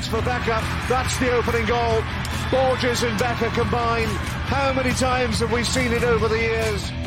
That's 0.00 0.08
for 0.08 0.22
Becker. 0.22 0.58
That's 0.88 1.18
the 1.18 1.30
opening 1.32 1.66
goal. 1.66 2.02
Borges 2.50 3.02
and 3.02 3.18
Becker 3.18 3.50
combined. 3.50 4.10
How 4.48 4.72
many 4.72 4.92
times 4.92 5.40
have 5.40 5.52
we 5.52 5.62
seen 5.62 5.92
it 5.92 6.02
over 6.04 6.26
the 6.26 6.38
years? 6.38 6.99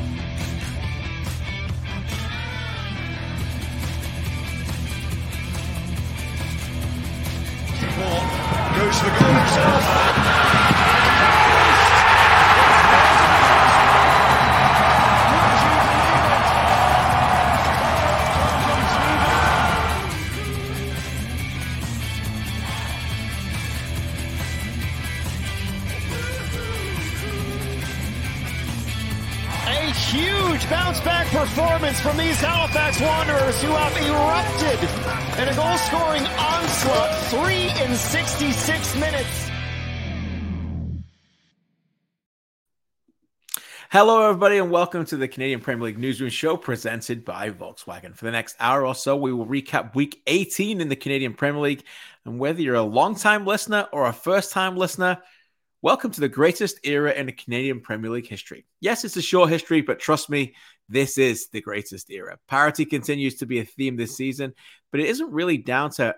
From 32.13 32.23
these 32.23 32.39
Halifax 32.41 33.01
Wanderers 33.01 33.59
who 33.63 33.71
have 33.71 33.97
erupted 33.97 35.41
in 35.41 35.47
a 35.47 35.55
goal 35.55 35.77
scoring 35.77 36.21
onslaught. 36.37 37.09
Three 37.29 37.71
in 37.83 37.95
66 37.95 38.95
minutes. 38.97 39.49
Hello, 43.89 44.29
everybody, 44.29 44.59
and 44.59 44.69
welcome 44.69 45.05
to 45.05 45.17
the 45.17 45.27
Canadian 45.27 45.59
Premier 45.59 45.85
League 45.85 45.97
Newsroom 45.97 46.29
Show 46.29 46.55
presented 46.55 47.25
by 47.25 47.49
Volkswagen. 47.49 48.15
For 48.15 48.25
the 48.25 48.31
next 48.31 48.57
hour 48.59 48.85
or 48.85 48.93
so, 48.93 49.15
we 49.15 49.33
will 49.33 49.47
recap 49.47 49.95
week 49.95 50.21
18 50.27 50.81
in 50.81 50.89
the 50.89 50.95
Canadian 50.95 51.33
Premier 51.33 51.61
League. 51.61 51.83
And 52.25 52.37
whether 52.37 52.61
you're 52.61 52.75
a 52.75 52.83
long-time 52.83 53.47
listener 53.47 53.87
or 53.91 54.05
a 54.05 54.13
first-time 54.13 54.77
listener, 54.77 55.17
welcome 55.81 56.11
to 56.11 56.21
the 56.21 56.29
greatest 56.29 56.79
era 56.83 57.11
in 57.11 57.25
the 57.25 57.31
Canadian 57.31 57.81
Premier 57.81 58.11
League 58.11 58.27
history. 58.27 58.65
Yes, 58.81 59.03
it's 59.03 59.17
a 59.17 59.21
short 59.21 59.49
history, 59.49 59.81
but 59.81 59.99
trust 59.99 60.29
me, 60.29 60.53
this 60.89 61.17
is 61.17 61.49
the 61.49 61.61
greatest 61.61 62.09
era. 62.09 62.37
Parity 62.47 62.85
continues 62.85 63.35
to 63.35 63.45
be 63.45 63.59
a 63.59 63.65
theme 63.65 63.95
this 63.95 64.15
season, 64.15 64.53
but 64.91 64.99
it 64.99 65.07
isn't 65.07 65.31
really 65.31 65.57
down 65.57 65.89
to 65.91 66.15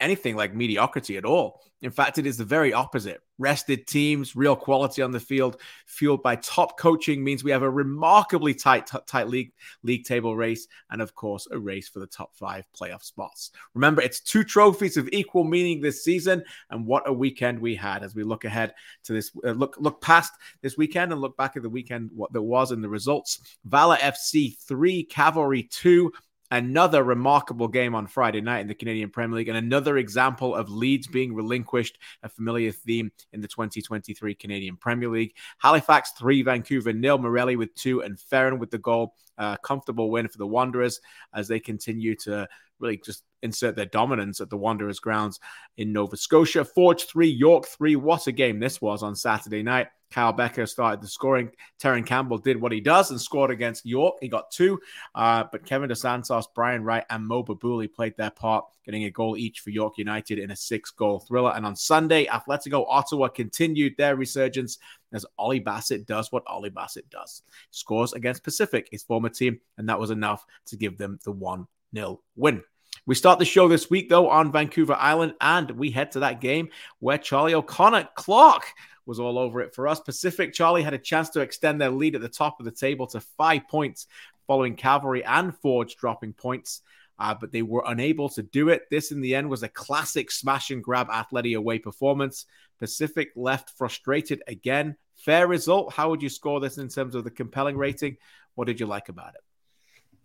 anything 0.00 0.36
like 0.36 0.54
mediocrity 0.54 1.16
at 1.16 1.24
all. 1.24 1.62
In 1.80 1.90
fact, 1.92 2.18
it 2.18 2.26
is 2.26 2.36
the 2.36 2.44
very 2.44 2.72
opposite. 2.72 3.20
Rested 3.38 3.86
teams, 3.86 4.34
real 4.34 4.56
quality 4.56 5.00
on 5.00 5.12
the 5.12 5.20
field, 5.20 5.60
fueled 5.86 6.24
by 6.24 6.34
top 6.36 6.76
coaching, 6.76 7.22
means 7.22 7.44
we 7.44 7.52
have 7.52 7.62
a 7.62 7.70
remarkably 7.70 8.52
tight, 8.52 8.88
t- 8.88 8.98
tight 9.06 9.28
league 9.28 9.52
league 9.84 10.04
table 10.04 10.34
race, 10.34 10.66
and 10.90 11.00
of 11.00 11.14
course, 11.14 11.46
a 11.52 11.58
race 11.58 11.88
for 11.88 12.00
the 12.00 12.06
top 12.08 12.34
five 12.34 12.64
playoff 12.76 13.04
spots. 13.04 13.52
Remember, 13.74 14.02
it's 14.02 14.18
two 14.18 14.42
trophies 14.42 14.96
of 14.96 15.08
equal 15.12 15.44
meaning 15.44 15.80
this 15.80 16.02
season, 16.02 16.42
and 16.70 16.84
what 16.84 17.08
a 17.08 17.12
weekend 17.12 17.60
we 17.60 17.76
had 17.76 18.02
as 18.02 18.12
we 18.12 18.24
look 18.24 18.44
ahead 18.44 18.74
to 19.04 19.12
this. 19.12 19.30
Uh, 19.44 19.52
look, 19.52 19.76
look 19.78 20.00
past 20.00 20.32
this 20.62 20.76
weekend 20.76 21.12
and 21.12 21.20
look 21.20 21.36
back 21.36 21.56
at 21.56 21.62
the 21.62 21.70
weekend, 21.70 22.10
what 22.12 22.32
there 22.32 22.42
was 22.42 22.72
and 22.72 22.82
the 22.82 22.88
results. 22.88 23.40
Valour 23.66 23.98
FC 23.98 24.58
three, 24.58 25.04
Cavalry 25.04 25.62
two 25.62 26.12
another 26.50 27.02
remarkable 27.02 27.68
game 27.68 27.94
on 27.94 28.06
Friday 28.06 28.40
night 28.40 28.60
in 28.60 28.68
the 28.68 28.74
Canadian 28.74 29.10
Premier 29.10 29.36
League, 29.36 29.48
and 29.48 29.58
another 29.58 29.98
example 29.98 30.54
of 30.54 30.70
leads 30.70 31.06
being 31.06 31.34
relinquished, 31.34 31.98
a 32.22 32.28
familiar 32.28 32.72
theme 32.72 33.10
in 33.32 33.40
the 33.40 33.48
2023 33.48 34.34
Canadian 34.34 34.76
Premier 34.76 35.08
League. 35.08 35.34
Halifax 35.58 36.12
3, 36.12 36.42
Vancouver 36.42 36.92
nil, 36.92 37.18
Morelli 37.18 37.56
with 37.56 37.74
2, 37.74 38.02
and 38.02 38.18
Ferrin 38.18 38.58
with 38.58 38.70
the 38.70 38.78
goal. 38.78 39.14
Uh, 39.36 39.56
comfortable 39.58 40.10
win 40.10 40.26
for 40.26 40.38
the 40.38 40.46
Wanderers 40.46 41.00
as 41.32 41.46
they 41.46 41.60
continue 41.60 42.16
to 42.16 42.48
really 42.80 42.98
just 42.98 43.24
insert 43.42 43.76
their 43.76 43.86
dominance 43.86 44.40
at 44.40 44.50
the 44.50 44.56
Wanderers 44.56 45.00
grounds 45.00 45.40
in 45.76 45.92
Nova 45.92 46.16
Scotia. 46.16 46.64
Forge 46.64 47.04
3, 47.04 47.28
York 47.28 47.66
3. 47.66 47.96
What 47.96 48.26
a 48.26 48.32
game 48.32 48.58
this 48.58 48.80
was 48.80 49.02
on 49.02 49.14
Saturday 49.14 49.62
night. 49.62 49.88
Kyle 50.10 50.32
Becker 50.32 50.66
started 50.66 51.02
the 51.02 51.08
scoring. 51.08 51.50
Terran 51.78 52.02
Campbell 52.02 52.38
did 52.38 52.60
what 52.60 52.72
he 52.72 52.80
does 52.80 53.10
and 53.10 53.20
scored 53.20 53.50
against 53.50 53.84
York. 53.84 54.16
He 54.20 54.28
got 54.28 54.50
two. 54.50 54.80
Uh, 55.14 55.44
but 55.50 55.66
Kevin 55.66 55.88
Dos 55.88 56.00
Santos, 56.00 56.46
Brian 56.54 56.82
Wright, 56.82 57.04
and 57.10 57.26
Mo 57.26 57.44
Babouli 57.44 57.92
played 57.92 58.16
their 58.16 58.30
part, 58.30 58.64
getting 58.84 59.04
a 59.04 59.10
goal 59.10 59.36
each 59.36 59.60
for 59.60 59.70
York 59.70 59.98
United 59.98 60.38
in 60.38 60.50
a 60.50 60.56
six 60.56 60.90
goal 60.90 61.20
thriller. 61.20 61.52
And 61.54 61.66
on 61.66 61.76
Sunday, 61.76 62.26
Atletico 62.26 62.86
Ottawa 62.88 63.28
continued 63.28 63.96
their 63.98 64.16
resurgence 64.16 64.78
as 65.12 65.26
Ollie 65.38 65.60
Bassett 65.60 66.06
does 66.06 66.32
what 66.32 66.44
Ollie 66.46 66.70
Bassett 66.70 67.08
does 67.10 67.42
scores 67.70 68.14
against 68.14 68.44
Pacific, 68.44 68.88
his 68.90 69.02
former 69.02 69.28
team. 69.28 69.60
And 69.76 69.88
that 69.88 70.00
was 70.00 70.10
enough 70.10 70.46
to 70.66 70.76
give 70.76 70.96
them 70.96 71.18
the 71.24 71.32
1 71.32 71.66
0 71.94 72.20
win. 72.36 72.62
We 73.06 73.14
start 73.14 73.38
the 73.38 73.44
show 73.44 73.68
this 73.68 73.88
week, 73.88 74.08
though, 74.08 74.28
on 74.28 74.52
Vancouver 74.52 74.94
Island, 74.94 75.34
and 75.40 75.70
we 75.70 75.90
head 75.90 76.12
to 76.12 76.20
that 76.20 76.40
game 76.40 76.68
where 76.98 77.16
Charlie 77.16 77.54
O'Connor-Clarke 77.54 78.66
was 79.06 79.18
all 79.18 79.38
over 79.38 79.62
it 79.62 79.74
for 79.74 79.88
us. 79.88 80.00
Pacific 80.00 80.52
Charlie 80.52 80.82
had 80.82 80.92
a 80.92 80.98
chance 80.98 81.30
to 81.30 81.40
extend 81.40 81.80
their 81.80 81.90
lead 81.90 82.14
at 82.14 82.20
the 82.20 82.28
top 82.28 82.60
of 82.60 82.66
the 82.66 82.70
table 82.70 83.06
to 83.06 83.20
five 83.20 83.66
points 83.68 84.06
following 84.46 84.76
Cavalry 84.76 85.24
and 85.24 85.56
Forge 85.56 85.96
dropping 85.96 86.34
points. 86.34 86.82
Uh, 87.18 87.34
but 87.34 87.50
they 87.50 87.62
were 87.62 87.82
unable 87.86 88.28
to 88.28 88.42
do 88.42 88.68
it. 88.68 88.82
This, 88.90 89.10
in 89.10 89.20
the 89.20 89.34
end, 89.34 89.48
was 89.48 89.62
a 89.62 89.68
classic 89.68 90.30
smash 90.30 90.70
and 90.70 90.84
grab 90.84 91.08
Athletic 91.10 91.56
away 91.56 91.78
performance. 91.78 92.46
Pacific 92.78 93.30
left 93.34 93.70
frustrated 93.70 94.42
again. 94.46 94.96
Fair 95.16 95.48
result. 95.48 95.92
How 95.92 96.10
would 96.10 96.22
you 96.22 96.28
score 96.28 96.60
this 96.60 96.78
in 96.78 96.88
terms 96.88 97.14
of 97.16 97.24
the 97.24 97.30
compelling 97.30 97.76
rating? 97.76 98.18
What 98.54 98.66
did 98.66 98.78
you 98.78 98.86
like 98.86 99.08
about 99.08 99.34
it? 99.34 99.40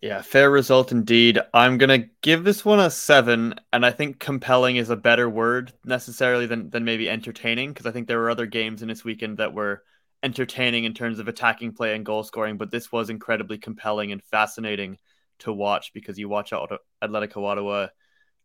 Yeah, 0.04 0.22
fair 0.22 0.52
result 0.52 0.92
indeed. 0.92 1.40
I'm 1.54 1.78
gonna 1.78 2.10
give 2.22 2.44
this 2.44 2.66
one 2.66 2.82
a 2.82 2.90
seven, 2.90 3.56
and 3.72 3.86
I 3.86 3.92
think 3.92 4.20
compelling 4.20 4.76
is 4.76 4.90
a 4.90 4.98
better 4.98 5.30
word 5.30 5.72
necessarily 5.86 6.46
than 6.46 6.70
than 6.70 6.84
maybe 6.84 7.10
entertaining, 7.10 7.72
because 7.72 7.86
I 7.86 7.92
think 7.92 8.10
there 8.10 8.20
were 8.20 8.30
other 8.30 8.46
games 8.46 8.82
in 8.82 8.90
this 8.90 9.06
weekend 9.06 9.38
that 9.38 9.54
were 9.54 9.82
entertaining 10.22 10.84
in 10.84 10.94
terms 10.94 11.20
of 11.20 11.30
attacking 11.30 11.72
play 11.72 11.96
and 11.96 12.06
goal 12.06 12.22
scoring, 12.24 12.58
but 12.58 12.70
this 12.70 12.92
was 12.92 13.10
incredibly 13.10 13.58
compelling 13.58 14.12
and 14.12 14.22
fascinating 14.22 14.98
to 15.40 15.54
watch 15.54 15.94
because 15.94 16.20
you 16.20 16.28
watch 16.28 16.52
Atletico 16.52 17.46
Ottawa 17.46 17.88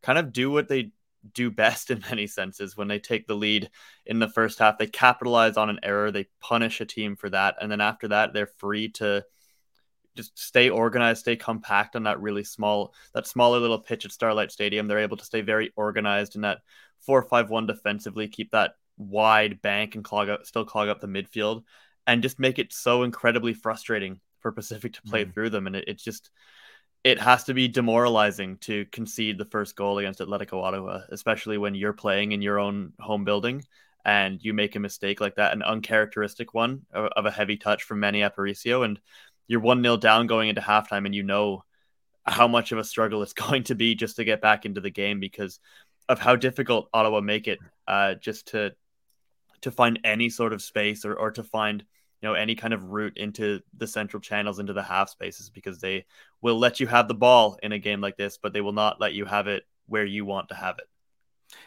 kind 0.01 0.17
of 0.17 0.33
do 0.33 0.53
what 0.53 0.69
they 0.69 0.93
do 1.35 1.51
best 1.51 1.91
in 1.91 1.99
many 2.09 2.29
senses 2.29 2.77
when 2.77 2.87
they 2.87 3.01
take 3.01 3.27
the 3.27 3.35
lead 3.35 3.69
in 4.07 4.21
the 4.21 4.29
first 4.29 4.61
half. 4.61 4.79
They 4.79 4.87
capitalize 4.87 5.57
on 5.57 5.71
an 5.71 5.81
error, 5.83 6.13
they 6.13 6.29
punish 6.39 6.81
a 6.81 6.87
team 6.87 7.17
for 7.17 7.29
that, 7.31 7.57
and 7.61 7.69
then 7.69 7.81
after 7.81 8.07
that, 8.09 8.33
they're 8.33 8.47
free 8.47 8.91
to 8.91 9.25
just 10.19 10.39
stay 10.39 10.69
organized, 10.69 11.21
stay 11.21 11.37
compact 11.37 11.97
on 11.97 12.03
that 12.03 12.21
really 12.21 12.45
small, 12.45 12.93
that 13.15 13.27
smaller 13.27 13.61
little 13.61 13.79
pitch 13.79 14.05
at 14.05 14.13
Starlight 14.13 14.53
Stadium. 14.53 14.87
They're 14.87 14.99
able 14.99 15.17
to 15.17 15.25
stay 15.25 15.41
very 15.41 15.73
organized 15.77 16.35
in 16.35 16.43
that 16.43 16.59
four-five-one 17.07 17.67
defensively, 17.67 18.27
keep 18.29 18.51
that 18.51 18.73
wide 18.97 19.63
bank 19.63 19.95
and 19.95 20.05
clog 20.05 20.29
up, 20.29 20.45
still 20.45 20.65
clog 20.65 20.89
up 20.89 21.01
the 21.01 21.07
midfield, 21.07 21.63
and 22.07 22.23
just 22.23 22.41
make 22.41 22.59
it 22.59 22.73
so 22.73 23.05
incredibly 23.05 23.55
frustrating 23.55 24.21
for 24.41 24.51
Pacific 24.53 24.95
to 24.95 25.03
play 25.03 25.25
mm. 25.25 25.33
through 25.33 25.51
them. 25.51 25.67
And 25.69 25.77
it, 25.77 25.85
it 25.87 25.99
just, 25.99 26.31
it 27.05 27.21
has 27.21 27.45
to 27.45 27.55
be 27.55 27.69
demoralizing 27.69 28.59
to 28.63 28.85
concede 28.87 29.39
the 29.39 29.45
first 29.45 29.77
goal 29.77 29.99
against 29.99 30.21
Atletico 30.21 30.61
Ottawa, 30.61 31.03
especially 31.11 31.57
when 31.57 31.77
you're 31.77 31.93
playing 31.93 32.33
in 32.33 32.43
your 32.43 32.59
own 32.59 32.93
home 32.99 33.25
building 33.25 33.63
and 34.05 34.43
you 34.43 34.55
make 34.55 34.75
a 34.75 34.81
mistake 34.81 35.21
like 35.21 35.37
that, 35.37 35.53
an 35.53 35.63
uncharacteristic 35.63 36.55
one 36.55 36.83
of, 36.93 37.11
of 37.15 37.27
a 37.27 37.31
heavy 37.31 37.57
touch 37.57 37.85
from 37.85 38.01
Manny 38.01 38.21
Aparicio. 38.21 38.85
And 38.85 38.99
you're 39.49 39.61
one 39.61 39.83
nil 39.83 39.97
down 39.97 40.29
going 40.29 40.49
into 40.49 40.61
halftime, 40.61 41.07
and 41.07 41.15
you 41.15 41.25
know 41.25 41.65
how 42.25 42.47
much 42.47 42.73
of 42.73 42.79
a 42.79 42.85
struggle 42.85 43.23
it's 43.23 43.33
going 43.49 43.65
to 43.65 43.75
be 43.75 43.95
just 43.95 44.17
to 44.17 44.25
get 44.25 44.41
back 44.41 44.65
into 44.65 44.81
the 44.81 44.91
game 44.91 45.19
because 45.19 45.59
of 46.09 46.19
how 46.19 46.37
difficult 46.37 46.89
Ottawa 46.95 47.21
make 47.21 47.49
it 47.49 47.59
uh, 47.87 48.15
just 48.15 48.49
to 48.49 48.73
to 49.63 49.71
find 49.71 49.99
any 50.05 50.31
sort 50.31 50.53
of 50.53 50.63
space 50.63 51.05
or, 51.05 51.15
or 51.15 51.31
to 51.33 51.43
find 51.43 51.85
you 52.23 52.29
know 52.29 52.35
any 52.35 52.55
kind 52.55 52.73
of 52.73 52.85
route 52.85 53.17
into 53.17 53.61
the 53.77 53.87
central 53.87 54.21
channels 54.21 54.59
into 54.59 54.73
the 54.73 54.83
half 54.83 55.09
spaces 55.09 55.51
because 55.51 55.81
they 55.81 56.05
will 56.41 56.59
let 56.59 56.81
you 56.81 56.87
have 56.87 57.09
the 57.09 57.15
ball 57.15 57.59
in 57.63 57.73
a 57.73 57.79
game 57.79 58.01
like 58.01 58.17
this 58.17 58.39
but 58.39 58.53
they 58.53 58.61
will 58.61 58.73
not 58.73 59.01
let 59.01 59.15
you 59.15 59.25
have 59.25 59.47
it 59.47 59.65
where 59.87 60.05
you 60.05 60.25
want 60.25 60.49
to 60.49 60.55
have 60.55 60.77
it. 60.79 60.85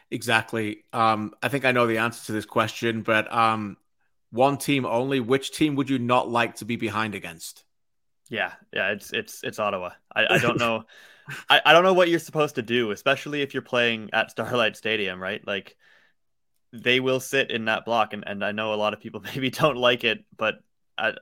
Exactly. 0.09 0.83
Um, 0.93 1.33
i 1.41 1.49
think 1.49 1.65
i 1.65 1.71
know 1.71 1.87
the 1.87 1.97
answer 1.97 2.25
to 2.27 2.31
this 2.31 2.45
question 2.45 3.01
but 3.01 3.31
um, 3.33 3.77
one 4.31 4.57
team 4.57 4.85
only 4.85 5.19
which 5.19 5.51
team 5.51 5.75
would 5.75 5.89
you 5.89 5.99
not 5.99 6.29
like 6.29 6.55
to 6.55 6.65
be 6.65 6.75
behind 6.75 7.15
against 7.15 7.65
yeah, 8.31 8.53
yeah, 8.73 8.91
it's 8.91 9.11
it's 9.11 9.43
it's 9.43 9.59
Ottawa. 9.59 9.91
I, 10.15 10.35
I 10.35 10.37
don't 10.37 10.57
know, 10.65 10.85
I, 11.49 11.61
I 11.65 11.73
don't 11.73 11.83
know 11.83 11.93
what 11.93 12.07
you're 12.07 12.17
supposed 12.17 12.55
to 12.55 12.61
do, 12.61 12.91
especially 12.91 13.41
if 13.41 13.53
you're 13.53 13.61
playing 13.61 14.09
at 14.13 14.31
Starlight 14.31 14.77
Stadium, 14.77 15.21
right? 15.21 15.45
Like 15.45 15.75
they 16.71 17.01
will 17.01 17.19
sit 17.19 17.51
in 17.51 17.65
that 17.65 17.83
block, 17.83 18.13
and, 18.13 18.23
and 18.25 18.43
I 18.43 18.53
know 18.53 18.73
a 18.73 18.75
lot 18.75 18.93
of 18.93 19.01
people 19.01 19.19
maybe 19.35 19.49
don't 19.49 19.75
like 19.75 20.05
it, 20.05 20.23
but 20.35 20.55
I, 20.97 21.13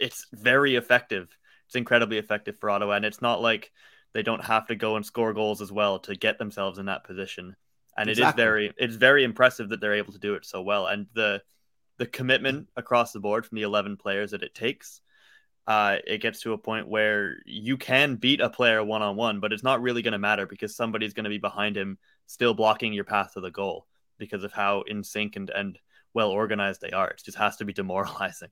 it's 0.00 0.26
very 0.32 0.74
effective. 0.74 1.34
It's 1.66 1.76
incredibly 1.76 2.18
effective 2.18 2.58
for 2.58 2.68
Ottawa, 2.68 2.94
and 2.94 3.04
it's 3.04 3.22
not 3.22 3.40
like 3.40 3.70
they 4.12 4.22
don't 4.22 4.44
have 4.44 4.66
to 4.66 4.74
go 4.74 4.96
and 4.96 5.06
score 5.06 5.32
goals 5.32 5.62
as 5.62 5.70
well 5.70 6.00
to 6.00 6.16
get 6.16 6.38
themselves 6.38 6.80
in 6.80 6.86
that 6.86 7.04
position. 7.04 7.54
And 7.96 8.10
exactly. 8.10 8.24
it 8.24 8.28
is 8.28 8.34
very 8.34 8.72
it's 8.76 8.96
very 8.96 9.22
impressive 9.22 9.68
that 9.68 9.80
they're 9.80 9.94
able 9.94 10.12
to 10.14 10.18
do 10.18 10.34
it 10.34 10.44
so 10.44 10.62
well, 10.62 10.86
and 10.88 11.06
the 11.14 11.42
the 11.98 12.06
commitment 12.06 12.66
across 12.76 13.12
the 13.12 13.20
board 13.20 13.46
from 13.46 13.56
the 13.56 13.62
11 13.62 13.96
players 13.98 14.32
that 14.32 14.42
it 14.42 14.54
takes 14.54 15.00
uh, 15.68 15.98
it 16.06 16.22
gets 16.22 16.40
to 16.40 16.54
a 16.54 16.58
point 16.58 16.88
where 16.88 17.42
you 17.44 17.76
can 17.76 18.16
beat 18.16 18.40
a 18.40 18.48
player 18.48 18.82
one 18.82 19.02
on 19.02 19.16
one, 19.16 19.38
but 19.38 19.52
it's 19.52 19.62
not 19.62 19.82
really 19.82 20.00
going 20.00 20.12
to 20.12 20.18
matter 20.18 20.46
because 20.46 20.74
somebody's 20.74 21.12
going 21.12 21.24
to 21.24 21.30
be 21.30 21.36
behind 21.36 21.76
him, 21.76 21.98
still 22.26 22.54
blocking 22.54 22.94
your 22.94 23.04
path 23.04 23.34
to 23.34 23.40
the 23.40 23.50
goal 23.50 23.86
because 24.16 24.44
of 24.44 24.52
how 24.52 24.80
in 24.86 25.04
sync 25.04 25.36
and, 25.36 25.50
and 25.50 25.78
well 26.14 26.30
organized 26.30 26.80
they 26.80 26.92
are. 26.92 27.08
It 27.10 27.20
just 27.22 27.36
has 27.36 27.56
to 27.56 27.66
be 27.66 27.74
demoralizing. 27.74 28.48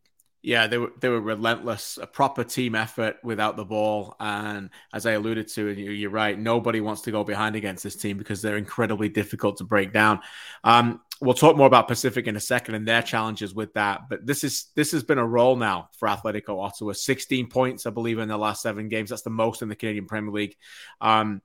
Yeah, 0.47 0.69
they 0.69 0.79
were 0.79 0.93
they 1.01 1.09
were 1.09 1.21
relentless, 1.21 1.99
a 2.01 2.07
proper 2.07 2.45
team 2.45 2.77
effort 2.77 3.17
without 3.25 3.57
the 3.57 3.65
ball. 3.65 4.15
And 4.21 4.71
as 4.93 5.05
I 5.05 5.15
alluded 5.15 5.49
to, 5.49 5.69
and 5.71 5.77
you're 5.77 6.09
right, 6.09 6.39
nobody 6.39 6.81
wants 6.81 7.03
to 7.03 7.11
go 7.11 7.25
behind 7.25 7.57
against 7.57 7.83
this 7.83 7.97
team 7.97 8.17
because 8.17 8.43
they're 8.43 8.57
incredibly 8.57 9.09
difficult 9.09 9.57
to 9.57 9.65
break 9.65 9.93
down. 9.93 10.21
Um, 10.63 11.01
we'll 11.21 11.35
talk 11.35 11.57
more 11.57 11.67
about 11.67 11.89
Pacific 11.89 12.29
in 12.29 12.37
a 12.37 12.41
second 12.41 12.77
and 12.77 12.87
their 12.87 13.03
challenges 13.03 13.57
with 13.57 13.75
that. 13.75 14.03
But 14.09 14.25
this 14.25 14.45
is 14.45 14.67
this 14.77 14.93
has 14.93 15.03
been 15.03 15.19
a 15.19 15.27
role 15.27 15.57
now 15.57 15.89
for 15.99 16.07
Atletico 16.07 16.63
Ottawa. 16.63 16.93
16 16.93 17.49
points, 17.49 17.85
I 17.85 17.91
believe, 17.91 18.21
in 18.21 18.29
the 18.29 18.39
last 18.39 18.63
seven 18.63 18.89
games. 18.89 19.11
That's 19.11 19.23
the 19.23 19.31
most 19.31 19.63
in 19.63 19.69
the 19.69 19.75
Canadian 19.75 20.07
Premier 20.07 20.31
League. 20.31 20.55
Um, 21.01 21.43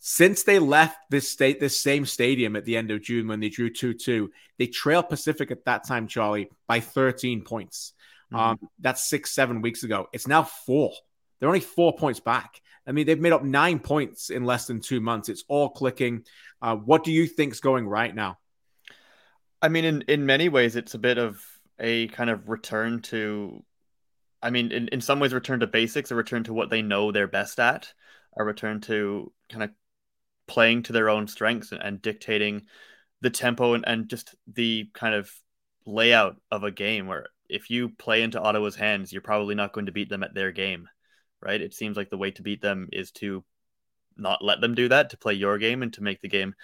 since 0.00 0.42
they 0.42 0.58
left 0.58 0.98
this 1.08 1.30
state, 1.30 1.60
this 1.60 1.80
same 1.80 2.04
stadium 2.04 2.56
at 2.56 2.66
the 2.66 2.76
end 2.76 2.90
of 2.90 3.00
June 3.00 3.26
when 3.26 3.40
they 3.40 3.48
drew 3.48 3.70
2 3.70 3.94
2, 3.94 4.30
they 4.58 4.66
trailed 4.66 5.08
Pacific 5.08 5.50
at 5.50 5.64
that 5.64 5.86
time, 5.88 6.08
Charlie, 6.08 6.50
by 6.68 6.80
13 6.80 7.42
points. 7.42 7.94
Mm-hmm. 8.32 8.36
Um, 8.36 8.58
that's 8.80 9.08
six, 9.08 9.32
seven 9.32 9.60
weeks 9.60 9.82
ago. 9.82 10.08
It's 10.12 10.26
now 10.26 10.42
four. 10.42 10.92
They're 11.38 11.48
only 11.48 11.60
four 11.60 11.94
points 11.96 12.20
back. 12.20 12.60
I 12.86 12.92
mean, 12.92 13.06
they've 13.06 13.20
made 13.20 13.32
up 13.32 13.42
nine 13.42 13.78
points 13.78 14.30
in 14.30 14.44
less 14.44 14.66
than 14.66 14.80
two 14.80 15.00
months. 15.00 15.28
It's 15.28 15.44
all 15.48 15.70
clicking. 15.70 16.24
Uh, 16.60 16.76
what 16.76 17.04
do 17.04 17.12
you 17.12 17.26
think's 17.26 17.60
going 17.60 17.86
right 17.86 18.14
now? 18.14 18.38
I 19.62 19.68
mean, 19.68 19.84
in, 19.84 20.02
in 20.02 20.26
many 20.26 20.48
ways, 20.48 20.76
it's 20.76 20.94
a 20.94 20.98
bit 20.98 21.16
of 21.16 21.42
a 21.78 22.08
kind 22.08 22.28
of 22.28 22.48
return 22.48 23.00
to, 23.02 23.64
I 24.42 24.50
mean, 24.50 24.70
in, 24.72 24.88
in 24.88 25.00
some 25.00 25.20
ways, 25.20 25.32
return 25.32 25.60
to 25.60 25.66
basics, 25.66 26.10
a 26.10 26.14
return 26.14 26.44
to 26.44 26.52
what 26.52 26.68
they 26.68 26.82
know 26.82 27.10
they're 27.10 27.26
best 27.26 27.58
at, 27.58 27.92
a 28.36 28.44
return 28.44 28.80
to 28.82 29.32
kind 29.50 29.64
of 29.64 29.70
playing 30.46 30.82
to 30.84 30.92
their 30.92 31.08
own 31.08 31.26
strengths 31.26 31.72
and, 31.72 31.82
and 31.82 32.02
dictating 32.02 32.66
the 33.22 33.30
tempo 33.30 33.72
and, 33.72 33.84
and 33.86 34.08
just 34.10 34.34
the 34.46 34.90
kind 34.92 35.14
of 35.14 35.30
layout 35.86 36.36
of 36.50 36.62
a 36.62 36.70
game 36.70 37.06
where 37.06 37.26
if 37.54 37.70
you 37.70 37.90
play 37.90 38.22
into 38.22 38.40
Ottawa's 38.40 38.74
hands, 38.74 39.12
you're 39.12 39.22
probably 39.22 39.54
not 39.54 39.72
going 39.72 39.86
to 39.86 39.92
beat 39.92 40.08
them 40.08 40.24
at 40.24 40.34
their 40.34 40.50
game, 40.50 40.88
right? 41.40 41.60
It 41.60 41.72
seems 41.72 41.96
like 41.96 42.10
the 42.10 42.18
way 42.18 42.32
to 42.32 42.42
beat 42.42 42.60
them 42.60 42.88
is 42.92 43.12
to 43.12 43.44
not 44.16 44.42
let 44.42 44.60
them 44.60 44.74
do 44.74 44.88
that, 44.88 45.10
to 45.10 45.16
play 45.16 45.34
your 45.34 45.58
game 45.58 45.82
and 45.82 45.92
to 45.94 46.02
make 46.02 46.20
the 46.20 46.28
game 46.28 46.54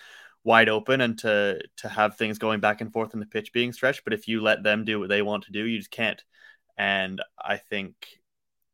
wide 0.43 0.69
open 0.69 1.01
and 1.01 1.19
to 1.19 1.61
to 1.77 1.89
have 1.89 2.17
things 2.17 2.39
going 2.39 2.61
back 2.61 2.81
and 2.81 2.93
forth 2.93 3.13
in 3.15 3.21
the 3.21 3.27
pitch 3.27 3.53
being 3.53 3.73
stretched. 3.73 4.03
But 4.05 4.15
if 4.15 4.27
you 4.27 4.41
let 4.41 4.63
them 4.63 4.85
do 4.85 4.99
what 4.99 5.09
they 5.09 5.23
want 5.23 5.45
to 5.45 5.53
do, 5.53 5.65
you 5.65 5.79
just 5.79 5.91
can't. 5.91 6.23
And 6.77 7.23
I 7.39 7.57
think 7.57 7.95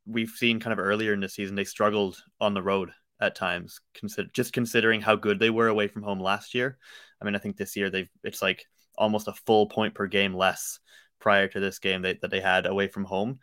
we've 0.06 0.30
seen 0.30 0.60
kind 0.60 0.72
of 0.72 0.78
earlier 0.78 1.12
in 1.12 1.20
the 1.20 1.28
season 1.28 1.56
they 1.56 1.64
struggled 1.64 2.22
on 2.40 2.54
the 2.54 2.62
road 2.62 2.92
at 3.20 3.34
times, 3.34 3.80
consider 3.94 4.28
just 4.32 4.52
considering 4.52 5.00
how 5.00 5.16
good 5.16 5.38
they 5.38 5.50
were 5.50 5.68
away 5.68 5.88
from 5.88 6.02
home 6.02 6.20
last 6.20 6.54
year. 6.54 6.78
I 7.20 7.24
mean, 7.24 7.34
I 7.34 7.38
think 7.38 7.56
this 7.56 7.76
year 7.76 7.90
they've 7.90 8.10
it's 8.24 8.42
like 8.42 8.64
almost 8.96 9.28
a 9.28 9.32
full 9.32 9.66
point 9.66 9.94
per 9.94 10.06
game 10.06 10.34
less 10.34 10.78
prior 11.18 11.48
to 11.48 11.60
this 11.60 11.78
game 11.78 12.02
that, 12.02 12.20
that 12.20 12.30
they 12.30 12.40
had 12.40 12.66
away 12.66 12.88
from 12.88 13.04
home. 13.04 13.38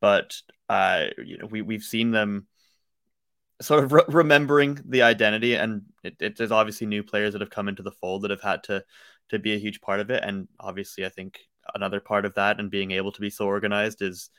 But 0.00 0.36
uh, 0.68 1.06
you 1.24 1.38
know, 1.38 1.46
we 1.46 1.62
we've 1.62 1.82
seen 1.82 2.10
them 2.10 2.46
sort 3.60 3.84
of 3.84 3.92
re- 3.92 4.04
remembering 4.08 4.78
the 4.84 5.02
identity, 5.02 5.54
and 5.54 5.82
it, 6.02 6.16
it, 6.20 6.36
there's 6.36 6.52
obviously 6.52 6.86
new 6.86 7.02
players 7.02 7.32
that 7.32 7.40
have 7.40 7.50
come 7.50 7.68
into 7.68 7.82
the 7.82 7.90
fold 7.90 8.22
that 8.22 8.30
have 8.30 8.42
had 8.42 8.62
to 8.64 8.84
to 9.30 9.38
be 9.38 9.54
a 9.54 9.58
huge 9.58 9.80
part 9.80 10.00
of 10.00 10.10
it. 10.10 10.22
And 10.22 10.48
obviously, 10.60 11.06
I 11.06 11.08
think 11.08 11.40
another 11.74 12.00
part 12.00 12.24
of 12.24 12.34
that 12.34 12.60
and 12.60 12.70
being 12.70 12.92
able 12.92 13.12
to 13.12 13.20
be 13.20 13.30
so 13.30 13.46
organized 13.46 14.02
is. 14.02 14.30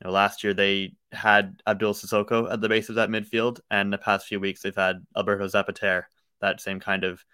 You 0.00 0.08
know, 0.08 0.14
last 0.14 0.42
year 0.42 0.52
they 0.52 0.94
had 1.12 1.62
Abdul 1.64 1.94
Sissoko 1.94 2.50
at 2.52 2.60
the 2.60 2.68
base 2.68 2.88
of 2.88 2.96
that 2.96 3.08
midfield, 3.08 3.60
and 3.70 3.92
the 3.92 3.98
past 3.98 4.26
few 4.26 4.40
weeks 4.40 4.60
they've 4.60 4.74
had 4.74 5.06
Alberto 5.16 5.46
Zapater, 5.46 6.06
that 6.40 6.60
same 6.60 6.80
kind 6.80 7.04
of 7.04 7.24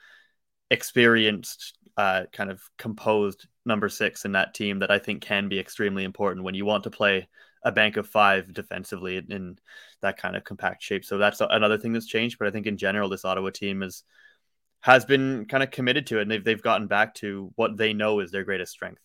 experienced, 0.71 1.79
uh, 1.97 2.25
kind 2.31 2.51
of 2.51 2.61
composed 2.77 3.47
number 3.69 3.89
six 3.89 4.25
in 4.25 4.33
that 4.33 4.55
team 4.55 4.81
that 4.81 4.91
I 4.91 4.99
think 4.99 5.23
can 5.23 5.49
be 5.49 5.61
extremely 5.61 6.03
important 6.03 6.45
when 6.45 6.57
you 6.57 6.65
want 6.65 6.85
to 6.85 6.91
play 6.91 7.29
a 7.63 7.71
bank 7.71 7.97
of 7.97 8.09
five 8.09 8.53
defensively 8.53 9.17
in 9.29 9.59
that 10.01 10.17
kind 10.17 10.35
of 10.35 10.45
compact 10.45 10.83
shape. 10.83 11.05
So 11.05 11.19
that's 11.19 11.41
another 11.41 11.79
thing 11.79 11.93
that's 11.93 12.07
changed. 12.07 12.39
But 12.39 12.49
I 12.49 12.51
think 12.51 12.67
in 12.67 12.77
general, 12.77 13.09
this 13.09 13.25
Ottawa 13.25 13.51
team 13.51 13.83
is 13.83 14.03
has 14.81 15.05
been 15.05 15.45
kind 15.47 15.63
of 15.63 15.71
committed 15.71 16.07
to 16.09 16.19
it, 16.19 16.23
and 16.23 16.31
they've 16.31 16.45
they've 16.45 16.63
gotten 16.63 16.89
back 16.89 17.15
to 17.17 17.53
what 17.57 17.77
they 17.77 17.93
know 17.93 18.21
is 18.21 18.31
their 18.31 18.45
greatest 18.45 18.73
strength. 18.73 19.03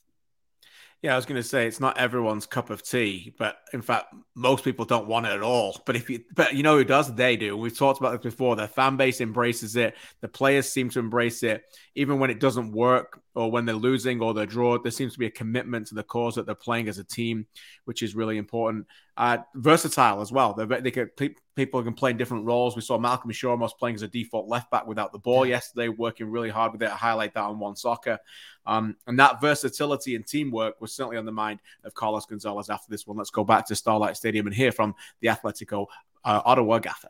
Yeah, 1.03 1.11
I 1.11 1.15
was 1.17 1.25
going 1.25 1.41
to 1.41 1.45
say 1.45 1.67
it's 1.67 1.81
not 1.81 1.97
everyone's 1.97 2.45
cup 2.45 2.69
of 2.69 2.81
tea, 2.81 3.35
but 3.37 3.57
in 3.73 3.81
fact, 3.81 4.15
most 4.35 4.63
people 4.63 4.85
don't 4.85 5.05
want 5.05 5.25
it 5.25 5.33
at 5.33 5.41
all. 5.41 5.83
But 5.85 5.97
if 5.97 6.09
you, 6.09 6.23
but 6.33 6.53
you 6.53 6.63
know 6.63 6.77
who 6.77 6.85
does? 6.85 7.13
They 7.13 7.35
do. 7.35 7.57
We've 7.57 7.77
talked 7.77 7.99
about 7.99 8.13
this 8.13 8.31
before. 8.31 8.55
Their 8.55 8.69
fan 8.69 8.95
base 8.95 9.19
embraces 9.19 9.75
it. 9.75 9.95
The 10.21 10.29
players 10.29 10.69
seem 10.69 10.89
to 10.91 10.99
embrace 10.99 11.43
it, 11.43 11.65
even 11.95 12.19
when 12.19 12.29
it 12.29 12.39
doesn't 12.39 12.71
work 12.71 13.19
or 13.35 13.51
when 13.51 13.65
they're 13.65 13.75
losing 13.75 14.21
or 14.21 14.33
they're 14.33 14.45
drawn. 14.45 14.79
There 14.81 14.93
seems 14.93 15.11
to 15.11 15.19
be 15.19 15.25
a 15.25 15.31
commitment 15.31 15.87
to 15.87 15.95
the 15.95 16.03
cause 16.03 16.35
that 16.35 16.45
they're 16.45 16.55
playing 16.55 16.87
as 16.87 16.99
a 16.99 17.03
team, 17.03 17.47
which 17.83 18.01
is 18.01 18.15
really 18.15 18.37
important. 18.37 18.87
Uh, 19.17 19.39
versatile 19.55 20.21
as 20.21 20.31
well. 20.31 20.53
They're, 20.53 20.81
they 20.81 20.89
can 20.89 21.09
people 21.55 21.83
can 21.83 21.93
play 21.93 22.11
in 22.11 22.17
different 22.17 22.45
roles. 22.45 22.75
We 22.75 22.81
saw 22.81 22.97
Malcolm 22.97 23.31
Shoremos 23.31 23.77
playing 23.77 23.95
as 23.95 24.01
a 24.01 24.07
default 24.07 24.47
left 24.47 24.71
back 24.71 24.87
without 24.87 25.11
the 25.11 25.19
ball 25.19 25.45
yesterday, 25.45 25.89
working 25.89 26.31
really 26.31 26.49
hard 26.49 26.71
with 26.71 26.81
it. 26.81 26.89
I 26.89 26.95
highlight 26.95 27.33
that 27.33 27.43
on 27.43 27.59
OneSoccer. 27.59 28.17
Um, 28.65 28.95
and 29.07 29.19
that 29.19 29.41
versatility 29.41 30.15
and 30.15 30.25
teamwork 30.25 30.79
was 30.79 30.93
certainly 30.93 31.17
on 31.17 31.25
the 31.25 31.31
mind 31.31 31.59
of 31.83 31.93
Carlos 31.93 32.25
Gonzalez 32.25 32.69
after 32.69 32.89
this 32.89 33.05
one. 33.05 33.17
Let's 33.17 33.29
go 33.29 33.43
back 33.43 33.67
to 33.67 33.75
Starlight 33.75 34.17
Stadium 34.17 34.47
and 34.47 34.55
hear 34.55 34.71
from 34.71 34.95
the 35.19 35.27
Atletico 35.27 35.87
uh, 36.23 36.41
Ottawa 36.45 36.79
gaffer. 36.79 37.09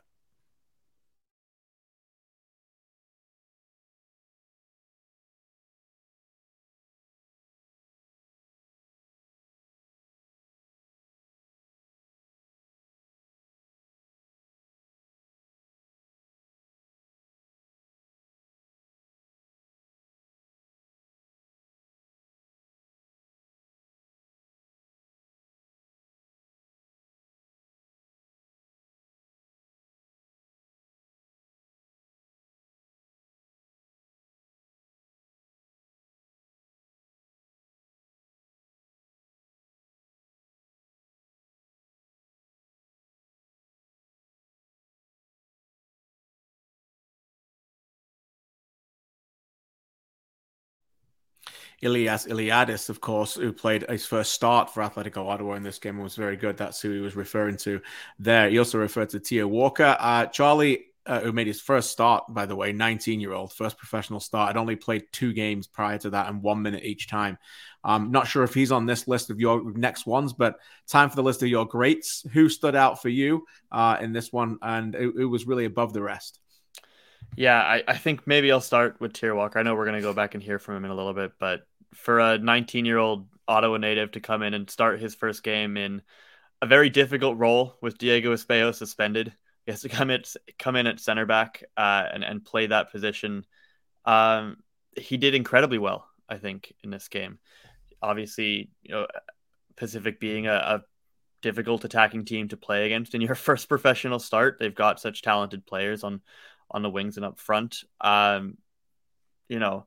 Ilias 51.82 52.26
Iliadis, 52.26 52.90
of 52.90 53.02
course, 53.02 53.36
who 53.36 53.52
played 53.52 53.90
his 53.90 54.06
first 54.06 54.34
start 54.34 54.74
for 54.74 54.84
Atletico 54.84 55.28
Ottawa 55.28 55.54
in 55.56 55.64
this 55.64 55.80
game 55.80 55.96
and 55.96 56.04
was 56.04 56.16
very 56.16 56.38
good. 56.38 56.58
That's 56.58 56.82
who 56.82 56.92
he 56.92 57.00
was 57.00 57.16
referring 57.16 57.58
to 57.58 57.82
there. 58.20 58.50
He 58.50 58.58
also 58.58 58.78
referred 58.78 59.10
to 59.10 59.20
Tyr 59.20 59.48
Walker. 59.48 59.98
Uh, 60.00 60.28
Charlie, 60.28 60.86
uh, 61.06 61.20
who 61.20 61.34
made 61.34 61.48
his 61.48 61.60
first 61.62 61.92
start, 61.92 62.24
by 62.30 62.46
the 62.46 62.56
way, 62.56 62.72
19 62.72 63.20
year 63.20 63.34
old, 63.34 63.52
first 63.52 63.78
professional 63.78 64.20
start, 64.20 64.48
had 64.48 64.58
only 64.58 64.76
played 64.76 65.04
two 65.12 65.34
games 65.34 65.68
prior 65.68 65.98
to 65.98 66.10
that 66.12 66.30
and 66.30 66.42
one 66.42 66.62
minute 66.62 66.84
each 66.84 67.08
time. 67.08 67.38
I'm 67.84 68.12
not 68.12 68.28
sure 68.28 68.44
if 68.44 68.54
he's 68.54 68.72
on 68.72 68.86
this 68.86 69.08
list 69.08 69.30
of 69.30 69.42
your 69.42 69.74
next 69.74 70.06
ones, 70.06 70.32
but 70.32 70.56
time 70.88 71.10
for 71.10 71.18
the 71.18 71.24
list 71.24 71.44
of 71.44 71.50
your 71.50 71.66
greats. 71.66 72.26
Who 72.32 72.48
stood 72.48 72.76
out 72.76 73.02
for 73.02 73.10
you 73.10 73.46
uh, 73.72 73.98
in 74.00 74.14
this 74.14 74.32
one? 74.32 74.58
And 74.62 74.96
it 74.96 75.26
was 75.26 75.46
really 75.46 75.66
above 75.66 75.92
the 75.92 76.02
rest. 76.02 76.40
Yeah, 77.36 77.60
I, 77.60 77.84
I 77.88 77.98
think 77.98 78.28
maybe 78.28 78.52
I'll 78.52 78.62
start 78.62 79.00
with 79.00 79.14
Tyr 79.14 79.36
Walker. 79.36 79.60
I 79.60 79.64
know 79.64 79.76
we're 79.76 79.86
going 79.86 79.98
to 79.98 80.02
go 80.02 80.14
back 80.14 80.36
and 80.36 80.44
hear 80.44 80.60
from 80.60 80.76
him 80.76 80.86
in 80.86 80.92
a 80.92 80.96
little 80.96 81.14
bit, 81.14 81.34
but 81.40 81.62
for 81.94 82.20
a 82.20 82.38
19 82.38 82.86
year 82.86 82.98
old 82.98 83.28
Ottawa 83.48 83.78
native 83.78 84.12
to 84.12 84.20
come 84.20 84.42
in 84.44 84.54
and 84.54 84.70
start 84.70 85.00
his 85.00 85.16
first 85.16 85.44
game 85.44 85.76
in 85.78 86.02
a 86.62 86.66
very 86.66 86.90
difficult 86.90 87.38
role 87.38 87.76
with 87.82 87.98
Diego 87.98 88.34
Espejo 88.34 88.74
suspended. 88.74 89.34
He 89.66 89.72
has 89.72 89.82
to 89.82 89.90
come 89.90 90.10
in, 90.10 90.24
come 90.60 90.76
in 90.76 90.88
at 90.88 91.00
center 91.00 91.26
back 91.26 91.64
uh, 91.76 92.06
and, 92.14 92.24
and 92.24 92.46
play 92.46 92.68
that 92.68 92.92
position. 92.92 93.46
Um, 94.06 94.58
he 94.96 95.18
did 95.18 95.36
incredibly 95.36 95.78
well, 95.78 96.08
I 96.30 96.38
think, 96.38 96.74
in 96.84 96.90
this 96.90 97.08
game. 97.08 97.40
Obviously, 98.02 98.70
you 98.84 98.92
know, 98.94 99.08
Pacific 99.76 100.20
being 100.20 100.48
a, 100.48 100.54
a 100.54 100.84
difficult 101.42 101.84
attacking 101.84 102.26
team 102.26 102.48
to 102.50 102.58
play 102.58 102.86
against 102.86 103.16
in 103.16 103.22
your 103.22 103.36
first 103.36 103.68
professional 103.68 104.20
start, 104.20 104.58
they've 104.60 104.76
got 104.76 105.00
such 105.00 105.22
talented 105.22 105.66
players 105.66 106.04
on 106.04 106.22
on 106.74 106.82
the 106.82 106.90
wings 106.90 107.18
and 107.18 107.26
up 107.26 107.40
front. 107.40 107.84
Um, 108.02 108.58
you 109.48 109.60
know, 109.60 109.86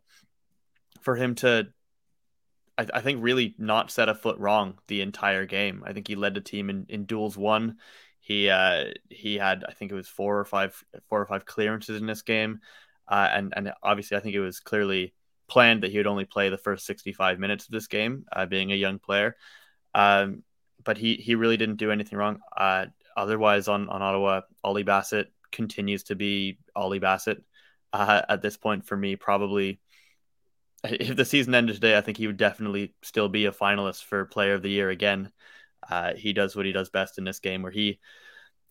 for 1.00 1.16
him 1.16 1.34
to 1.36 1.68
I, 2.78 2.86
I, 2.94 3.00
think 3.00 3.22
really 3.22 3.54
not 3.58 3.90
set 3.90 4.08
a 4.08 4.14
foot 4.14 4.38
wrong 4.38 4.78
the 4.86 5.00
entire 5.00 5.46
game. 5.46 5.82
I 5.86 5.92
think 5.92 6.08
he 6.08 6.14
led 6.14 6.34
the 6.34 6.40
team 6.40 6.70
in, 6.70 6.86
in 6.88 7.04
duels 7.04 7.36
one. 7.36 7.76
He 8.20 8.50
uh, 8.50 8.86
he 9.08 9.36
had 9.36 9.64
I 9.68 9.72
think 9.72 9.92
it 9.92 9.94
was 9.94 10.08
four 10.08 10.38
or 10.38 10.44
five 10.44 10.82
four 11.08 11.20
or 11.20 11.26
five 11.26 11.46
clearances 11.46 12.00
in 12.00 12.06
this 12.06 12.22
game, 12.22 12.60
uh, 13.08 13.28
and 13.32 13.52
and 13.56 13.72
obviously 13.82 14.16
I 14.16 14.20
think 14.20 14.34
it 14.34 14.40
was 14.40 14.60
clearly 14.60 15.14
planned 15.48 15.84
that 15.84 15.92
he 15.92 15.98
would 15.98 16.08
only 16.08 16.24
play 16.24 16.48
the 16.48 16.58
first 16.58 16.86
65 16.86 17.38
minutes 17.38 17.66
of 17.66 17.70
this 17.70 17.86
game, 17.86 18.24
uh, 18.32 18.46
being 18.46 18.72
a 18.72 18.74
young 18.74 18.98
player. 18.98 19.36
Um, 19.94 20.42
but 20.82 20.98
he 20.98 21.14
he 21.14 21.36
really 21.36 21.56
didn't 21.56 21.76
do 21.76 21.92
anything 21.92 22.18
wrong. 22.18 22.40
Uh, 22.56 22.86
otherwise, 23.16 23.68
on 23.68 23.88
on 23.88 24.02
Ottawa, 24.02 24.40
Ollie 24.64 24.82
Bassett 24.82 25.32
continues 25.56 26.04
to 26.04 26.14
be 26.14 26.58
Ollie 26.76 27.00
Bassett 27.00 27.42
uh, 27.92 28.22
at 28.28 28.42
this 28.42 28.56
point 28.56 28.86
for 28.86 28.96
me. 28.96 29.16
Probably, 29.16 29.80
if 30.84 31.16
the 31.16 31.24
season 31.24 31.54
ended 31.54 31.74
today, 31.74 31.96
I 31.96 32.02
think 32.02 32.18
he 32.18 32.26
would 32.28 32.36
definitely 32.36 32.94
still 33.02 33.28
be 33.28 33.46
a 33.46 33.52
finalist 33.52 34.04
for 34.04 34.26
Player 34.26 34.54
of 34.54 34.62
the 34.62 34.70
Year 34.70 34.90
again. 34.90 35.32
Uh, 35.88 36.14
he 36.14 36.32
does 36.32 36.54
what 36.54 36.66
he 36.66 36.72
does 36.72 36.90
best 36.90 37.18
in 37.18 37.24
this 37.24 37.40
game, 37.40 37.62
where 37.62 37.72
he 37.72 37.98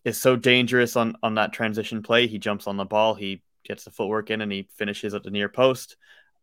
is 0.04 0.20
so 0.20 0.36
dangerous 0.36 0.96
on 0.96 1.16
on 1.22 1.34
that 1.34 1.52
transition 1.52 2.02
play. 2.02 2.26
He 2.26 2.38
jumps 2.38 2.66
on 2.66 2.76
the 2.76 2.84
ball, 2.84 3.14
he 3.14 3.42
gets 3.64 3.84
the 3.84 3.90
footwork 3.90 4.30
in, 4.30 4.40
and 4.40 4.52
he 4.52 4.68
finishes 4.76 5.12
at 5.12 5.24
the 5.24 5.30
near 5.30 5.48
post. 5.48 5.96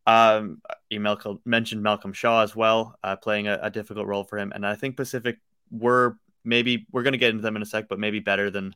Um, 0.06 0.62
you 0.90 1.00
Malcolm, 1.00 1.40
mentioned 1.46 1.82
Malcolm 1.82 2.12
Shaw 2.12 2.44
as 2.44 2.54
well, 2.54 3.00
uh, 3.04 3.16
playing 3.16 3.48
a, 3.48 3.58
a, 3.62 3.70
difficult 3.70 4.06
role 4.06 4.26
for 4.26 4.38
him, 4.38 4.52
and 4.54 4.68
I 4.68 4.76
think 4.76 4.98
Pacific 4.98 5.38
were 5.72 6.18
maybe 6.44 6.86
we're 6.92 7.04
going 7.04 7.14
to 7.14 7.18
get 7.18 7.30
into 7.30 7.42
them 7.42 7.56
in 7.56 7.62
a 7.62 7.66
sec, 7.66 7.88
but 7.88 8.00
maybe 8.00 8.20
better 8.20 8.52
than 8.52 8.76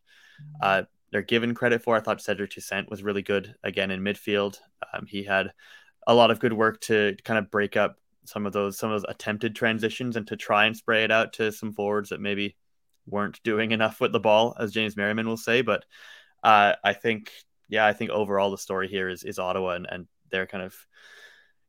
uh, 0.62 0.84
they're 1.12 1.22
given 1.22 1.56
credit 1.56 1.82
for. 1.84 1.96
I 1.96 2.00
thought 2.00 2.22
Cedric 2.22 2.52
Toussaint 2.52 2.90
was 2.90 3.04
really 3.04 3.22
good 3.22 3.56
again 3.64 3.92
in 3.92 4.02
midfield. 4.02 4.60
Um, 4.94 5.06
he 5.06 5.24
had 5.24 5.52
a 6.06 6.14
lot 6.14 6.32
of 6.32 6.40
good 6.40 6.54
work 6.54 6.82
to 6.82 7.16
kind 7.24 7.38
of 7.38 7.52
break 7.52 7.78
up 7.78 7.98
some 8.26 8.46
of 8.46 8.54
those 8.54 8.78
some 8.78 8.92
of 8.92 9.02
those 9.02 9.10
attempted 9.10 9.56
transitions 9.56 10.16
and 10.16 10.28
to 10.28 10.36
try 10.36 10.66
and 10.66 10.76
spray 10.76 11.04
it 11.04 11.12
out 11.12 11.34
to 11.34 11.52
some 11.52 11.74
forwards 11.74 12.10
that 12.10 12.20
maybe 12.20 12.56
weren't 13.06 13.42
doing 13.44 13.72
enough 13.72 14.02
with 14.02 14.12
the 14.12 14.20
ball, 14.20 14.56
as 14.60 14.74
James 14.74 14.98
Merriman 14.98 15.28
will 15.28 15.38
say. 15.38 15.62
But 15.62 15.86
uh, 16.44 16.74
I 16.84 16.94
think, 16.94 17.32
yeah, 17.70 17.86
I 17.86 17.94
think 17.94 18.12
overall 18.12 18.52
the 18.52 18.58
story 18.58 18.88
here 18.88 19.10
is 19.10 19.24
is 19.24 19.40
Ottawa 19.40 19.72
and, 19.72 19.88
and 19.90 20.08
their 20.30 20.46
kind 20.46 20.64
of 20.64 20.76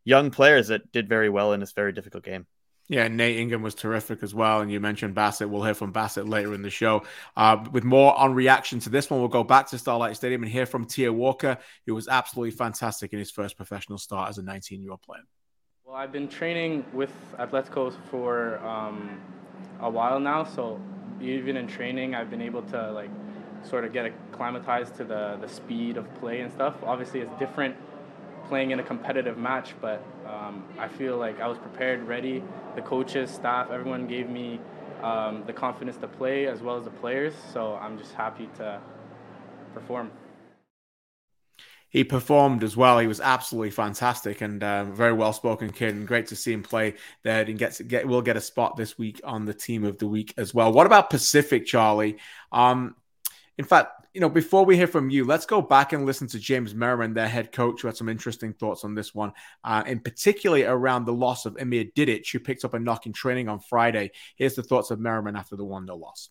young 0.05 0.31
players 0.31 0.69
that 0.69 0.91
did 0.91 1.09
very 1.09 1.29
well 1.29 1.53
in 1.53 1.61
this 1.61 1.73
very 1.73 1.93
difficult 1.93 2.25
game. 2.25 2.47
Yeah, 2.89 3.07
Nate 3.09 3.37
Ingham 3.37 3.61
was 3.61 3.75
terrific 3.75 4.23
as 4.23 4.35
well. 4.35 4.61
And 4.61 4.73
you 4.73 4.81
mentioned 4.81 5.15
Bassett. 5.15 5.51
We'll 5.51 5.63
hear 5.63 5.75
from 5.75 5.93
Bassett 5.93 6.27
later 6.27 6.55
in 6.55 6.63
the 6.63 6.71
show. 6.71 7.03
Uh, 7.37 7.63
with 7.71 7.85
more 7.85 8.19
on 8.19 8.35
reaction 8.35 8.81
to 8.81 8.89
this 8.89 9.11
one, 9.11 9.21
we'll 9.21 9.29
go 9.29 9.45
back 9.45 9.69
to 9.69 9.79
Starlight 9.79 10.17
Stadium 10.17 10.43
and 10.43 10.51
hear 10.51 10.65
from 10.65 10.87
Tyr 10.87 11.13
Walker, 11.13 11.59
who 11.87 11.95
was 11.95 12.09
absolutely 12.09 12.53
fantastic 12.53 13.13
in 13.13 13.19
his 13.19 13.31
first 13.31 13.57
professional 13.57 13.99
start 13.99 14.31
as 14.31 14.39
a 14.39 14.43
19 14.43 14.83
year 14.83 14.93
old 14.93 15.03
player. 15.03 15.23
Well, 15.85 15.97
I've 15.97 16.13
been 16.13 16.29
training 16.29 16.85
with 16.93 17.13
Atletico 17.39 17.95
for 18.11 18.59
um, 18.67 19.21
a 19.81 19.91
while 19.91 20.19
now. 20.19 20.45
So 20.45 20.81
even 21.21 21.59
in 21.59 21.67
training, 21.67 22.15
I've 22.15 22.31
been 22.31 22.43
able 22.43 22.63
to 22.63 22.93
like 22.93 23.11
sort 23.65 23.85
of 23.85 23.93
get 23.93 24.07
acclimatized 24.07 24.97
to 24.97 25.05
the, 25.05 25.37
the 25.41 25.49
speed 25.49 25.99
of 25.99 26.13
play 26.21 26.41
and 26.41 26.51
stuff. 26.51 26.75
Obviously, 26.85 27.21
it's 27.21 27.39
different 27.39 27.77
playing 28.49 28.71
in 28.71 28.81
a 28.81 28.83
competitive 28.83 29.39
match, 29.39 29.75
but 29.81 30.03
um, 30.27 30.65
I 30.79 30.89
feel 30.89 31.17
like 31.17 31.41
I 31.41 31.47
was 31.47 31.59
prepared, 31.59 32.03
ready. 32.03 32.43
The 32.75 32.83
coaches, 32.83 33.31
staff, 33.31 33.71
everyone 33.71 34.07
gave 34.07 34.29
me 34.29 34.61
um, 35.03 35.45
the 35.47 35.53
confidence 35.53 35.97
to 35.99 36.09
play 36.09 36.47
as 36.47 36.61
well 36.61 36.77
as 36.77 36.85
the 36.85 36.91
players. 36.91 37.35
So 37.53 37.75
I'm 37.77 37.99
just 37.99 38.15
happy 38.15 38.49
to 38.57 38.81
perform. 39.75 40.11
He 41.91 42.05
performed 42.05 42.65
as 42.65 42.77
well. 42.77 42.99
He 42.99 43.07
was 43.07 43.21
absolutely 43.21 43.71
fantastic 43.71 44.43
and 44.43 44.63
uh, 44.63 44.85
very 44.85 45.15
well 45.15 45.33
spoken 45.33 45.71
kid, 45.71 45.95
and 45.95 46.07
great 46.07 46.27
to 46.27 46.37
see 46.37 46.53
him 46.53 46.63
play 46.63 46.95
there. 47.23 47.43
And 47.43 47.59
gets 47.59 47.81
get 47.81 48.07
will 48.07 48.21
get 48.21 48.37
a 48.37 48.43
spot 48.43 48.77
this 48.77 48.99
week 48.99 49.23
on 49.25 49.47
the 49.47 49.55
team 49.55 49.85
of 49.85 49.97
the 49.99 50.07
week 50.07 50.35
as 50.37 50.53
well. 50.53 50.71
What 50.71 50.87
about 50.87 51.09
Pacific, 51.09 51.65
Charlie? 51.65 52.19
Um, 52.53 52.95
in 53.57 53.65
fact, 53.65 53.98
you 54.19 54.21
know, 54.21 54.29
before 54.29 54.65
we 54.65 54.77
hear 54.77 54.89
from 54.89 55.11
you, 55.11 55.25
let's 55.25 55.47
go 55.47 55.63
back 55.63 55.93
and 55.93 56.05
listen 56.05 56.27
to 56.27 56.41
James 56.41 56.75
Merriman, 56.75 57.15
their 57.15 57.29
head 57.29 57.53
coach, 57.53 57.83
who 57.83 57.87
had 57.87 57.97
some 57.97 58.09
interesting 58.09 58.53
thoughts 58.53 58.83
on 58.83 58.97
this 58.97 59.15
one, 59.15 59.33
uh, 59.63 59.85
in 59.87 60.01
particularly 60.01 60.65
around 60.65 61.05
the 61.05 61.13
loss 61.13 61.47
of 61.47 61.57
Amer 61.61 61.85
Didic, 61.85 62.29
who 62.33 62.41
picked 62.41 62.65
up 62.65 62.75
a 62.75 62.81
knock 62.81 63.07
in 63.07 63.13
training 63.13 63.49
on 63.49 63.61
Friday. 63.61 64.11
Here's 64.35 64.57
the 64.57 64.65
thoughts 64.65 64.91
of 64.91 64.99
Merriman 64.99 65.37
after 65.37 65.55
the 65.55 65.65
1 65.65 65.87
0 65.87 65.97
loss. 65.99 66.31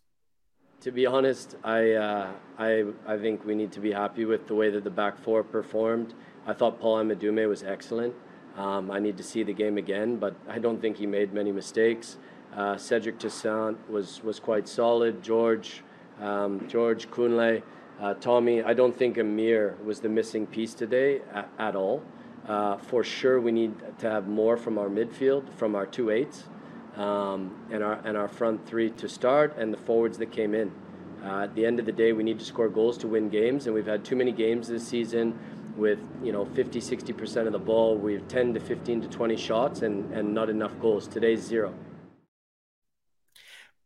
To 0.82 0.92
be 0.92 1.06
honest, 1.06 1.56
I, 1.64 1.94
uh, 1.94 2.32
I, 2.58 2.84
I 3.08 3.18
think 3.18 3.46
we 3.46 3.56
need 3.56 3.72
to 3.72 3.80
be 3.80 3.94
happy 3.94 4.26
with 4.26 4.48
the 4.48 4.56
way 4.56 4.70
that 4.70 4.84
the 4.84 4.90
back 4.90 5.18
four 5.18 5.42
performed. 5.42 6.14
I 6.46 6.52
thought 6.52 6.82
Paul 6.82 6.98
Amedume 6.98 7.48
was 7.48 7.64
excellent. 7.64 8.14
Um, 8.58 8.92
I 8.92 9.00
need 9.00 9.16
to 9.16 9.24
see 9.24 9.44
the 9.44 9.54
game 9.54 9.78
again, 9.78 10.18
but 10.18 10.36
I 10.50 10.60
don't 10.60 10.82
think 10.82 10.98
he 10.98 11.08
made 11.08 11.32
many 11.34 11.54
mistakes. 11.54 12.18
Uh, 12.54 12.76
Cedric 12.76 13.18
Toussaint 13.18 13.78
was, 13.90 14.22
was 14.24 14.42
quite 14.42 14.68
solid. 14.68 15.24
George 15.24 15.84
um, 16.22 16.68
George 16.68 17.10
Kunle, 17.10 17.62
uh, 18.00 18.14
Tommy. 18.16 18.64
I 18.64 18.74
don't 18.74 18.96
think 18.96 19.18
Amer 19.18 19.76
was 19.84 20.00
the 20.00 20.10
missing 20.10 20.48
piece 20.48 20.74
today 20.74 21.22
at, 21.34 21.50
at 21.58 21.76
all. 21.76 22.04
Uh, 22.48 22.78
for 22.78 23.04
sure, 23.04 23.42
we 23.42 23.52
need 23.52 23.74
to 24.00 24.10
have 24.10 24.28
more 24.28 24.58
from 24.58 24.78
our 24.78 24.88
midfield, 24.88 25.52
from 25.54 25.76
our 25.76 25.86
two 25.86 26.10
eights, 26.10 26.44
um, 26.96 27.56
and 27.72 27.84
our 27.84 28.00
and 28.06 28.16
our 28.16 28.28
front 28.28 28.66
three 28.66 28.90
to 28.92 29.10
start, 29.10 29.58
and 29.58 29.74
the 29.74 29.78
forwards 29.78 30.18
that 30.18 30.32
came 30.32 30.54
in. 30.54 30.72
Uh, 31.24 31.44
at 31.44 31.56
the 31.56 31.66
end 31.66 31.80
of 31.80 31.86
the 31.86 31.92
day, 31.92 32.14
we 32.14 32.24
need 32.24 32.40
to 32.40 32.46
score 32.46 32.70
goals 32.70 32.98
to 33.00 33.08
win 33.08 33.28
games, 33.28 33.66
and 33.66 33.76
we've 33.76 33.88
had 33.88 34.06
too 34.06 34.16
many 34.16 34.32
games 34.32 34.68
this 34.68 34.88
season 34.88 35.38
with 35.76 36.00
you 36.24 36.32
know 36.32 36.44
50 36.44 36.82
60% 36.82 37.46
of 37.46 37.52
the 37.52 37.60
ball 37.60 37.96
we 37.96 38.14
have 38.14 38.28
10 38.28 38.56
to 38.56 38.60
15 38.60 39.02
to 39.02 39.08
20 39.08 39.38
shots 39.38 39.84
and, 39.84 40.12
and 40.12 40.34
not 40.34 40.50
enough 40.50 40.72
goals 40.82 41.08
today's 41.08 41.42
zero 41.42 41.72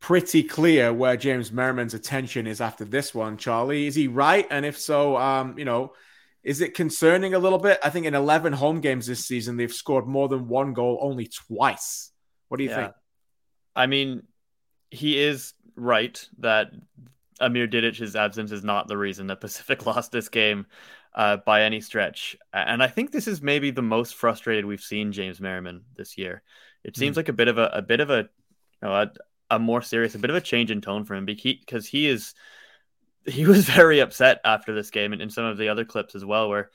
pretty 0.01 0.43
clear 0.43 0.91
where 0.91 1.15
James 1.15 1.51
Merriman's 1.51 1.93
attention 1.93 2.47
is 2.47 2.59
after 2.59 2.83
this 2.83 3.15
one. 3.15 3.37
Charlie, 3.37 3.87
is 3.87 3.95
he 3.95 4.07
right? 4.07 4.45
And 4.49 4.65
if 4.65 4.77
so, 4.77 5.15
um, 5.15 5.57
you 5.57 5.63
know, 5.63 5.93
is 6.43 6.59
it 6.59 6.73
concerning 6.73 7.35
a 7.35 7.39
little 7.39 7.59
bit? 7.59 7.79
I 7.83 7.91
think 7.91 8.07
in 8.07 8.15
11 8.15 8.51
home 8.53 8.81
games 8.81 9.05
this 9.05 9.25
season, 9.25 9.57
they've 9.57 9.71
scored 9.71 10.07
more 10.07 10.27
than 10.27 10.47
one 10.47 10.73
goal 10.73 10.97
only 11.01 11.27
twice. 11.27 12.11
What 12.49 12.57
do 12.57 12.63
you 12.63 12.71
yeah. 12.71 12.75
think? 12.77 12.93
I 13.75 13.85
mean, 13.85 14.23
he 14.89 15.21
is 15.21 15.53
right 15.75 16.27
that 16.39 16.71
Amer 17.39 17.67
Didic's 17.67 18.15
absence 18.15 18.51
is 18.51 18.63
not 18.63 18.87
the 18.87 18.97
reason 18.97 19.27
that 19.27 19.39
Pacific 19.39 19.85
lost 19.85 20.11
this 20.11 20.29
game 20.29 20.65
uh, 21.13 21.37
by 21.37 21.61
any 21.61 21.79
stretch. 21.79 22.35
And 22.51 22.81
I 22.81 22.87
think 22.87 23.11
this 23.11 23.27
is 23.27 23.41
maybe 23.41 23.69
the 23.69 23.83
most 23.83 24.15
frustrated 24.15 24.65
we've 24.65 24.81
seen 24.81 25.11
James 25.11 25.39
Merriman 25.39 25.83
this 25.95 26.17
year. 26.17 26.41
It 26.83 26.97
seems 26.97 27.13
mm. 27.13 27.17
like 27.17 27.29
a 27.29 27.33
bit 27.33 27.47
of 27.47 27.59
a, 27.59 27.67
a 27.67 27.81
bit 27.83 27.99
of 27.99 28.09
a, 28.09 28.17
you 28.17 28.27
know, 28.81 28.93
a, 28.93 29.11
a 29.51 29.59
more 29.59 29.81
serious, 29.83 30.15
a 30.15 30.19
bit 30.19 30.31
of 30.31 30.35
a 30.35 30.41
change 30.41 30.71
in 30.71 30.81
tone 30.81 31.05
for 31.05 31.13
him 31.13 31.25
because 31.25 31.85
he 31.85 32.07
is 32.07 32.33
he 33.25 33.45
was 33.45 33.69
very 33.69 33.99
upset 33.99 34.39
after 34.43 34.73
this 34.73 34.89
game 34.89 35.13
and 35.13 35.21
in 35.21 35.29
some 35.29 35.45
of 35.45 35.57
the 35.57 35.69
other 35.69 35.85
clips 35.85 36.15
as 36.15 36.25
well, 36.25 36.49
where 36.49 36.71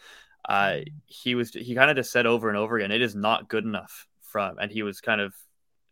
uh, 0.49 0.79
he 1.07 1.35
was 1.35 1.51
he 1.51 1.75
kind 1.75 1.91
of 1.91 1.97
just 1.97 2.13
said 2.13 2.27
over 2.27 2.49
and 2.49 2.57
over 2.57 2.77
again, 2.77 2.93
it 2.93 3.03
is 3.03 3.17
not 3.17 3.49
good 3.49 3.65
enough 3.65 4.07
from, 4.21 4.59
and 4.59 4.71
he 4.71 4.83
was 4.83 5.01
kind 5.01 5.21
of 5.21 5.35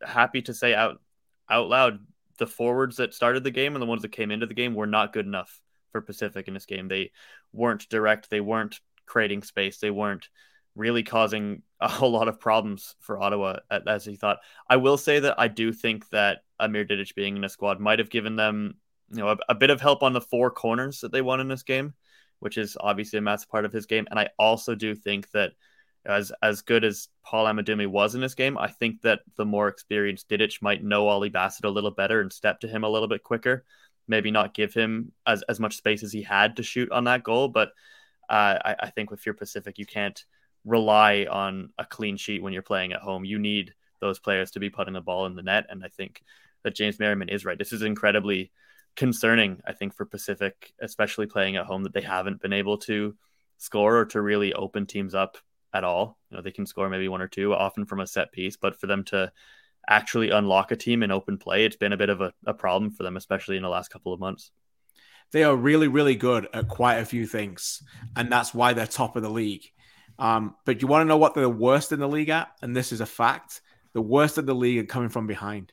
happy 0.06 0.42
to 0.42 0.54
say 0.54 0.74
out 0.74 1.00
out 1.50 1.68
loud 1.68 1.98
the 2.38 2.46
forwards 2.46 2.96
that 2.96 3.14
started 3.14 3.44
the 3.44 3.50
game 3.50 3.74
and 3.74 3.82
the 3.82 3.86
ones 3.86 4.02
that 4.02 4.12
came 4.12 4.30
into 4.30 4.46
the 4.46 4.54
game 4.54 4.74
were 4.74 4.86
not 4.86 5.12
good 5.12 5.26
enough 5.26 5.60
for 5.92 6.00
Pacific 6.00 6.48
in 6.48 6.54
this 6.54 6.66
game. 6.66 6.88
They 6.88 7.12
weren't 7.52 7.88
direct, 7.88 8.28
they 8.28 8.40
weren't 8.40 8.80
creating 9.06 9.42
space, 9.42 9.78
they 9.78 9.90
weren't 9.90 10.28
really 10.74 11.02
causing 11.02 11.62
a 11.80 11.88
whole 11.88 12.10
lot 12.10 12.28
of 12.28 12.40
problems 12.40 12.96
for 13.00 13.20
Ottawa 13.20 13.58
as 13.86 14.04
he 14.04 14.16
thought. 14.16 14.38
I 14.68 14.76
will 14.76 14.98
say 14.98 15.20
that 15.20 15.38
I 15.38 15.48
do 15.48 15.72
think 15.72 16.08
that 16.10 16.43
Amer 16.60 16.84
Didic 16.84 17.14
being 17.14 17.36
in 17.36 17.44
a 17.44 17.48
squad 17.48 17.80
might 17.80 17.98
have 17.98 18.10
given 18.10 18.36
them, 18.36 18.74
you 19.10 19.18
know, 19.18 19.28
a, 19.28 19.38
a, 19.48 19.54
bit 19.54 19.70
of 19.70 19.80
help 19.80 20.02
on 20.02 20.12
the 20.12 20.20
four 20.20 20.50
corners 20.50 21.00
that 21.00 21.12
they 21.12 21.22
won 21.22 21.40
in 21.40 21.48
this 21.48 21.62
game, 21.62 21.94
which 22.40 22.58
is 22.58 22.76
obviously 22.80 23.18
a 23.18 23.22
massive 23.22 23.50
part 23.50 23.64
of 23.64 23.72
his 23.72 23.86
game. 23.86 24.06
And 24.10 24.18
I 24.18 24.28
also 24.38 24.74
do 24.74 24.94
think 24.94 25.30
that 25.32 25.52
as 26.06 26.32
as 26.42 26.62
good 26.62 26.84
as 26.84 27.08
Paul 27.22 27.46
Amedume 27.46 27.86
was 27.86 28.14
in 28.14 28.20
this 28.20 28.34
game, 28.34 28.58
I 28.58 28.68
think 28.68 29.02
that 29.02 29.20
the 29.36 29.44
more 29.44 29.68
experienced 29.68 30.28
Didic 30.28 30.60
might 30.60 30.84
know 30.84 31.08
Ollie 31.08 31.30
Bassett 31.30 31.64
a 31.64 31.70
little 31.70 31.90
better 31.90 32.20
and 32.20 32.32
step 32.32 32.60
to 32.60 32.68
him 32.68 32.84
a 32.84 32.88
little 32.88 33.08
bit 33.08 33.22
quicker. 33.22 33.64
Maybe 34.06 34.30
not 34.30 34.54
give 34.54 34.74
him 34.74 35.12
as, 35.26 35.42
as 35.48 35.58
much 35.58 35.76
space 35.76 36.02
as 36.02 36.12
he 36.12 36.22
had 36.22 36.56
to 36.56 36.62
shoot 36.62 36.92
on 36.92 37.04
that 37.04 37.22
goal, 37.22 37.48
but 37.48 37.70
uh, 38.28 38.58
I, 38.62 38.76
I 38.80 38.90
think 38.90 39.10
with 39.10 39.24
your 39.24 39.34
Pacific, 39.34 39.78
you 39.78 39.86
can't 39.86 40.22
rely 40.64 41.26
on 41.30 41.70
a 41.78 41.84
clean 41.84 42.16
sheet 42.16 42.42
when 42.42 42.52
you're 42.52 42.62
playing 42.62 42.92
at 42.92 43.00
home. 43.00 43.24
You 43.24 43.38
need 43.38 43.74
those 44.04 44.18
players 44.18 44.52
to 44.52 44.60
be 44.60 44.70
putting 44.70 44.94
the 44.94 45.00
ball 45.00 45.26
in 45.26 45.34
the 45.34 45.42
net, 45.42 45.66
and 45.70 45.82
I 45.84 45.88
think 45.88 46.22
that 46.62 46.74
James 46.74 46.98
Merriman 46.98 47.28
is 47.28 47.44
right. 47.44 47.58
This 47.58 47.72
is 47.72 47.82
incredibly 47.82 48.52
concerning, 48.96 49.60
I 49.66 49.72
think, 49.72 49.94
for 49.94 50.04
Pacific, 50.04 50.72
especially 50.80 51.26
playing 51.26 51.56
at 51.56 51.66
home, 51.66 51.82
that 51.84 51.92
they 51.92 52.02
haven't 52.02 52.40
been 52.40 52.52
able 52.52 52.78
to 52.78 53.16
score 53.58 53.98
or 53.98 54.04
to 54.06 54.20
really 54.20 54.52
open 54.52 54.86
teams 54.86 55.14
up 55.14 55.36
at 55.72 55.84
all. 55.84 56.18
You 56.30 56.36
know, 56.36 56.42
they 56.42 56.50
can 56.52 56.66
score 56.66 56.88
maybe 56.88 57.08
one 57.08 57.22
or 57.22 57.28
two, 57.28 57.54
often 57.54 57.86
from 57.86 58.00
a 58.00 58.06
set 58.06 58.30
piece, 58.30 58.56
but 58.56 58.78
for 58.78 58.86
them 58.86 59.04
to 59.04 59.32
actually 59.88 60.30
unlock 60.30 60.70
a 60.70 60.76
team 60.76 61.02
in 61.02 61.10
open 61.10 61.38
play, 61.38 61.64
it's 61.64 61.76
been 61.76 61.92
a 61.92 61.96
bit 61.96 62.10
of 62.10 62.20
a, 62.20 62.32
a 62.46 62.54
problem 62.54 62.90
for 62.90 63.02
them, 63.02 63.16
especially 63.16 63.56
in 63.56 63.62
the 63.62 63.68
last 63.68 63.90
couple 63.90 64.12
of 64.12 64.20
months. 64.20 64.50
They 65.32 65.42
are 65.42 65.56
really, 65.56 65.88
really 65.88 66.14
good 66.14 66.48
at 66.54 66.68
quite 66.68 66.96
a 66.96 67.04
few 67.04 67.26
things, 67.26 67.82
and 68.16 68.30
that's 68.30 68.54
why 68.54 68.72
they're 68.72 68.86
top 68.86 69.16
of 69.16 69.22
the 69.22 69.30
league. 69.30 69.64
Um, 70.18 70.54
but 70.64 70.80
you 70.80 70.88
want 70.88 71.02
to 71.02 71.08
know 71.08 71.16
what 71.16 71.34
they're 71.34 71.48
worst 71.48 71.90
in 71.90 71.98
the 71.98 72.08
league 72.08 72.28
at? 72.28 72.48
And 72.62 72.76
this 72.76 72.92
is 72.92 73.00
a 73.00 73.06
fact 73.06 73.60
the 73.94 74.02
worst 74.02 74.36
of 74.36 74.44
the 74.44 74.54
league 74.54 74.78
at 74.78 74.88
coming 74.88 75.08
from 75.08 75.26
behind. 75.26 75.72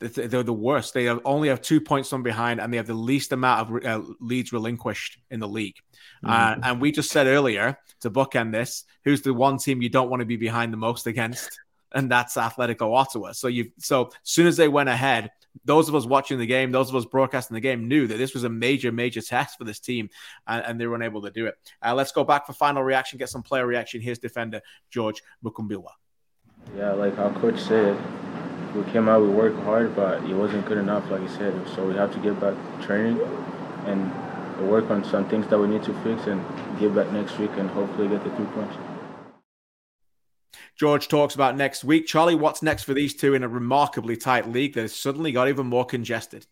They're 0.00 0.42
the 0.42 0.52
worst. 0.52 0.94
They 0.94 1.04
have 1.04 1.20
only 1.24 1.48
have 1.48 1.60
two 1.60 1.80
points 1.80 2.08
from 2.08 2.22
behind, 2.22 2.60
and 2.60 2.72
they 2.72 2.76
have 2.76 2.86
the 2.86 2.94
least 2.94 3.32
amount 3.32 3.68
of 3.68 3.84
uh, 3.84 4.12
leads 4.20 4.52
relinquished 4.52 5.18
in 5.30 5.40
the 5.40 5.48
league. 5.48 5.76
Mm-hmm. 6.24 6.30
Uh, 6.30 6.68
and 6.68 6.80
we 6.80 6.92
just 6.92 7.10
said 7.10 7.26
earlier 7.26 7.78
to 8.00 8.10
bookend 8.10 8.52
this, 8.52 8.84
who's 9.04 9.22
the 9.22 9.34
one 9.34 9.58
team 9.58 9.82
you 9.82 9.88
don't 9.88 10.08
want 10.08 10.20
to 10.20 10.26
be 10.26 10.36
behind 10.36 10.72
the 10.72 10.76
most 10.76 11.06
against? 11.06 11.60
And 11.94 12.10
that's 12.10 12.36
Atletico 12.36 12.94
Ottawa. 12.94 13.32
So 13.32 13.48
you 13.48 13.72
so 13.78 14.08
as 14.08 14.12
soon 14.22 14.46
as 14.46 14.58
they 14.58 14.68
went 14.68 14.90
ahead, 14.90 15.30
those 15.64 15.88
of 15.88 15.94
us 15.94 16.04
watching 16.04 16.38
the 16.38 16.44
game, 16.44 16.70
those 16.70 16.90
of 16.90 16.94
us 16.96 17.06
broadcasting 17.06 17.54
the 17.54 17.62
game, 17.62 17.88
knew 17.88 18.06
that 18.06 18.18
this 18.18 18.34
was 18.34 18.44
a 18.44 18.50
major, 18.50 18.92
major 18.92 19.22
test 19.22 19.56
for 19.56 19.64
this 19.64 19.80
team, 19.80 20.10
and, 20.46 20.62
and 20.66 20.78
they 20.78 20.86
were 20.86 20.96
unable 20.96 21.22
to 21.22 21.30
do 21.30 21.46
it. 21.46 21.54
Uh, 21.82 21.94
let's 21.94 22.12
go 22.12 22.24
back 22.24 22.46
for 22.46 22.52
final 22.52 22.82
reaction, 22.82 23.18
get 23.18 23.30
some 23.30 23.42
player 23.42 23.66
reaction. 23.66 24.02
Here's 24.02 24.18
defender 24.18 24.60
George 24.90 25.22
Mukumbilwa. 25.42 25.92
Yeah, 26.76 26.92
like 26.92 27.18
our 27.18 27.32
coach 27.40 27.60
said, 27.60 27.98
we 28.74 28.82
came 28.92 29.08
out, 29.08 29.22
we 29.22 29.28
worked 29.28 29.58
hard, 29.62 29.96
but 29.96 30.22
it 30.24 30.34
wasn't 30.34 30.66
good 30.66 30.78
enough, 30.78 31.10
like 31.10 31.22
he 31.22 31.28
said. 31.28 31.54
So 31.74 31.86
we 31.86 31.94
have 31.94 32.12
to 32.12 32.20
get 32.20 32.38
back 32.40 32.54
training 32.82 33.20
and 33.86 34.68
work 34.68 34.90
on 34.90 35.04
some 35.04 35.28
things 35.28 35.46
that 35.48 35.58
we 35.58 35.68
need 35.68 35.82
to 35.84 35.94
fix 36.02 36.26
and 36.26 36.44
get 36.78 36.94
back 36.94 37.10
next 37.12 37.38
week 37.38 37.50
and 37.56 37.70
hopefully 37.70 38.08
get 38.08 38.22
the 38.24 38.30
three 38.30 38.46
points. 38.46 38.76
George 40.76 41.08
talks 41.08 41.34
about 41.34 41.56
next 41.56 41.82
week. 41.82 42.06
Charlie, 42.06 42.36
what's 42.36 42.62
next 42.62 42.84
for 42.84 42.94
these 42.94 43.14
two 43.14 43.34
in 43.34 43.42
a 43.42 43.48
remarkably 43.48 44.16
tight 44.16 44.48
league 44.48 44.74
that 44.74 44.82
has 44.82 44.94
suddenly 44.94 45.32
got 45.32 45.48
even 45.48 45.66
more 45.66 45.84
congested? 45.84 46.46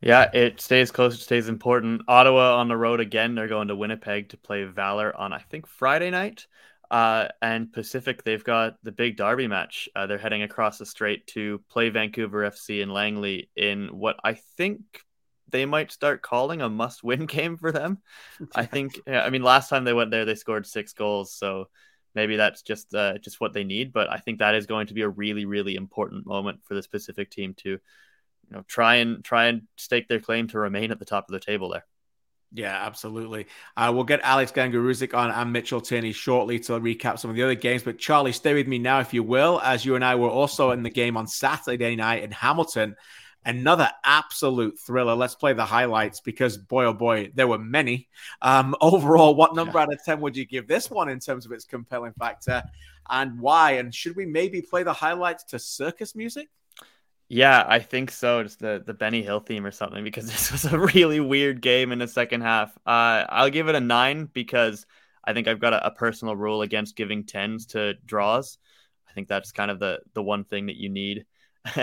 Yeah, 0.00 0.30
it 0.32 0.60
stays 0.60 0.90
close. 0.90 1.14
It 1.14 1.22
stays 1.22 1.48
important. 1.48 2.02
Ottawa 2.08 2.56
on 2.56 2.68
the 2.68 2.76
road 2.76 3.00
again. 3.00 3.34
They're 3.34 3.48
going 3.48 3.68
to 3.68 3.76
Winnipeg 3.76 4.30
to 4.30 4.36
play 4.36 4.64
Valour 4.64 5.14
on, 5.14 5.32
I 5.32 5.40
think, 5.40 5.66
Friday 5.66 6.10
night. 6.10 6.46
Uh, 6.90 7.28
and 7.42 7.72
Pacific, 7.72 8.24
they've 8.24 8.44
got 8.44 8.76
the 8.82 8.92
big 8.92 9.16
derby 9.16 9.46
match. 9.46 9.88
Uh, 9.94 10.06
they're 10.06 10.18
heading 10.18 10.42
across 10.42 10.78
the 10.78 10.86
strait 10.86 11.26
to 11.28 11.60
play 11.68 11.90
Vancouver 11.90 12.50
FC 12.50 12.80
in 12.80 12.88
Langley 12.88 13.50
in 13.56 13.88
what 13.88 14.16
I 14.24 14.34
think 14.34 14.80
they 15.50 15.66
might 15.66 15.92
start 15.92 16.22
calling 16.22 16.62
a 16.62 16.68
must-win 16.68 17.26
game 17.26 17.56
for 17.56 17.72
them. 17.72 17.98
I 18.54 18.64
think. 18.64 19.00
I 19.06 19.30
mean, 19.30 19.42
last 19.42 19.68
time 19.68 19.84
they 19.84 19.92
went 19.92 20.10
there, 20.10 20.24
they 20.24 20.34
scored 20.34 20.66
six 20.66 20.92
goals, 20.92 21.32
so 21.32 21.68
maybe 22.14 22.36
that's 22.36 22.62
just 22.62 22.94
uh, 22.94 23.18
just 23.18 23.40
what 23.40 23.52
they 23.52 23.64
need. 23.64 23.92
But 23.92 24.10
I 24.10 24.18
think 24.18 24.38
that 24.38 24.54
is 24.54 24.66
going 24.66 24.86
to 24.86 24.94
be 24.94 25.02
a 25.02 25.08
really, 25.08 25.44
really 25.44 25.76
important 25.76 26.26
moment 26.26 26.60
for 26.64 26.74
this 26.74 26.86
Pacific 26.86 27.30
team 27.30 27.54
to, 27.58 27.70
you 27.70 27.80
know, 28.50 28.64
try 28.66 28.96
and 28.96 29.22
try 29.22 29.46
and 29.46 29.62
stake 29.76 30.08
their 30.08 30.20
claim 30.20 30.48
to 30.48 30.58
remain 30.58 30.90
at 30.90 30.98
the 30.98 31.04
top 31.04 31.28
of 31.28 31.32
the 31.32 31.40
table 31.40 31.68
there. 31.68 31.84
Yeah, 32.52 32.74
absolutely. 32.86 33.46
Uh, 33.76 33.92
we'll 33.94 34.04
get 34.04 34.20
Alex 34.22 34.52
Gangué-Ruzic 34.52 35.14
on 35.14 35.30
and 35.30 35.52
Mitchell 35.52 35.82
Tierney 35.82 36.12
shortly 36.12 36.58
to 36.60 36.72
recap 36.72 37.18
some 37.18 37.30
of 37.30 37.36
the 37.36 37.42
other 37.42 37.54
games. 37.54 37.82
But 37.82 37.98
Charlie, 37.98 38.32
stay 38.32 38.54
with 38.54 38.66
me 38.66 38.78
now, 38.78 39.00
if 39.00 39.12
you 39.12 39.22
will, 39.22 39.60
as 39.62 39.84
you 39.84 39.96
and 39.96 40.04
I 40.04 40.14
were 40.14 40.30
also 40.30 40.70
in 40.70 40.82
the 40.82 40.90
game 40.90 41.16
on 41.16 41.26
Saturday 41.26 41.94
night 41.94 42.22
in 42.22 42.30
Hamilton. 42.30 42.96
Another 43.44 43.90
absolute 44.04 44.78
thriller. 44.78 45.14
Let's 45.14 45.34
play 45.34 45.52
the 45.52 45.64
highlights 45.64 46.20
because, 46.20 46.56
boy, 46.56 46.86
oh 46.86 46.94
boy, 46.94 47.30
there 47.34 47.46
were 47.46 47.58
many. 47.58 48.08
Um, 48.40 48.74
overall, 48.80 49.34
what 49.34 49.54
number 49.54 49.78
yeah. 49.78 49.82
out 49.82 49.92
of 49.92 50.02
10 50.04 50.20
would 50.20 50.36
you 50.36 50.46
give 50.46 50.66
this 50.66 50.90
one 50.90 51.08
in 51.10 51.20
terms 51.20 51.44
of 51.44 51.52
its 51.52 51.64
compelling 51.64 52.12
factor 52.18 52.62
and 53.10 53.38
why? 53.38 53.72
And 53.72 53.94
should 53.94 54.16
we 54.16 54.26
maybe 54.26 54.62
play 54.62 54.82
the 54.82 54.92
highlights 54.92 55.44
to 55.44 55.58
circus 55.58 56.14
music? 56.14 56.48
Yeah, 57.28 57.64
I 57.68 57.80
think 57.80 58.10
so. 58.10 58.42
Just 58.42 58.58
the 58.58 58.82
the 58.84 58.94
Benny 58.94 59.22
Hill 59.22 59.40
theme 59.40 59.66
or 59.66 59.70
something 59.70 60.02
because 60.02 60.26
this 60.30 60.50
was 60.50 60.64
a 60.64 60.78
really 60.78 61.20
weird 61.20 61.60
game 61.60 61.92
in 61.92 61.98
the 61.98 62.08
second 62.08 62.40
half. 62.40 62.76
Uh, 62.86 63.24
I'll 63.28 63.50
give 63.50 63.68
it 63.68 63.74
a 63.74 63.80
nine 63.80 64.28
because 64.32 64.86
I 65.24 65.34
think 65.34 65.46
I've 65.46 65.60
got 65.60 65.74
a, 65.74 65.86
a, 65.86 65.90
personal 65.90 66.36
rule 66.36 66.62
against 66.62 66.96
giving 66.96 67.24
tens 67.24 67.66
to 67.66 67.94
draws. 68.06 68.56
I 69.08 69.12
think 69.12 69.28
that's 69.28 69.52
kind 69.52 69.70
of 69.70 69.78
the 69.78 70.00
the 70.14 70.22
one 70.22 70.44
thing 70.44 70.66
that 70.66 70.76
you 70.76 70.88
need 70.88 71.26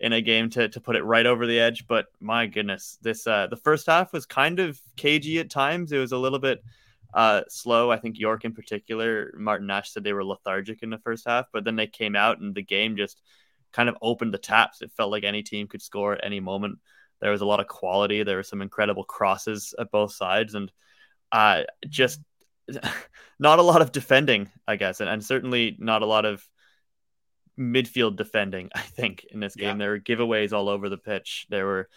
in 0.00 0.12
a 0.12 0.20
game 0.20 0.50
to 0.50 0.68
to 0.68 0.80
put 0.80 0.96
it 0.96 1.04
right 1.04 1.24
over 1.24 1.46
the 1.46 1.58
edge. 1.58 1.86
But 1.86 2.06
my 2.20 2.46
goodness, 2.46 2.98
this 3.00 3.26
uh, 3.26 3.46
the 3.46 3.56
first 3.56 3.86
half 3.86 4.12
was 4.12 4.26
kind 4.26 4.60
of 4.60 4.78
cagey 4.96 5.38
at 5.38 5.48
times. 5.48 5.92
It 5.92 5.98
was 5.98 6.12
a 6.12 6.18
little 6.18 6.38
bit 6.38 6.62
uh, 7.14 7.42
slow. 7.48 7.90
I 7.90 7.98
think 7.98 8.18
York 8.18 8.44
in 8.44 8.52
particular, 8.52 9.32
Martin 9.38 9.68
Nash 9.68 9.90
said 9.90 10.04
they 10.04 10.12
were 10.12 10.24
lethargic 10.24 10.82
in 10.82 10.90
the 10.90 10.98
first 10.98 11.26
half, 11.26 11.46
but 11.50 11.64
then 11.64 11.76
they 11.76 11.86
came 11.86 12.14
out 12.14 12.40
and 12.40 12.54
the 12.54 12.62
game 12.62 12.96
just 12.96 13.22
kind 13.72 13.88
of 13.88 13.96
opened 14.02 14.34
the 14.34 14.38
taps. 14.38 14.82
It 14.82 14.92
felt 14.96 15.10
like 15.10 15.24
any 15.24 15.42
team 15.42 15.66
could 15.66 15.82
score 15.82 16.14
at 16.14 16.24
any 16.24 16.40
moment. 16.40 16.78
There 17.20 17.30
was 17.30 17.40
a 17.40 17.46
lot 17.46 17.60
of 17.60 17.68
quality. 17.68 18.22
There 18.22 18.36
were 18.36 18.42
some 18.42 18.62
incredible 18.62 19.04
crosses 19.04 19.74
at 19.78 19.90
both 19.90 20.12
sides, 20.12 20.54
and 20.54 20.70
uh, 21.30 21.62
just 21.88 22.20
not 23.38 23.58
a 23.58 23.62
lot 23.62 23.82
of 23.82 23.92
defending, 23.92 24.50
I 24.66 24.76
guess, 24.76 25.00
and, 25.00 25.08
and 25.08 25.24
certainly 25.24 25.76
not 25.78 26.02
a 26.02 26.06
lot 26.06 26.24
of 26.24 26.46
midfield 27.58 28.16
defending. 28.16 28.70
I 28.74 28.80
think 28.80 29.24
in 29.30 29.40
this 29.40 29.54
game 29.54 29.78
yeah. 29.78 29.84
there 29.84 29.90
were 29.90 30.00
giveaways 30.00 30.52
all 30.52 30.68
over 30.68 30.88
the 30.88 30.98
pitch. 30.98 31.46
There 31.48 31.66
were, 31.66 31.88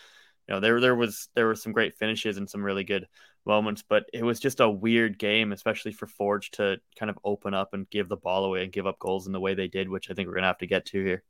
you 0.48 0.56
know, 0.56 0.60
there 0.60 0.80
there 0.80 0.96
was 0.96 1.30
there 1.36 1.48
were 1.48 1.56
some 1.56 1.74
great 1.74 1.98
finishes 1.98 2.38
and 2.38 2.50
some 2.50 2.64
really 2.64 2.84
good 2.84 3.08
moments, 3.46 3.84
but 3.88 4.06
it 4.14 4.24
was 4.24 4.40
just 4.40 4.60
a 4.60 4.70
weird 4.70 5.18
game, 5.18 5.52
especially 5.52 5.92
for 5.92 6.08
Forge 6.08 6.52
to 6.52 6.78
kind 6.98 7.10
of 7.10 7.20
open 7.24 7.54
up 7.54 7.74
and 7.74 7.90
give 7.90 8.10
the 8.10 8.18
ball 8.18 8.46
away 8.46 8.64
and 8.64 8.72
give 8.72 8.88
up 8.88 9.00
goals 9.00 9.28
in 9.28 9.34
the 9.34 9.40
way 9.40 9.54
they 9.54 9.68
did, 9.68 9.90
which 9.90 10.10
I 10.10 10.14
think 10.14 10.28
we're 10.28 10.36
gonna 10.36 10.48
have 10.48 10.60
to 10.60 10.68
get 10.68 10.86
to 10.88 11.04
here. 11.04 11.24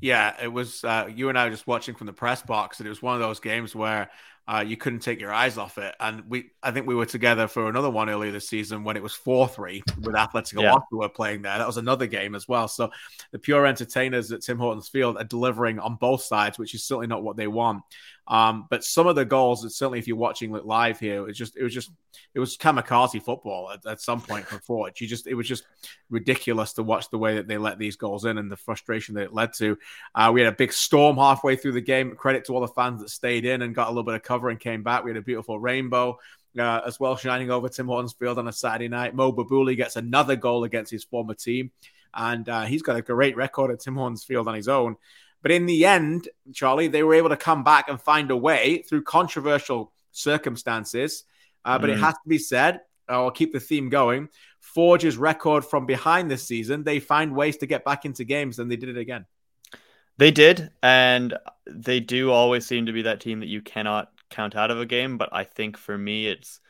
Yeah, 0.00 0.34
it 0.42 0.48
was 0.48 0.84
uh, 0.84 1.08
you 1.14 1.28
and 1.28 1.38
I 1.38 1.44
were 1.44 1.50
just 1.50 1.66
watching 1.66 1.94
from 1.94 2.06
the 2.06 2.12
press 2.12 2.42
box, 2.42 2.78
and 2.78 2.86
it 2.86 2.90
was 2.90 3.02
one 3.02 3.14
of 3.14 3.20
those 3.20 3.40
games 3.40 3.74
where 3.74 4.10
uh, 4.48 4.64
you 4.66 4.76
couldn't 4.76 4.98
take 4.98 5.20
your 5.20 5.32
eyes 5.32 5.58
off 5.58 5.78
it. 5.78 5.94
And 6.00 6.28
we, 6.28 6.50
I 6.62 6.72
think 6.72 6.86
we 6.86 6.94
were 6.94 7.06
together 7.06 7.46
for 7.46 7.68
another 7.68 7.90
one 7.90 8.10
earlier 8.10 8.32
this 8.32 8.48
season 8.48 8.82
when 8.82 8.96
it 8.96 9.02
was 9.02 9.14
four 9.14 9.46
three 9.46 9.82
with 9.98 10.16
Atletico 10.16 10.62
yeah. 10.62 10.72
Ottawa 10.72 11.08
playing 11.08 11.42
there. 11.42 11.58
That 11.58 11.66
was 11.66 11.76
another 11.76 12.06
game 12.06 12.34
as 12.34 12.48
well. 12.48 12.66
So 12.66 12.90
the 13.30 13.38
pure 13.38 13.66
entertainers 13.66 14.32
at 14.32 14.42
Tim 14.42 14.58
Hortons 14.58 14.88
Field 14.88 15.18
are 15.18 15.24
delivering 15.24 15.78
on 15.78 15.96
both 15.96 16.22
sides, 16.22 16.58
which 16.58 16.74
is 16.74 16.82
certainly 16.82 17.06
not 17.06 17.22
what 17.22 17.36
they 17.36 17.46
want. 17.46 17.82
Um, 18.28 18.66
but 18.70 18.84
some 18.84 19.06
of 19.06 19.16
the 19.16 19.24
goals, 19.24 19.62
certainly 19.76 19.98
if 19.98 20.06
you're 20.06 20.16
watching 20.16 20.52
live 20.52 21.00
here, 21.00 21.16
it 21.16 21.26
was 21.26 21.36
just 21.36 21.56
it 21.56 21.62
was 21.62 21.74
just 21.74 21.90
it 22.34 22.38
was 22.38 22.56
kamikaze 22.56 23.20
football 23.22 23.70
at, 23.72 23.84
at 23.86 24.00
some 24.00 24.20
point 24.20 24.46
for 24.46 24.58
Forge. 24.60 25.00
You 25.00 25.08
just 25.08 25.26
it 25.26 25.34
was 25.34 25.48
just 25.48 25.64
ridiculous 26.10 26.72
to 26.74 26.82
watch 26.82 27.10
the 27.10 27.18
way 27.18 27.34
that 27.36 27.48
they 27.48 27.58
let 27.58 27.78
these 27.78 27.96
goals 27.96 28.24
in 28.24 28.38
and 28.38 28.50
the 28.50 28.56
frustration 28.56 29.14
that 29.16 29.24
it 29.24 29.34
led 29.34 29.52
to. 29.54 29.76
Uh, 30.14 30.30
we 30.32 30.40
had 30.40 30.52
a 30.52 30.56
big 30.56 30.72
storm 30.72 31.16
halfway 31.16 31.56
through 31.56 31.72
the 31.72 31.80
game. 31.80 32.14
Credit 32.14 32.44
to 32.44 32.54
all 32.54 32.60
the 32.60 32.68
fans 32.68 33.00
that 33.00 33.10
stayed 33.10 33.44
in 33.44 33.62
and 33.62 33.74
got 33.74 33.88
a 33.88 33.90
little 33.90 34.04
bit 34.04 34.14
of 34.14 34.22
cover 34.22 34.50
and 34.50 34.60
came 34.60 34.82
back. 34.82 35.02
We 35.04 35.10
had 35.10 35.18
a 35.18 35.22
beautiful 35.22 35.58
rainbow. 35.58 36.18
Uh, 36.58 36.80
as 36.84 36.98
well, 36.98 37.14
shining 37.16 37.48
over 37.52 37.68
Tim 37.68 37.86
Hortons 37.86 38.12
Field 38.12 38.36
on 38.36 38.48
a 38.48 38.52
Saturday 38.52 38.88
night. 38.88 39.14
Mo 39.14 39.32
Babouli 39.32 39.76
gets 39.76 39.94
another 39.94 40.34
goal 40.34 40.64
against 40.64 40.90
his 40.90 41.04
former 41.04 41.34
team, 41.34 41.70
and 42.12 42.48
uh, 42.48 42.62
he's 42.62 42.82
got 42.82 42.96
a 42.96 43.02
great 43.02 43.36
record 43.36 43.70
at 43.70 43.78
Tim 43.78 43.94
Hortons 43.94 44.24
Field 44.24 44.48
on 44.48 44.56
his 44.56 44.66
own. 44.66 44.96
But 45.42 45.52
in 45.52 45.66
the 45.66 45.86
end, 45.86 46.28
Charlie, 46.52 46.88
they 46.88 47.02
were 47.02 47.14
able 47.14 47.30
to 47.30 47.36
come 47.36 47.64
back 47.64 47.88
and 47.88 48.00
find 48.00 48.30
a 48.30 48.36
way 48.36 48.82
through 48.82 49.02
controversial 49.02 49.92
circumstances. 50.12 51.24
Uh, 51.64 51.78
but 51.78 51.90
mm. 51.90 51.94
it 51.94 51.98
has 51.98 52.14
to 52.14 52.28
be 52.28 52.38
said, 52.38 52.80
I'll 53.08 53.30
keep 53.30 53.52
the 53.52 53.60
theme 53.60 53.88
going. 53.88 54.28
Forge's 54.60 55.16
record 55.16 55.64
from 55.64 55.86
behind 55.86 56.30
this 56.30 56.46
season, 56.46 56.84
they 56.84 57.00
find 57.00 57.34
ways 57.34 57.56
to 57.58 57.66
get 57.66 57.84
back 57.84 58.04
into 58.04 58.24
games, 58.24 58.58
and 58.58 58.70
they 58.70 58.76
did 58.76 58.90
it 58.90 58.98
again. 58.98 59.26
They 60.18 60.30
did, 60.30 60.70
and 60.82 61.36
they 61.66 62.00
do 62.00 62.30
always 62.30 62.66
seem 62.66 62.86
to 62.86 62.92
be 62.92 63.02
that 63.02 63.20
team 63.20 63.40
that 63.40 63.48
you 63.48 63.62
cannot 63.62 64.12
count 64.28 64.54
out 64.54 64.70
of 64.70 64.78
a 64.78 64.86
game. 64.86 65.16
But 65.16 65.30
I 65.32 65.44
think 65.44 65.78
for 65.78 65.96
me, 65.96 66.26
it's 66.26 66.60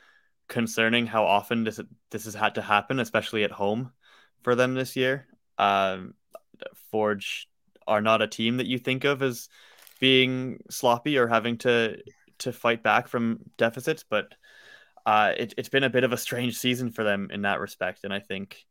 concerning 0.47 1.05
how 1.05 1.25
often 1.25 1.65
this 1.65 1.79
this 2.11 2.25
has 2.25 2.33
had 2.33 2.55
to 2.55 2.61
happen, 2.61 2.99
especially 2.99 3.43
at 3.43 3.51
home 3.51 3.91
for 4.41 4.55
them 4.55 4.73
this 4.73 4.95
year. 4.95 5.27
Um, 5.57 6.13
Forge 6.91 7.49
are 7.87 8.01
not 8.01 8.21
a 8.21 8.27
team 8.27 8.57
that 8.57 8.67
you 8.67 8.77
think 8.77 9.03
of 9.03 9.21
as 9.21 9.49
being 9.99 10.59
sloppy 10.69 11.17
or 11.17 11.27
having 11.27 11.57
to 11.59 11.97
to 12.39 12.51
fight 12.51 12.81
back 12.81 13.07
from 13.07 13.39
deficits, 13.57 14.03
but 14.07 14.33
uh, 15.05 15.33
it, 15.37 15.53
it's 15.57 15.69
been 15.69 15.83
a 15.83 15.89
bit 15.89 16.03
of 16.03 16.11
a 16.11 16.17
strange 16.17 16.57
season 16.57 16.91
for 16.91 17.03
them 17.03 17.29
in 17.31 17.43
that 17.43 17.59
respect. 17.59 18.03
And 18.03 18.13
I 18.13 18.19
think 18.19 18.65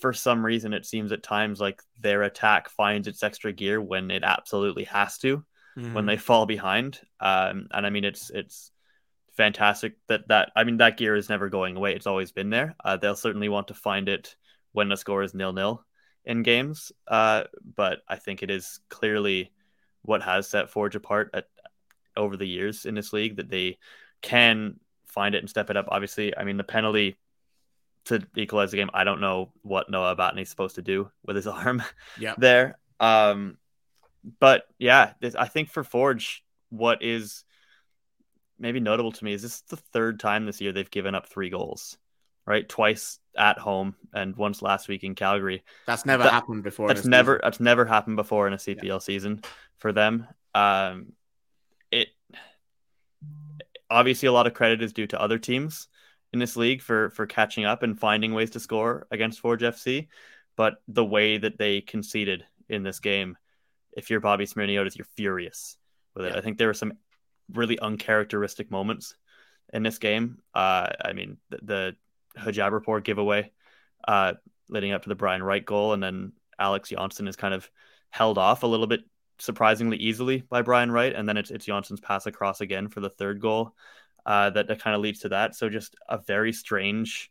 for 0.00 0.12
some 0.12 0.44
reason, 0.44 0.72
it 0.72 0.86
seems 0.86 1.12
at 1.12 1.22
times 1.22 1.60
like 1.60 1.82
their 2.00 2.22
attack 2.22 2.68
finds 2.68 3.08
its 3.08 3.22
extra 3.22 3.52
gear 3.52 3.80
when 3.80 4.10
it 4.10 4.22
absolutely 4.24 4.84
has 4.84 5.18
to, 5.18 5.44
mm-hmm. 5.76 5.92
when 5.92 6.06
they 6.06 6.16
fall 6.16 6.46
behind. 6.46 7.00
Um, 7.20 7.68
and 7.72 7.84
I 7.84 7.90
mean, 7.90 8.04
it's 8.04 8.30
it's 8.30 8.70
fantastic 9.36 9.96
that 10.08 10.28
that 10.28 10.52
I 10.54 10.64
mean 10.64 10.78
that 10.78 10.96
gear 10.96 11.16
is 11.16 11.28
never 11.28 11.48
going 11.48 11.76
away. 11.76 11.94
It's 11.94 12.06
always 12.06 12.32
been 12.32 12.50
there. 12.50 12.76
Uh, 12.84 12.96
they'll 12.96 13.16
certainly 13.16 13.48
want 13.48 13.68
to 13.68 13.74
find 13.74 14.08
it 14.08 14.36
when 14.72 14.88
the 14.88 14.96
score 14.96 15.22
is 15.22 15.34
nil 15.34 15.52
nil 15.52 15.84
in 16.24 16.42
games. 16.42 16.92
Uh, 17.06 17.44
but 17.76 18.00
I 18.08 18.16
think 18.16 18.42
it 18.42 18.50
is 18.50 18.80
clearly 18.88 19.52
what 20.02 20.22
has 20.22 20.48
set 20.48 20.70
Forge 20.70 20.96
apart 20.96 21.30
at, 21.34 21.48
over 22.16 22.36
the 22.36 22.46
years 22.46 22.86
in 22.86 22.94
this 22.94 23.12
league 23.12 23.36
that 23.36 23.48
they 23.48 23.78
can 24.22 24.78
find 25.06 25.34
it 25.34 25.38
and 25.38 25.50
step 25.50 25.70
it 25.70 25.76
up. 25.76 25.86
Obviously, 25.88 26.36
I 26.36 26.44
mean 26.44 26.56
the 26.56 26.64
penalty 26.64 27.16
to 28.06 28.22
equalize 28.36 28.70
the 28.70 28.76
game. 28.76 28.90
I 28.92 29.04
don't 29.04 29.20
know 29.20 29.52
what 29.62 29.90
Noah 29.90 30.14
Abatneh's 30.14 30.50
supposed 30.50 30.74
to 30.76 30.82
do 30.82 31.10
with 31.24 31.36
his 31.36 31.46
arm 31.46 31.82
yeah. 32.18 32.34
there. 32.36 32.78
Um, 33.00 33.58
but 34.40 34.64
yeah, 34.78 35.12
this, 35.20 35.34
I 35.34 35.46
think 35.46 35.70
for 35.70 35.84
Forge, 35.84 36.44
what 36.70 37.02
is 37.02 37.44
maybe 38.58 38.80
notable 38.80 39.12
to 39.12 39.24
me 39.24 39.32
is 39.32 39.42
this 39.42 39.56
is 39.56 39.62
the 39.68 39.76
third 39.76 40.20
time 40.20 40.46
this 40.46 40.60
year 40.60 40.72
they've 40.72 40.90
given 40.90 41.14
up 41.14 41.26
three 41.26 41.50
goals, 41.50 41.98
right? 42.46 42.68
Twice 42.68 43.18
at 43.36 43.58
home 43.58 43.94
and 44.12 44.36
once 44.36 44.62
last 44.62 44.88
week 44.88 45.04
in 45.04 45.14
Calgary. 45.14 45.64
That's 45.86 46.06
never 46.06 46.22
that, 46.22 46.32
happened 46.32 46.62
before. 46.62 46.88
That's 46.88 47.04
never 47.04 47.40
that's 47.42 47.60
never 47.60 47.84
happened 47.84 48.16
before 48.16 48.46
in 48.46 48.52
a 48.52 48.58
CPL 48.58 48.84
yeah. 48.84 48.98
season 48.98 49.42
for 49.78 49.92
them. 49.92 50.26
Um, 50.54 51.12
it 51.90 52.08
obviously 53.90 54.26
a 54.26 54.32
lot 54.32 54.46
of 54.46 54.54
credit 54.54 54.82
is 54.82 54.92
due 54.92 55.06
to 55.08 55.20
other 55.20 55.38
teams 55.38 55.88
in 56.32 56.38
this 56.38 56.56
league 56.56 56.82
for 56.82 57.10
for 57.10 57.26
catching 57.26 57.64
up 57.64 57.82
and 57.82 57.98
finding 57.98 58.34
ways 58.34 58.50
to 58.50 58.60
score 58.60 59.06
against 59.10 59.40
Forge 59.40 59.62
FC, 59.62 60.08
but 60.56 60.76
the 60.88 61.04
way 61.04 61.38
that 61.38 61.58
they 61.58 61.80
conceded 61.80 62.44
in 62.68 62.82
this 62.82 63.00
game, 63.00 63.36
if 63.92 64.10
you're 64.10 64.20
Bobby 64.20 64.46
Smirniotis, 64.46 64.96
you're 64.96 65.06
furious 65.16 65.76
with 66.14 66.26
it. 66.26 66.32
Yeah. 66.32 66.38
I 66.38 66.40
think 66.40 66.58
there 66.58 66.68
were 66.68 66.74
some 66.74 66.94
really 67.52 67.78
uncharacteristic 67.78 68.70
moments 68.70 69.14
in 69.72 69.82
this 69.82 69.98
game. 69.98 70.38
Uh, 70.54 70.88
I 71.04 71.12
mean, 71.12 71.36
the, 71.50 71.58
the 71.62 71.96
Hajabrapor 72.38 73.02
giveaway 73.02 73.50
uh, 74.06 74.34
leading 74.68 74.92
up 74.92 75.02
to 75.02 75.08
the 75.08 75.14
Brian 75.14 75.42
Wright 75.42 75.64
goal, 75.64 75.92
and 75.92 76.02
then 76.02 76.32
Alex 76.58 76.90
Johnsson 76.90 77.28
is 77.28 77.36
kind 77.36 77.54
of 77.54 77.68
held 78.10 78.38
off 78.38 78.62
a 78.62 78.66
little 78.66 78.86
bit 78.86 79.00
surprisingly 79.38 79.96
easily 79.96 80.42
by 80.48 80.62
Brian 80.62 80.90
Wright, 80.90 81.14
and 81.14 81.28
then 81.28 81.36
it's 81.36 81.50
it's 81.50 81.66
Johnsson's 81.66 82.00
pass 82.00 82.26
across 82.26 82.60
again 82.60 82.88
for 82.88 83.00
the 83.00 83.10
third 83.10 83.40
goal 83.40 83.74
uh, 84.26 84.50
that, 84.50 84.68
that 84.68 84.80
kind 84.80 84.94
of 84.94 85.02
leads 85.02 85.20
to 85.20 85.30
that. 85.30 85.54
So 85.54 85.68
just 85.68 85.96
a 86.08 86.18
very 86.18 86.52
strange, 86.52 87.30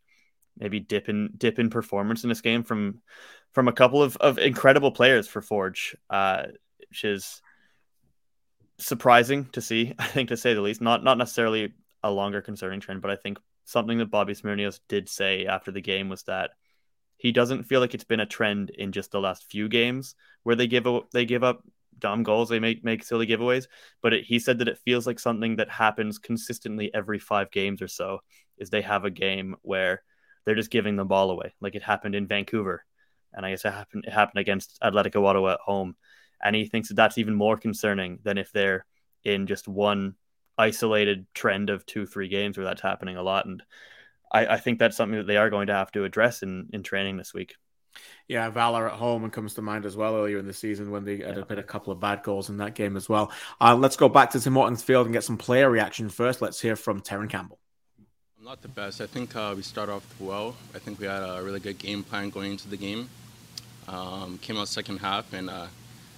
maybe 0.58 0.80
dip 0.80 1.10
in 1.10 1.32
dip 1.38 1.60
in 1.60 1.70
performance 1.70 2.24
in 2.24 2.30
this 2.30 2.42
game 2.42 2.64
from 2.64 3.02
from 3.52 3.68
a 3.68 3.74
couple 3.74 4.02
of, 4.02 4.18
of 4.18 4.40
incredible 4.40 4.92
players 4.92 5.28
for 5.28 5.42
Forge, 5.42 5.96
uh, 6.10 6.46
which 6.90 7.04
is 7.04 7.42
surprising 8.80 9.46
to 9.54 9.62
see, 9.62 9.94
I 10.00 10.08
think, 10.08 10.30
to 10.30 10.38
say 10.38 10.54
the 10.54 10.62
least. 10.62 10.82
Not 10.82 11.04
not 11.04 11.18
necessarily 11.18 11.74
a 12.04 12.12
longer 12.12 12.42
concerning 12.42 12.80
trend, 12.80 13.02
but 13.02 13.12
I 13.12 13.16
think 13.16 13.40
something 13.66 13.98
that 14.00 14.12
Bobby 14.12 14.34
Smirniotis 14.34 14.80
did 14.88 15.10
say 15.10 15.46
after 15.46 15.72
the 15.72 15.82
game 15.82 16.10
was 16.10 16.24
that 16.24 16.52
he 17.18 17.32
doesn't 17.32 17.64
feel 17.64 17.80
like 17.80 17.94
it's 17.94 18.04
been 18.04 18.20
a 18.20 18.26
trend 18.26 18.70
in 18.72 18.92
just 18.92 19.12
the 19.12 19.20
last 19.20 19.50
few 19.50 19.70
games 19.70 20.16
where 20.44 20.56
they 20.56 20.68
give 20.68 20.86
a, 20.86 21.02
they 21.14 21.26
give 21.26 21.44
up 21.44 21.64
dumb 21.98 22.24
goals, 22.24 22.50
they 22.50 22.60
make 22.60 22.84
make 22.84 23.04
silly 23.04 23.28
giveaways, 23.28 23.68
but 24.02 24.14
it, 24.14 24.26
he 24.26 24.40
said 24.40 24.60
that 24.60 24.68
it 24.68 24.80
feels 24.84 25.08
like 25.08 25.20
something 25.20 25.56
that 25.58 25.70
happens 25.70 26.20
consistently 26.20 26.94
every 26.94 27.20
5 27.20 27.52
games 27.52 27.82
or 27.82 27.88
so 27.88 28.20
is 28.58 28.70
they 28.70 28.82
have 28.82 29.06
a 29.06 29.10
game 29.10 29.56
where 29.62 30.04
they're 30.46 30.56
just 30.56 30.72
giving 30.72 30.96
the 30.96 31.06
ball 31.06 31.32
away. 31.32 31.54
Like 31.62 31.76
it 31.76 31.84
happened 31.84 32.16
in 32.16 32.28
Vancouver 32.28 32.84
and 33.32 33.46
I 33.46 33.52
guess 33.52 33.66
it 33.66 33.74
happened 33.74 34.06
it 34.06 34.14
happened 34.14 34.40
against 34.40 34.78
Atletico 34.84 35.26
Ottawa 35.26 35.54
at 35.54 35.60
home 35.60 35.96
and 36.44 36.56
he 36.56 36.66
thinks 36.66 36.90
that 36.90 36.96
that's 36.96 37.18
even 37.18 37.36
more 37.36 37.58
concerning 37.58 38.20
than 38.24 38.38
if 38.38 38.52
they're 38.52 38.86
in 39.24 39.48
just 39.48 39.68
one 39.68 40.16
isolated 40.58 41.26
trend 41.34 41.70
of 41.70 41.86
two, 41.86 42.06
three 42.06 42.28
games 42.28 42.58
where 42.58 42.66
that's 42.66 42.82
happening 42.82 43.18
a 43.18 43.24
lot. 43.24 43.46
And 43.46 43.64
I, 44.32 44.48
I 44.48 44.58
think 44.58 44.80
that's 44.80 44.98
something 44.98 45.18
that 45.18 45.28
they 45.28 45.38
are 45.38 45.50
going 45.50 45.68
to 45.68 45.74
have 45.74 45.92
to 45.94 46.04
address 46.04 46.44
in, 46.44 46.70
in 46.74 46.84
training 46.84 47.18
this 47.18 47.34
week. 47.34 47.56
Yeah, 48.28 48.50
Valour 48.50 48.88
at 48.88 48.94
home 48.94 49.24
and 49.24 49.32
comes 49.32 49.54
to 49.56 49.62
mind 49.62 49.86
as 49.86 49.96
well 49.96 50.16
earlier 50.16 50.40
in 50.40 50.48
the 50.48 50.54
season 50.54 50.90
when 50.90 51.06
they 51.06 51.18
had 51.18 51.38
yeah. 51.38 51.58
a 51.58 51.64
couple 51.64 51.94
of 51.94 52.00
bad 52.00 52.24
goals 52.24 52.50
in 52.50 52.58
that 52.58 52.74
game 52.74 52.98
as 52.98 53.08
well. 53.08 53.32
Uh, 53.62 53.76
let's 53.76 53.96
go 53.96 54.10
back 54.10 54.32
to 54.32 54.40
Tim 54.40 54.54
Hortons 54.54 54.82
Field 54.82 55.06
and 55.06 55.14
get 55.14 55.24
some 55.24 55.38
player 55.38 55.70
reaction 55.70 56.10
first. 56.10 56.42
Let's 56.42 56.60
hear 56.60 56.76
from 56.76 57.02
Terran 57.02 57.28
Campbell. 57.28 57.60
I'm 58.40 58.46
not 58.46 58.62
the 58.62 58.68
best. 58.68 59.00
I 59.02 59.08
think 59.08 59.36
uh, 59.36 59.54
we 59.56 59.62
start 59.62 59.90
off 59.90 60.04
well. 60.20 60.56
I 60.74 60.80
think 60.80 61.00
we 61.00 61.06
had 61.06 61.22
a 61.22 61.42
really 61.44 61.60
good 61.60 61.78
game 61.78 62.04
plan 62.04 62.30
going 62.30 62.52
into 62.52 62.68
the 62.68 62.78
game. 62.78 63.10
Um, 63.88 64.40
came 64.40 64.58
out 64.58 64.70
second 64.70 64.98
half, 64.98 65.32
and 65.34 65.50
uh, 65.50 65.68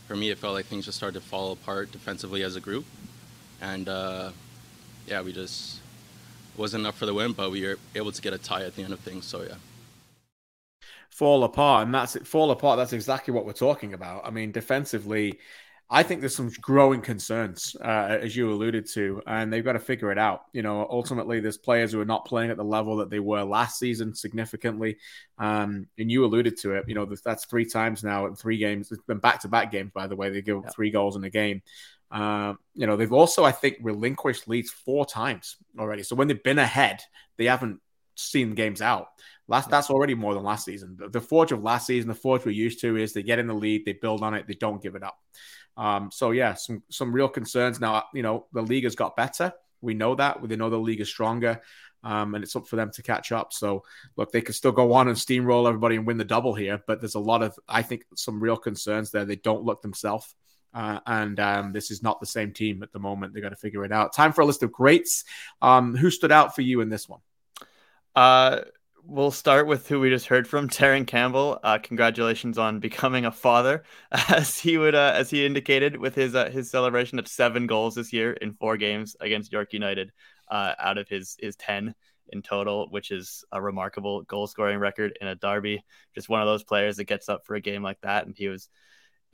for 0.08 0.16
me, 0.16 0.30
it 0.30 0.38
felt 0.38 0.54
like 0.54 0.68
things 0.68 0.86
just 0.86 0.98
started 0.98 1.20
to 1.20 1.26
fall 1.26 1.52
apart 1.52 1.92
defensively 1.92 2.44
as 2.44 2.56
a 2.56 2.62
group 2.62 2.86
and 3.62 3.88
uh, 3.90 4.32
yeah, 5.08 5.22
we 5.22 5.34
just 5.34 5.80
wasn't 6.58 6.82
enough 6.82 6.98
for 6.98 7.06
the 7.06 7.14
win, 7.14 7.34
but 7.34 7.52
we 7.52 7.66
were 7.66 7.78
able 7.96 8.12
to 8.12 8.22
get 8.22 8.34
a 8.34 8.38
tie 8.38 8.64
at 8.64 8.76
the 8.76 8.84
end 8.84 8.94
of 8.94 9.00
things. 9.00 9.26
So 9.26 9.44
yeah. 9.44 9.56
Fall 11.10 11.44
apart, 11.46 11.86
and 11.86 11.96
that's 11.96 12.16
it. 12.16 12.28
Fall 12.28 12.52
apart. 12.52 12.78
That's 12.78 12.94
exactly 12.94 13.34
what 13.34 13.46
we're 13.46 13.54
talking 13.54 13.94
about. 13.94 14.26
I 14.26 14.32
mean, 14.32 14.52
defensively, 14.52 15.40
I 15.90 16.02
think 16.02 16.20
there's 16.20 16.36
some 16.36 16.52
growing 16.60 17.00
concerns, 17.00 17.76
uh, 17.80 18.18
as 18.22 18.36
you 18.36 18.52
alluded 18.52 18.88
to, 18.94 19.22
and 19.28 19.54
they've 19.54 19.64
got 19.64 19.74
to 19.74 19.80
figure 19.80 20.12
it 20.12 20.18
out. 20.18 20.46
You 20.52 20.64
know, 20.64 20.86
ultimately, 20.90 21.40
there's 21.40 21.58
players 21.58 21.92
who 21.92 22.02
are 22.02 22.06
not 22.06 22.26
playing 22.26 22.50
at 22.50 22.58
the 22.58 22.64
level 22.64 22.98
that 22.98 23.12
they 23.12 23.20
were 23.20 23.44
last 23.44 23.78
season 23.78 24.16
significantly. 24.16 24.98
Um, 25.38 25.88
and 25.98 26.10
you 26.10 26.26
alluded 26.26 26.58
to 26.62 26.74
it. 26.74 26.86
You 26.88 26.96
know, 26.96 27.08
that's 27.24 27.46
three 27.46 27.66
times 27.66 28.04
now 28.04 28.26
in 28.26 28.36
three 28.36 28.58
games. 28.58 28.92
It's 28.92 29.04
been 29.04 29.20
back 29.20 29.42
to 29.42 29.48
back 29.48 29.72
games, 29.72 29.92
by 29.94 30.08
the 30.08 30.16
way. 30.16 30.32
They 30.32 30.42
give 30.42 30.62
yeah. 30.64 30.70
three 30.70 30.90
goals 30.90 31.16
in 31.16 31.24
a 31.24 31.30
game. 31.30 31.62
Um, 32.12 32.60
you 32.74 32.88
know, 32.88 32.96
they've 32.96 33.12
also, 33.12 33.44
I 33.44 33.52
think, 33.52 33.78
relinquished 33.82 34.48
leads 34.48 34.72
four 34.72 35.06
times 35.06 35.58
already. 35.80 36.04
So 36.04 36.16
when 36.16 36.28
they've 36.28 36.42
been 36.42 36.60
ahead, 36.60 37.02
they 37.38 37.46
haven't 37.46 37.80
seen 38.16 38.56
games 38.56 38.82
out. 38.82 39.08
Last 39.48 39.70
that's 39.70 39.90
already 39.90 40.16
more 40.16 40.34
than 40.34 40.44
last 40.44 40.66
season. 40.66 40.96
The, 40.98 41.10
the 41.10 41.22
forge 41.22 41.52
of 41.52 41.62
last 41.62 41.88
season, 41.88 42.08
the 42.08 42.16
forge 42.16 42.46
we're 42.46 42.52
used 42.52 42.82
to 42.82 42.98
is 42.98 43.14
they 43.14 43.22
get 43.22 43.40
in 43.40 43.48
the 43.48 43.54
lead, 43.54 43.86
they 43.86 43.94
build 43.94 44.24
on 44.24 44.34
it, 44.34 44.48
they 44.48 44.56
don't 44.56 44.82
give 44.82 44.96
it 44.96 45.04
up. 45.04 45.18
Um, 45.78 46.10
so 46.12 46.32
yeah, 46.32 46.54
some 46.54 46.82
some 46.90 47.14
real 47.14 47.28
concerns 47.28 47.80
now. 47.80 48.06
You 48.14 48.24
know, 48.24 48.48
the 48.54 48.62
league 48.62 48.86
has 48.86 48.96
got 48.96 49.16
better. 49.16 49.54
We 49.82 49.94
know 49.94 50.16
that. 50.16 50.42
We 50.42 50.56
know 50.56 50.70
the 50.70 50.78
league 50.78 51.02
is 51.02 51.10
stronger. 51.10 51.62
Um, 52.04 52.36
and 52.36 52.44
it's 52.44 52.56
up 52.56 52.68
for 52.68 52.76
them 52.76 52.92
to 52.92 53.02
catch 53.02 53.32
up. 53.32 53.52
So, 53.52 53.84
look, 54.16 54.32
they 54.32 54.42
could 54.42 54.54
still 54.54 54.72
go 54.72 54.94
on 54.94 55.08
and 55.08 55.18
steamroll 55.18 55.68
everybody 55.68 55.96
and 55.96 56.06
win 56.06 56.18
the 56.18 56.24
double 56.24 56.54
here, 56.54 56.80
but 56.86 57.00
there's 57.02 57.16
a 57.16 57.20
lot 57.20 57.42
of, 57.42 57.58
I 57.68 57.82
think, 57.82 58.06
some 58.16 58.40
real 58.40 58.58
concerns 58.58 59.10
there. 59.10 59.26
They 59.26 59.38
don't 59.38 59.64
look 59.64 59.82
themselves. 59.82 60.36
Uh, 60.76 61.00
and 61.08 61.40
um, 61.40 61.72
this 61.72 61.90
is 61.90 62.04
not 62.04 62.20
the 62.20 62.26
same 62.26 62.52
team 62.52 62.84
at 62.84 62.92
the 62.92 63.00
moment. 63.00 63.34
They 63.34 63.40
got 63.40 63.50
to 63.50 63.56
figure 63.56 63.86
it 63.86 63.94
out. 63.94 64.14
Time 64.14 64.34
for 64.34 64.42
a 64.42 64.46
list 64.46 64.62
of 64.62 64.74
greats. 64.74 65.24
Um, 65.62 65.96
who 65.96 66.12
stood 66.12 66.34
out 66.34 66.54
for 66.54 66.64
you 66.64 66.82
in 66.82 66.90
this 66.90 67.08
one? 67.08 67.22
Uh, 68.14 68.60
we'll 69.06 69.32
start 69.32 69.68
with 69.68 69.88
who 69.88 70.02
we 70.02 70.10
just 70.10 70.28
heard 70.28 70.48
from, 70.48 70.68
Terran 70.68 71.06
Campbell. 71.06 71.60
Uh, 71.64 71.78
congratulations 71.78 72.58
on 72.58 72.82
becoming 72.82 73.26
a 73.26 73.32
father, 73.32 73.84
as 74.30 74.60
he 74.60 74.78
would, 74.78 74.96
uh, 74.96 75.14
as 75.16 75.30
he 75.30 75.46
indicated 75.46 75.96
with 75.96 76.14
his 76.14 76.36
uh, 76.36 76.50
his 76.50 76.70
celebration 76.70 77.20
of 77.20 77.28
seven 77.28 77.68
goals 77.68 77.96
this 77.96 78.12
year 78.12 78.34
in 78.34 78.54
four 78.54 78.76
games 78.76 79.16
against 79.22 79.54
York 79.54 79.72
United, 79.72 80.12
uh, 80.50 80.74
out 80.78 80.98
of 80.98 81.08
his 81.08 81.38
his 81.40 81.56
ten 81.56 81.96
in 82.34 82.42
total, 82.42 82.88
which 82.90 83.12
is 83.12 83.46
a 83.54 83.62
remarkable 83.62 84.24
goal 84.24 84.48
scoring 84.48 84.80
record 84.80 85.18
in 85.22 85.28
a 85.28 85.36
derby. 85.36 85.86
Just 86.14 86.28
one 86.28 86.42
of 86.42 86.48
those 86.48 86.66
players 86.66 86.98
that 86.98 87.06
gets 87.06 87.30
up 87.30 87.46
for 87.46 87.56
a 87.56 87.62
game 87.62 87.82
like 87.82 88.02
that, 88.02 88.26
and 88.26 88.36
he 88.36 88.50
was 88.50 88.68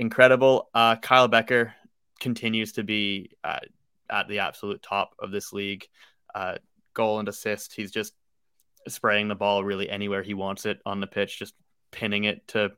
incredible. 0.01 0.67
Uh, 0.73 0.95
Kyle 0.95 1.27
Becker 1.27 1.75
continues 2.19 2.73
to 2.73 2.83
be 2.83 3.29
uh, 3.43 3.59
at 4.09 4.27
the 4.27 4.39
absolute 4.39 4.81
top 4.81 5.13
of 5.19 5.31
this 5.31 5.53
league. 5.53 5.87
Uh, 6.33 6.55
goal 6.93 7.19
and 7.19 7.29
assist. 7.29 7.73
He's 7.73 7.91
just 7.91 8.13
spraying 8.87 9.27
the 9.27 9.35
ball 9.35 9.63
really 9.63 9.89
anywhere 9.89 10.23
he 10.23 10.33
wants 10.33 10.65
it 10.65 10.79
on 10.85 10.99
the 10.99 11.07
pitch, 11.07 11.37
just 11.37 11.53
pinning 11.91 12.23
it 12.23 12.45
to 12.49 12.71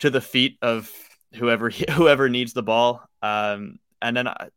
to 0.00 0.10
the 0.10 0.20
feet 0.20 0.58
of 0.60 0.90
whoever 1.34 1.70
whoever 1.92 2.28
needs 2.28 2.52
the 2.52 2.64
ball. 2.64 3.08
Um, 3.22 3.78
and 4.02 4.16
then 4.16 4.26
uh, 4.26 4.48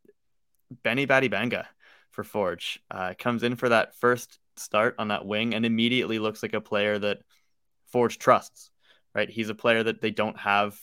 Benny 0.84 1.06
Badibanga 1.06 1.66
for 2.10 2.24
Forge 2.24 2.82
uh, 2.90 3.14
comes 3.18 3.44
in 3.44 3.56
for 3.56 3.70
that 3.70 3.96
first 3.96 4.40
start 4.58 4.96
on 4.98 5.10
that 5.10 5.26
wing 5.26 5.54
and 5.54 5.66
immediately 5.66 6.18
looks 6.18 6.42
like 6.42 6.54
a 6.54 6.62
player 6.62 6.98
that 6.98 7.20
Forge 7.92 8.18
trusts. 8.18 8.72
Right, 9.14 9.30
he's 9.30 9.50
a 9.50 9.56
player 9.56 9.84
that 9.84 10.02
they 10.02 10.12
don't 10.12 10.38
have 10.38 10.80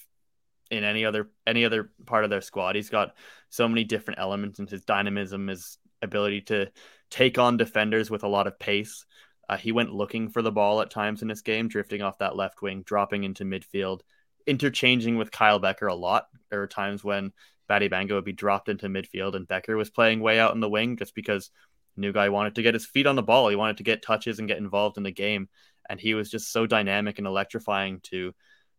in 0.71 0.85
any 0.85 1.05
other 1.05 1.31
any 1.47 1.65
other 1.65 1.91
part 2.07 2.25
of 2.25 2.31
their 2.31 2.41
squad. 2.41 2.77
He's 2.77 2.91
got 2.91 3.15
so 3.51 3.69
many 3.69 3.85
different 3.85 4.21
elements 4.21 4.59
and 4.59 4.69
his 4.69 4.83
dynamism, 4.83 5.49
his 5.49 5.79
ability 6.03 6.43
to 6.43 6.71
take 7.11 7.39
on 7.39 7.57
defenders 7.57 8.11
with 8.11 8.25
a 8.25 8.29
lot 8.29 8.47
of 8.47 8.59
pace. 8.59 9.05
Uh, 9.49 9.57
he 9.57 9.73
went 9.73 9.93
looking 9.93 10.29
for 10.29 10.43
the 10.43 10.51
ball 10.51 10.81
at 10.81 10.91
times 10.91 11.23
in 11.23 11.29
this 11.29 11.43
game, 11.43 11.69
drifting 11.69 12.03
off 12.03 12.19
that 12.19 12.37
left 12.37 12.63
wing, 12.63 12.83
dropping 12.83 13.23
into 13.23 13.45
midfield, 13.45 14.01
interchanging 14.47 15.17
with 15.17 15.31
Kyle 15.31 15.61
Becker 15.61 15.87
a 15.87 15.95
lot. 15.95 16.27
There 16.51 16.59
were 16.59 16.67
times 16.67 17.05
when 17.05 17.33
Badibanga 17.71 18.13
would 18.13 18.25
be 18.25 18.33
dropped 18.33 18.69
into 18.69 18.89
midfield 18.89 19.35
and 19.35 19.47
Becker 19.47 19.77
was 19.77 19.91
playing 19.91 20.21
way 20.21 20.41
out 20.41 20.55
in 20.55 20.61
the 20.61 20.69
wing 20.69 20.97
just 20.97 21.15
because 21.15 21.51
new 21.97 22.13
guy 22.13 22.29
wanted 22.29 22.55
to 22.57 22.63
get 22.63 22.75
his 22.75 22.87
feet 22.87 23.07
on 23.07 23.17
the 23.17 23.23
ball. 23.23 23.49
He 23.49 23.57
wanted 23.57 23.79
to 23.79 23.85
get 23.85 24.03
touches 24.03 24.39
and 24.39 24.49
get 24.49 24.59
involved 24.59 24.97
in 24.97 25.03
the 25.03 25.13
game. 25.13 25.49
And 25.89 26.01
he 26.01 26.15
was 26.15 26.31
just 26.31 26.53
so 26.53 26.67
dynamic 26.67 27.19
and 27.19 27.27
electrifying 27.27 28.01
to 28.05 28.35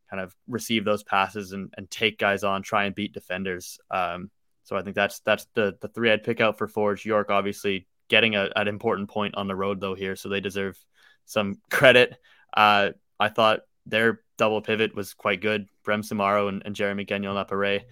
kind 0.09 0.21
of 0.21 0.35
receive 0.47 0.85
those 0.85 1.03
passes 1.03 1.51
and, 1.51 1.73
and 1.77 1.89
take 1.89 2.17
guys 2.17 2.43
on, 2.43 2.63
try 2.63 2.85
and 2.85 2.95
beat 2.95 3.13
defenders. 3.13 3.79
Um, 3.91 4.31
so 4.63 4.75
I 4.75 4.81
think 4.81 4.95
that's 4.95 5.19
that's 5.21 5.47
the 5.53 5.77
the 5.81 5.87
three 5.87 6.11
I'd 6.11 6.23
pick 6.23 6.41
out 6.41 6.57
for 6.57 6.67
Forge. 6.67 7.05
York 7.05 7.29
obviously 7.29 7.87
getting 8.09 8.35
a, 8.35 8.49
an 8.55 8.67
important 8.67 9.09
point 9.09 9.35
on 9.35 9.47
the 9.47 9.55
road 9.55 9.79
though 9.79 9.95
here, 9.95 10.15
so 10.15 10.29
they 10.29 10.41
deserve 10.41 10.77
some 11.25 11.61
credit. 11.71 12.17
Uh, 12.55 12.91
I 13.19 13.29
thought 13.29 13.61
their 13.85 14.21
double 14.37 14.61
pivot 14.61 14.95
was 14.95 15.13
quite 15.13 15.41
good. 15.41 15.67
Brem 15.85 16.01
Soumaoro 16.01 16.49
and, 16.49 16.61
and 16.65 16.75
Jeremy 16.75 17.05
Gagnon 17.05 17.33
Lapare. 17.33 17.83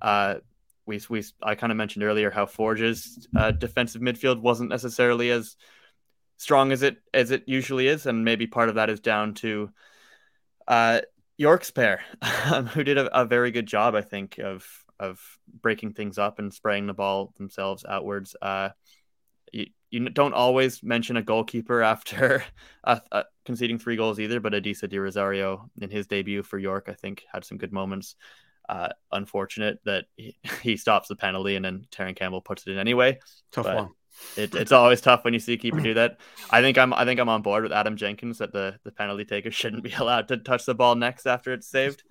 Uh, 0.00 0.36
we 0.86 1.00
we 1.08 1.22
I 1.42 1.54
kind 1.54 1.70
of 1.70 1.76
mentioned 1.76 2.04
earlier 2.04 2.30
how 2.30 2.46
Forge's 2.46 3.28
uh, 3.36 3.52
defensive 3.52 4.02
midfield 4.02 4.40
wasn't 4.40 4.70
necessarily 4.70 5.30
as 5.30 5.56
strong 6.38 6.72
as 6.72 6.82
it 6.82 6.96
as 7.14 7.30
it 7.30 7.44
usually 7.46 7.86
is, 7.86 8.06
and 8.06 8.24
maybe 8.24 8.46
part 8.46 8.68
of 8.68 8.76
that 8.76 8.90
is 8.90 9.00
down 9.00 9.34
to 9.34 9.70
uh, 10.66 11.00
York's 11.42 11.72
pair, 11.72 12.02
um, 12.52 12.66
who 12.66 12.84
did 12.84 12.96
a, 12.96 13.20
a, 13.20 13.24
very 13.24 13.50
good 13.50 13.66
job, 13.66 13.94
I 13.94 14.00
think, 14.00 14.38
of 14.38 14.64
of 15.00 15.20
breaking 15.60 15.92
things 15.92 16.16
up 16.16 16.38
and 16.38 16.54
spraying 16.54 16.86
the 16.86 16.94
ball 16.94 17.34
themselves 17.36 17.84
outwards. 17.86 18.36
Uh, 18.40 18.68
you, 19.52 19.66
you 19.90 20.08
don't 20.08 20.34
always 20.34 20.82
mention 20.84 21.16
a 21.16 21.22
goalkeeper 21.22 21.82
after 21.94 22.44
uh, 22.84 23.00
uh, 23.10 23.24
conceding 23.44 23.78
three 23.78 23.96
goals 23.96 24.20
either, 24.20 24.38
but 24.38 24.52
Adisa 24.52 24.88
De 24.88 24.98
Rosario 24.98 25.68
in 25.80 25.90
his 25.90 26.06
debut 26.06 26.44
for 26.44 26.58
York, 26.58 26.86
I 26.88 26.94
think, 26.94 27.24
had 27.30 27.44
some 27.44 27.58
good 27.58 27.72
moments. 27.72 28.14
Uh, 28.68 28.90
unfortunate 29.10 29.80
that 29.84 30.04
he, 30.16 30.36
he, 30.62 30.76
stops 30.76 31.08
the 31.08 31.16
penalty 31.16 31.56
and 31.56 31.64
then 31.64 31.84
Terran 31.90 32.14
Campbell 32.14 32.40
puts 32.40 32.64
it 32.66 32.70
in 32.70 32.78
anyway. 32.78 33.18
Tough 33.50 33.64
but 33.64 33.76
one. 33.76 33.88
It, 34.36 34.54
it's 34.54 34.72
always 34.72 35.00
tough 35.00 35.24
when 35.24 35.34
you 35.34 35.40
see 35.40 35.54
a 35.54 35.56
keeper 35.58 35.80
do 35.80 35.94
that. 35.94 36.18
I 36.50 36.60
think 36.60 36.78
I'm 36.78 36.92
I 36.92 37.04
think 37.04 37.20
I'm 37.20 37.28
on 37.28 37.42
board 37.42 37.62
with 37.62 37.72
Adam 37.72 37.96
Jenkins 37.96 38.38
that 38.38 38.52
the, 38.52 38.78
the 38.84 38.92
penalty 38.92 39.24
taker 39.24 39.50
shouldn't 39.50 39.82
be 39.82 39.92
allowed 39.98 40.28
to 40.28 40.36
touch 40.36 40.64
the 40.64 40.74
ball 40.74 40.94
next 40.94 41.26
after 41.26 41.52
it's 41.52 41.66
saved. 41.66 42.02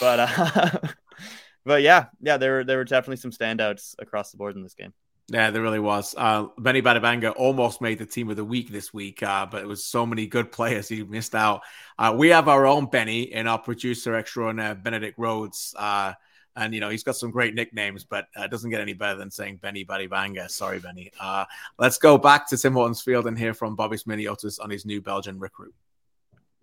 but 0.00 0.20
uh, 0.20 0.78
but 1.64 1.82
yeah, 1.82 2.06
yeah, 2.20 2.36
there 2.36 2.54
were 2.54 2.64
there 2.64 2.76
were 2.78 2.84
definitely 2.84 3.16
some 3.16 3.32
standouts 3.32 3.94
across 3.98 4.30
the 4.30 4.36
board 4.36 4.56
in 4.56 4.62
this 4.62 4.74
game. 4.74 4.92
Yeah, 5.28 5.50
there 5.50 5.62
really 5.62 5.80
was. 5.80 6.14
Uh, 6.16 6.46
Benny 6.56 6.82
Badibanga 6.82 7.32
almost 7.36 7.80
made 7.80 7.98
the 7.98 8.06
team 8.06 8.30
of 8.30 8.36
the 8.36 8.44
week 8.44 8.70
this 8.70 8.94
week, 8.94 9.24
uh, 9.24 9.44
but 9.46 9.60
it 9.60 9.66
was 9.66 9.84
so 9.84 10.06
many 10.06 10.28
good 10.28 10.52
players 10.52 10.88
he 10.88 11.02
missed 11.02 11.34
out. 11.34 11.62
Uh, 11.98 12.14
we 12.16 12.28
have 12.28 12.46
our 12.46 12.64
own 12.64 12.86
Benny 12.86 13.22
in 13.22 13.48
our 13.48 13.58
producer 13.58 14.14
extraordinaire, 14.14 14.76
Benedict 14.76 15.18
Rhodes. 15.18 15.74
Uh, 15.76 16.12
and, 16.56 16.74
you 16.74 16.80
know, 16.80 16.88
he's 16.88 17.04
got 17.04 17.16
some 17.16 17.30
great 17.30 17.54
nicknames, 17.54 18.04
but 18.04 18.26
uh, 18.34 18.46
doesn't 18.46 18.70
get 18.70 18.80
any 18.80 18.94
better 18.94 19.18
than 19.18 19.30
saying 19.30 19.58
Benny 19.58 19.84
Badibanga. 19.84 20.50
Sorry, 20.50 20.78
Benny. 20.78 21.12
Uh, 21.20 21.44
let's 21.78 21.98
go 21.98 22.18
back 22.18 22.48
to 22.48 22.56
Tim 22.56 22.72
Hortons 22.72 23.02
Field 23.02 23.26
and 23.26 23.38
hear 23.38 23.54
from 23.54 23.76
Bobby 23.76 23.96
Smirniotis 23.96 24.58
on 24.60 24.70
his 24.70 24.84
new 24.84 25.00
Belgian 25.00 25.38
recruit. 25.38 25.74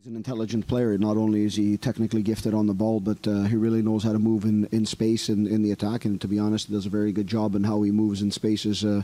He's 0.03 0.09
an 0.09 0.17
intelligent 0.17 0.67
player. 0.67 0.97
Not 0.97 1.15
only 1.15 1.45
is 1.45 1.55
he 1.55 1.77
technically 1.77 2.23
gifted 2.23 2.53
on 2.53 2.67
the 2.67 2.73
ball, 2.73 2.99
but 2.99 3.25
uh, 3.25 3.43
he 3.43 3.55
really 3.55 3.81
knows 3.81 4.03
how 4.03 4.11
to 4.11 4.19
move 4.19 4.43
in, 4.43 4.65
in 4.73 4.85
space 4.85 5.29
and 5.29 5.47
in, 5.47 5.61
the 5.61 5.71
attack. 5.71 6.03
And 6.03 6.19
to 6.19 6.27
be 6.27 6.39
honest, 6.39 6.67
he 6.67 6.73
does 6.73 6.85
a 6.85 6.89
very 6.89 7.13
good 7.13 7.25
job 7.25 7.55
in 7.55 7.63
how 7.63 7.81
he 7.83 7.91
moves 7.91 8.21
in 8.21 8.29
spaces 8.29 8.83
uh, 8.83 9.03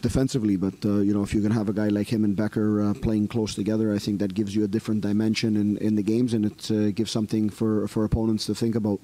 defensively. 0.00 0.56
But 0.56 0.84
uh, 0.84 0.98
you 0.98 1.14
know, 1.14 1.22
if 1.22 1.32
you 1.32 1.42
can 1.42 1.52
have 1.52 1.68
a 1.68 1.72
guy 1.72 1.86
like 1.86 2.12
him 2.12 2.24
and 2.24 2.34
Becker 2.34 2.82
uh, 2.82 2.94
playing 2.94 3.28
close 3.28 3.54
together, 3.54 3.94
I 3.94 3.98
think 3.98 4.18
that 4.18 4.34
gives 4.34 4.56
you 4.56 4.64
a 4.64 4.66
different 4.66 5.02
dimension 5.02 5.56
in, 5.56 5.76
in 5.76 5.94
the 5.94 6.02
games, 6.02 6.34
and 6.34 6.46
it 6.46 6.70
uh, 6.72 6.90
gives 6.90 7.12
something 7.12 7.48
for 7.48 7.86
for 7.86 8.04
opponents 8.04 8.44
to 8.46 8.54
think 8.56 8.74
about. 8.74 8.98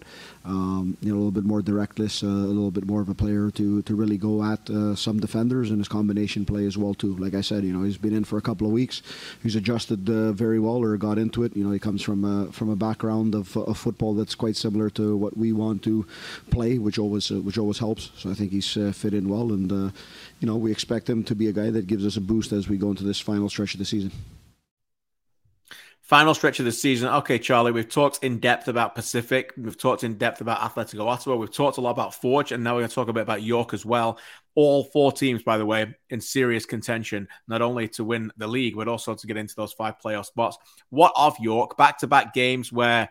Um, 0.44 0.96
you 1.00 1.10
know, 1.10 1.14
a 1.14 1.18
little 1.18 1.30
bit 1.30 1.44
more 1.44 1.62
directness, 1.62 2.24
uh, 2.24 2.26
a 2.26 2.50
little 2.50 2.72
bit 2.72 2.86
more 2.86 3.00
of 3.00 3.08
a 3.08 3.14
player 3.14 3.52
to 3.52 3.82
to 3.82 3.94
really 3.94 4.18
go 4.18 4.42
at 4.42 4.66
some 4.98 5.20
defenders 5.20 5.70
and 5.70 5.78
his 5.78 5.88
combination 5.88 6.44
play 6.44 6.66
as 6.66 6.76
well 6.76 6.94
too. 6.94 7.14
Like 7.16 7.34
I 7.34 7.42
said, 7.42 7.62
you 7.62 7.72
know, 7.72 7.84
he's 7.84 7.96
been 7.96 8.12
in 8.12 8.24
for 8.24 8.38
a 8.38 8.42
couple 8.42 8.66
of 8.66 8.72
weeks. 8.72 9.02
He's 9.40 9.54
adjusted 9.54 10.00
very 10.36 10.58
well 10.58 10.82
or 10.82 10.96
got 10.96 11.16
in 11.16 11.27
into 11.28 11.44
it. 11.44 11.56
You 11.56 11.64
know, 11.64 11.70
he 11.70 11.78
comes 11.78 12.02
from 12.02 12.24
a, 12.24 12.50
from 12.52 12.70
a 12.70 12.76
background 12.76 13.34
of, 13.34 13.56
of 13.56 13.76
football 13.76 14.14
that's 14.14 14.34
quite 14.34 14.56
similar 14.56 14.88
to 14.90 15.16
what 15.16 15.36
we 15.36 15.52
want 15.52 15.82
to 15.84 16.06
play, 16.50 16.78
which 16.78 16.98
always 16.98 17.30
uh, 17.30 17.40
which 17.40 17.58
always 17.58 17.78
helps. 17.78 18.10
So 18.16 18.30
I 18.30 18.34
think 18.34 18.52
he's 18.52 18.76
uh, 18.76 18.92
fit 18.92 19.14
in 19.14 19.28
well, 19.28 19.52
and 19.52 19.70
uh, 19.70 19.90
you 20.40 20.46
know, 20.48 20.56
we 20.56 20.72
expect 20.72 21.08
him 21.08 21.22
to 21.24 21.34
be 21.34 21.48
a 21.48 21.52
guy 21.52 21.70
that 21.70 21.86
gives 21.86 22.06
us 22.06 22.16
a 22.16 22.20
boost 22.20 22.52
as 22.52 22.68
we 22.68 22.76
go 22.76 22.90
into 22.90 23.04
this 23.04 23.20
final 23.20 23.48
stretch 23.48 23.74
of 23.74 23.78
the 23.78 23.84
season. 23.84 24.12
Final 26.08 26.32
stretch 26.32 26.58
of 26.58 26.64
the 26.64 26.72
season. 26.72 27.10
Okay, 27.10 27.38
Charlie, 27.38 27.70
we've 27.70 27.86
talked 27.86 28.24
in 28.24 28.38
depth 28.38 28.66
about 28.66 28.94
Pacific. 28.94 29.52
We've 29.58 29.76
talked 29.76 30.02
in 30.04 30.14
depth 30.14 30.40
about 30.40 30.58
Atletico 30.60 31.06
Ottawa. 31.06 31.36
We've 31.36 31.52
talked 31.52 31.76
a 31.76 31.82
lot 31.82 31.90
about 31.90 32.14
Forge, 32.14 32.50
and 32.50 32.64
now 32.64 32.74
we're 32.74 32.80
going 32.80 32.88
to 32.88 32.94
talk 32.94 33.08
a 33.08 33.12
bit 33.12 33.24
about 33.24 33.42
York 33.42 33.74
as 33.74 33.84
well. 33.84 34.18
All 34.58 34.82
four 34.82 35.12
teams, 35.12 35.44
by 35.44 35.56
the 35.56 35.64
way, 35.64 35.94
in 36.10 36.20
serious 36.20 36.66
contention, 36.66 37.28
not 37.46 37.62
only 37.62 37.86
to 37.90 38.02
win 38.02 38.32
the 38.38 38.48
league, 38.48 38.74
but 38.74 38.88
also 38.88 39.14
to 39.14 39.26
get 39.28 39.36
into 39.36 39.54
those 39.54 39.72
five 39.72 40.00
playoff 40.04 40.26
spots. 40.26 40.58
What 40.90 41.12
of 41.14 41.36
York? 41.38 41.76
Back 41.76 41.98
to 41.98 42.08
back 42.08 42.34
games 42.34 42.72
where 42.72 43.08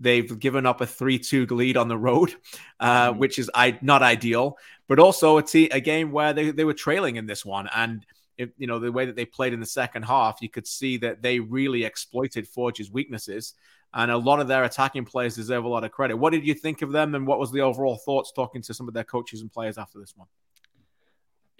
they've 0.00 0.38
given 0.38 0.64
up 0.64 0.80
a 0.80 0.86
3 0.86 1.18
2 1.18 1.44
lead 1.50 1.76
on 1.76 1.88
the 1.88 1.98
road, 1.98 2.34
uh, 2.80 3.10
mm-hmm. 3.10 3.18
which 3.18 3.38
is 3.38 3.50
I- 3.54 3.78
not 3.82 4.02
ideal, 4.02 4.56
but 4.88 4.98
also 4.98 5.36
a 5.36 5.80
game 5.80 6.10
where 6.10 6.32
they, 6.32 6.52
they 6.52 6.64
were 6.64 6.72
trailing 6.72 7.16
in 7.16 7.26
this 7.26 7.44
one. 7.44 7.68
And 7.74 8.06
if, 8.38 8.48
you 8.56 8.66
know 8.66 8.78
the 8.78 8.90
way 8.90 9.04
that 9.04 9.14
they 9.14 9.26
played 9.26 9.52
in 9.52 9.60
the 9.60 9.66
second 9.66 10.04
half, 10.04 10.38
you 10.40 10.48
could 10.48 10.66
see 10.66 10.96
that 10.98 11.20
they 11.20 11.38
really 11.38 11.84
exploited 11.84 12.48
Forge's 12.48 12.90
weaknesses, 12.90 13.52
and 13.92 14.10
a 14.10 14.16
lot 14.16 14.40
of 14.40 14.48
their 14.48 14.64
attacking 14.64 15.04
players 15.04 15.36
deserve 15.36 15.64
a 15.64 15.68
lot 15.68 15.84
of 15.84 15.90
credit. 15.90 16.16
What 16.16 16.32
did 16.32 16.46
you 16.46 16.54
think 16.54 16.80
of 16.80 16.92
them, 16.92 17.14
and 17.14 17.26
what 17.26 17.38
was 17.38 17.52
the 17.52 17.60
overall 17.60 17.96
thoughts 17.96 18.32
talking 18.32 18.62
to 18.62 18.72
some 18.72 18.88
of 18.88 18.94
their 18.94 19.04
coaches 19.04 19.42
and 19.42 19.52
players 19.52 19.76
after 19.76 19.98
this 19.98 20.16
one? 20.16 20.28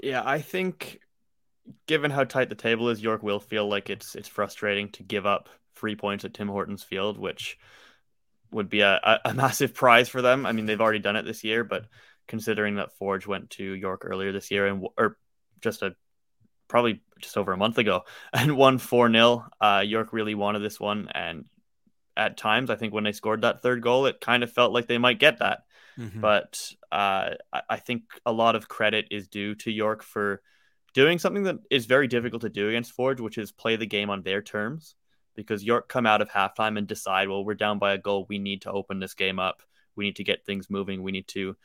Yeah, 0.02 0.22
I 0.24 0.40
think 0.40 1.00
given 1.86 2.10
how 2.10 2.24
tight 2.24 2.48
the 2.48 2.54
table 2.54 2.88
is, 2.88 3.02
York 3.02 3.22
will 3.22 3.40
feel 3.40 3.68
like 3.68 3.90
it's 3.90 4.14
it's 4.14 4.28
frustrating 4.28 4.90
to 4.92 5.02
give 5.02 5.26
up 5.26 5.48
three 5.74 5.96
points 5.96 6.24
at 6.24 6.34
Tim 6.34 6.48
Hortons 6.48 6.82
Field, 6.82 7.18
which 7.18 7.58
would 8.50 8.68
be 8.68 8.80
a, 8.80 9.20
a 9.24 9.34
massive 9.34 9.74
prize 9.74 10.08
for 10.08 10.22
them. 10.22 10.46
I 10.46 10.52
mean, 10.52 10.66
they've 10.66 10.80
already 10.80 10.98
done 11.00 11.16
it 11.16 11.24
this 11.24 11.44
year, 11.44 11.64
but 11.64 11.86
considering 12.26 12.76
that 12.76 12.92
Forge 12.92 13.26
went 13.26 13.50
to 13.50 13.64
York 13.64 14.02
earlier 14.04 14.32
this 14.32 14.50
year 14.50 14.66
and 14.66 14.86
or 14.96 15.16
just 15.60 15.82
a 15.82 15.94
probably 16.68 17.00
just 17.20 17.36
over 17.36 17.52
a 17.52 17.56
month 17.56 17.78
ago 17.78 18.04
and 18.32 18.56
won 18.56 18.78
4 18.78 19.10
0. 19.10 19.46
Uh, 19.60 19.82
York 19.84 20.12
really 20.12 20.34
wanted 20.34 20.60
this 20.60 20.78
one. 20.78 21.08
And 21.14 21.46
at 22.16 22.36
times, 22.36 22.70
I 22.70 22.76
think 22.76 22.92
when 22.92 23.04
they 23.04 23.12
scored 23.12 23.42
that 23.42 23.62
third 23.62 23.82
goal, 23.82 24.06
it 24.06 24.20
kind 24.20 24.42
of 24.42 24.52
felt 24.52 24.72
like 24.72 24.86
they 24.86 24.98
might 24.98 25.18
get 25.18 25.38
that. 25.38 25.60
Mm-hmm. 25.98 26.20
But 26.20 26.72
uh, 26.92 27.30
I 27.68 27.76
think 27.76 28.04
a 28.24 28.32
lot 28.32 28.54
of 28.56 28.68
credit 28.68 29.08
is 29.10 29.28
due 29.28 29.54
to 29.56 29.70
York 29.70 30.02
for 30.02 30.42
doing 30.94 31.18
something 31.18 31.42
that 31.44 31.58
is 31.70 31.86
very 31.86 32.06
difficult 32.06 32.42
to 32.42 32.48
do 32.48 32.68
against 32.68 32.92
Forge, 32.92 33.20
which 33.20 33.38
is 33.38 33.52
play 33.52 33.76
the 33.76 33.86
game 33.86 34.10
on 34.10 34.22
their 34.22 34.42
terms. 34.42 34.94
Because 35.34 35.62
York 35.62 35.88
come 35.88 36.06
out 36.06 36.20
of 36.20 36.28
halftime 36.28 36.76
and 36.78 36.86
decide, 36.86 37.28
well, 37.28 37.44
we're 37.44 37.54
down 37.54 37.78
by 37.78 37.92
a 37.92 37.98
goal. 37.98 38.26
We 38.28 38.38
need 38.38 38.62
to 38.62 38.72
open 38.72 38.98
this 38.98 39.14
game 39.14 39.38
up. 39.38 39.62
We 39.94 40.04
need 40.04 40.16
to 40.16 40.24
get 40.24 40.44
things 40.44 40.68
moving. 40.68 41.02
We 41.02 41.12
need 41.12 41.28
to 41.28 41.56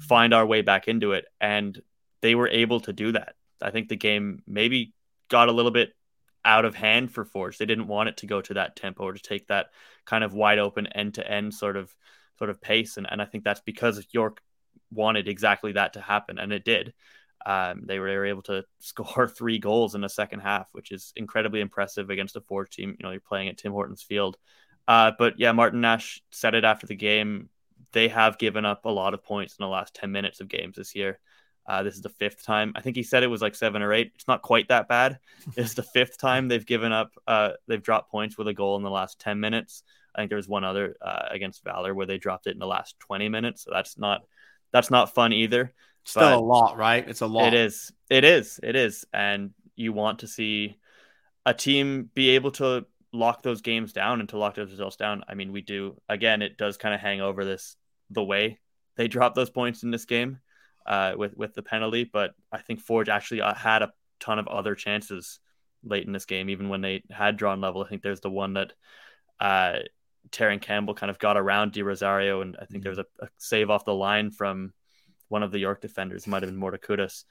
find 0.00 0.34
our 0.34 0.44
way 0.44 0.62
back 0.62 0.88
into 0.88 1.12
it. 1.12 1.26
And 1.40 1.80
they 2.22 2.34
were 2.34 2.48
able 2.48 2.80
to 2.80 2.92
do 2.92 3.12
that. 3.12 3.34
I 3.62 3.70
think 3.70 3.88
the 3.88 3.96
game 3.96 4.42
maybe 4.46 4.94
got 5.28 5.48
a 5.48 5.52
little 5.52 5.70
bit 5.70 5.94
out 6.44 6.64
of 6.64 6.74
hand 6.74 7.12
for 7.12 7.24
Forge. 7.24 7.58
They 7.58 7.66
didn't 7.66 7.86
want 7.86 8.08
it 8.08 8.16
to 8.18 8.26
go 8.26 8.40
to 8.40 8.54
that 8.54 8.76
tempo 8.76 9.04
or 9.04 9.12
to 9.12 9.22
take 9.22 9.48
that 9.48 9.66
kind 10.06 10.24
of 10.24 10.34
wide 10.34 10.58
open 10.58 10.86
end 10.88 11.14
to 11.14 11.30
end 11.30 11.54
sort 11.54 11.76
of 11.76 11.94
sort 12.40 12.50
of 12.50 12.60
pace. 12.60 12.96
And, 12.96 13.06
and 13.08 13.20
I 13.20 13.26
think 13.26 13.44
that's 13.44 13.60
because 13.60 14.04
York 14.12 14.40
wanted 14.90 15.28
exactly 15.28 15.72
that 15.72 15.92
to 15.92 16.00
happen, 16.00 16.38
and 16.38 16.52
it 16.52 16.64
did. 16.64 16.94
Um, 17.44 17.82
they, 17.84 17.98
were, 17.98 18.08
they 18.08 18.16
were 18.16 18.26
able 18.26 18.42
to 18.42 18.64
score 18.78 19.28
three 19.28 19.58
goals 19.58 19.94
in 19.94 20.00
the 20.00 20.08
second 20.08 20.40
half, 20.40 20.68
which 20.72 20.90
is 20.90 21.12
incredibly 21.16 21.60
impressive 21.60 22.08
against 22.10 22.36
a 22.36 22.40
Forge 22.40 22.70
team. 22.70 22.96
You 22.98 23.04
know, 23.04 23.10
you're 23.10 23.20
playing 23.20 23.48
at 23.48 23.58
Tim 23.58 23.72
Hortons 23.72 24.02
Field. 24.02 24.38
Uh, 24.88 25.12
but 25.18 25.34
yeah, 25.38 25.52
Martin 25.52 25.82
Nash 25.82 26.22
said 26.30 26.54
it 26.54 26.64
after 26.64 26.86
the 26.86 26.96
game. 26.96 27.50
They 27.92 28.08
have 28.08 28.38
given 28.38 28.64
up 28.64 28.84
a 28.84 28.90
lot 28.90 29.14
of 29.14 29.22
points 29.22 29.56
in 29.58 29.62
the 29.62 29.68
last 29.68 29.94
10 29.94 30.10
minutes 30.10 30.40
of 30.40 30.48
games 30.48 30.76
this 30.76 30.94
year. 30.94 31.18
Uh, 31.66 31.82
this 31.82 31.94
is 31.94 32.02
the 32.02 32.08
fifth 32.08 32.44
time. 32.44 32.72
I 32.74 32.80
think 32.80 32.96
he 32.96 33.02
said 33.02 33.22
it 33.22 33.28
was 33.28 33.42
like 33.42 33.54
seven 33.54 33.82
or 33.82 33.92
eight. 33.92 34.12
It's 34.14 34.26
not 34.26 34.42
quite 34.42 34.68
that 34.68 34.88
bad. 34.88 35.18
It's 35.56 35.74
the 35.74 35.82
fifth 35.82 36.18
time 36.18 36.48
they've 36.48 36.66
given 36.66 36.92
up. 36.92 37.12
Uh, 37.26 37.50
they've 37.68 37.82
dropped 37.82 38.10
points 38.10 38.36
with 38.36 38.48
a 38.48 38.54
goal 38.54 38.76
in 38.76 38.82
the 38.82 38.90
last 38.90 39.20
ten 39.20 39.38
minutes. 39.38 39.82
I 40.20 40.22
think 40.22 40.30
there 40.30 40.36
was 40.36 40.48
one 40.48 40.64
other 40.64 40.96
uh, 41.00 41.26
against 41.30 41.64
Valour 41.64 41.94
where 41.94 42.06
they 42.06 42.18
dropped 42.18 42.46
it 42.46 42.52
in 42.52 42.58
the 42.58 42.66
last 42.66 42.98
twenty 42.98 43.28
minutes. 43.28 43.64
So 43.64 43.70
that's 43.72 43.98
not 43.98 44.22
that's 44.72 44.90
not 44.90 45.14
fun 45.14 45.32
either. 45.32 45.72
Still 46.04 46.22
but 46.22 46.38
a 46.38 46.40
lot, 46.40 46.76
right? 46.76 47.08
It's 47.08 47.20
a 47.20 47.26
lot. 47.26 47.48
It 47.48 47.54
is. 47.54 47.92
It 48.08 48.24
is. 48.24 48.60
It 48.62 48.76
is. 48.76 49.04
And 49.12 49.50
you 49.76 49.92
want 49.92 50.20
to 50.20 50.26
see 50.26 50.78
a 51.44 51.54
team 51.54 52.10
be 52.14 52.30
able 52.30 52.50
to 52.52 52.86
lock 53.12 53.42
those 53.42 53.60
games 53.60 53.92
down 53.92 54.20
and 54.20 54.28
to 54.28 54.38
lock 54.38 54.54
those 54.54 54.70
results 54.70 54.96
down. 54.96 55.24
I 55.28 55.34
mean, 55.34 55.52
we 55.52 55.60
do. 55.60 56.00
Again, 56.08 56.42
it 56.42 56.56
does 56.56 56.76
kind 56.76 56.94
of 56.94 57.00
hang 57.00 57.20
over 57.20 57.44
this 57.44 57.76
the 58.10 58.24
way 58.24 58.58
they 58.96 59.08
drop 59.08 59.34
those 59.34 59.50
points 59.50 59.82
in 59.82 59.90
this 59.90 60.04
game 60.04 60.40
uh, 60.86 61.14
with 61.16 61.36
with 61.36 61.54
the 61.54 61.62
penalty. 61.62 62.08
But 62.10 62.32
I 62.52 62.58
think 62.58 62.80
Forge 62.80 63.08
actually 63.08 63.42
uh, 63.42 63.54
had 63.54 63.82
a 63.82 63.92
ton 64.20 64.38
of 64.38 64.48
other 64.48 64.74
chances 64.74 65.40
late 65.82 66.06
in 66.06 66.12
this 66.12 66.26
game, 66.26 66.50
even 66.50 66.68
when 66.68 66.80
they 66.80 67.02
had 67.10 67.36
drawn 67.36 67.60
level. 67.60 67.82
I 67.82 67.88
think 67.88 68.02
there's 68.02 68.20
the 68.20 68.30
one 68.30 68.54
that 68.54 68.72
uh, 69.38 69.78
Terran 70.30 70.60
Campbell 70.60 70.94
kind 70.94 71.10
of 71.10 71.18
got 71.18 71.36
around 71.36 71.72
De 71.72 71.82
Rosario, 71.82 72.40
and 72.40 72.56
I 72.60 72.66
think 72.66 72.82
there 72.82 72.90
was 72.90 72.98
a, 72.98 73.06
a, 73.20 73.28
save 73.38 73.70
off 73.70 73.84
the 73.84 73.94
line 73.94 74.30
from 74.30 74.72
one 75.28 75.42
of 75.42 75.52
the 75.52 75.58
York 75.58 75.80
defenders. 75.80 76.26
Might 76.26 76.42
have 76.42 76.50
been 76.50 76.60
Mortakudas. 76.60 77.24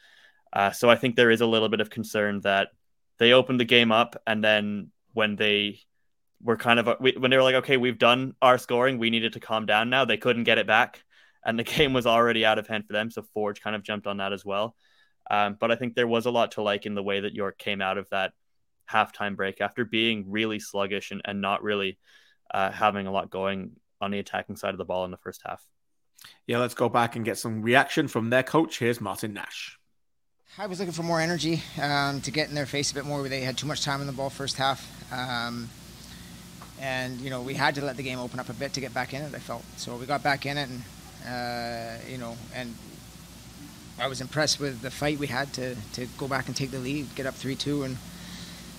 Uh, 0.51 0.71
so 0.71 0.89
I 0.89 0.95
think 0.95 1.15
there 1.15 1.31
is 1.31 1.41
a 1.41 1.45
little 1.45 1.69
bit 1.69 1.81
of 1.81 1.89
concern 1.89 2.41
that 2.41 2.69
they 3.17 3.33
opened 3.33 3.59
the 3.59 3.65
game 3.65 3.91
up, 3.91 4.21
and 4.25 4.43
then 4.43 4.91
when 5.13 5.35
they 5.35 5.79
were 6.41 6.57
kind 6.57 6.79
of 6.79 6.87
when 6.99 7.31
they 7.31 7.37
were 7.37 7.43
like, 7.43 7.55
okay, 7.55 7.77
we've 7.77 7.99
done 7.99 8.33
our 8.41 8.57
scoring, 8.57 8.97
we 8.97 9.09
needed 9.09 9.33
to 9.33 9.39
calm 9.39 9.65
down 9.65 9.89
now. 9.89 10.05
They 10.05 10.17
couldn't 10.17 10.45
get 10.45 10.57
it 10.57 10.67
back 10.67 11.03
and 11.45 11.57
the 11.57 11.63
game 11.77 11.93
was 11.93 12.05
already 12.05 12.45
out 12.45 12.59
of 12.59 12.67
hand 12.67 12.85
for 12.85 12.93
them. 12.93 13.11
So 13.11 13.23
Forge 13.33 13.61
kind 13.61 13.75
of 13.75 13.83
jumped 13.83 14.07
on 14.07 14.17
that 14.17 14.33
as 14.33 14.45
well. 14.45 14.75
Um, 15.31 15.57
but 15.59 15.71
I 15.71 15.75
think 15.75 15.93
there 15.93 16.07
was 16.07 16.25
a 16.25 16.31
lot 16.31 16.53
to 16.53 16.61
like 16.61 16.85
in 16.85 16.95
the 16.95 17.03
way 17.03 17.19
that 17.19 17.35
York 17.35 17.57
came 17.57 17.81
out 17.81 17.97
of 17.97 18.09
that 18.09 18.33
halftime 18.89 19.35
break 19.35 19.61
after 19.61 19.85
being 19.85 20.25
really 20.31 20.59
sluggish 20.59 21.11
and, 21.11 21.21
and 21.25 21.39
not 21.39 21.61
really 21.61 21.99
uh, 22.51 22.71
having 22.71 23.07
a 23.07 23.11
lot 23.11 23.29
going 23.29 23.71
on 24.01 24.11
the 24.11 24.19
attacking 24.19 24.55
side 24.55 24.73
of 24.73 24.77
the 24.77 24.85
ball 24.85 25.05
in 25.05 25.11
the 25.11 25.17
first 25.17 25.41
half. 25.45 25.65
Yeah, 26.47 26.59
let's 26.59 26.73
go 26.73 26.89
back 26.89 27.15
and 27.15 27.23
get 27.23 27.37
some 27.37 27.61
reaction 27.61 28.07
from 28.07 28.29
their 28.29 28.43
coach. 28.43 28.79
Here's 28.79 28.99
Martin 28.99 29.33
Nash. 29.33 29.77
I 30.57 30.65
was 30.67 30.79
looking 30.79 30.93
for 30.93 31.03
more 31.03 31.21
energy 31.21 31.61
um, 31.81 32.21
to 32.21 32.31
get 32.31 32.49
in 32.49 32.55
their 32.55 32.65
face 32.65 32.91
a 32.91 32.95
bit 32.95 33.05
more. 33.05 33.27
They 33.29 33.41
had 33.41 33.57
too 33.57 33.67
much 33.67 33.83
time 33.83 34.01
in 34.01 34.07
the 34.07 34.13
ball 34.13 34.29
first 34.29 34.57
half. 34.57 34.85
Um, 35.13 35.69
and, 36.81 37.19
you 37.21 37.29
know, 37.29 37.41
we 37.41 37.53
had 37.53 37.75
to 37.75 37.85
let 37.85 37.97
the 37.97 38.03
game 38.03 38.19
open 38.19 38.39
up 38.39 38.49
a 38.49 38.53
bit 38.53 38.73
to 38.73 38.81
get 38.81 38.93
back 38.93 39.13
in 39.13 39.21
it, 39.21 39.33
I 39.33 39.39
felt. 39.39 39.63
So 39.77 39.95
we 39.95 40.05
got 40.05 40.23
back 40.23 40.45
in 40.45 40.57
it 40.57 40.69
and 40.69 40.81
uh, 41.27 41.97
you 42.07 42.17
know, 42.17 42.37
and 42.55 42.73
I 43.99 44.07
was 44.07 44.21
impressed 44.21 44.59
with 44.59 44.81
the 44.81 44.91
fight 44.91 45.19
we 45.19 45.27
had 45.27 45.51
to, 45.53 45.75
to 45.93 46.05
go 46.17 46.27
back 46.27 46.47
and 46.47 46.55
take 46.55 46.71
the 46.71 46.79
lead, 46.79 47.13
get 47.15 47.25
up 47.25 47.35
3 47.35 47.55
2. 47.55 47.83
And, 47.83 47.97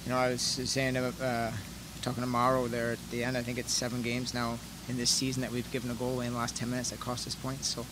you 0.05 0.13
know, 0.13 0.19
I 0.19 0.31
was 0.31 0.41
saying, 0.43 0.97
uh, 0.97 1.53
talking 2.01 2.23
to 2.23 2.29
Mauro 2.29 2.67
there 2.67 2.93
at 2.93 3.11
the 3.11 3.25
end, 3.25 3.37
I 3.37 3.43
think 3.43 3.59
it's 3.59 3.73
seven 3.73 4.03
games 4.03 4.35
now 4.35 4.59
in 4.89 4.97
this 4.97 5.11
season 5.11 5.43
that 5.43 5.51
we've 5.51 5.71
given 5.71 5.91
a 5.91 5.95
goal 5.95 6.15
away 6.15 6.27
in 6.27 6.33
the 6.33 6.39
last 6.39 6.57
10 6.57 6.71
minutes 6.71 6.91
that 6.91 7.01
cost 7.01 7.27
us 7.27 7.35
points. 7.35 7.69
So 7.69 7.87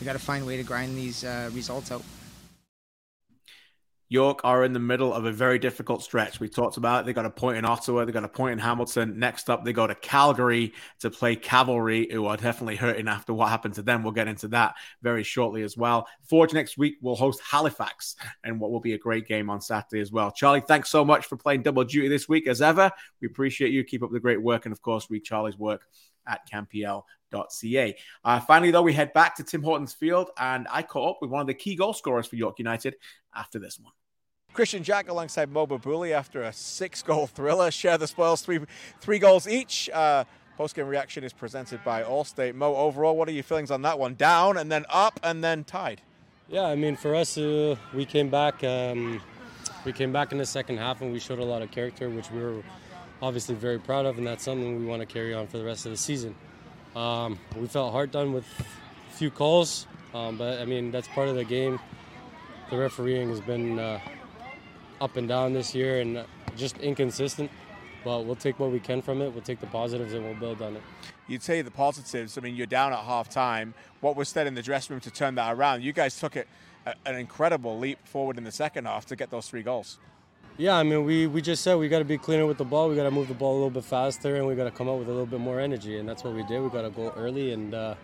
we 0.00 0.04
got 0.04 0.14
to 0.14 0.18
find 0.18 0.44
a 0.44 0.46
way 0.46 0.56
to 0.56 0.62
grind 0.62 0.96
these 0.96 1.24
uh, 1.24 1.50
results 1.52 1.90
out. 1.90 2.02
York 4.08 4.40
are 4.42 4.64
in 4.64 4.72
the 4.72 4.80
middle 4.80 5.12
of 5.12 5.26
a 5.26 5.32
very 5.32 5.58
difficult 5.58 6.02
stretch. 6.02 6.40
We 6.40 6.48
talked 6.48 6.78
about 6.78 7.00
it. 7.00 7.06
They 7.06 7.12
got 7.12 7.26
a 7.26 7.30
point 7.30 7.58
in 7.58 7.64
Ottawa. 7.64 8.04
They 8.04 8.12
got 8.12 8.24
a 8.24 8.28
point 8.28 8.52
in 8.52 8.58
Hamilton. 8.58 9.18
Next 9.18 9.50
up, 9.50 9.64
they 9.64 9.72
go 9.72 9.86
to 9.86 9.94
Calgary 9.94 10.72
to 11.00 11.10
play 11.10 11.36
Cavalry, 11.36 12.08
who 12.10 12.26
are 12.26 12.36
definitely 12.36 12.76
hurting 12.76 13.06
after 13.06 13.34
what 13.34 13.50
happened 13.50 13.74
to 13.74 13.82
them. 13.82 14.02
We'll 14.02 14.12
get 14.12 14.28
into 14.28 14.48
that 14.48 14.74
very 15.02 15.22
shortly 15.22 15.62
as 15.62 15.76
well. 15.76 16.06
Forge 16.22 16.54
next 16.54 16.78
week 16.78 16.96
will 17.02 17.16
host 17.16 17.40
Halifax 17.48 18.16
and 18.44 18.58
what 18.58 18.70
will 18.70 18.80
be 18.80 18.94
a 18.94 18.98
great 18.98 19.28
game 19.28 19.50
on 19.50 19.60
Saturday 19.60 20.00
as 20.00 20.10
well. 20.10 20.30
Charlie, 20.30 20.62
thanks 20.66 20.88
so 20.88 21.04
much 21.04 21.26
for 21.26 21.36
playing 21.36 21.62
double 21.62 21.84
duty 21.84 22.08
this 22.08 22.28
week 22.28 22.46
as 22.46 22.62
ever. 22.62 22.90
We 23.20 23.26
appreciate 23.26 23.72
you. 23.72 23.84
Keep 23.84 24.02
up 24.02 24.10
the 24.10 24.20
great 24.20 24.42
work. 24.42 24.64
And 24.64 24.72
of 24.72 24.80
course, 24.80 25.06
read 25.10 25.24
Charlie's 25.24 25.58
work 25.58 25.82
at 26.28 26.48
canpl.ca. 26.50 27.96
Uh, 28.24 28.40
finally, 28.40 28.70
though, 28.70 28.82
we 28.82 28.92
head 28.92 29.12
back 29.12 29.36
to 29.36 29.42
Tim 29.42 29.62
Hortons 29.62 29.92
Field, 29.92 30.30
and 30.38 30.66
I 30.70 30.82
caught 30.82 31.10
up 31.10 31.18
with 31.20 31.30
one 31.30 31.40
of 31.40 31.46
the 31.46 31.54
key 31.54 31.74
goal 31.74 31.92
scorers 31.92 32.26
for 32.26 32.36
York 32.36 32.58
United 32.58 32.96
after 33.34 33.58
this 33.58 33.78
one. 33.80 33.92
Kristian 34.54 34.82
Jack 34.82 35.08
alongside 35.08 35.50
Mo 35.50 35.66
Babouli 35.66 36.12
after 36.12 36.42
a 36.42 36.52
six-goal 36.52 37.28
thriller. 37.28 37.70
Share 37.70 37.98
the 37.98 38.06
spoils, 38.06 38.42
three 38.42 38.60
three 39.00 39.18
goals 39.18 39.46
each. 39.46 39.88
Uh, 39.90 40.24
Post-game 40.56 40.88
reaction 40.88 41.22
is 41.22 41.32
presented 41.32 41.84
by 41.84 42.02
Allstate. 42.02 42.52
Mo, 42.52 42.74
overall, 42.74 43.16
what 43.16 43.28
are 43.28 43.32
your 43.32 43.44
feelings 43.44 43.70
on 43.70 43.82
that 43.82 43.96
one? 43.96 44.16
Down 44.16 44.56
and 44.56 44.72
then 44.72 44.84
up 44.88 45.20
and 45.22 45.44
then 45.44 45.62
tied. 45.62 46.00
Yeah, 46.48 46.64
I 46.64 46.74
mean, 46.74 46.96
for 46.96 47.14
us, 47.14 47.38
uh, 47.38 47.76
we 47.94 48.04
came 48.04 48.28
back. 48.28 48.64
Um, 48.64 49.20
we 49.84 49.92
came 49.92 50.12
back 50.12 50.32
in 50.32 50.38
the 50.38 50.46
second 50.46 50.78
half 50.78 51.00
and 51.00 51.12
we 51.12 51.20
showed 51.20 51.38
a 51.38 51.44
lot 51.44 51.62
of 51.62 51.70
character, 51.70 52.10
which 52.10 52.32
we 52.32 52.42
were 52.42 52.62
obviously 53.22 53.54
very 53.54 53.78
proud 53.78 54.06
of, 54.06 54.18
and 54.18 54.26
that's 54.26 54.44
something 54.44 54.78
we 54.78 54.86
want 54.86 55.00
to 55.00 55.06
carry 55.06 55.34
on 55.34 55.46
for 55.46 55.58
the 55.58 55.64
rest 55.64 55.86
of 55.86 55.92
the 55.92 55.98
season. 55.98 56.34
Um, 56.96 57.38
we 57.56 57.66
felt 57.66 57.92
hard 57.92 58.10
done 58.10 58.32
with 58.32 58.44
a 58.60 59.14
few 59.14 59.30
calls, 59.30 59.86
um, 60.14 60.36
but 60.36 60.60
I 60.60 60.64
mean 60.64 60.90
that's 60.90 61.08
part 61.08 61.28
of 61.28 61.36
the 61.36 61.44
game. 61.44 61.78
The 62.70 62.76
refereeing 62.76 63.28
has 63.30 63.40
been 63.40 63.78
uh, 63.78 64.00
up 65.00 65.16
and 65.16 65.28
down 65.28 65.52
this 65.52 65.74
year 65.74 66.00
and 66.00 66.24
just 66.56 66.78
inconsistent. 66.78 67.50
But 68.04 68.24
we'll 68.24 68.36
take 68.36 68.60
what 68.60 68.70
we 68.70 68.80
can 68.80 69.02
from 69.02 69.20
it. 69.22 69.32
We'll 69.32 69.42
take 69.42 69.60
the 69.60 69.66
positives 69.66 70.12
and 70.12 70.24
we'll 70.24 70.34
build 70.34 70.62
on 70.62 70.76
it. 70.76 70.82
You'd 71.26 71.42
say 71.42 71.62
the 71.62 71.70
positives. 71.70 72.38
I 72.38 72.40
mean, 72.40 72.54
you're 72.54 72.66
down 72.66 72.92
at 72.92 73.00
half 73.00 73.28
time. 73.28 73.74
What 74.00 74.16
was 74.16 74.28
said 74.28 74.46
in 74.46 74.54
the 74.54 74.62
dressing 74.62 74.94
room 74.94 75.00
to 75.00 75.10
turn 75.10 75.34
that 75.34 75.52
around? 75.52 75.82
You 75.82 75.92
guys 75.92 76.18
took 76.18 76.36
it 76.36 76.46
an 77.04 77.16
incredible 77.16 77.78
leap 77.78 77.98
forward 78.06 78.38
in 78.38 78.44
the 78.44 78.52
second 78.52 78.86
half 78.86 79.04
to 79.06 79.16
get 79.16 79.30
those 79.30 79.48
three 79.48 79.62
goals. 79.62 79.98
Yeah, 80.60 80.76
I 80.76 80.82
mean, 80.82 81.04
we, 81.04 81.28
we 81.28 81.40
just 81.40 81.62
said 81.62 81.76
we 81.76 81.88
got 81.88 82.00
to 82.00 82.04
be 82.04 82.18
cleaner 82.18 82.44
with 82.44 82.58
the 82.58 82.64
ball. 82.64 82.88
We 82.88 82.96
got 82.96 83.04
to 83.04 83.12
move 83.12 83.28
the 83.28 83.34
ball 83.34 83.52
a 83.52 83.58
little 83.58 83.70
bit 83.70 83.84
faster, 83.84 84.34
and 84.34 84.44
we 84.44 84.56
got 84.56 84.64
to 84.64 84.72
come 84.72 84.88
out 84.88 84.98
with 84.98 85.06
a 85.06 85.12
little 85.12 85.24
bit 85.24 85.38
more 85.38 85.60
energy, 85.60 86.00
and 86.00 86.08
that's 86.08 86.24
what 86.24 86.34
we 86.34 86.42
did. 86.42 86.60
We 86.60 86.68
got 86.68 86.82
to 86.82 86.90
go 86.90 87.12
early, 87.16 87.52
and 87.52 87.72
uh, 87.72 87.94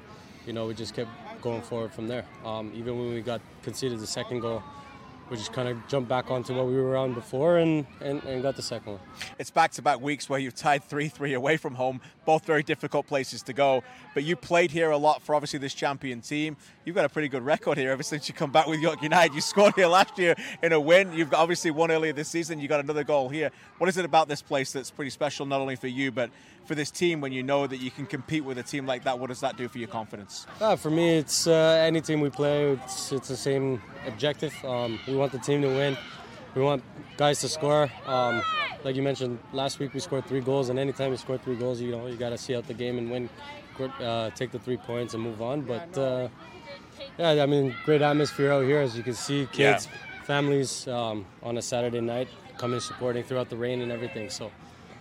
you 0.47 0.53
know, 0.53 0.69
we 0.69 0.75
just 0.75 0.95
kept 0.95 1.11
going 1.43 1.63
forward 1.63 1.93
from 1.93 2.07
there. 2.07 2.25
Um, 2.45 2.71
even 2.77 2.97
when 2.97 3.13
we 3.13 3.23
got 3.23 3.41
conceded 3.63 3.99
the 3.99 4.07
second 4.07 4.39
goal, 4.39 4.63
we 5.31 5.37
just 5.37 5.53
kind 5.53 5.69
of 5.69 5.85
jumped 5.89 6.09
back 6.09 6.31
onto 6.31 6.55
what 6.55 6.67
we 6.67 6.77
were 6.77 6.97
on 6.97 7.13
before 7.13 7.59
and, 7.59 7.87
and, 8.01 8.23
and 8.23 8.43
got 8.43 8.55
the 8.55 8.63
second 8.63 8.93
one. 8.93 9.01
It's 9.37 9.51
back 9.51 9.73
to 9.73 9.83
back 9.83 10.01
weeks 10.01 10.29
where 10.29 10.39
you've 10.39 10.55
tied 10.55 10.85
3 10.85 11.09
3 11.09 11.33
away 11.35 11.57
from 11.57 11.75
home, 11.75 12.01
both 12.25 12.45
very 12.45 12.63
difficult 12.63 13.07
places 13.07 13.43
to 13.43 13.53
go. 13.53 13.83
But 14.15 14.25
you 14.25 14.37
played 14.37 14.71
here 14.71 14.91
a 14.91 14.97
lot 14.97 15.23
for 15.23 15.35
obviously 15.35 15.59
this 15.59 15.75
champion 15.75 16.21
team. 16.21 16.57
You've 16.85 16.97
got 16.97 17.05
a 17.05 17.09
pretty 17.09 17.29
good 17.29 17.45
record 17.45 17.79
here 17.79 17.91
ever 17.91 18.03
since 18.03 18.29
you 18.29 18.35
come 18.35 18.53
back 18.53 18.67
with 18.67 18.81
York 18.81 19.03
United. 19.03 19.35
You 19.35 19.41
scored 19.41 19.75
here 19.75 19.87
last 19.87 20.19
year 20.19 20.35
in 20.63 20.73
a 20.73 20.81
win. 20.81 21.13
You've 21.13 21.35
obviously 21.35 21.71
won 21.71 21.91
earlier 21.91 22.13
this 22.13 22.29
season. 22.29 22.59
You 22.61 22.69
got 22.69 22.81
another 22.81 23.05
goal 23.05 23.29
here. 23.29 23.51
What 23.79 23.89
is 23.89 23.97
it 23.97 24.05
about 24.05 24.29
this 24.29 24.43
place 24.43 24.73
that's 24.73 24.91
pretty 24.91 25.11
special, 25.11 25.47
not 25.47 25.61
only 25.61 25.77
for 25.77 25.89
you, 25.89 26.13
but 26.13 26.31
for 26.65 26.75
this 26.75 26.91
team 26.91 27.21
when 27.21 27.33
you 27.33 27.43
know 27.43 27.67
that 27.67 27.79
you 27.79 27.91
can 27.91 28.07
compete 28.07 28.45
with 28.45 28.59
a 28.59 28.63
team 28.63 28.87
like 28.87 29.05
that? 29.05 29.19
What 29.19 29.29
does 29.29 29.41
that 29.41 29.57
do 29.57 29.69
for 29.69 29.79
your 29.79 29.89
confidence? 29.89 30.47
Uh, 30.61 30.77
for 30.77 30.91
me, 30.91 31.19
it's 31.19 31.47
uh, 31.47 31.85
any 31.87 32.01
team 32.01 32.21
we 32.21 32.31
play, 32.31 32.73
it's, 32.73 33.13
it's 33.13 33.29
the 33.29 33.37
same 33.37 33.83
objective. 34.07 34.55
Um, 34.65 34.99
we 35.07 35.15
want 35.17 35.33
the 35.33 35.39
team 35.39 35.63
to 35.63 35.69
win. 35.69 35.97
We 36.55 36.63
want 36.63 36.83
guys 37.17 37.41
to 37.41 37.49
score. 37.49 37.91
Um, 38.07 38.43
like 38.85 38.97
you 38.97 39.03
mentioned 39.03 39.39
last 39.53 39.79
week, 39.79 39.95
we 39.95 40.01
scored 40.01 40.27
three 40.27 40.41
goals, 40.41 40.69
and 40.69 40.79
anytime 40.79 41.11
you 41.11 41.17
score 41.17 41.39
three 41.39 41.57
goals, 41.57 41.81
you 41.81 41.91
know 41.91 42.07
you 42.07 42.17
got 42.17 42.31
to 42.31 42.39
see 42.39 42.55
out 42.55 42.67
the 42.67 42.75
game 42.75 42.99
and 42.99 43.11
win, 43.11 43.29
uh, 44.01 44.31
take 44.31 44.53
the 44.53 44.59
three 44.59 44.77
points 44.77 45.15
and 45.15 45.23
move 45.23 45.43
on. 45.43 45.63
But 45.63 45.99
uh, 45.99 46.29
yeah, 47.19 47.43
I 47.43 47.47
mean, 47.47 47.75
great 47.85 48.03
atmosphere 48.03 48.53
out 48.53 48.65
here, 48.65 48.81
as 48.81 48.97
you 48.97 49.03
can 49.03 49.15
see, 49.15 49.49
kids, 49.53 49.89
yeah. 49.91 50.25
families 50.25 50.87
um, 50.87 51.27
on 51.43 51.59
a 51.59 51.63
Saturday 51.63 52.01
night 52.01 52.29
coming 52.59 52.79
supporting 52.79 53.25
throughout 53.25 53.51
the 53.51 53.57
rain 53.57 53.81
and 53.81 53.91
everything. 53.91 54.31
So 54.31 54.51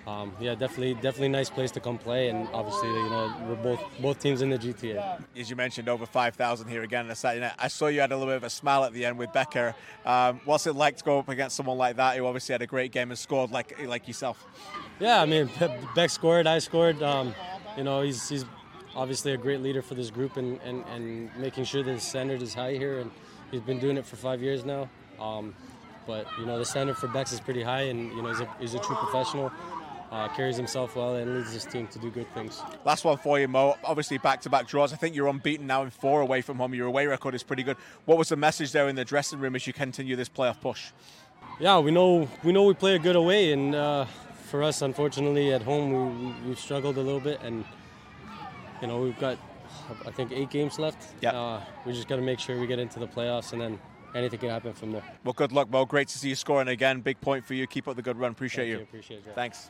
um, 0.06 0.34
yeah, 0.40 0.54
definitely, 0.54 0.96
definitely 0.96 1.30
nice 1.30 1.50
place 1.50 1.72
to 1.72 1.80
come 1.80 1.98
play, 1.98 2.28
and 2.28 2.50
obviously, 2.54 2.90
you 2.90 3.10
know, 3.10 3.34
we're 3.48 3.56
both 3.56 3.82
both 4.02 4.20
teams 4.20 4.42
in 4.42 4.50
the 4.50 4.58
GTA. 4.58 5.24
As 5.38 5.50
you 5.50 5.56
mentioned, 5.56 5.88
over 5.88 6.06
5,000 6.06 6.68
here 6.68 6.84
again 6.84 7.06
on 7.06 7.12
a 7.12 7.16
Saturday 7.16 7.46
night. 7.46 7.54
I 7.58 7.70
saw 7.70 7.88
you 7.88 8.02
had 8.02 8.12
a 8.12 8.18
little 8.18 8.32
bit 8.32 8.38
of 8.38 8.44
a 8.44 8.50
smile 8.50 8.84
at 8.84 8.92
the 8.92 9.06
end 9.06 9.18
with 9.18 9.30
Bekker. 9.30 9.74
Um, 10.06 10.42
what's 10.44 10.68
it 10.68 10.76
like 10.76 10.98
to 10.98 11.04
go 11.06 11.20
up 11.20 11.30
against 11.30 11.56
someone 11.56 11.78
like 11.78 11.96
that 11.96 12.18
who 12.18 12.26
obviously 12.26 12.52
had 12.52 12.62
a 12.62 12.68
great 12.68 12.92
game 12.92 13.12
and 13.12 13.18
scored 13.18 13.52
like 13.52 13.82
like 13.88 14.06
yourself? 14.08 14.46
Yeah, 15.00 15.22
I 15.22 15.26
mean, 15.26 15.50
Beck 15.96 16.10
scored, 16.10 16.48
I 16.48 16.60
scored. 16.60 17.02
Um, 17.02 17.34
you 17.78 17.86
know, 17.86 18.02
he's 18.02 18.28
he's 18.28 18.46
obviously 18.96 19.32
a 19.32 19.38
great 19.38 19.62
leader 19.62 19.82
for 19.82 19.96
this 19.96 20.10
group 20.12 20.36
and, 20.36 20.60
and, 20.64 20.84
and 20.94 21.36
making 21.38 21.64
sure 21.64 21.82
that 21.82 21.94
the 21.94 22.00
standard 22.00 22.42
is 22.42 22.54
high 22.54 22.74
here, 22.74 23.00
and 23.00 23.10
he's 23.52 23.62
been 23.62 23.80
doing 23.80 23.96
it 23.96 24.06
for 24.06 24.18
five 24.18 24.42
years 24.42 24.66
now. 24.66 24.90
Um, 25.18 25.56
but 26.06 26.28
you 26.38 26.46
know, 26.46 26.60
the 26.60 26.66
standard 26.66 26.98
for 26.98 27.08
Bex 27.08 27.32
is 27.32 27.40
pretty 27.40 27.64
high, 27.64 27.84
and 27.84 28.12
you 28.12 28.22
know, 28.22 28.28
he's 28.28 28.42
a, 28.42 28.50
he's 28.60 28.74
a 28.74 28.80
true 28.80 28.98
professional 28.98 29.50
uh, 30.14 30.28
carries 30.30 30.56
himself 30.56 30.96
well 30.96 31.16
and 31.16 31.36
leads 31.36 31.52
his 31.52 31.66
team 31.66 31.88
to 31.88 31.98
do 31.98 32.12
good 32.12 32.32
things. 32.36 32.62
Last 32.86 33.04
one 33.04 33.18
for 33.18 33.40
you, 33.40 33.48
Mo. 33.48 33.76
Obviously, 33.84 34.20
back-to-back 34.20 34.68
draws. 34.68 34.94
I 34.94 34.96
think 34.96 35.16
you're 35.16 35.28
unbeaten 35.28 35.66
now 35.66 35.82
in 35.82 35.90
four 35.90 36.22
away 36.22 36.42
from 36.42 36.58
home. 36.58 36.76
Your 36.76 36.86
away 36.86 37.08
record 37.08 37.34
is 37.34 37.42
pretty 37.42 37.64
good. 37.64 37.78
What 38.06 38.20
was 38.20 38.30
the 38.30 38.36
message 38.36 38.72
there 38.74 38.88
in 38.88 38.96
the 38.96 39.06
dressing 39.06 39.40
room 39.40 39.56
as 39.56 39.66
you 39.66 39.74
continue 39.74 40.16
this 40.16 40.30
playoff 40.30 40.62
push? 40.62 40.92
Yeah, 41.60 41.80
we 41.80 41.90
know 41.90 42.30
we 42.44 42.52
know 42.52 42.64
we 42.64 42.76
play 42.76 42.96
a 42.96 43.00
good 43.00 43.16
away, 43.16 43.54
and 43.54 43.74
uh, 43.74 44.06
for 44.46 44.62
us, 44.62 44.82
unfortunately, 44.84 45.52
at 45.52 45.64
home 45.64 45.92
we, 45.92 46.50
we've 46.50 46.60
struggled 46.60 46.98
a 46.98 47.02
little 47.02 47.20
bit, 47.20 47.42
and 47.42 47.66
you 48.82 48.88
know 48.88 49.02
we've 49.02 49.20
got 49.20 49.38
I 50.06 50.12
think 50.12 50.32
eight 50.32 50.52
games 50.52 50.78
left. 50.78 51.14
Yeah, 51.22 51.32
uh, 51.32 51.62
we 51.86 51.94
just 51.94 52.08
got 52.08 52.18
to 52.18 52.22
make 52.22 52.40
sure 52.40 52.60
we 52.60 52.68
get 52.68 52.80
into 52.80 53.00
the 53.00 53.08
playoffs, 53.08 53.52
and 53.54 53.62
then 53.62 53.80
anything 54.14 54.40
can 54.40 54.50
happen 54.50 54.74
from 54.74 54.92
there. 54.92 55.04
Well, 55.24 55.34
good 55.34 55.52
luck, 55.52 55.72
Mo. 55.72 55.86
Great 55.86 56.08
to 56.10 56.18
see 56.20 56.30
you 56.30 56.36
scoring 56.36 56.68
again. 56.68 57.02
Big 57.02 57.20
point 57.20 57.46
for 57.46 57.56
you. 57.56 57.66
Keep 57.68 57.88
up 57.88 57.96
the 57.96 58.04
good 58.04 58.18
run. 58.18 58.32
Appreciate 58.32 58.66
Thank 58.66 58.72
you. 58.72 58.78
you. 58.78 58.84
Appreciate 58.84 59.28
it. 59.28 59.36
Thanks. 59.36 59.70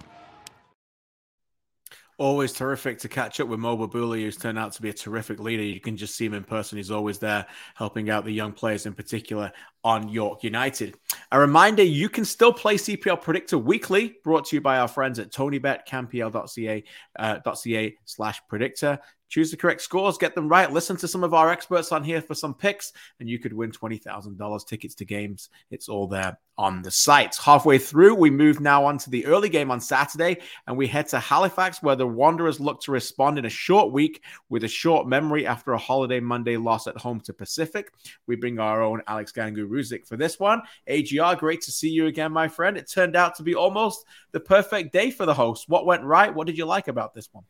Always 2.24 2.54
terrific 2.54 3.00
to 3.00 3.10
catch 3.10 3.42
up 3.42 3.50
with 3.50 3.60
Mo 3.60 3.76
Babouli, 3.76 4.22
who's 4.22 4.38
turned 4.38 4.58
out 4.58 4.72
to 4.72 4.82
be 4.82 4.88
a 4.88 4.94
terrific 4.94 5.42
leader. 5.42 5.62
You 5.62 5.82
can 5.82 5.98
just 5.98 6.16
see 6.16 6.26
him 6.26 6.34
in 6.34 6.46
person. 6.46 6.78
He's 6.78 6.90
always 6.90 7.20
there 7.20 7.46
helping 7.76 8.10
out 8.10 8.24
the 8.24 8.32
young 8.32 8.54
players, 8.54 8.86
in 8.86 8.94
particular 8.94 9.52
on 9.84 10.08
York 10.08 10.42
United. 10.42 10.96
A 11.34 11.38
reminder 11.38 11.84
you 11.84 12.08
can 12.08 12.24
still 12.24 12.54
play 12.54 12.76
CPL 12.76 13.22
Predictor 13.22 13.58
weekly, 13.58 14.16
brought 14.24 14.46
to 14.46 14.56
you 14.56 14.62
by 14.62 14.78
our 14.80 14.88
friends 14.88 15.20
at 15.20 15.34
TonyBet, 15.34 15.86
canpl.ca 15.86 16.84
uh, 17.20 17.54
.ca 17.56 17.98
slash 18.06 18.42
predictor. 18.48 19.00
Choose 19.34 19.50
the 19.50 19.58
correct 19.58 19.82
scores, 19.82 20.20
get 20.20 20.36
them 20.36 20.48
right. 20.48 20.72
Listen 20.72 20.96
to 20.98 21.08
some 21.08 21.24
of 21.24 21.34
our 21.34 21.50
experts 21.50 21.92
on 21.92 22.04
here 22.04 22.22
for 22.22 22.36
some 22.36 22.54
picks, 22.54 22.94
and 23.20 23.28
you 23.28 23.40
could 23.40 23.52
win 23.52 23.72
$20,000 23.72 24.68
tickets 24.68 24.94
to 24.94 25.06
games. 25.06 25.50
It's 25.72 25.90
all 25.90 26.06
there 26.06 26.38
on 26.56 26.84
the 26.84 26.92
site. 26.92 27.36
Halfway 27.38 27.80
through, 27.80 28.14
we 28.14 28.30
move 28.30 28.60
now 28.60 28.86
on 28.86 29.00
to 29.00 29.10
the 29.10 29.26
early 29.26 29.50
game 29.50 29.72
on 29.72 29.82
Saturday, 29.82 30.38
and 30.68 30.78
we 30.78 30.86
head 30.86 31.08
to 31.08 31.20
Halifax, 31.20 31.82
where 31.82 31.96
the 31.96 32.06
Wanderers 32.06 32.60
look 32.60 32.80
to 32.82 32.92
respond 32.92 33.40
in 33.40 33.46
a 33.46 33.50
short 33.50 33.92
week 33.92 34.22
with 34.50 34.66
a 34.66 34.68
short 34.68 35.08
memory 35.08 35.48
after 35.48 35.74
a 35.74 35.80
holiday 35.80 36.20
Monday 36.20 36.56
loss 36.56 36.86
at 36.86 36.98
home 36.98 37.20
to 37.22 37.34
Pacific. 37.34 37.92
We 38.28 38.36
bring 38.36 38.60
our 38.60 38.84
own 38.84 39.02
Alex 39.08 39.32
Gangué-Ruzic 39.32 40.08
for 40.08 40.16
this 40.16 40.40
one. 40.40 40.62
AGR, 40.86 41.38
great 41.40 41.62
to 41.62 41.72
see 41.72 41.90
you 41.90 42.06
again, 42.06 42.32
my 42.32 42.48
friend. 42.48 42.78
It 42.78 42.88
turned 42.88 43.16
out 43.16 43.34
to 43.38 43.42
be 43.42 43.56
almost 43.56 44.06
the 44.32 44.40
perfect 44.40 44.94
day 44.94 45.10
for 45.10 45.26
the 45.26 45.34
host. 45.34 45.68
What 45.70 45.88
went 45.88 46.04
right? 46.04 46.32
What 46.32 46.46
did 46.46 46.60
you 46.60 46.66
like 46.66 46.88
about 46.88 47.16
this 47.16 47.30
one? 47.32 47.46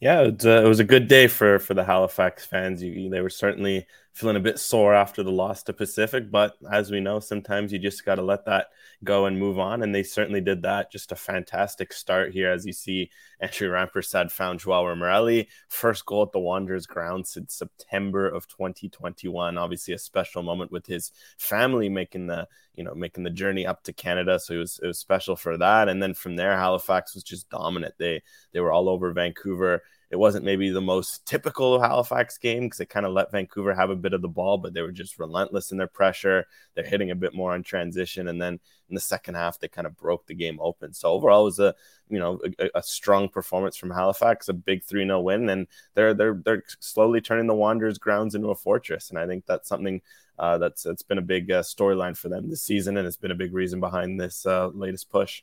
Yeah, 0.00 0.22
it, 0.22 0.44
it 0.44 0.66
was 0.66 0.80
a 0.80 0.84
good 0.84 1.08
day 1.08 1.26
for 1.28 1.58
for 1.58 1.74
the 1.74 1.84
Halifax 1.84 2.44
fans. 2.46 2.82
You, 2.82 3.10
they 3.10 3.20
were 3.20 3.30
certainly 3.30 3.86
feeling 4.12 4.36
a 4.36 4.40
bit 4.40 4.58
sore 4.58 4.94
after 4.94 5.22
the 5.22 5.30
loss 5.30 5.62
to 5.62 5.72
Pacific, 5.72 6.30
but 6.30 6.56
as 6.70 6.90
we 6.90 7.00
know, 7.00 7.20
sometimes 7.20 7.72
you 7.72 7.78
just 7.78 8.04
got 8.04 8.16
to 8.16 8.22
let 8.22 8.44
that 8.44 8.68
go 9.04 9.26
and 9.26 9.38
move 9.38 9.58
on. 9.58 9.82
And 9.82 9.94
they 9.94 10.02
certainly 10.02 10.40
did 10.40 10.62
that. 10.62 10.90
Just 10.90 11.12
a 11.12 11.16
fantastic 11.16 11.92
start 11.92 12.32
here, 12.32 12.50
as 12.50 12.66
you 12.66 12.72
see. 12.72 13.10
Andrew 13.40 13.70
Rampersad 13.70 14.30
found 14.30 14.60
Joao 14.60 14.94
Morelli, 14.94 15.48
first 15.68 16.04
goal 16.06 16.22
at 16.22 16.32
the 16.32 16.40
Wanderers 16.40 16.86
ground 16.86 17.26
since 17.26 17.54
September 17.54 18.28
of 18.28 18.48
2021. 18.48 19.56
Obviously, 19.56 19.94
a 19.94 19.98
special 19.98 20.42
moment 20.42 20.72
with 20.72 20.86
his 20.86 21.12
family 21.38 21.88
making 21.88 22.26
the 22.26 22.46
you 22.74 22.84
know 22.84 22.94
making 22.94 23.24
the 23.24 23.30
journey 23.30 23.66
up 23.66 23.82
to 23.84 23.92
Canada. 23.92 24.38
So 24.40 24.54
it 24.54 24.58
was 24.58 24.80
it 24.82 24.86
was 24.86 24.98
special 24.98 25.36
for 25.36 25.56
that. 25.56 25.88
And 25.88 26.02
then 26.02 26.14
from 26.14 26.36
there, 26.36 26.56
Halifax 26.56 27.14
was 27.14 27.22
just 27.22 27.48
dominant. 27.48 27.94
They 27.98 28.22
they 28.52 28.60
were 28.60 28.72
all 28.72 28.88
over 28.88 29.12
Vancouver 29.12 29.82
it 30.10 30.16
wasn't 30.16 30.44
maybe 30.44 30.70
the 30.70 30.80
most 30.80 31.24
typical 31.24 31.80
Halifax 31.80 32.36
game 32.36 32.64
because 32.64 32.78
they 32.78 32.84
kind 32.84 33.06
of 33.06 33.12
let 33.12 33.30
Vancouver 33.30 33.72
have 33.72 33.90
a 33.90 33.96
bit 33.96 34.12
of 34.12 34.22
the 34.22 34.28
ball, 34.28 34.58
but 34.58 34.74
they 34.74 34.82
were 34.82 34.90
just 34.90 35.20
relentless 35.20 35.70
in 35.70 35.78
their 35.78 35.86
pressure. 35.86 36.46
They're 36.74 36.84
hitting 36.84 37.12
a 37.12 37.14
bit 37.14 37.32
more 37.32 37.52
on 37.52 37.62
transition, 37.62 38.26
and 38.26 38.42
then 38.42 38.58
in 38.88 38.94
the 38.96 39.00
second 39.00 39.36
half 39.36 39.60
they 39.60 39.68
kind 39.68 39.86
of 39.86 39.96
broke 39.96 40.26
the 40.26 40.34
game 40.34 40.58
open. 40.60 40.92
So 40.94 41.10
overall, 41.10 41.42
it 41.42 41.44
was 41.44 41.58
a 41.60 41.74
you 42.08 42.18
know 42.18 42.40
a, 42.58 42.70
a 42.74 42.82
strong 42.82 43.28
performance 43.28 43.76
from 43.76 43.90
Halifax, 43.90 44.48
a 44.48 44.52
big 44.52 44.82
three 44.82 45.04
0 45.04 45.20
win, 45.20 45.48
and 45.48 45.68
they're 45.94 46.12
they're 46.12 46.40
they're 46.44 46.64
slowly 46.80 47.20
turning 47.20 47.46
the 47.46 47.54
Wanderers' 47.54 47.98
grounds 47.98 48.34
into 48.34 48.50
a 48.50 48.56
fortress, 48.56 49.10
and 49.10 49.18
I 49.18 49.26
think 49.26 49.46
that's 49.46 49.68
something. 49.68 50.02
Uh, 50.38 50.56
that's 50.56 50.86
it's 50.86 51.02
been 51.02 51.18
a 51.18 51.22
big 51.22 51.50
uh, 51.50 51.60
storyline 51.60 52.16
for 52.16 52.30
them 52.30 52.48
this 52.48 52.62
season, 52.62 52.96
and 52.96 53.06
it's 53.06 53.16
been 53.18 53.30
a 53.30 53.34
big 53.34 53.52
reason 53.52 53.78
behind 53.78 54.18
this 54.18 54.46
uh, 54.46 54.68
latest 54.68 55.10
push. 55.10 55.42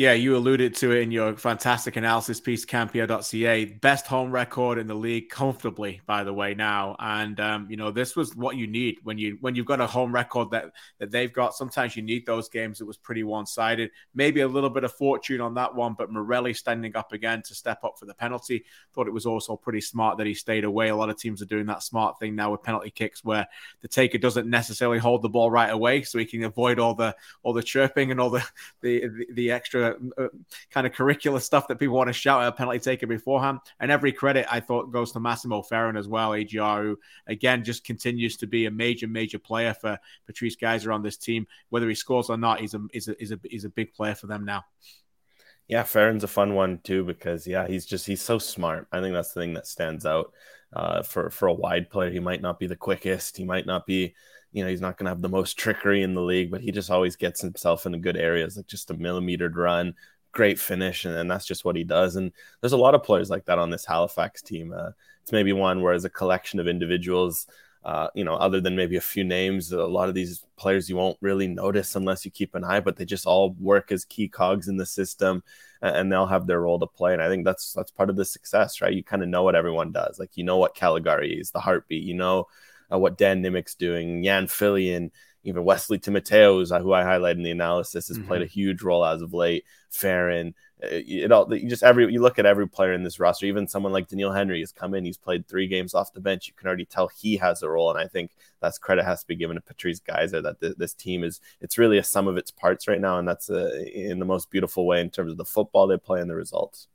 Yeah, 0.00 0.14
you 0.14 0.34
alluded 0.34 0.74
to 0.76 0.92
it 0.92 1.02
in 1.02 1.10
your 1.10 1.36
fantastic 1.36 1.96
analysis 1.96 2.40
piece, 2.40 2.64
canpl.ca. 2.64 3.66
Best 3.66 4.06
home 4.06 4.32
record 4.32 4.78
in 4.78 4.86
the 4.86 4.94
league, 4.94 5.28
comfortably, 5.28 6.00
by 6.06 6.24
the 6.24 6.32
way, 6.32 6.54
now. 6.54 6.96
And 6.98 7.38
um, 7.38 7.66
you 7.68 7.76
know, 7.76 7.90
this 7.90 8.16
was 8.16 8.34
what 8.34 8.56
you 8.56 8.66
need 8.66 8.96
when 9.02 9.18
you 9.18 9.36
when 9.42 9.54
you've 9.54 9.66
got 9.66 9.78
a 9.78 9.86
home 9.86 10.14
record 10.14 10.52
that 10.52 10.72
that 11.00 11.10
they've 11.10 11.30
got. 11.30 11.54
Sometimes 11.54 11.96
you 11.96 12.02
need 12.02 12.24
those 12.24 12.48
games. 12.48 12.80
It 12.80 12.86
was 12.86 12.96
pretty 12.96 13.24
one-sided. 13.24 13.90
Maybe 14.14 14.40
a 14.40 14.48
little 14.48 14.70
bit 14.70 14.84
of 14.84 14.92
fortune 14.94 15.42
on 15.42 15.52
that 15.56 15.74
one, 15.74 15.92
but 15.98 16.10
Morelli 16.10 16.54
standing 16.54 16.96
up 16.96 17.12
again 17.12 17.42
to 17.42 17.54
step 17.54 17.84
up 17.84 17.98
for 17.98 18.06
the 18.06 18.14
penalty. 18.14 18.64
Thought 18.94 19.06
it 19.06 19.12
was 19.12 19.26
also 19.26 19.54
pretty 19.54 19.82
smart 19.82 20.16
that 20.16 20.26
he 20.26 20.32
stayed 20.32 20.64
away. 20.64 20.88
A 20.88 20.96
lot 20.96 21.10
of 21.10 21.18
teams 21.18 21.42
are 21.42 21.44
doing 21.44 21.66
that 21.66 21.82
smart 21.82 22.18
thing 22.18 22.34
now 22.34 22.52
with 22.52 22.62
penalty 22.62 22.88
kicks 22.88 23.22
where 23.22 23.46
the 23.82 23.88
taker 23.88 24.16
doesn't 24.16 24.48
necessarily 24.48 24.98
hold 24.98 25.20
the 25.20 25.28
ball 25.28 25.50
right 25.50 25.70
away, 25.70 26.04
so 26.04 26.18
he 26.18 26.24
can 26.24 26.42
avoid 26.44 26.78
all 26.78 26.94
the 26.94 27.14
all 27.42 27.52
the 27.52 27.62
chirping 27.62 28.10
and 28.10 28.18
all 28.18 28.30
the 28.30 28.42
the, 28.80 29.06
the, 29.06 29.26
the 29.34 29.50
extra 29.50 29.89
uh, 30.18 30.28
kind 30.70 30.86
of 30.86 30.92
curricular 30.92 31.40
stuff 31.40 31.68
that 31.68 31.78
people 31.78 31.96
want 31.96 32.08
to 32.08 32.12
shout 32.12 32.42
at 32.42 32.48
a 32.48 32.52
penalty 32.52 32.78
taker 32.78 33.06
beforehand. 33.06 33.58
And 33.80 33.90
every 33.90 34.12
credit 34.12 34.46
I 34.50 34.60
thought 34.60 34.92
goes 34.92 35.12
to 35.12 35.20
Massimo 35.20 35.62
Ferrin 35.62 35.96
as 35.96 36.08
well, 36.08 36.34
AGR, 36.34 36.82
who 36.82 36.98
again 37.26 37.64
just 37.64 37.84
continues 37.84 38.36
to 38.38 38.46
be 38.46 38.66
a 38.66 38.70
major, 38.70 39.06
major 39.06 39.38
player 39.38 39.74
for 39.74 39.98
Patrice 40.26 40.56
Gheisar 40.56 40.94
on 40.94 41.02
this 41.02 41.16
team. 41.16 41.46
Whether 41.68 41.88
he 41.88 41.94
scores 41.94 42.30
or 42.30 42.36
not, 42.36 42.60
he's 42.60 42.74
a 42.74 42.80
he's 42.92 43.08
a 43.08 43.16
he's 43.18 43.32
a, 43.32 43.40
he's 43.44 43.64
a 43.64 43.70
big 43.70 43.92
player 43.92 44.14
for 44.14 44.26
them 44.26 44.44
now. 44.44 44.64
Yeah, 45.68 45.84
Ferrin's 45.84 46.24
a 46.24 46.28
fun 46.28 46.54
one 46.54 46.78
too 46.82 47.04
because 47.04 47.46
yeah, 47.46 47.66
he's 47.66 47.86
just 47.86 48.06
he's 48.06 48.22
so 48.22 48.38
smart. 48.38 48.88
I 48.90 49.00
think 49.00 49.14
that's 49.14 49.32
the 49.32 49.40
thing 49.40 49.54
that 49.54 49.68
stands 49.68 50.04
out 50.04 50.32
uh, 50.72 51.02
for 51.02 51.30
for 51.30 51.46
a 51.46 51.54
wide 51.54 51.90
player. 51.90 52.10
He 52.10 52.18
might 52.18 52.42
not 52.42 52.58
be 52.58 52.66
the 52.66 52.76
quickest, 52.76 53.36
he 53.36 53.44
might 53.44 53.66
not 53.66 53.86
be 53.86 54.14
you 54.52 54.62
know, 54.62 54.70
he's 54.70 54.80
not 54.80 54.96
going 54.96 55.06
to 55.06 55.10
have 55.10 55.22
the 55.22 55.28
most 55.28 55.54
trickery 55.58 56.02
in 56.02 56.14
the 56.14 56.22
league, 56.22 56.50
but 56.50 56.60
he 56.60 56.72
just 56.72 56.90
always 56.90 57.16
gets 57.16 57.40
himself 57.40 57.86
in 57.86 57.92
the 57.92 57.98
good 57.98 58.16
areas, 58.16 58.56
like 58.56 58.66
just 58.66 58.90
a 58.90 58.94
millimetered 58.94 59.56
run, 59.56 59.94
great 60.32 60.58
finish, 60.58 61.04
and, 61.04 61.16
and 61.16 61.30
that's 61.30 61.46
just 61.46 61.64
what 61.64 61.76
he 61.76 61.84
does. 61.84 62.16
And 62.16 62.32
there's 62.60 62.72
a 62.72 62.78
lot 62.78 62.94
of 62.94 63.02
players 63.02 63.30
like 63.30 63.44
that 63.46 63.58
on 63.58 63.70
this 63.70 63.84
Halifax 63.84 64.42
team. 64.42 64.72
Uh, 64.76 64.90
it's 65.22 65.32
maybe 65.32 65.52
one 65.52 65.82
where, 65.82 65.94
as 65.94 66.04
a 66.04 66.10
collection 66.10 66.60
of 66.60 66.68
individuals, 66.68 67.46
uh, 67.84 68.08
you 68.14 68.24
know, 68.24 68.34
other 68.34 68.60
than 68.60 68.76
maybe 68.76 68.96
a 68.96 69.00
few 69.00 69.24
names, 69.24 69.72
a 69.72 69.86
lot 69.86 70.08
of 70.08 70.14
these 70.14 70.44
players 70.56 70.90
you 70.90 70.96
won't 70.96 71.16
really 71.22 71.48
notice 71.48 71.96
unless 71.96 72.26
you 72.26 72.30
keep 72.30 72.54
an 72.54 72.62
eye, 72.62 72.80
but 72.80 72.96
they 72.96 73.06
just 73.06 73.26
all 73.26 73.56
work 73.58 73.90
as 73.90 74.04
key 74.04 74.28
cogs 74.28 74.68
in 74.68 74.76
the 74.76 74.84
system 74.84 75.42
and 75.80 76.12
they'll 76.12 76.26
have 76.26 76.46
their 76.46 76.60
role 76.60 76.78
to 76.78 76.86
play. 76.86 77.14
And 77.14 77.22
I 77.22 77.28
think 77.28 77.46
that's 77.46 77.72
that's 77.72 77.90
part 77.90 78.10
of 78.10 78.16
the 78.16 78.24
success, 78.26 78.82
right? 78.82 78.92
You 78.92 79.02
kind 79.02 79.22
of 79.22 79.30
know 79.30 79.42
what 79.44 79.54
everyone 79.54 79.92
does. 79.92 80.18
Like 80.18 80.36
you 80.36 80.44
know 80.44 80.58
what 80.58 80.76
Callegari 80.76 81.40
is, 81.40 81.52
the 81.52 81.60
heartbeat, 81.60 82.02
you 82.02 82.14
know 82.14 82.46
uh, 82.92 82.98
what 82.98 83.18
Dan 83.18 83.42
Nimick's 83.42 83.74
doing, 83.74 84.24
Yann 84.24 84.46
Fillion, 84.46 85.10
even 85.42 85.64
Wesley 85.64 85.98
Timoteos, 85.98 86.70
uh, 86.70 86.80
who 86.80 86.92
I 86.92 87.02
highlight 87.02 87.36
in 87.36 87.42
the 87.42 87.50
analysis, 87.50 88.08
has 88.08 88.18
mm-hmm. 88.18 88.28
played 88.28 88.42
a 88.42 88.46
huge 88.46 88.82
role 88.82 89.04
as 89.04 89.22
of 89.22 89.32
late. 89.32 89.64
Ferrin, 89.90 90.54
uh, 90.82 90.88
it 90.90 91.32
all 91.32 91.52
you 91.52 91.68
just 91.68 91.82
every 91.82 92.12
you 92.12 92.20
look 92.20 92.38
at 92.38 92.46
every 92.46 92.68
player 92.68 92.92
in 92.92 93.02
this 93.02 93.18
roster, 93.18 93.46
even 93.46 93.66
someone 93.66 93.92
like 93.92 94.08
Daniel 94.08 94.32
Henry 94.32 94.60
has 94.60 94.70
come 94.70 94.94
in, 94.94 95.04
he's 95.04 95.16
played 95.16 95.48
three 95.48 95.66
games 95.66 95.94
off 95.94 96.12
the 96.12 96.20
bench. 96.20 96.46
You 96.46 96.54
can 96.54 96.68
already 96.68 96.84
tell 96.84 97.08
he 97.08 97.36
has 97.38 97.62
a 97.62 97.68
role, 97.68 97.90
and 97.90 97.98
I 97.98 98.06
think 98.06 98.32
that's 98.60 98.78
credit 98.78 99.04
has 99.04 99.22
to 99.22 99.26
be 99.26 99.36
given 99.36 99.56
to 99.56 99.62
Patrice 99.62 100.00
Gheisar 100.00 100.42
that 100.42 100.60
th- 100.60 100.76
this 100.76 100.94
team 100.94 101.24
is 101.24 101.40
it's 101.60 101.78
really 101.78 101.98
a 101.98 102.04
sum 102.04 102.28
of 102.28 102.36
its 102.36 102.50
parts 102.50 102.86
right 102.86 103.00
now, 103.00 103.18
and 103.18 103.26
that's 103.26 103.50
uh, 103.50 103.70
in 103.92 104.18
the 104.18 104.24
most 104.24 104.50
beautiful 104.50 104.86
way 104.86 105.00
in 105.00 105.10
terms 105.10 105.32
of 105.32 105.38
the 105.38 105.44
football 105.44 105.86
they 105.86 105.98
play 105.98 106.20
and 106.20 106.30
the 106.30 106.36
results. 106.36 106.86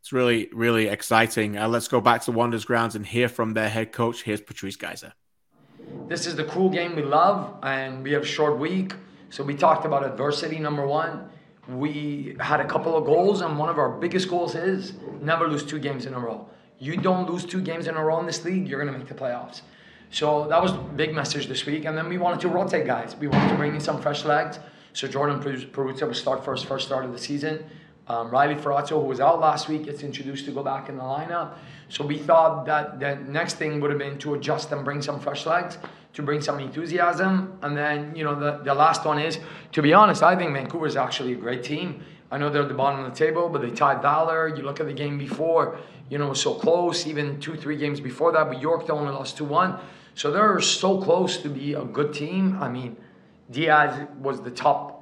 It's 0.00 0.12
really 0.12 0.50
really 0.52 0.88
exciting. 0.88 1.56
Uh, 1.56 1.68
let's 1.68 1.88
go 1.88 2.00
back 2.00 2.22
to 2.22 2.32
Wanderers 2.32 2.66
grounds 2.66 2.94
and 2.94 3.06
hear 3.06 3.28
from 3.28 3.54
their 3.54 3.70
head 3.70 3.92
coach. 3.92 4.22
Here's 4.22 4.42
Patrice 4.42 4.76
Gheisar. 4.76 5.12
This 6.08 6.26
is 6.26 6.36
the 6.36 6.44
cool 6.44 6.68
game 6.68 6.94
we 6.96 7.02
love, 7.02 7.54
and 7.62 8.02
we 8.02 8.12
have 8.12 8.26
short 8.26 8.58
week. 8.58 8.94
So 9.30 9.42
we 9.42 9.54
talked 9.54 9.86
about 9.86 10.04
adversity, 10.04 10.58
number 10.58 10.86
one. 10.86 11.28
We 11.68 12.36
had 12.40 12.60
a 12.60 12.66
couple 12.66 12.96
of 12.96 13.04
goals, 13.04 13.40
and 13.40 13.58
one 13.58 13.68
of 13.70 13.78
our 13.78 13.88
biggest 13.88 14.28
goals 14.28 14.54
is 14.54 14.92
never 15.22 15.48
lose 15.48 15.64
two 15.64 15.78
games 15.78 16.04
in 16.04 16.12
a 16.12 16.18
row. 16.18 16.46
You 16.78 16.96
don't 16.98 17.30
lose 17.30 17.44
two 17.46 17.62
games 17.62 17.86
in 17.86 17.96
a 17.96 18.04
row 18.04 18.20
in 18.20 18.26
this 18.26 18.44
league, 18.44 18.68
you're 18.68 18.80
going 18.80 18.92
to 18.92 18.98
make 18.98 19.08
the 19.08 19.14
playoffs. 19.14 19.62
So 20.10 20.46
that 20.48 20.62
was 20.62 20.72
big 20.94 21.14
message 21.14 21.46
this 21.46 21.66
week. 21.66 21.86
And 21.86 21.96
then 21.96 22.08
we 22.08 22.18
wanted 22.18 22.40
to 22.40 22.48
rotate 22.48 22.86
guys. 22.86 23.16
We 23.16 23.26
wanted 23.26 23.48
to 23.48 23.56
bring 23.56 23.74
in 23.74 23.80
some 23.80 24.00
fresh 24.00 24.24
legs. 24.24 24.60
So 24.92 25.08
Jordan 25.08 25.40
Perruzza 25.42 26.06
will 26.06 26.14
start 26.14 26.44
first, 26.44 26.66
first 26.66 26.86
start 26.86 27.04
of 27.04 27.12
the 27.12 27.18
season. 27.18 27.64
Um, 28.06 28.30
Riley 28.30 28.54
Ferrazzo, 28.54 29.00
who 29.00 29.08
was 29.08 29.20
out 29.20 29.40
last 29.40 29.68
week, 29.68 29.84
gets 29.84 30.02
introduced 30.02 30.44
to 30.44 30.50
go 30.50 30.62
back 30.62 30.88
in 30.88 30.96
the 30.98 31.02
lineup. 31.02 31.54
So 31.88 32.04
we 32.04 32.18
thought 32.18 32.66
that 32.66 33.00
the 33.00 33.16
next 33.30 33.54
thing 33.54 33.80
would 33.80 33.90
have 33.90 33.98
been 33.98 34.18
to 34.18 34.34
adjust 34.34 34.72
and 34.72 34.84
bring 34.84 35.00
some 35.00 35.20
fresh 35.20 35.46
legs, 35.46 35.78
to 36.12 36.22
bring 36.22 36.42
some 36.42 36.60
enthusiasm. 36.60 37.58
And 37.62 37.76
then, 37.76 38.14
you 38.14 38.24
know, 38.24 38.38
the, 38.38 38.58
the 38.62 38.74
last 38.74 39.04
one 39.04 39.18
is, 39.18 39.38
to 39.72 39.80
be 39.80 39.94
honest, 39.94 40.22
I 40.22 40.36
think 40.36 40.52
Vancouver 40.52 40.86
is 40.86 40.96
actually 40.96 41.32
a 41.32 41.36
great 41.36 41.64
team. 41.64 42.02
I 42.30 42.36
know 42.36 42.50
they're 42.50 42.62
at 42.62 42.68
the 42.68 42.74
bottom 42.74 43.04
of 43.04 43.10
the 43.10 43.16
table, 43.16 43.48
but 43.48 43.62
they 43.62 43.70
tied 43.70 44.02
Valour. 44.02 44.48
You 44.48 44.64
look 44.64 44.80
at 44.80 44.86
the 44.86 44.92
game 44.92 45.16
before, 45.16 45.78
you 46.10 46.18
know, 46.18 46.34
so 46.34 46.54
close, 46.54 47.06
even 47.06 47.40
two, 47.40 47.54
three 47.56 47.76
games 47.76 48.00
before 48.00 48.32
that, 48.32 48.48
but 48.48 48.60
York 48.60 48.90
only 48.90 49.12
lost 49.12 49.38
2 49.38 49.44
1. 49.44 49.78
So 50.14 50.30
they're 50.30 50.60
so 50.60 51.00
close 51.00 51.38
to 51.38 51.48
be 51.48 51.74
a 51.74 51.84
good 51.84 52.12
team. 52.12 52.58
I 52.60 52.68
mean, 52.68 52.96
Diaz 53.50 54.06
was 54.20 54.42
the 54.42 54.50
top 54.50 54.93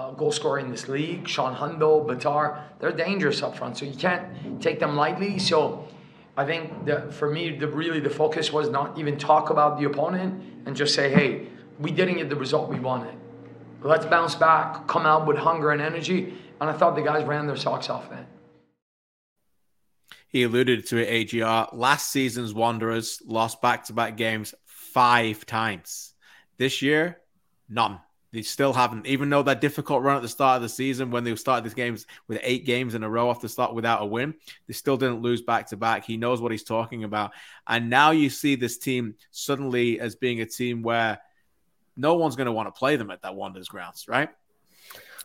uh, 0.00 0.10
goal 0.12 0.32
scorer 0.32 0.58
in 0.58 0.70
this 0.70 0.88
league. 0.88 1.24
Shaan 1.24 1.56
Hundal, 1.56 2.06
Batar, 2.06 2.62
they're 2.78 2.92
dangerous 2.92 3.42
up 3.42 3.56
front, 3.56 3.76
so 3.78 3.84
you 3.84 3.96
can't 3.96 4.60
take 4.60 4.78
them 4.80 4.96
lightly. 4.96 5.38
So 5.38 5.88
I 6.36 6.44
think 6.44 6.86
that 6.86 7.12
for 7.12 7.30
me, 7.30 7.56
the 7.56 7.68
really 7.68 8.00
the 8.00 8.10
focus 8.10 8.52
was 8.52 8.70
not 8.70 8.98
even 8.98 9.18
talk 9.18 9.50
about 9.50 9.78
the 9.78 9.84
opponent 9.86 10.42
and 10.66 10.76
just 10.76 10.94
say, 10.94 11.10
hey, 11.10 11.48
we 11.78 11.90
didn't 11.90 12.16
get 12.16 12.28
the 12.28 12.36
result 12.36 12.68
we 12.68 12.80
wanted. 12.80 13.14
Let's 13.82 14.06
bounce 14.06 14.34
back, 14.34 14.86
come 14.86 15.06
out 15.06 15.26
with 15.26 15.38
hunger 15.38 15.70
and 15.70 15.80
energy. 15.80 16.34
And 16.60 16.68
I 16.68 16.74
thought 16.74 16.94
the 16.94 17.02
guys 17.02 17.24
ran 17.24 17.46
their 17.46 17.56
socks 17.56 17.88
off 17.88 18.10
then. 18.10 18.26
He 20.28 20.42
alluded 20.44 20.86
to 20.88 20.98
it, 20.98 21.34
AGR. 21.34 21.68
Last 21.72 22.10
season's 22.10 22.54
Wanderers 22.54 23.20
lost 23.24 23.60
back 23.60 23.84
to 23.84 23.92
back 23.92 24.16
games 24.16 24.54
five 24.66 25.46
times. 25.46 26.14
This 26.58 26.82
year, 26.82 27.18
none. 27.68 28.00
They 28.32 28.42
still 28.42 28.72
haven't, 28.72 29.06
even 29.06 29.28
though 29.28 29.42
that 29.42 29.60
difficult 29.60 30.04
run 30.04 30.16
at 30.16 30.22
the 30.22 30.28
start 30.28 30.56
of 30.56 30.62
the 30.62 30.68
season 30.68 31.10
when 31.10 31.24
they 31.24 31.34
started 31.34 31.64
these 31.64 31.74
games 31.74 32.06
with 32.28 32.38
eight 32.44 32.64
games 32.64 32.94
in 32.94 33.02
a 33.02 33.10
row 33.10 33.28
off 33.28 33.40
the 33.40 33.48
start 33.48 33.74
without 33.74 34.02
a 34.02 34.06
win, 34.06 34.34
they 34.68 34.72
still 34.72 34.96
didn't 34.96 35.20
lose 35.20 35.42
back 35.42 35.68
to 35.68 35.76
back. 35.76 36.04
He 36.04 36.16
knows 36.16 36.40
what 36.40 36.52
he's 36.52 36.62
talking 36.62 37.02
about. 37.02 37.32
And 37.66 37.90
now 37.90 38.12
you 38.12 38.30
see 38.30 38.54
this 38.54 38.78
team 38.78 39.16
suddenly 39.32 39.98
as 39.98 40.14
being 40.14 40.40
a 40.40 40.46
team 40.46 40.82
where 40.82 41.18
no 41.96 42.14
one's 42.14 42.36
going 42.36 42.46
to 42.46 42.52
want 42.52 42.72
to 42.72 42.78
play 42.78 42.94
them 42.94 43.10
at 43.10 43.22
that 43.22 43.34
Wanderers 43.34 43.68
grounds, 43.68 44.06
right? 44.06 44.28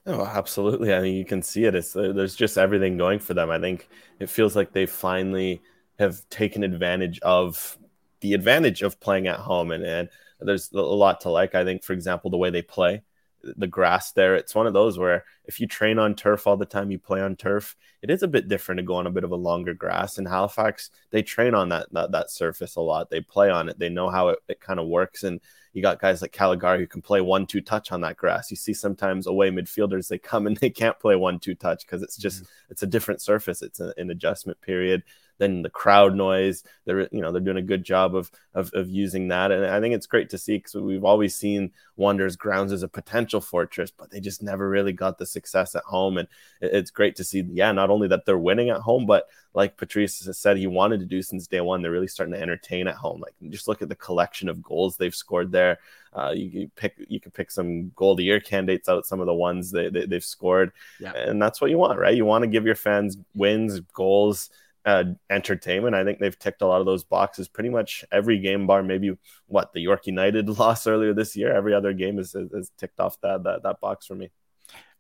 Oh, 0.07 0.25
absolutely. 0.25 0.93
I 0.93 1.01
mean, 1.01 1.15
you 1.15 1.25
can 1.25 1.41
see 1.41 1.65
it. 1.65 1.75
It's, 1.75 1.95
uh, 1.95 2.11
there's 2.11 2.35
just 2.35 2.57
everything 2.57 2.97
going 2.97 3.19
for 3.19 3.33
them. 3.35 3.51
I 3.51 3.59
think 3.59 3.87
it 4.19 4.29
feels 4.29 4.55
like 4.55 4.71
they 4.71 4.85
finally 4.87 5.61
have 5.99 6.27
taken 6.29 6.63
advantage 6.63 7.19
of 7.21 7.77
the 8.21 8.33
advantage 8.33 8.81
of 8.81 8.99
playing 8.99 9.27
at 9.27 9.39
home 9.39 9.71
and, 9.71 9.83
and 9.83 10.09
there's 10.39 10.71
a 10.71 10.81
lot 10.81 11.21
to 11.21 11.29
like. 11.29 11.55
I 11.55 11.63
think, 11.63 11.83
for 11.83 11.93
example, 11.93 12.29
the 12.29 12.37
way 12.37 12.49
they 12.49 12.61
play, 12.61 13.03
the 13.43 13.67
grass 13.67 14.11
there, 14.11 14.35
it's 14.35 14.55
one 14.55 14.67
of 14.67 14.73
those 14.73 14.97
where 14.97 15.23
if 15.45 15.59
you 15.59 15.67
train 15.67 15.99
on 15.99 16.15
turf 16.15 16.47
all 16.47 16.57
the 16.57 16.65
time, 16.65 16.91
you 16.91 16.99
play 16.99 17.21
on 17.21 17.35
turf. 17.35 17.75
It 18.01 18.09
is 18.09 18.23
a 18.23 18.27
bit 18.27 18.47
different 18.47 18.79
to 18.79 18.83
go 18.83 18.95
on 18.95 19.07
a 19.07 19.11
bit 19.11 19.23
of 19.23 19.31
a 19.31 19.35
longer 19.35 19.73
grass. 19.73 20.17
In 20.17 20.25
Halifax, 20.25 20.89
they 21.11 21.21
train 21.21 21.53
on 21.53 21.69
that 21.69 21.87
that, 21.93 22.11
that 22.11 22.31
surface 22.31 22.75
a 22.75 22.81
lot. 22.81 23.09
They 23.09 23.21
play 23.21 23.49
on 23.49 23.69
it. 23.69 23.79
They 23.79 23.89
know 23.89 24.09
how 24.09 24.29
it, 24.29 24.39
it 24.47 24.59
kind 24.59 24.79
of 24.79 24.87
works. 24.87 25.23
And 25.23 25.39
you 25.73 25.81
got 25.81 25.99
guys 26.01 26.21
like 26.21 26.31
Callegari 26.31 26.79
who 26.79 26.87
can 26.87 27.01
play 27.01 27.21
one 27.21 27.45
two 27.45 27.61
touch 27.61 27.91
on 27.91 28.01
that 28.01 28.17
grass. 28.17 28.49
You 28.49 28.57
see 28.57 28.73
sometimes 28.73 29.27
away 29.27 29.51
midfielders 29.51 30.07
they 30.07 30.17
come 30.17 30.47
and 30.47 30.57
they 30.57 30.69
can't 30.69 30.99
play 30.99 31.15
one 31.15 31.39
two 31.39 31.55
touch 31.55 31.85
because 31.85 32.01
it's 32.01 32.17
just 32.17 32.43
mm-hmm. 32.43 32.71
it's 32.71 32.83
a 32.83 32.87
different 32.87 33.21
surface. 33.21 33.61
It's 33.61 33.79
a, 33.79 33.93
an 33.97 34.09
adjustment 34.09 34.59
period 34.61 35.03
then 35.37 35.61
the 35.61 35.69
crowd 35.69 36.15
noise. 36.15 36.63
They're 36.85 37.07
you 37.11 37.21
know 37.21 37.31
they're 37.31 37.41
doing 37.41 37.57
a 37.57 37.61
good 37.61 37.83
job 37.83 38.15
of 38.15 38.31
of, 38.53 38.71
of 38.73 38.89
using 38.89 39.27
that, 39.29 39.51
and 39.51 39.65
I 39.65 39.79
think 39.79 39.95
it's 39.95 40.07
great 40.07 40.29
to 40.29 40.37
see 40.37 40.57
because 40.57 40.75
we've 40.75 41.03
always 41.03 41.35
seen 41.35 41.71
Wanderers 41.97 42.35
grounds 42.35 42.71
as 42.71 42.83
a 42.83 42.87
potential 42.87 43.41
fortress, 43.41 43.91
but 43.91 44.11
they 44.11 44.19
just 44.19 44.43
never 44.43 44.69
really 44.69 44.93
got 44.93 45.17
the 45.17 45.25
success 45.25 45.75
at 45.75 45.83
home, 45.83 46.17
and 46.17 46.27
it's 46.61 46.91
great 46.91 47.15
to 47.17 47.23
see. 47.23 47.45
Yeah, 47.51 47.71
not 47.71 47.89
only 47.89 48.07
that 48.09 48.25
they're 48.25 48.37
winning 48.37 48.69
at 48.69 48.81
home, 48.81 49.05
but 49.05 49.27
like 49.55 49.77
Patrice 49.77 50.25
has 50.25 50.37
said 50.37 50.57
he 50.57 50.67
wanted 50.67 50.99
to 50.99 51.05
do 51.05 51.21
since 51.21 51.47
day 51.47 51.61
one, 51.61 51.81
they're 51.81 51.91
really 51.91 52.07
starting 52.07 52.33
to 52.33 52.41
entertain 52.41 52.87
at 52.87 52.95
home. 52.95 53.21
Like 53.21 53.33
just 53.49 53.67
look 53.67 53.81
at 53.81 53.89
the 53.89 53.95
collection 53.95 54.49
of 54.49 54.61
goals 54.61 54.97
they've 54.97 55.15
scored 55.15 55.51
there. 55.51 55.79
Uh, 56.13 56.31
you, 56.35 56.45
you, 56.45 56.71
pick 56.75 56.95
you 57.07 57.19
can 57.19 57.31
pick 57.31 57.51
some 57.51 57.89
goal 57.95 58.11
of 58.11 58.17
the 58.17 58.23
year 58.23 58.39
candidates 58.39 58.87
out, 58.87 59.05
some 59.05 59.19
of 59.19 59.25
the 59.25 59.33
ones 59.33 59.71
they, 59.71 59.89
they, 59.89 60.15
have 60.15 60.23
scored, 60.23 60.71
yeah. 60.99 61.13
and 61.13 61.41
that's 61.41 61.59
what 61.59 61.69
you 61.69 61.77
want, 61.77 61.99
right? 61.99 62.15
You 62.15 62.23
want 62.23 62.43
to 62.43 62.47
give 62.47 62.65
your 62.65 62.75
fans 62.75 63.17
wins, 63.33 63.79
goals 63.79 64.49
uh, 64.85 65.03
entertainment. 65.29 65.95
I 65.95 66.03
think 66.03 66.19
they've 66.19 66.37
ticked 66.37 66.61
a 66.61 66.67
lot 66.67 66.79
of 66.79 66.85
those 66.85 67.03
boxes 67.03 67.47
pretty 67.47 67.69
much 67.69 68.05
every 68.11 68.39
game 68.39 68.67
bar. 68.67 68.83
Maybe 68.83 69.17
what 69.47 69.73
the 69.73 69.81
York 69.81 70.07
United 70.07 70.47
loss 70.59 70.87
earlier 70.87 71.13
this 71.13 71.35
year. 71.35 71.53
Every 71.53 71.73
other 71.73 71.93
game 71.93 72.19
is, 72.19 72.35
is 72.35 72.71
ticked 72.77 72.99
off 72.99 73.19
that, 73.21 73.43
that 73.43 73.63
that 73.63 73.79
box 73.79 74.05
for 74.05 74.15
me. 74.15 74.29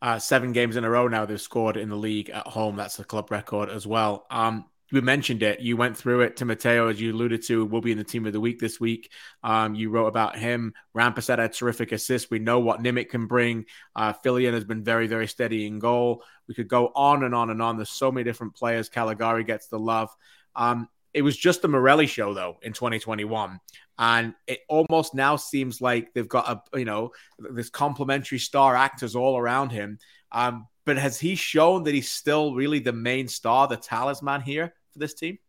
Uh, 0.01 0.19
seven 0.19 0.51
games 0.51 0.75
in 0.75 0.83
a 0.83 0.89
row 0.89 1.07
now 1.07 1.25
they've 1.25 1.41
scored 1.41 1.77
in 1.77 1.89
the 1.89 1.95
league 1.95 2.29
at 2.29 2.45
home. 2.47 2.75
That's 2.75 2.97
the 2.97 3.03
club 3.03 3.31
record 3.31 3.69
as 3.69 3.87
well. 3.87 4.25
Um, 4.29 4.65
you 4.91 5.01
mentioned 5.01 5.43
it. 5.43 5.59
You 5.59 5.77
went 5.77 5.97
through 5.97 6.21
it. 6.21 6.35
Timoteo, 6.35 6.87
as 6.87 7.01
you 7.01 7.13
alluded 7.13 7.43
to, 7.43 7.65
will 7.65 7.81
be 7.81 7.91
in 7.91 7.97
the 7.97 8.03
team 8.03 8.25
of 8.25 8.33
the 8.33 8.39
week 8.39 8.59
this 8.59 8.79
week. 8.79 9.11
Um, 9.43 9.75
you 9.75 9.89
wrote 9.89 10.07
about 10.07 10.37
him. 10.37 10.73
Rampersad 10.95 11.43
a 11.43 11.49
terrific 11.49 11.91
assist. 11.91 12.29
We 12.29 12.39
know 12.39 12.59
what 12.59 12.81
Nimick 12.81 13.09
can 13.09 13.25
bring. 13.25 13.65
Uh, 13.95 14.13
Fillion 14.23 14.53
has 14.53 14.63
been 14.63 14.83
very, 14.83 15.07
very 15.07 15.27
steady 15.27 15.65
in 15.65 15.79
goal. 15.79 16.23
We 16.47 16.53
could 16.53 16.67
go 16.67 16.91
on 16.95 17.23
and 17.23 17.33
on 17.33 17.49
and 17.49 17.61
on. 17.61 17.77
There's 17.77 17.89
so 17.89 18.11
many 18.11 18.23
different 18.23 18.55
players. 18.55 18.89
Callegari 18.89 19.45
gets 19.45 19.67
the 19.67 19.79
love. 19.79 20.09
Um, 20.55 20.87
it 21.15 21.21
was 21.21 21.37
just 21.37 21.61
the 21.61 21.69
Morelli 21.69 22.07
show 22.07 22.33
though 22.33 22.57
in 22.61 22.73
2021, 22.73 23.61
and 23.97 24.33
it 24.47 24.59
almost 24.67 25.15
now 25.15 25.37
seems 25.37 25.79
like 25.79 26.13
they've 26.13 26.27
got 26.27 26.49
a 26.73 26.77
you 26.77 26.83
know 26.83 27.11
this 27.39 27.69
complementary 27.69 28.37
star 28.37 28.75
actors 28.75 29.15
all 29.15 29.37
around 29.37 29.71
him. 29.71 29.97
Um, 30.33 30.67
but 30.85 30.97
has 30.97 31.19
he 31.19 31.35
shown 31.35 31.83
that 31.83 31.93
he's 31.93 32.11
still 32.11 32.53
really 32.53 32.79
the 32.79 32.93
main 32.93 33.27
star, 33.27 33.67
the 33.67 33.77
talisman 33.77 34.41
here 34.41 34.73
for 34.91 34.99
this 34.99 35.13
team? 35.13 35.39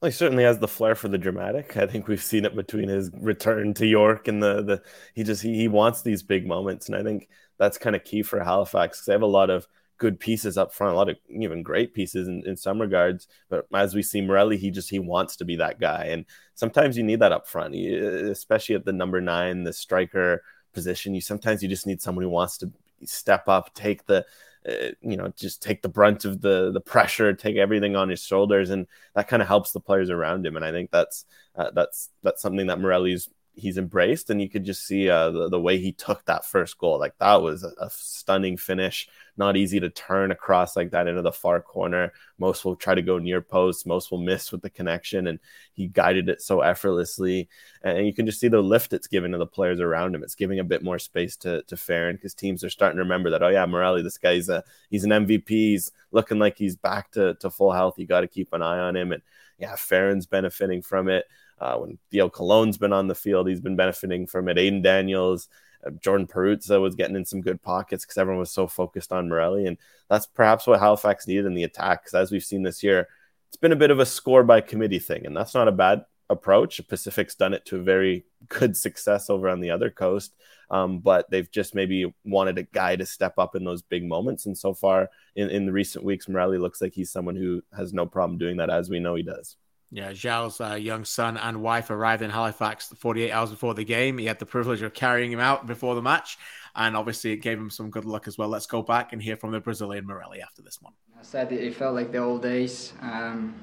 Well, 0.00 0.10
he 0.10 0.16
certainly 0.16 0.44
has 0.44 0.58
the 0.58 0.68
flair 0.68 0.94
for 0.94 1.08
the 1.08 1.18
dramatic. 1.18 1.76
I 1.76 1.86
think 1.86 2.08
we've 2.08 2.22
seen 2.22 2.44
it 2.44 2.56
between 2.56 2.88
his 2.88 3.10
return 3.14 3.72
to 3.74 3.86
York 3.86 4.26
and 4.26 4.42
the 4.42 4.62
the 4.62 4.82
he 5.14 5.22
just 5.22 5.42
he, 5.42 5.54
he 5.56 5.68
wants 5.68 6.02
these 6.02 6.22
big 6.22 6.46
moments, 6.46 6.88
and 6.88 6.96
I 6.96 7.04
think 7.04 7.28
that's 7.58 7.78
kind 7.78 7.94
of 7.94 8.02
key 8.02 8.22
for 8.22 8.42
Halifax 8.42 8.98
because 8.98 9.06
they 9.06 9.12
have 9.12 9.22
a 9.22 9.26
lot 9.26 9.48
of 9.48 9.66
good 9.98 10.18
pieces 10.18 10.58
up 10.58 10.74
front, 10.74 10.94
a 10.94 10.96
lot 10.96 11.08
of 11.08 11.16
even 11.28 11.62
great 11.62 11.94
pieces 11.94 12.26
in, 12.26 12.42
in 12.44 12.56
some 12.56 12.80
regards. 12.80 13.28
But 13.48 13.66
as 13.72 13.94
we 13.94 14.02
see 14.02 14.20
Morelli, 14.20 14.56
he 14.56 14.72
just 14.72 14.90
he 14.90 14.98
wants 14.98 15.36
to 15.36 15.44
be 15.44 15.54
that 15.56 15.78
guy, 15.78 16.06
and 16.06 16.26
sometimes 16.56 16.96
you 16.96 17.04
need 17.04 17.20
that 17.20 17.30
up 17.30 17.46
front, 17.46 17.76
especially 17.76 18.74
at 18.74 18.84
the 18.84 18.92
number 18.92 19.20
nine, 19.20 19.62
the 19.62 19.72
striker 19.72 20.42
position. 20.74 21.14
You 21.14 21.20
sometimes 21.20 21.62
you 21.62 21.68
just 21.68 21.86
need 21.86 22.02
someone 22.02 22.24
who 22.24 22.30
wants 22.30 22.58
to 22.58 22.72
step 23.06 23.48
up, 23.48 23.74
take 23.74 24.06
the 24.06 24.24
uh, 24.68 24.92
you 25.00 25.16
know 25.16 25.32
just 25.36 25.62
take 25.62 25.82
the 25.82 25.88
brunt 25.88 26.24
of 26.24 26.40
the 26.40 26.70
the 26.72 26.80
pressure, 26.80 27.32
take 27.32 27.56
everything 27.56 27.96
on 27.96 28.08
his 28.08 28.22
shoulders, 28.22 28.70
and 28.70 28.86
that 29.14 29.28
kind 29.28 29.42
of 29.42 29.48
helps 29.48 29.72
the 29.72 29.80
players 29.80 30.10
around 30.10 30.46
him. 30.46 30.56
And 30.56 30.64
I 30.64 30.70
think 30.70 30.90
that's 30.90 31.24
uh, 31.56 31.70
that's 31.74 32.10
that's 32.22 32.42
something 32.42 32.66
that 32.68 32.80
Morelli's 32.80 33.28
he's 33.54 33.76
embraced 33.76 34.30
and 34.30 34.40
you 34.40 34.48
could 34.48 34.64
just 34.64 34.86
see 34.86 35.10
uh, 35.10 35.30
the, 35.30 35.48
the 35.50 35.60
way 35.60 35.76
he 35.78 35.92
took 35.92 36.24
that 36.24 36.44
first 36.44 36.78
goal. 36.78 36.98
Like 36.98 37.16
that 37.18 37.42
was 37.42 37.64
a, 37.64 37.72
a, 37.78 37.90
stunning 37.90 38.56
finish. 38.56 39.08
Not 39.36 39.56
easy 39.56 39.78
to 39.80 39.90
turn 39.90 40.30
across 40.30 40.74
like 40.74 40.90
that 40.92 41.06
into 41.06 41.20
the 41.20 41.32
far 41.32 41.60
corner. 41.60 42.12
Most 42.38 42.64
will 42.64 42.76
try 42.76 42.94
to 42.94 43.02
go 43.02 43.18
near 43.18 43.42
post. 43.42 43.86
Most 43.86 44.10
will 44.10 44.18
miss 44.18 44.52
with 44.52 44.62
the 44.62 44.70
connection 44.70 45.26
and 45.26 45.38
he 45.74 45.86
guided 45.86 46.28
it 46.28 46.40
so 46.40 46.60
effortlessly. 46.60 47.48
And 47.82 48.06
you 48.06 48.14
can 48.14 48.24
just 48.24 48.40
see 48.40 48.48
the 48.48 48.60
lift 48.60 48.92
it's 48.94 49.06
given 49.06 49.32
to 49.32 49.38
the 49.38 49.46
players 49.46 49.80
around 49.80 50.14
him. 50.14 50.22
It's 50.22 50.34
giving 50.34 50.58
a 50.58 50.64
bit 50.64 50.82
more 50.82 50.98
space 50.98 51.36
to 51.38 51.62
to 51.62 51.76
Ferrin 51.76 52.16
because 52.16 52.34
teams 52.34 52.64
are 52.64 52.70
starting 52.70 52.96
to 52.96 53.02
remember 53.02 53.30
that 53.30 53.42
oh 53.42 53.48
yeah 53.48 53.66
Morelli 53.66 54.02
this 54.02 54.18
guy's 54.18 54.48
a 54.48 54.64
he's 54.90 55.04
an 55.04 55.10
MVP 55.10 55.48
he's 55.48 55.92
looking 56.10 56.38
like 56.38 56.56
he's 56.56 56.76
back 56.76 57.10
to, 57.12 57.34
to 57.34 57.50
full 57.50 57.72
health. 57.72 57.98
You 57.98 58.06
got 58.06 58.20
to 58.22 58.28
keep 58.28 58.52
an 58.52 58.62
eye 58.62 58.78
on 58.78 58.96
him. 58.96 59.12
And 59.12 59.22
yeah 59.58 59.76
Ferrin's 59.76 60.26
benefiting 60.26 60.80
from 60.80 61.08
it 61.08 61.26
uh, 61.62 61.76
when 61.76 61.96
Theo 62.10 62.28
Colon's 62.28 62.76
been 62.76 62.92
on 62.92 63.06
the 63.06 63.14
field, 63.14 63.48
he's 63.48 63.60
been 63.60 63.76
benefiting 63.76 64.26
from 64.26 64.48
it. 64.48 64.58
Aidan 64.58 64.82
Daniels, 64.82 65.48
uh, 65.86 65.90
Jordan 65.90 66.26
Perruzza 66.26 66.80
was 66.80 66.96
getting 66.96 67.14
in 67.14 67.24
some 67.24 67.40
good 67.40 67.62
pockets 67.62 68.04
because 68.04 68.18
everyone 68.18 68.40
was 68.40 68.50
so 68.50 68.66
focused 68.66 69.12
on 69.12 69.28
Morelli. 69.28 69.66
And 69.66 69.78
that's 70.10 70.26
perhaps 70.26 70.66
what 70.66 70.80
Halifax 70.80 71.28
needed 71.28 71.46
in 71.46 71.54
the 71.54 71.62
attack. 71.62 72.02
Because 72.02 72.14
as 72.14 72.32
we've 72.32 72.42
seen 72.42 72.64
this 72.64 72.82
year, 72.82 73.06
it's 73.48 73.56
been 73.56 73.70
a 73.70 73.76
bit 73.76 73.92
of 73.92 74.00
a 74.00 74.06
score 74.06 74.42
by 74.42 74.60
committee 74.60 74.98
thing. 74.98 75.24
And 75.24 75.36
that's 75.36 75.54
not 75.54 75.68
a 75.68 75.72
bad 75.72 76.04
approach. 76.28 76.80
Pacific's 76.88 77.36
done 77.36 77.54
it 77.54 77.64
to 77.66 77.76
a 77.76 77.82
very 77.82 78.24
good 78.48 78.76
success 78.76 79.30
over 79.30 79.48
on 79.48 79.60
the 79.60 79.70
other 79.70 79.88
coast. 79.90 80.34
Um, 80.68 80.98
but 80.98 81.30
they've 81.30 81.50
just 81.50 81.76
maybe 81.76 82.12
wanted 82.24 82.58
a 82.58 82.64
guy 82.64 82.96
to 82.96 83.06
step 83.06 83.34
up 83.38 83.54
in 83.54 83.62
those 83.62 83.82
big 83.82 84.04
moments. 84.04 84.46
And 84.46 84.58
so 84.58 84.74
far 84.74 85.10
in, 85.36 85.48
in 85.50 85.66
the 85.66 85.72
recent 85.72 86.04
weeks, 86.04 86.28
Morelli 86.28 86.58
looks 86.58 86.80
like 86.80 86.94
he's 86.94 87.12
someone 87.12 87.36
who 87.36 87.62
has 87.76 87.92
no 87.92 88.06
problem 88.06 88.38
doing 88.38 88.56
that, 88.56 88.70
as 88.70 88.90
we 88.90 88.98
know 88.98 89.14
he 89.14 89.22
does. 89.22 89.56
Yeah, 89.94 90.14
Joao's 90.14 90.58
uh, 90.58 90.74
young 90.74 91.04
son 91.04 91.36
and 91.36 91.60
wife 91.60 91.90
arrived 91.90 92.22
in 92.22 92.30
Halifax 92.30 92.88
48 92.98 93.30
hours 93.30 93.50
before 93.50 93.74
the 93.74 93.84
game. 93.84 94.16
He 94.16 94.24
had 94.24 94.38
the 94.38 94.46
privilege 94.46 94.80
of 94.80 94.94
carrying 94.94 95.30
him 95.30 95.38
out 95.38 95.66
before 95.66 95.94
the 95.94 96.00
match, 96.00 96.38
and 96.74 96.96
obviously 96.96 97.32
it 97.32 97.36
gave 97.36 97.58
him 97.58 97.68
some 97.68 97.90
good 97.90 98.06
luck 98.06 98.26
as 98.26 98.38
well. 98.38 98.48
Let's 98.48 98.64
go 98.64 98.80
back 98.80 99.12
and 99.12 99.22
hear 99.22 99.36
from 99.36 99.50
the 99.50 99.60
Brazilian 99.60 100.06
Morelli 100.06 100.40
after 100.40 100.62
this 100.62 100.80
one. 100.80 100.94
I 101.20 101.22
said 101.22 101.52
it 101.52 101.74
felt 101.74 101.94
like 101.94 102.10
the 102.10 102.18
old 102.18 102.40
days. 102.40 102.94
Um, 103.02 103.54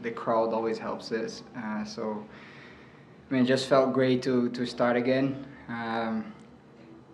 the 0.00 0.10
crowd 0.10 0.54
always 0.54 0.78
helps 0.78 1.12
us. 1.12 1.42
Uh, 1.54 1.84
so, 1.84 2.24
I 3.30 3.34
mean, 3.34 3.44
it 3.44 3.46
just 3.46 3.68
felt 3.68 3.92
great 3.92 4.22
to, 4.22 4.48
to 4.48 4.64
start 4.64 4.96
again. 4.96 5.46
Um, 5.68 6.32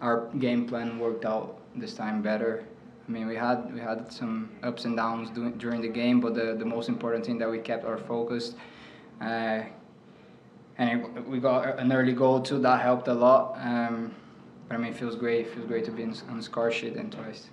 our 0.00 0.28
game 0.38 0.68
plan 0.68 1.00
worked 1.00 1.24
out 1.24 1.58
this 1.74 1.94
time 1.94 2.22
better. 2.22 2.64
I 3.06 3.10
mean, 3.10 3.26
we 3.26 3.36
had 3.36 3.72
we 3.74 3.80
had 3.80 4.12
some 4.12 4.50
ups 4.62 4.84
and 4.84 4.96
downs 4.96 5.30
during, 5.30 5.52
during 5.58 5.80
the 5.80 5.88
game, 5.88 6.20
but 6.20 6.34
the, 6.34 6.54
the 6.58 6.64
most 6.64 6.88
important 6.88 7.26
thing 7.26 7.38
that 7.38 7.50
we 7.50 7.58
kept 7.58 7.84
our 7.84 7.98
focus. 7.98 8.54
Uh, 9.20 9.62
and 10.78 11.00
it, 11.00 11.28
we 11.28 11.38
got 11.38 11.78
an 11.78 11.92
early 11.92 12.12
goal 12.12 12.40
too. 12.40 12.58
That 12.60 12.80
helped 12.80 13.08
a 13.08 13.14
lot. 13.14 13.56
Um, 13.58 14.14
but 14.68 14.76
I 14.76 14.78
mean, 14.78 14.92
it 14.92 14.96
feels 14.96 15.16
great. 15.16 15.46
It 15.46 15.54
feels 15.54 15.66
great 15.66 15.84
to 15.86 15.90
be 15.90 16.04
on 16.04 16.36
the 16.36 16.42
score 16.42 16.70
sheet 16.70 16.94
and 16.94 17.10
twice. 17.10 17.48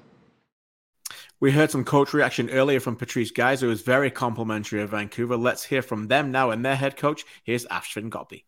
We 1.41 1.51
heard 1.51 1.71
some 1.71 1.85
coach 1.85 2.13
reaction 2.13 2.49
earlier 2.49 2.81
from 2.81 2.97
Patrice 2.97 3.31
Gheisar, 3.31 3.61
who 3.61 3.67
was 3.67 3.81
very 3.81 4.11
complimentary 4.11 4.81
of 4.81 4.89
Vancouver. 4.89 5.37
Let's 5.37 5.63
hear 5.63 5.81
from 5.81 6.07
them 6.07 6.31
now 6.31 6.51
and 6.51 6.65
their 6.65 6.75
head 6.75 6.97
coach. 6.97 7.23
Here's 7.43 7.65
Afshin 7.67 8.09
Ghotbi. 8.09 8.43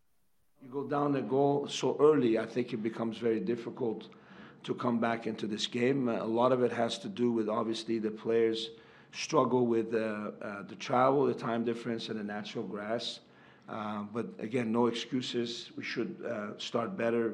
You 0.62 0.70
go 0.70 0.84
down 0.84 1.16
a 1.16 1.22
goal 1.22 1.68
so 1.68 1.98
early, 2.00 2.38
I 2.38 2.46
think 2.46 2.74
it 2.74 2.84
becomes 2.84 3.18
very 3.18 3.40
difficult 3.40 4.10
to 4.64 4.74
come 4.74 5.00
back 5.00 5.28
into 5.28 5.48
this 5.48 5.68
game. 5.68 6.08
A 6.08 6.24
lot 6.24 6.52
of 6.52 6.64
it 6.64 6.72
has 6.72 6.98
to 7.00 7.10
do 7.10 7.32
with 7.32 7.50
obviously 7.50 8.00
the 8.00 8.12
players 8.12 8.70
struggle 9.12 9.66
with 9.66 9.94
uh, 9.94 10.32
uh, 10.42 10.64
the 10.68 10.76
travel, 10.76 11.26
the 11.26 11.34
time 11.34 11.64
difference, 11.64 12.10
and 12.10 12.20
the 12.20 12.24
natural 12.24 12.64
grass. 12.64 13.20
Uh, 13.68 14.04
but 14.14 14.28
again, 14.40 14.72
no 14.72 14.88
excuses. 14.88 15.72
We 15.78 15.84
should 15.84 16.16
start 16.58 16.98
better. 16.98 17.34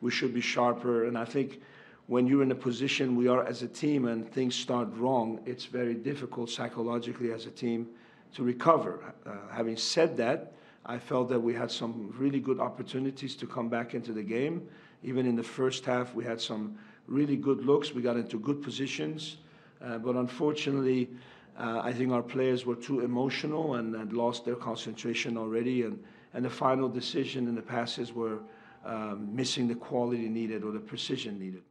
We 0.00 0.10
should 0.10 0.34
be 0.34 0.40
sharper. 0.40 1.06
And 1.06 1.16
I 1.16 1.24
think 1.24 1.60
when 2.06 2.26
you're 2.26 2.42
in 2.42 2.50
a 2.50 2.54
position 2.56 3.16
we 3.16 3.28
are 3.28 3.46
as 3.46 3.62
a 3.62 3.68
team 3.68 4.06
and 4.06 4.30
things 4.30 4.54
start 4.54 4.88
wrong, 4.96 5.40
it's 5.46 5.64
very 5.64 5.94
difficult 5.94 6.50
psychologically 6.50 7.32
as 7.32 7.46
a 7.46 7.50
team 7.50 7.88
to 8.34 8.42
recover. 8.42 9.14
Uh, 9.24 9.32
having 9.50 9.76
said 9.76 10.16
that, 10.16 10.52
I 10.84 10.98
felt 10.98 11.30
that 11.30 11.40
we 11.40 11.54
had 11.54 11.70
some 11.70 12.12
really 12.18 12.40
good 12.40 12.60
opportunities 12.60 13.34
to 13.36 13.46
come 13.46 13.70
back 13.70 13.94
into 13.94 14.12
the 14.12 14.22
game. 14.22 14.68
Even 15.04 15.26
in 15.26 15.36
the 15.36 15.42
first 15.42 15.84
half, 15.84 16.14
we 16.14 16.24
had 16.24 16.40
some 16.40 16.78
really 17.06 17.36
good 17.36 17.64
looks. 17.64 17.94
We 17.94 18.02
got 18.02 18.16
into 18.16 18.38
good 18.38 18.62
positions. 18.62 19.36
Uh, 19.84 19.98
but 19.98 20.16
unfortunately, 20.16 21.10
uh, 21.58 21.80
I 21.84 21.92
think 21.92 22.10
our 22.10 22.22
players 22.22 22.64
were 22.64 22.74
too 22.74 23.00
emotional 23.00 23.74
and, 23.74 23.94
and, 23.94 24.12
lost 24.12 24.44
their 24.44 24.56
concentration 24.56 25.36
already. 25.36 25.82
And, 25.82 26.02
and 26.32 26.44
the 26.44 26.50
final 26.50 26.88
decision 26.88 27.46
and 27.48 27.56
the 27.56 27.62
passes 27.62 28.12
were 28.12 28.40
um, 28.84 29.34
missing 29.34 29.68
the 29.68 29.74
quality 29.74 30.28
needed 30.28 30.64
or 30.64 30.72
the 30.72 30.80
precision 30.80 31.38
needed. 31.38 31.62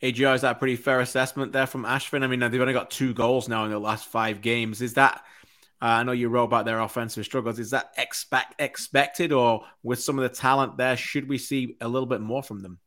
AGR, 0.00 0.34
is 0.34 0.40
that 0.40 0.56
a 0.56 0.58
pretty 0.58 0.76
fair 0.76 1.00
assessment 1.00 1.52
there 1.52 1.66
from 1.66 1.84
Afshin? 1.84 2.24
I 2.24 2.26
mean, 2.26 2.40
they've 2.40 2.60
only 2.60 2.72
got 2.72 2.90
two 2.90 3.14
goals 3.14 3.48
now 3.48 3.64
in 3.64 3.70
the 3.70 3.78
last 3.78 4.06
five 4.06 4.40
games. 4.40 4.80
Is 4.80 4.94
that 4.94 5.24
uh, 5.82 5.86
I 5.86 6.02
know 6.04 6.12
you 6.12 6.28
wrote 6.28 6.44
about 6.44 6.64
their 6.64 6.80
offensive 6.80 7.24
struggles. 7.24 7.58
Is 7.58 7.70
that 7.70 7.90
expect 7.98 8.60
expected, 8.60 9.32
or 9.32 9.64
with 9.82 10.00
some 10.00 10.16
of 10.16 10.22
the 10.22 10.28
talent 10.28 10.76
there, 10.76 10.96
should 10.96 11.28
we 11.28 11.38
see 11.38 11.76
a 11.80 11.88
little 11.88 12.06
bit 12.06 12.20
more 12.20 12.42
from 12.42 12.62
them? 12.62 12.78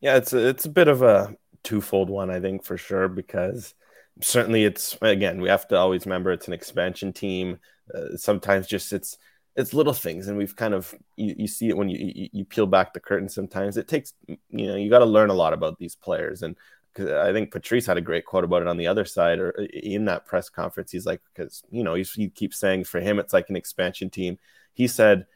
Yeah, 0.00 0.16
it's 0.16 0.32
a, 0.32 0.48
it's 0.48 0.64
a 0.64 0.70
bit 0.70 0.88
of 0.88 1.02
a 1.02 1.36
twofold 1.62 2.08
one, 2.08 2.30
I 2.30 2.40
think, 2.40 2.64
for 2.64 2.78
sure, 2.78 3.08
because 3.08 3.74
certainly 4.22 4.64
it's 4.64 4.96
again 5.02 5.40
we 5.40 5.48
have 5.50 5.68
to 5.68 5.76
always 5.76 6.06
remember 6.06 6.32
it's 6.32 6.48
an 6.48 6.54
expansion 6.54 7.12
team. 7.12 7.58
Uh, 7.94 8.16
sometimes 8.16 8.66
just 8.66 8.94
it's 8.94 9.18
it's 9.54 9.74
little 9.74 9.92
things, 9.92 10.28
and 10.28 10.38
we've 10.38 10.56
kind 10.56 10.72
of 10.72 10.94
you, 11.16 11.34
you 11.40 11.46
see 11.46 11.68
it 11.68 11.76
when 11.76 11.90
you, 11.90 11.98
you, 12.14 12.28
you 12.32 12.44
peel 12.46 12.66
back 12.66 12.94
the 12.94 13.00
curtain. 13.00 13.28
Sometimes 13.28 13.76
it 13.76 13.86
takes 13.86 14.14
you 14.26 14.66
know 14.66 14.76
you 14.76 14.88
got 14.88 15.00
to 15.00 15.04
learn 15.04 15.28
a 15.28 15.34
lot 15.34 15.52
about 15.52 15.78
these 15.78 15.94
players, 15.94 16.42
and 16.42 16.56
because 16.92 17.10
I 17.10 17.32
think 17.32 17.50
Patrice 17.50 17.86
had 17.86 17.96
a 17.96 18.02
great 18.02 18.26
quote 18.26 18.44
about 18.44 18.62
it 18.62 18.68
on 18.68 18.76
the 18.76 18.86
other 18.86 19.04
side 19.04 19.38
or 19.38 19.50
in 19.50 20.04
that 20.06 20.26
press 20.26 20.48
conference. 20.48 20.92
He's 20.92 21.06
like, 21.06 21.20
because 21.32 21.62
you 21.70 21.82
know, 21.82 21.94
he 21.94 22.28
keeps 22.28 22.58
saying 22.58 22.84
for 22.84 23.00
him 23.00 23.18
it's 23.18 23.32
like 23.32 23.48
an 23.48 23.56
expansion 23.56 24.10
team. 24.10 24.38
He 24.74 24.86
said 24.88 25.26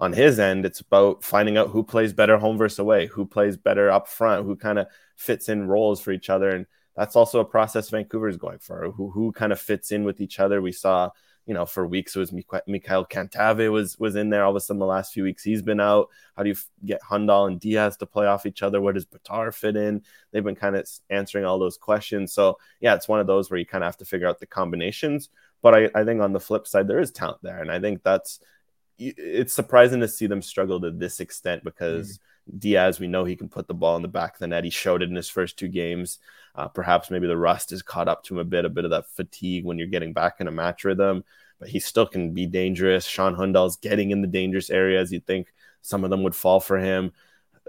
on 0.00 0.12
his 0.12 0.38
end, 0.38 0.66
it's 0.66 0.80
about 0.80 1.22
finding 1.22 1.56
out 1.56 1.68
who 1.68 1.84
plays 1.84 2.12
better 2.12 2.36
home 2.36 2.58
versus 2.58 2.78
away, 2.78 3.06
who 3.06 3.24
plays 3.24 3.56
better 3.56 3.90
up 3.90 4.08
front, 4.08 4.44
who 4.44 4.56
kind 4.56 4.78
of 4.78 4.88
fits 5.16 5.48
in 5.48 5.68
roles 5.68 6.00
for 6.00 6.10
each 6.10 6.28
other, 6.28 6.50
and 6.50 6.66
that's 6.96 7.16
also 7.16 7.40
a 7.40 7.44
process 7.44 7.88
Vancouver 7.90 8.28
is 8.28 8.36
going 8.36 8.58
for. 8.58 8.90
Who 8.90 9.10
who 9.10 9.32
kind 9.32 9.52
of 9.52 9.60
fits 9.60 9.92
in 9.92 10.04
with 10.04 10.20
each 10.20 10.40
other. 10.40 10.60
We 10.60 10.72
saw 10.72 11.10
you 11.46 11.54
know, 11.54 11.66
for 11.66 11.86
weeks 11.86 12.14
it 12.14 12.20
was 12.20 12.32
Mikhail 12.66 13.04
Cantave 13.04 13.70
was 13.70 13.98
was 13.98 14.14
in 14.14 14.30
there. 14.30 14.44
All 14.44 14.50
of 14.50 14.56
a 14.56 14.60
sudden, 14.60 14.78
the 14.78 14.86
last 14.86 15.12
few 15.12 15.24
weeks 15.24 15.42
he's 15.42 15.62
been 15.62 15.80
out. 15.80 16.08
How 16.36 16.42
do 16.42 16.50
you 16.50 16.56
get 16.84 17.02
Hundal 17.02 17.48
and 17.48 17.58
Diaz 17.58 17.96
to 17.98 18.06
play 18.06 18.26
off 18.26 18.46
each 18.46 18.62
other? 18.62 18.80
Where 18.80 18.92
does 18.92 19.06
Batar 19.06 19.52
fit 19.52 19.76
in? 19.76 20.02
They've 20.30 20.44
been 20.44 20.54
kind 20.54 20.76
of 20.76 20.88
answering 21.10 21.44
all 21.44 21.58
those 21.58 21.76
questions. 21.76 22.32
So 22.32 22.58
yeah, 22.80 22.94
it's 22.94 23.08
one 23.08 23.20
of 23.20 23.26
those 23.26 23.50
where 23.50 23.58
you 23.58 23.66
kind 23.66 23.82
of 23.82 23.88
have 23.88 23.98
to 23.98 24.04
figure 24.04 24.28
out 24.28 24.38
the 24.38 24.46
combinations. 24.46 25.30
But 25.62 25.74
I, 25.74 25.90
I 26.00 26.04
think 26.04 26.20
on 26.20 26.32
the 26.32 26.40
flip 26.40 26.66
side, 26.66 26.88
there 26.88 27.00
is 27.00 27.10
talent 27.10 27.38
there, 27.42 27.60
and 27.60 27.70
I 27.70 27.80
think 27.80 28.02
that's 28.02 28.40
it's 28.98 29.52
surprising 29.52 30.00
to 30.00 30.08
see 30.08 30.26
them 30.26 30.42
struggle 30.42 30.80
to 30.80 30.90
this 30.90 31.20
extent 31.20 31.64
because. 31.64 32.18
Mm 32.18 32.20
Diaz, 32.58 32.98
we 32.98 33.06
know 33.06 33.24
he 33.24 33.36
can 33.36 33.48
put 33.48 33.68
the 33.68 33.74
ball 33.74 33.96
in 33.96 34.02
the 34.02 34.08
back 34.08 34.34
of 34.34 34.38
the 34.40 34.46
net. 34.46 34.64
He 34.64 34.70
showed 34.70 35.02
it 35.02 35.08
in 35.08 35.14
his 35.14 35.28
first 35.28 35.58
two 35.58 35.68
games. 35.68 36.18
Uh, 36.54 36.68
perhaps 36.68 37.10
maybe 37.10 37.26
the 37.26 37.36
rust 37.36 37.70
has 37.70 37.82
caught 37.82 38.08
up 38.08 38.24
to 38.24 38.34
him 38.34 38.40
a 38.40 38.44
bit, 38.44 38.64
a 38.64 38.68
bit 38.68 38.84
of 38.84 38.90
that 38.90 39.08
fatigue 39.08 39.64
when 39.64 39.78
you're 39.78 39.86
getting 39.86 40.12
back 40.12 40.40
in 40.40 40.48
a 40.48 40.52
match 40.52 40.84
rhythm, 40.84 41.24
but 41.58 41.68
he 41.68 41.80
still 41.80 42.06
can 42.06 42.34
be 42.34 42.46
dangerous. 42.46 43.08
Shaan 43.08 43.36
Hundal's 43.36 43.76
getting 43.76 44.10
in 44.10 44.20
the 44.20 44.28
dangerous 44.28 44.68
areas. 44.68 45.12
You'd 45.12 45.26
think 45.26 45.52
some 45.80 46.04
of 46.04 46.10
them 46.10 46.22
would 46.22 46.34
fall 46.34 46.60
for 46.60 46.78
him. 46.78 47.12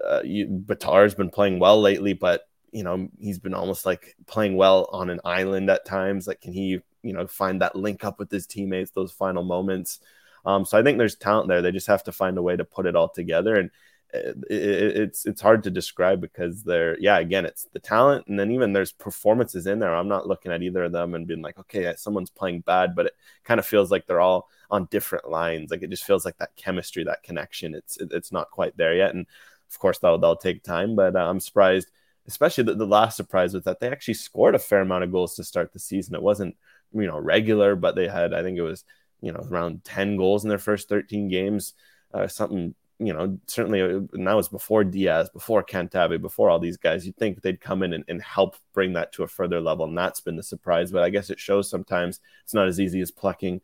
Uh, 0.03 0.21
you, 0.24 0.47
Batar's 0.47 1.15
been 1.15 1.30
playing 1.30 1.59
well 1.59 1.80
lately, 1.80 2.13
but 2.13 2.47
you 2.71 2.84
know 2.84 3.07
he's 3.19 3.38
been 3.38 3.53
almost 3.53 3.86
like 3.86 4.15
playing 4.26 4.55
well 4.55 4.89
on 4.91 5.09
an 5.09 5.21
island 5.24 5.69
at 5.69 5.86
times. 5.86 6.28
Like, 6.28 6.41
can 6.41 6.51
he, 6.51 6.80
you 7.03 7.13
know, 7.13 7.28
find 7.28 7.61
that 7.61 7.76
link 7.76 8.03
up 8.03 8.19
with 8.19 8.32
his 8.32 8.47
teammates, 8.47 8.91
those 8.91 9.11
final 9.11 9.43
moments? 9.43 9.99
Um, 10.45 10.65
so 10.65 10.78
I 10.78 10.84
think 10.84 10.97
there's 10.97 11.15
talent 11.15 11.47
there. 11.47 11.61
They 11.61 11.71
just 11.71 11.88
have 11.88 12.03
to 12.05 12.11
find 12.11 12.38
a 12.38 12.41
way 12.41 12.57
to 12.57 12.65
put 12.65 12.86
it 12.86 12.95
all 12.95 13.09
together. 13.09 13.55
And 13.55 13.69
it, 14.14 14.38
it's 14.49 15.26
it's 15.26 15.41
hard 15.41 15.64
to 15.64 15.72
describe 15.72 16.22
because 16.22 16.64
they're 16.64 16.99
yeah 16.99 17.18
again 17.18 17.45
it's 17.45 17.66
the 17.74 17.80
talent 17.80 18.28
and 18.28 18.39
then 18.39 18.51
even 18.51 18.74
there's 18.74 18.91
performances 18.91 19.68
in 19.68 19.80
there. 19.80 19.95
I'm 19.95 20.07
not 20.07 20.28
looking 20.28 20.51
at 20.51 20.61
either 20.61 20.84
of 20.84 20.91
them 20.91 21.16
and 21.16 21.28
being 21.28 21.41
like 21.41 21.57
okay 21.59 21.93
someone's 21.97 22.30
playing 22.30 22.61
bad 22.61 22.95
but 22.95 23.07
it 23.07 23.14
kind 23.43 23.59
of 23.59 23.66
feels 23.66 23.91
like 23.91 24.05
they're 24.05 24.22
all 24.22 24.49
on 24.70 24.88
different 24.91 25.30
lines. 25.30 25.72
Like 25.72 25.84
it 25.84 25.89
just 25.89 26.05
feels 26.05 26.26
like 26.26 26.38
that 26.38 26.55
chemistry 26.55 27.03
that 27.05 27.24
connection 27.24 27.76
it's 27.76 27.97
it's 27.99 28.32
not 28.32 28.51
quite 28.51 28.78
there 28.78 28.95
yet 28.95 29.14
and 29.16 29.26
of 29.70 29.80
course 29.80 29.99
that'll, 29.99 30.20
that'll 30.20 30.36
take 30.36 30.64
time 30.64 30.95
but 30.95 31.16
uh, 31.16 31.28
i'm 31.28 31.39
surprised 31.39 31.88
especially 32.28 32.64
the, 32.64 32.76
the 32.76 32.86
last 32.86 33.18
surprise 33.18 33.53
was 33.53 33.64
that 33.64 33.80
they 33.80 33.89
actually 33.89 34.14
scored 34.14 34.55
a 34.55 34.59
fair 34.59 34.82
amount 34.82 35.03
of 35.03 35.11
goals 35.11 35.36
to 35.36 35.43
start 35.43 35.74
the 35.74 35.80
season. 35.80 36.16
It 36.16 36.22
wasn't 36.22 36.55
you 36.93 37.07
know 37.07 37.20
regular 37.20 37.76
but 37.76 37.95
they 37.95 38.07
had 38.07 38.34
i 38.34 38.43
think 38.43 38.57
it 38.57 38.61
was 38.61 38.84
you 39.22 39.32
know 39.32 39.45
around 39.49 39.84
10 39.84 40.18
goals 40.18 40.43
in 40.43 40.49
their 40.49 40.57
first 40.57 40.89
13 40.89 41.28
games 41.28 41.74
uh, 42.14 42.28
something 42.28 42.76
you 42.99 43.13
know, 43.13 43.37
certainly 43.47 43.81
uh, 43.81 44.01
that 44.13 44.35
was 44.35 44.49
before 44.49 44.83
Diaz, 44.83 45.29
before 45.29 45.63
Cantave, 45.63 46.21
before 46.21 46.49
all 46.49 46.59
these 46.59 46.77
guys. 46.77 47.05
You'd 47.05 47.17
think 47.17 47.41
they'd 47.41 47.59
come 47.59 47.83
in 47.83 47.93
and, 47.93 48.03
and, 48.07 48.21
help 48.21 48.55
bring 48.73 48.93
that 48.93 49.11
to 49.13 49.23
a 49.23 49.27
further 49.27 49.59
level, 49.59 49.85
and 49.85 49.97
that's 49.97 50.21
been 50.21 50.35
the 50.35 50.43
surprise. 50.43 50.91
But 50.91 51.03
I 51.03 51.09
guess 51.09 51.29
it 51.29 51.39
shows 51.39 51.69
sometimes 51.69 52.19
it's 52.43 52.53
not 52.53 52.67
as 52.67 52.79
easy 52.79 53.01
as 53.01 53.11
plucking 53.11 53.61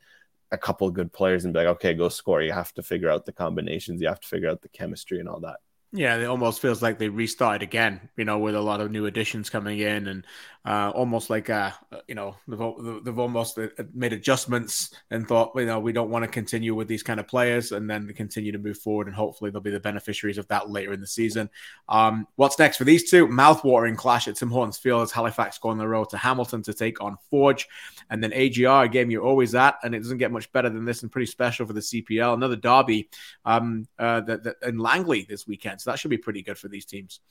a 0.52 0.58
couple 0.58 0.90
good 0.90 1.14
players 1.14 1.46
and 1.46 1.54
be 1.54 1.60
like, 1.60 1.68
okay, 1.68 1.94
go 1.94 2.10
score. 2.10 2.42
You 2.42 2.52
have 2.52 2.74
to 2.74 2.84
figure 2.84 3.10
out 3.10 3.26
the 3.26 3.32
combinations, 3.32 4.02
you 4.02 4.08
have 4.08 4.20
to 4.20 4.28
figure 4.28 4.50
out 4.50 4.62
the 4.62 4.70
chemistry 4.70 5.20
and 5.20 5.30
all 5.30 5.40
that. 5.42 5.58
Yeah, 5.92 6.18
it 6.18 6.26
almost 6.26 6.62
feels 6.62 6.84
like 6.84 7.00
they 7.00 7.10
restarted 7.10 7.64
again, 7.64 8.10
you 8.16 8.24
know, 8.24 8.38
with 8.38 8.54
a 8.54 8.62
lot 8.62 8.80
of 8.80 8.92
new 8.92 9.08
additions 9.08 9.50
coming 9.50 9.80
in 9.80 10.08
and 10.08 10.26
uh, 10.70 10.92
almost 10.92 11.32
like, 11.32 11.50
uh, 11.50 11.72
you 12.08 12.14
know, 12.14 12.36
they've, 12.48 13.04
they've 13.04 13.18
almost 13.18 13.58
uh, 13.58 13.70
made 13.92 14.14
adjustments 14.14 14.94
and 15.10 15.28
thought, 15.28 15.52
you 15.56 15.66
know, 15.66 15.80
we 15.80 15.92
don't 15.92 16.12
want 16.12 16.24
to 16.24 16.30
continue 16.30 16.76
with 16.76 16.88
these 16.88 17.02
kind 17.02 17.20
of 17.20 17.28
players 17.28 17.72
and 17.72 17.90
then 17.90 18.08
continue 18.14 18.52
to 18.52 18.60
move 18.60 18.78
forward. 18.78 19.08
And 19.08 19.16
hopefully 19.16 19.50
they'll 19.50 19.62
be 19.62 19.72
the 19.72 19.80
beneficiaries 19.80 20.38
of 20.38 20.48
that 20.50 20.70
later 20.70 20.94
in 20.94 21.02
the 21.02 21.08
season. 21.08 21.50
Um, 21.90 22.28
what's 22.36 22.60
next 22.60 22.78
for 22.78 22.84
these 22.84 23.10
two? 23.10 23.28
Mouthwatering 23.28 23.98
clash 23.98 24.28
at 24.28 24.36
Tim 24.36 24.52
Hortons 24.52 24.78
Field 24.78 25.02
as 25.02 25.12
Halifax 25.12 25.58
go 25.58 25.70
on 25.70 25.80
the 25.80 25.88
road 25.88 26.12
to 26.12 26.18
Hamilton 26.18 26.62
to 26.62 26.74
take 26.76 27.02
on 27.02 27.18
Forge. 27.32 27.68
And 28.12 28.24
then 28.24 28.32
AGR, 28.32 28.84
a 28.84 28.90
game 28.90 29.10
you're 29.10 29.26
always 29.26 29.56
at, 29.56 29.80
and 29.84 29.96
it 29.96 30.02
doesn't 30.02 30.20
get 30.20 30.32
much 30.32 30.52
better 30.52 30.70
than 30.70 30.86
this 30.86 31.02
and 31.02 31.12
pretty 31.12 31.26
special 31.26 31.66
for 31.66 31.74
the 31.74 31.80
CPL. 31.80 32.36
Another 32.36 32.56
derby 32.56 33.10
um, 33.44 33.88
uh, 33.98 34.22
in 34.62 34.78
Langley 34.78 35.26
this 35.28 35.48
weekend. 35.48 35.82
So 35.82 35.90
that 35.90 35.98
should 35.98 36.12
be 36.12 36.20
pretty 36.20 36.44
good 36.44 36.60
for 36.60 36.68
these 36.68 36.86
teams. 36.86 37.22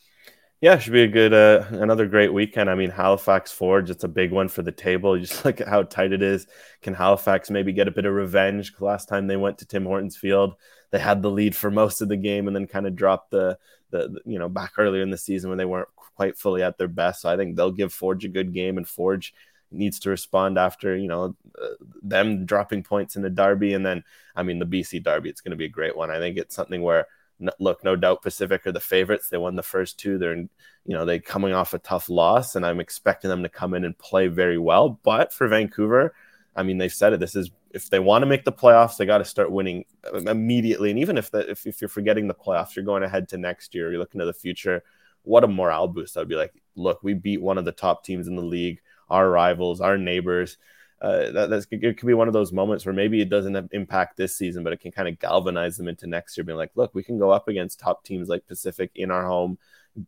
Yeah, 0.60 0.74
it 0.74 0.82
should 0.82 0.92
be 0.92 1.04
a 1.04 1.08
good, 1.08 1.32
uh, 1.32 1.66
another 1.70 2.06
great 2.08 2.32
weekend. 2.32 2.68
I 2.68 2.74
mean, 2.74 2.90
Halifax 2.90 3.52
Forge, 3.52 3.90
it's 3.90 4.02
a 4.02 4.08
big 4.08 4.32
one 4.32 4.48
for 4.48 4.62
the 4.62 4.72
table. 4.72 5.16
You 5.16 5.24
just 5.24 5.44
look 5.44 5.60
at 5.60 5.68
how 5.68 5.84
tight 5.84 6.12
it 6.12 6.22
is. 6.22 6.48
Can 6.82 6.94
Halifax 6.94 7.48
maybe 7.48 7.72
get 7.72 7.86
a 7.86 7.92
bit 7.92 8.06
of 8.06 8.12
revenge? 8.14 8.72
Last 8.80 9.08
time 9.08 9.26
they 9.28 9.36
went 9.36 9.58
to 9.58 9.66
Tim 9.66 9.84
Hortons 9.84 10.16
Field, 10.16 10.54
they 10.90 10.98
had 10.98 11.22
the 11.22 11.30
lead 11.30 11.54
for 11.54 11.70
most 11.70 12.00
of 12.00 12.08
the 12.08 12.16
game 12.16 12.48
and 12.48 12.56
then 12.56 12.66
kind 12.66 12.86
of 12.86 12.96
dropped 12.96 13.30
the, 13.30 13.56
the, 13.90 14.08
the, 14.08 14.20
you 14.24 14.38
know, 14.38 14.48
back 14.48 14.72
earlier 14.78 15.02
in 15.02 15.10
the 15.10 15.16
season 15.18 15.48
when 15.48 15.58
they 15.58 15.64
weren't 15.64 15.88
quite 16.16 16.36
fully 16.36 16.62
at 16.62 16.76
their 16.76 16.88
best. 16.88 17.22
So 17.22 17.30
I 17.30 17.36
think 17.36 17.54
they'll 17.54 17.70
give 17.70 17.92
Forge 17.92 18.24
a 18.24 18.28
good 18.28 18.52
game, 18.52 18.78
and 18.78 18.88
Forge 18.88 19.34
needs 19.70 20.00
to 20.00 20.10
respond 20.10 20.58
after 20.58 20.96
you 20.96 21.08
know 21.08 21.36
uh, 21.60 21.66
them 22.02 22.46
dropping 22.46 22.82
points 22.82 23.14
in 23.16 23.22
the 23.22 23.30
derby, 23.30 23.74
and 23.74 23.86
then 23.86 24.02
I 24.34 24.42
mean 24.42 24.58
the 24.58 24.66
BC 24.66 25.04
derby. 25.04 25.28
It's 25.28 25.40
going 25.40 25.52
to 25.52 25.56
be 25.56 25.66
a 25.66 25.68
great 25.68 25.96
one. 25.96 26.10
I 26.10 26.18
think 26.18 26.36
it's 26.36 26.54
something 26.56 26.82
where 26.82 27.06
look, 27.58 27.84
no 27.84 27.96
doubt 27.96 28.22
Pacific 28.22 28.66
are 28.66 28.72
the 28.72 28.80
favorites. 28.80 29.28
They 29.28 29.38
won 29.38 29.56
the 29.56 29.62
first 29.62 29.98
two. 29.98 30.18
They're, 30.18 30.36
you 30.36 30.48
know, 30.86 31.04
they 31.04 31.18
coming 31.18 31.52
off 31.52 31.74
a 31.74 31.78
tough 31.78 32.08
loss, 32.08 32.56
and 32.56 32.64
I'm 32.66 32.80
expecting 32.80 33.30
them 33.30 33.42
to 33.42 33.48
come 33.48 33.74
in 33.74 33.84
and 33.84 33.96
play 33.98 34.28
very 34.28 34.58
well. 34.58 34.98
But 35.02 35.32
for 35.32 35.48
Vancouver, 35.48 36.14
I 36.56 36.62
mean, 36.62 36.78
they've 36.78 36.92
said 36.92 37.12
it. 37.12 37.20
This 37.20 37.36
is 37.36 37.50
if 37.70 37.90
they 37.90 38.00
want 38.00 38.22
to 38.22 38.26
make 38.26 38.44
the 38.44 38.52
playoffs, 38.52 38.96
they 38.96 39.06
got 39.06 39.18
to 39.18 39.24
start 39.24 39.52
winning 39.52 39.84
um, 40.12 40.26
immediately. 40.26 40.90
And 40.90 40.98
even 40.98 41.18
if 41.18 41.30
the, 41.30 41.50
if, 41.50 41.66
if 41.66 41.80
you're 41.80 41.88
forgetting 41.88 42.26
the 42.26 42.34
playoffs, 42.34 42.74
you're 42.74 42.84
going 42.84 43.02
ahead 43.02 43.28
to 43.28 43.38
next 43.38 43.74
year. 43.74 43.90
You're 43.90 44.00
looking 44.00 44.20
to 44.20 44.26
the 44.26 44.32
future. 44.32 44.82
What 45.22 45.44
a 45.44 45.48
morale 45.48 45.88
boost! 45.88 46.16
I'd 46.16 46.28
be 46.28 46.34
like, 46.34 46.54
look, 46.74 47.02
we 47.02 47.14
beat 47.14 47.42
one 47.42 47.58
of 47.58 47.64
the 47.64 47.72
top 47.72 48.04
teams 48.04 48.28
in 48.28 48.36
the 48.36 48.42
league, 48.42 48.80
our 49.10 49.28
rivals, 49.28 49.80
our 49.80 49.98
neighbors 49.98 50.56
uh, 51.00 51.30
that, 51.30 51.50
that's 51.50 51.66
it 51.70 51.96
could 51.96 52.06
be 52.06 52.14
one 52.14 52.26
of 52.28 52.34
those 52.34 52.52
moments 52.52 52.84
where 52.84 52.94
maybe 52.94 53.20
it 53.20 53.28
doesn't 53.28 53.54
have 53.54 53.68
impact 53.72 54.16
this 54.16 54.36
season, 54.36 54.64
but 54.64 54.72
it 54.72 54.80
can 54.80 54.90
kind 54.90 55.08
of 55.08 55.18
galvanize 55.18 55.76
them 55.76 55.88
into 55.88 56.06
next 56.06 56.36
year, 56.36 56.44
being 56.44 56.58
like, 56.58 56.72
look, 56.74 56.94
we 56.94 57.04
can 57.04 57.18
go 57.18 57.30
up 57.30 57.48
against 57.48 57.78
top 57.78 58.04
teams 58.04 58.28
like 58.28 58.46
Pacific 58.46 58.90
in 58.94 59.10
our 59.10 59.26
home, 59.26 59.58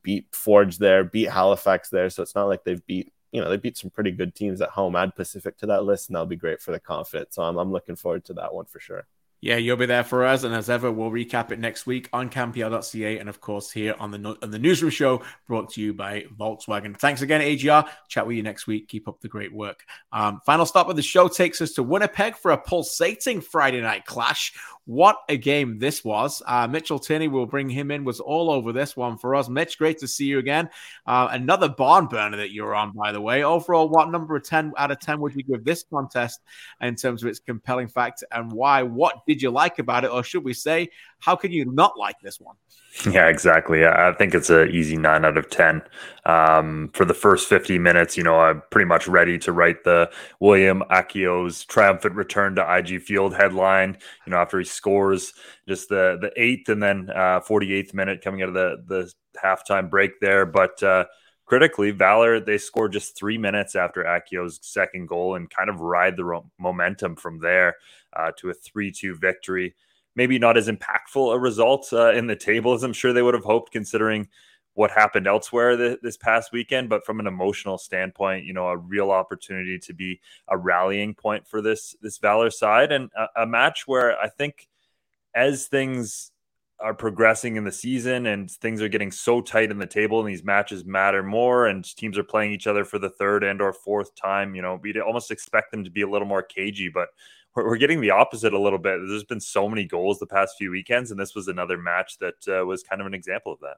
beat 0.03 0.26
Forge 0.32 0.78
there, 0.78 1.05
beat 1.05 1.28
Halifax 1.28 1.91
there. 1.91 2.11
So 2.11 2.22
it's 2.22 2.34
not 2.34 2.49
like 2.49 2.64
they've 2.64 2.84
beat, 2.86 3.12
you 3.30 3.41
know, 3.41 3.49
they 3.49 3.57
beat 3.57 3.78
some 3.78 3.91
pretty 3.91 4.11
good 4.11 4.34
teams 4.34 4.61
at 4.61 4.70
home. 4.70 4.97
Add 4.97 5.14
Pacific 5.14 5.57
to 5.59 5.66
that 5.66 5.84
list, 5.84 6.09
and 6.09 6.16
that'll 6.16 6.26
be 6.26 6.36
great 6.36 6.61
for 6.61 6.72
the 6.72 6.80
confidence. 6.80 7.36
So 7.36 7.43
I'm, 7.43 7.57
I'm 7.57 7.70
looking 7.70 7.97
forward 7.97 8.24
to 8.24 8.34
that 8.34 8.53
one 8.53 8.64
for 8.66 8.80
sure. 8.80 9.07
Yeah, 9.43 9.57
you'll 9.57 9.78
be 9.78 9.86
there 9.86 10.05
for 10.05 10.24
us. 10.26 10.45
And 10.45 10.55
as 10.55 10.68
ever, 10.68 10.93
we'll 10.93 11.11
recap 11.11 11.51
it 11.51 11.59
next 11.59 11.86
week 11.86 12.11
on 12.12 12.28
canpl.ca 12.28 13.18
and, 13.18 13.28
of 13.28 13.41
course, 13.41 13.70
here 13.70 13.95
on 13.99 14.11
the, 14.11 14.36
on 14.43 14.51
the 14.51 14.59
Newsroom 14.59 14.91
Show 14.91 15.22
brought 15.47 15.70
to 15.70 15.80
you 15.80 15.95
by 15.95 16.24
Volkswagen. 16.38 16.97
Thanks 16.97 17.22
again, 17.22 17.41
AGR. 17.41 17.88
Chat 18.09 18.26
with 18.26 18.36
you 18.36 18.43
next 18.43 18.66
week. 18.66 18.88
Keep 18.88 19.09
up 19.09 19.20
the 19.20 19.28
great 19.28 19.53
work. 19.53 19.84
Um, 20.12 20.41
final 20.45 20.66
stop 20.66 20.91
of 20.91 20.97
the 20.97 21.03
show 21.03 21.26
takes 21.26 21.62
us 21.62 21.72
to 21.72 21.82
Winnipeg 21.82 22.36
for 22.36 22.51
a 22.51 22.59
pulsating 22.59 23.41
Friday 23.41 23.80
night 23.80 24.05
clash 24.05 24.53
what 24.91 25.18
a 25.28 25.36
game 25.36 25.78
this 25.78 26.05
was. 26.05 26.43
Uh, 26.45 26.66
Mitchell 26.66 26.99
Tierney, 26.99 27.28
will 27.28 27.47
bring 27.47 27.68
him 27.68 27.93
in, 27.93 28.03
was 28.03 28.18
all 28.18 28.51
over 28.51 28.72
this 28.72 28.97
one 28.97 29.16
for 29.18 29.36
us. 29.36 29.49
Mitch, 29.49 29.78
great 29.78 29.99
to 29.99 30.09
see 30.09 30.24
you 30.24 30.41
again. 30.41 30.68
Uh, 31.07 31.28
another 31.30 31.68
barn 31.68 32.07
burner 32.07 32.36
that 32.38 32.51
you're 32.51 32.74
on, 32.74 32.91
by 32.91 33.12
the 33.12 33.20
way. 33.20 33.45
Overall, 33.45 33.88
what 33.88 34.11
number 34.11 34.34
of 34.34 34.43
10 34.43 34.72
out 34.76 34.91
of 34.91 34.99
10 34.99 35.20
would 35.20 35.36
you 35.36 35.45
give 35.45 35.64
this 35.64 35.84
contest 35.84 36.41
in 36.80 36.97
terms 36.97 37.22
of 37.22 37.28
its 37.28 37.38
compelling 37.38 37.86
factor 37.86 38.26
and 38.32 38.51
why? 38.51 38.82
What 38.82 39.24
did 39.31 39.43
you 39.43 39.51
like 39.51 39.78
about 39.78 40.05
it? 40.05 40.11
Or 40.11 40.24
should 40.24 40.43
we 40.43 40.55
say, 40.55 40.91
how 41.20 41.37
could 41.37 41.53
you 41.53 41.64
not 41.64 41.97
like 41.97 42.16
this 42.20 42.41
one? 42.41 42.57
Yeah, 43.09 43.28
exactly. 43.28 43.87
I 43.87 44.12
think 44.14 44.35
it's 44.35 44.51
an 44.51 44.68
easy 44.72 44.97
nine 44.97 45.24
out 45.24 45.39
of 45.39 45.49
10. 45.49 45.81
Um, 46.26 46.91
for 46.93 47.05
the 47.05 47.14
first 47.14 47.49
50 47.49 47.78
minutes, 47.78 48.16
you 48.16 48.24
know, 48.24 48.41
I'm 48.41 48.62
pretty 48.72 48.87
much 48.87 49.07
ready 49.07 49.39
to 49.39 49.53
write 49.53 49.85
the 49.85 50.11
William 50.41 50.83
Akio's 50.91 51.64
triumphant 51.64 52.16
return 52.16 52.57
to 52.57 52.76
IG 52.76 53.01
Field 53.01 53.33
headline, 53.33 53.97
you 54.26 54.33
know, 54.33 54.39
after 54.39 54.59
he 54.59 54.64
scores 54.64 55.33
just 55.68 55.89
the, 55.89 56.18
the 56.20 56.33
eighth 56.37 56.68
and 56.68 56.83
then 56.83 57.09
uh, 57.11 57.41
48th 57.41 57.95
minute 57.95 58.22
coming 58.22 58.43
out 58.43 58.49
of 58.49 58.55
the, 58.55 58.83
the 58.89 59.12
halftime 59.43 59.89
break 59.89 60.18
there. 60.20 60.45
But 60.45 60.83
uh, 60.83 61.05
critically, 61.51 61.91
Valour, 61.91 62.39
they 62.39 62.59
scored 62.59 62.93
just 62.93 63.17
three 63.17 63.37
minutes 63.37 63.75
after 63.75 64.05
Akio's 64.05 64.61
second 64.63 65.09
goal 65.09 65.35
and 65.35 65.51
kind 65.51 65.69
of 65.69 65.81
ride 65.81 66.17
the 66.17 66.43
momentum 66.61 67.17
from 67.17 67.41
there 67.41 67.75
uh, 68.13 68.31
to 68.39 68.51
a 68.51 68.55
3 68.55 68.93
2 68.93 69.17
victory 69.17 69.75
maybe 70.15 70.39
not 70.39 70.57
as 70.57 70.69
impactful 70.69 71.35
a 71.35 71.39
result 71.41 71.93
uh, 71.93 72.13
in 72.13 72.29
the 72.29 72.37
table 72.37 72.73
as 72.73 72.85
I'm 72.85 72.93
sure 72.93 73.13
they 73.13 73.23
would 73.23 73.35
have 73.35 73.43
hoped, 73.43 73.73
considering 73.73 74.29
what 74.75 74.93
happened 74.93 75.27
elsewhere 75.27 75.77
th- 75.77 75.99
this 76.05 76.17
past 76.17 76.53
weekend. 76.53 76.89
But 76.89 77.05
from 77.05 77.19
an 77.19 77.27
emotional 77.27 77.79
standpoint, 77.79 78.45
you 78.45 78.53
know, 78.53 78.69
a 78.69 78.77
real 78.77 79.11
opportunity 79.11 79.77
to 79.81 79.93
be 79.93 80.21
a 80.47 80.57
rallying 80.57 81.15
point 81.15 81.49
for 81.49 81.61
this 81.61 81.97
this 82.01 82.19
Valour 82.19 82.51
side, 82.51 82.93
and 82.93 83.11
a, 83.17 83.43
a 83.43 83.47
match 83.47 83.89
where 83.89 84.17
I 84.21 84.29
think 84.29 84.69
as 85.35 85.67
things 85.67 86.31
are 86.83 86.95
progressing 86.95 87.57
in 87.57 87.64
the 87.64 87.72
season 87.72 88.26
and 88.26 88.51
things 88.51 88.81
are 88.81 88.89
getting 88.89 89.11
so 89.11 89.41
tight 89.41 89.70
in 89.70 89.78
the 89.78 89.87
table 89.87 90.20
and 90.20 90.28
these 90.28 90.45
matches 90.45 90.85
matter 90.85 91.22
more 91.22 91.66
and 91.66 91.85
teams 91.97 92.16
are 92.16 92.24
playing 92.24 92.53
each 92.53 92.66
other 92.66 92.85
for 92.85 92.99
the 92.99 93.11
third 93.11 93.45
and 93.45 93.61
or 93.61 93.72
fourth 93.72 94.14
time 94.14 94.55
you 94.55 94.62
know 94.62 94.78
we'd 94.83 94.97
almost 94.97 95.31
expect 95.31 95.70
them 95.70 95.85
to 95.85 95.91
be 95.91 96.03
a 96.03 96.09
little 96.09 96.26
more 96.26 96.43
cagey 96.43 96.89
but 96.89 97.09
we're, 97.55 97.66
we're 97.66 97.76
getting 97.76 98.01
the 98.01 98.11
opposite 98.11 98.53
a 98.53 98.59
little 98.59 98.78
bit. 98.78 98.99
There's 99.07 99.24
been 99.24 99.41
so 99.41 99.68
many 99.68 99.85
goals 99.85 100.18
the 100.18 100.26
past 100.26 100.57
few 100.59 100.70
weekends, 100.70 101.11
and 101.11 101.18
this 101.18 101.35
was 101.35 101.49
another 101.49 101.78
match 101.78 102.18
that 102.18 102.49
uh, 102.49 102.64
was 102.64 102.83
kind 102.83 103.01
of 103.01 103.07
an 103.07 103.14
example 103.14 103.53
of 103.53 103.61
that. 103.61 103.76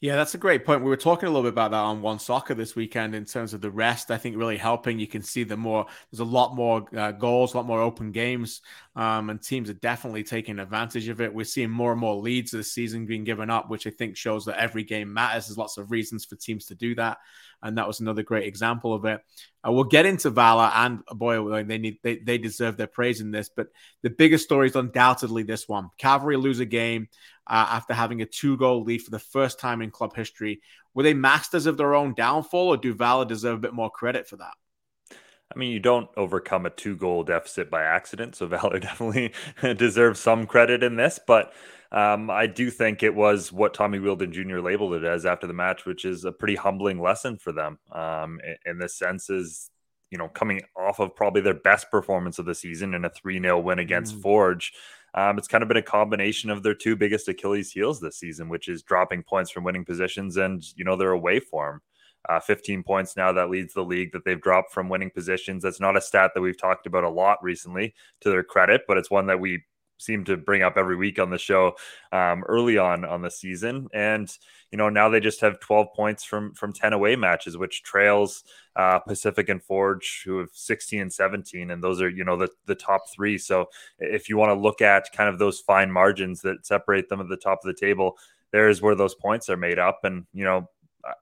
Yeah, 0.00 0.16
that's 0.16 0.34
a 0.34 0.38
great 0.38 0.66
point. 0.66 0.82
We 0.82 0.90
were 0.90 0.96
talking 0.96 1.26
a 1.26 1.30
little 1.30 1.42
bit 1.42 1.54
about 1.54 1.70
that 1.70 1.78
on 1.78 2.02
OneSoccer 2.02 2.54
this 2.54 2.76
weekend 2.76 3.14
in 3.14 3.24
terms 3.24 3.54
of 3.54 3.62
the 3.62 3.70
rest. 3.70 4.10
I 4.10 4.18
think 4.18 4.36
really 4.36 4.58
helping. 4.58 4.98
You 4.98 5.06
can 5.06 5.22
see 5.22 5.42
the 5.42 5.56
more 5.56 5.86
there's 6.10 6.20
a 6.20 6.24
lot 6.24 6.54
more 6.54 6.84
uh, 6.94 7.12
goals, 7.12 7.54
a 7.54 7.56
lot 7.56 7.66
more 7.66 7.80
open 7.80 8.12
games, 8.12 8.60
um, 8.94 9.30
and 9.30 9.42
teams 9.42 9.70
are 9.70 9.74
definitely 9.74 10.22
taking 10.22 10.58
advantage 10.58 11.08
of 11.08 11.22
it. 11.22 11.32
We're 11.32 11.44
seeing 11.44 11.70
more 11.70 11.92
and 11.92 12.00
more 12.00 12.14
leads 12.14 12.50
this 12.50 12.72
season 12.72 13.06
being 13.06 13.24
given 13.24 13.48
up, 13.48 13.70
which 13.70 13.86
I 13.86 13.90
think 13.90 14.16
shows 14.18 14.44
that 14.44 14.58
every 14.60 14.84
game 14.84 15.12
matters. 15.12 15.46
There's 15.46 15.58
lots 15.58 15.78
of 15.78 15.90
reasons 15.90 16.26
for 16.26 16.36
teams 16.36 16.66
to 16.66 16.74
do 16.74 16.94
that, 16.96 17.16
and 17.62 17.78
that 17.78 17.86
was 17.86 18.00
another 18.00 18.22
great 18.22 18.46
example 18.46 18.92
of 18.92 19.06
it. 19.06 19.22
Uh, 19.66 19.72
we'll 19.72 19.84
get 19.84 20.06
into 20.06 20.28
Valour 20.28 20.70
and 20.74 21.00
boy, 21.06 21.64
they 21.64 21.78
need 21.78 21.98
they, 22.02 22.18
they 22.18 22.36
deserve 22.36 22.76
their 22.76 22.86
praise 22.86 23.22
in 23.22 23.30
this. 23.30 23.48
But 23.48 23.68
the 24.02 24.10
biggest 24.10 24.44
story 24.44 24.68
is 24.68 24.76
undoubtedly 24.76 25.42
this 25.42 25.66
one: 25.66 25.88
Cavalry 25.96 26.36
lose 26.36 26.60
a 26.60 26.66
game 26.66 27.08
uh, 27.46 27.66
after 27.70 27.94
having 27.94 28.22
a 28.22 28.26
two 28.26 28.56
goal 28.56 28.82
lead 28.82 29.02
for 29.02 29.10
the 29.10 29.18
first 29.18 29.58
time 29.58 29.82
in 29.82 29.90
club 29.90 30.14
history. 30.14 30.60
Were 30.94 31.02
they 31.02 31.14
masters 31.14 31.66
of 31.66 31.76
their 31.76 31.94
own 31.94 32.14
downfall, 32.14 32.68
or 32.68 32.76
do 32.76 32.94
Valour 32.94 33.24
deserve 33.24 33.56
a 33.56 33.60
bit 33.60 33.74
more 33.74 33.90
credit 33.90 34.28
for 34.28 34.36
that? 34.36 34.54
I 35.54 35.58
mean, 35.58 35.70
you 35.70 35.80
don't 35.80 36.08
overcome 36.16 36.66
a 36.66 36.70
two 36.70 36.96
goal 36.96 37.22
deficit 37.22 37.70
by 37.70 37.82
accident. 37.82 38.36
So 38.36 38.46
Valour 38.48 38.78
definitely 38.78 39.32
deserves 39.76 40.20
some 40.20 40.46
credit 40.46 40.82
in 40.82 40.96
this. 40.96 41.20
But 41.24 41.52
um, 41.92 42.30
I 42.30 42.46
do 42.46 42.70
think 42.70 43.02
it 43.02 43.14
was 43.14 43.52
what 43.52 43.74
Tommy 43.74 43.98
Wheeldon 43.98 44.32
Jr. 44.32 44.58
labeled 44.58 44.94
it 44.94 45.04
as 45.04 45.24
after 45.24 45.46
the 45.46 45.52
match, 45.52 45.86
which 45.86 46.04
is 46.04 46.24
a 46.24 46.32
pretty 46.32 46.56
humbling 46.56 47.00
lesson 47.00 47.38
for 47.38 47.52
them. 47.52 47.78
Um, 47.92 48.40
in, 48.64 48.78
this 48.78 48.98
sense, 48.98 49.30
is 49.30 49.70
you 50.10 50.18
know 50.18 50.28
coming 50.28 50.62
off 50.76 50.98
of 50.98 51.14
probably 51.14 51.42
their 51.42 51.54
best 51.54 51.90
performance 51.90 52.38
of 52.38 52.46
the 52.46 52.54
season 52.54 52.94
in 52.94 53.04
a 53.04 53.10
three 53.10 53.40
0 53.40 53.60
win 53.60 53.78
against 53.78 54.16
mm. 54.16 54.22
Forge. 54.22 54.72
Um, 55.16 55.38
it's 55.38 55.48
kind 55.48 55.62
of 55.62 55.68
been 55.68 55.78
a 55.78 55.82
combination 55.82 56.50
of 56.50 56.62
their 56.62 56.74
two 56.74 56.94
biggest 56.94 57.28
Achilles 57.28 57.72
heels 57.72 58.00
this 58.00 58.18
season, 58.18 58.48
which 58.48 58.68
is 58.68 58.82
dropping 58.82 59.22
points 59.22 59.50
from 59.50 59.64
winning 59.64 59.84
positions 59.84 60.36
and 60.36 60.62
you 60.76 60.84
know 60.84 60.96
their 60.96 61.12
away 61.12 61.40
form. 61.40 61.80
Uh, 62.28 62.40
15 62.40 62.82
points 62.82 63.16
now 63.16 63.32
that 63.32 63.50
leads 63.50 63.72
the 63.72 63.84
league 63.84 64.10
that 64.12 64.24
they've 64.24 64.40
dropped 64.40 64.72
from 64.72 64.88
winning 64.88 65.10
positions. 65.10 65.62
That's 65.62 65.80
not 65.80 65.96
a 65.96 66.00
stat 66.00 66.32
that 66.34 66.40
we've 66.40 66.58
talked 66.58 66.86
about 66.86 67.04
a 67.04 67.08
lot 67.08 67.38
recently, 67.40 67.94
to 68.20 68.30
their 68.30 68.42
credit, 68.42 68.82
but 68.88 68.98
it's 68.98 69.10
one 69.10 69.26
that 69.26 69.38
we 69.38 69.62
seem 69.98 70.24
to 70.24 70.36
bring 70.36 70.62
up 70.62 70.76
every 70.76 70.96
week 70.96 71.18
on 71.18 71.30
the 71.30 71.38
show 71.38 71.76
um, 72.12 72.44
early 72.44 72.78
on 72.78 73.04
on 73.04 73.22
the 73.22 73.30
season. 73.30 73.88
And 73.94 74.30
you 74.70 74.78
know 74.78 74.88
now 74.88 75.08
they 75.08 75.20
just 75.20 75.40
have 75.40 75.60
12 75.60 75.88
points 75.94 76.24
from 76.24 76.52
from 76.54 76.72
10 76.72 76.92
away 76.92 77.16
matches, 77.16 77.56
which 77.56 77.82
trails 77.82 78.44
uh, 78.76 78.98
Pacific 79.00 79.48
and 79.48 79.62
Forge, 79.62 80.22
who 80.24 80.38
have 80.38 80.50
16 80.52 81.00
and 81.00 81.12
17, 81.12 81.70
and 81.70 81.82
those 81.82 82.00
are 82.00 82.08
you 82.08 82.24
know 82.24 82.36
the 82.36 82.48
the 82.66 82.74
top 82.74 83.02
three. 83.14 83.38
So 83.38 83.66
if 83.98 84.28
you 84.28 84.36
want 84.36 84.50
to 84.50 84.60
look 84.60 84.80
at 84.82 85.12
kind 85.12 85.28
of 85.28 85.38
those 85.38 85.60
fine 85.60 85.90
margins 85.90 86.40
that 86.42 86.66
separate 86.66 87.08
them 87.08 87.20
at 87.20 87.28
the 87.28 87.36
top 87.36 87.60
of 87.64 87.66
the 87.66 87.86
table, 87.86 88.16
there's 88.52 88.82
where 88.82 88.94
those 88.94 89.14
points 89.14 89.48
are 89.48 89.56
made 89.56 89.78
up. 89.78 90.00
And 90.04 90.26
you 90.32 90.44
know 90.44 90.68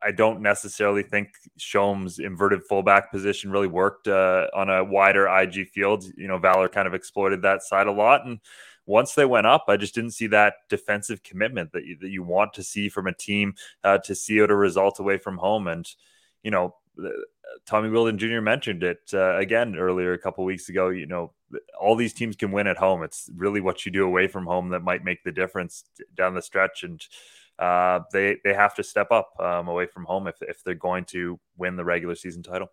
I 0.03 0.13
don't 0.13 0.41
necessarily 0.41 1.03
think 1.03 1.29
Shome's 1.57 2.19
inverted 2.19 2.65
fullback 2.65 3.11
position 3.11 3.51
really 3.51 3.67
worked 3.67 4.09
uh, 4.09 4.49
on 4.55 4.71
a 4.71 4.85
wider 4.85 5.27
IG 5.27 5.69
field. 5.69 6.05
You 6.17 6.29
know, 6.29 6.39
Valour 6.39 6.69
kind 6.69 6.87
of 6.87 6.95
exploited 6.95 7.43
that 7.43 7.63
side 7.63 7.87
a 7.87 7.93
lot. 7.93 8.25
And 8.27 8.41
once 8.87 9.15
they 9.15 9.25
went 9.25 9.47
up, 9.47 9.65
I 9.69 9.77
just 9.77 9.95
didn't 9.95 10.13
see 10.13 10.27
that 10.29 10.55
defensive 10.69 11.23
commitment 11.23 11.73
that 11.73 11.85
you, 11.85 11.97
that 12.01 12.11
you 12.11 12.23
want 12.23 12.53
to 12.55 12.63
see 12.63 12.89
from 12.89 13.07
a 13.07 13.15
team 13.15 13.55
uh, 13.83 13.99
to 13.99 14.15
see 14.15 14.43
out 14.43 14.51
a 14.51 14.57
result 14.57 14.99
away 14.99 15.19
from 15.19 15.39
home. 15.39 15.67
And, 15.67 15.89
you 16.43 16.51
know, 16.51 16.77
Tommy 17.67 17.89
Wheeldon 17.89 18.19
Jr. 18.19 18.41
mentioned 18.41 18.83
it 18.83 19.11
uh, 19.13 19.37
again 19.37 19.77
earlier 19.77 20.13
a 20.13 20.19
couple 20.19 20.45
weeks 20.45 20.69
ago. 20.69 20.91
You 20.91 21.07
know, 21.07 21.33
all 21.81 21.97
these 21.97 22.13
teams 22.13 22.37
can 22.37 22.53
win 22.53 22.67
at 22.67 22.77
home. 22.77 23.03
It's 23.03 23.31
really 23.35 23.61
what 23.61 23.85
you 23.85 23.93
do 23.93 24.05
away 24.05 24.29
from 24.29 24.47
home 24.47 24.71
that 24.71 24.81
might 24.81 25.05
make 25.05 25.25
the 25.25 25.33
difference 25.33 25.85
down 26.15 26.35
the 26.35 26.43
stretch. 26.43 26.85
And, 26.85 27.03
uh, 27.59 28.01
they 28.13 28.37
they 28.45 28.55
have 28.55 28.75
to 28.77 28.83
step 28.83 29.11
up 29.11 29.31
um, 29.41 29.69
away 29.69 29.87
from 29.87 30.05
home 30.05 30.27
if 30.27 30.37
if 30.43 30.63
they're 30.65 30.75
going 30.75 31.05
to 31.07 31.39
win 31.57 31.77
the 31.77 31.85
regular 31.85 32.15
season 32.15 32.43
title. 32.43 32.69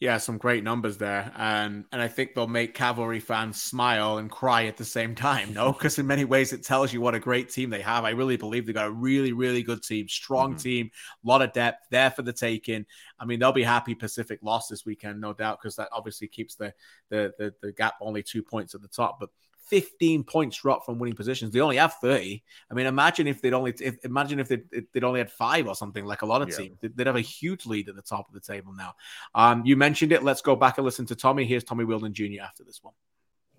Yeah, 0.00 0.16
some 0.16 0.38
great 0.38 0.64
numbers 0.64 0.96
there, 0.96 1.30
and 1.36 1.84
and 1.92 2.00
I 2.00 2.08
think 2.08 2.34
they'll 2.34 2.46
make 2.46 2.72
Cavalry 2.72 3.20
fans 3.20 3.60
smile 3.60 4.16
and 4.16 4.30
cry 4.30 4.64
at 4.64 4.78
the 4.78 4.84
same 4.84 5.14
time. 5.14 5.52
No, 5.52 5.72
because 5.74 5.98
in 5.98 6.06
many 6.06 6.24
ways 6.24 6.54
it 6.54 6.64
tells 6.64 6.90
you 6.90 7.02
what 7.02 7.14
a 7.14 7.20
great 7.20 7.50
team 7.50 7.68
they 7.68 7.82
have. 7.82 8.06
I 8.06 8.10
really 8.10 8.38
believe 8.38 8.66
they 8.66 8.72
got 8.72 8.86
a 8.86 8.92
really 8.92 9.34
really 9.34 9.62
good 9.62 9.82
team, 9.82 10.08
strong 10.08 10.52
mm-hmm. 10.52 10.58
team, 10.58 10.90
a 11.22 11.28
lot 11.28 11.42
of 11.42 11.52
depth 11.52 11.86
there 11.90 12.10
for 12.10 12.22
the 12.22 12.32
taking. 12.32 12.86
I 13.18 13.26
mean, 13.26 13.40
they'll 13.40 13.52
be 13.52 13.62
happy 13.62 13.94
Pacific 13.94 14.38
lost 14.42 14.70
this 14.70 14.86
weekend, 14.86 15.20
no 15.20 15.34
doubt, 15.34 15.58
because 15.60 15.76
that 15.76 15.90
obviously 15.92 16.28
keeps 16.28 16.54
the, 16.54 16.72
the 17.10 17.32
the 17.38 17.54
the 17.60 17.72
gap 17.72 17.96
only 18.00 18.22
two 18.22 18.42
points 18.42 18.74
at 18.74 18.80
the 18.80 18.88
top. 18.88 19.18
But 19.20 19.28
15 19.70 20.24
points 20.24 20.60
dropped 20.60 20.84
from 20.84 20.98
winning 20.98 21.14
positions. 21.14 21.52
They 21.52 21.60
only 21.60 21.76
have 21.76 21.94
30. 21.94 22.42
I 22.70 22.74
mean, 22.74 22.86
imagine 22.86 23.28
if 23.28 23.40
they'd 23.40 23.54
only 23.54 23.72
if, 23.80 24.04
imagine 24.04 24.40
if 24.40 24.48
they'd, 24.48 24.64
they'd 24.92 25.04
only 25.04 25.20
had 25.20 25.30
five 25.30 25.68
or 25.68 25.76
something 25.76 26.04
like 26.04 26.22
a 26.22 26.26
lot 26.26 26.42
of 26.42 26.50
yeah. 26.50 26.56
teams. 26.56 26.78
They'd 26.82 27.06
have 27.06 27.16
a 27.16 27.20
huge 27.20 27.66
lead 27.66 27.88
at 27.88 27.94
the 27.94 28.02
top 28.02 28.28
of 28.28 28.34
the 28.34 28.40
table 28.40 28.74
now. 28.76 28.94
Um, 29.34 29.64
you 29.64 29.76
mentioned 29.76 30.10
it. 30.10 30.24
Let's 30.24 30.42
go 30.42 30.56
back 30.56 30.78
and 30.78 30.84
listen 30.84 31.06
to 31.06 31.14
Tommy. 31.14 31.44
Here's 31.44 31.64
Tommy 31.64 31.84
Wheeldon 31.84 32.12
Jr. 32.12 32.42
after 32.42 32.64
this 32.64 32.82
one. 32.82 32.94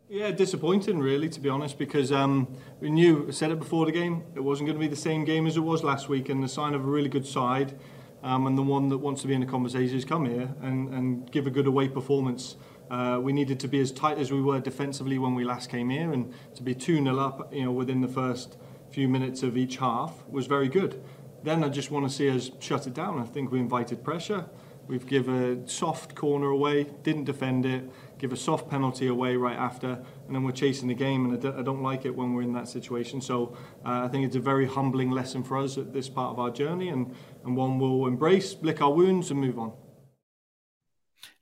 Yeah, 0.10 0.32
disappointing, 0.32 1.00
really, 1.00 1.30
to 1.30 1.40
be 1.40 1.48
honest, 1.48 1.78
because 1.78 2.12
um, 2.12 2.54
we 2.82 2.90
knew, 2.90 3.28
I 3.30 3.32
said 3.32 3.50
it 3.50 3.60
before 3.60 3.86
the 3.86 3.94
game, 3.94 4.24
it 4.36 4.42
wasn't 4.42 4.68
going 4.68 4.76
to 4.76 4.82
be 4.82 4.90
the 4.90 5.02
same 5.02 5.24
game 5.24 5.48
as 5.48 5.56
it 5.56 5.62
was 5.62 5.86
last 5.86 6.10
week, 6.10 6.28
and 6.28 6.44
the 6.44 6.50
sign 6.50 6.74
of 6.74 6.82
a 6.84 6.88
really 6.88 7.08
good 7.08 7.26
side, 7.26 7.80
um, 8.22 8.46
and 8.46 8.58
the 8.58 8.62
one 8.62 8.90
that 8.90 8.98
wants 8.98 9.22
to 9.22 9.30
be 9.30 9.34
in 9.34 9.40
the 9.40 9.48
conversation 9.48 9.96
is 9.96 10.04
come 10.04 10.26
here 10.26 10.54
and, 10.62 10.94
and 10.94 11.32
give 11.32 11.48
a 11.48 11.50
good 11.50 11.66
away 11.66 11.88
performance. 11.88 12.58
Uh, 12.92 13.18
we 13.22 13.32
needed 13.32 13.58
to 13.58 13.70
be 13.70 13.80
as 13.80 13.90
tight 13.90 14.18
as 14.18 14.34
we 14.34 14.42
were 14.42 14.60
defensively 14.60 15.18
when 15.18 15.34
we 15.34 15.46
last 15.46 15.70
came 15.70 15.90
here, 15.90 16.12
and 16.12 16.34
to 16.54 16.62
be 16.62 16.76
2 16.76 17.02
0 17.02 17.18
up 17.18 17.54
you 17.54 17.64
know, 17.64 17.72
within 17.72 18.02
the 18.02 18.08
first 18.08 18.58
few 18.92 19.08
minutes 19.08 19.44
of 19.44 19.56
each 19.56 19.78
half 19.78 20.28
was 20.28 20.46
very 20.46 20.68
good. 20.68 21.02
Then 21.42 21.64
I 21.64 21.70
just 21.70 21.90
want 21.90 22.06
to 22.06 22.14
see 22.14 22.30
us 22.30 22.52
shut 22.60 22.88
it 22.88 22.94
down. 22.94 23.18
I 23.18 23.24
think 23.24 23.50
we 23.50 23.60
invited 23.60 24.04
pressure. 24.04 24.46
We've 24.88 25.08
given 25.08 25.64
a 25.64 25.70
soft 25.70 26.16
corner 26.16 26.48
away, 26.48 26.84
didn't 27.02 27.24
defend 27.24 27.66
it, 27.66 27.90
give 28.18 28.34
a 28.34 28.36
soft 28.36 28.70
penalty 28.70 29.08
away 29.08 29.38
right 29.38 29.56
after, 29.56 29.88
and 30.28 30.36
then 30.36 30.44
we're 30.44 30.52
chasing 30.52 30.90
the 30.90 30.94
game, 30.94 31.26
and 31.26 31.46
I 31.46 31.62
don't 31.62 31.82
like 31.82 32.04
it 32.04 32.14
when 32.14 32.34
we're 32.34 32.42
in 32.42 32.52
that 32.54 32.68
situation. 32.68 33.22
So 33.22 33.56
uh, 33.86 34.02
I 34.04 34.10
think 34.10 34.26
it's 34.26 34.36
a 34.36 34.42
very 34.42 34.66
humbling 34.66 35.12
lesson 35.12 35.44
for 35.44 35.58
us 35.58 35.78
at 35.78 35.94
this 35.94 36.10
part 36.10 36.32
of 36.32 36.40
our 36.40 36.50
journey, 36.50 36.90
and, 36.90 37.16
and 37.46 37.56
one 37.56 37.80
we'll 37.80 38.06
embrace, 38.06 38.58
lick 38.62 38.82
our 38.82 38.92
wounds, 38.92 39.32
and 39.32 39.40
move 39.40 39.58
on 39.58 39.72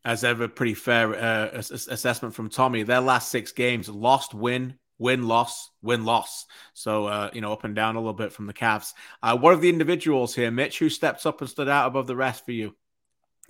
as 0.06 0.24
ever, 0.24 0.48
pretty 0.48 0.74
fair 0.74 1.16
uh, 1.16 1.50
assessment 1.58 2.34
from 2.34 2.50
Tommy. 2.50 2.84
Their 2.84 3.02
last 3.02 3.30
six 3.30 3.52
games, 3.52 3.90
lost, 3.90 4.34
win, 4.34 4.76
win, 4.98 5.28
loss, 5.28 5.72
win, 5.82 6.06
loss. 6.06 6.46
So, 6.74 7.06
uh, 7.06 7.30
you 7.34 7.42
know, 7.42 7.54
up 7.54 7.64
and 7.64 7.76
down 7.76 7.96
a 7.96 8.00
little 8.00 8.14
bit 8.14 8.32
from 8.32 8.48
the 8.48 8.54
Cavs. 8.54 8.94
Uh, 9.24 9.38
what 9.38 9.54
are 9.54 9.58
the 9.58 9.70
individuals 9.70 10.36
here, 10.36 10.52
Mitch, 10.52 10.80
who 10.80 10.90
steps 10.90 11.26
up 11.26 11.42
and 11.42 11.50
stood 11.50 11.70
out 11.70 11.88
above 11.88 12.08
the 12.08 12.16
rest 12.16 12.46
for 12.46 12.52
you? 12.52 12.76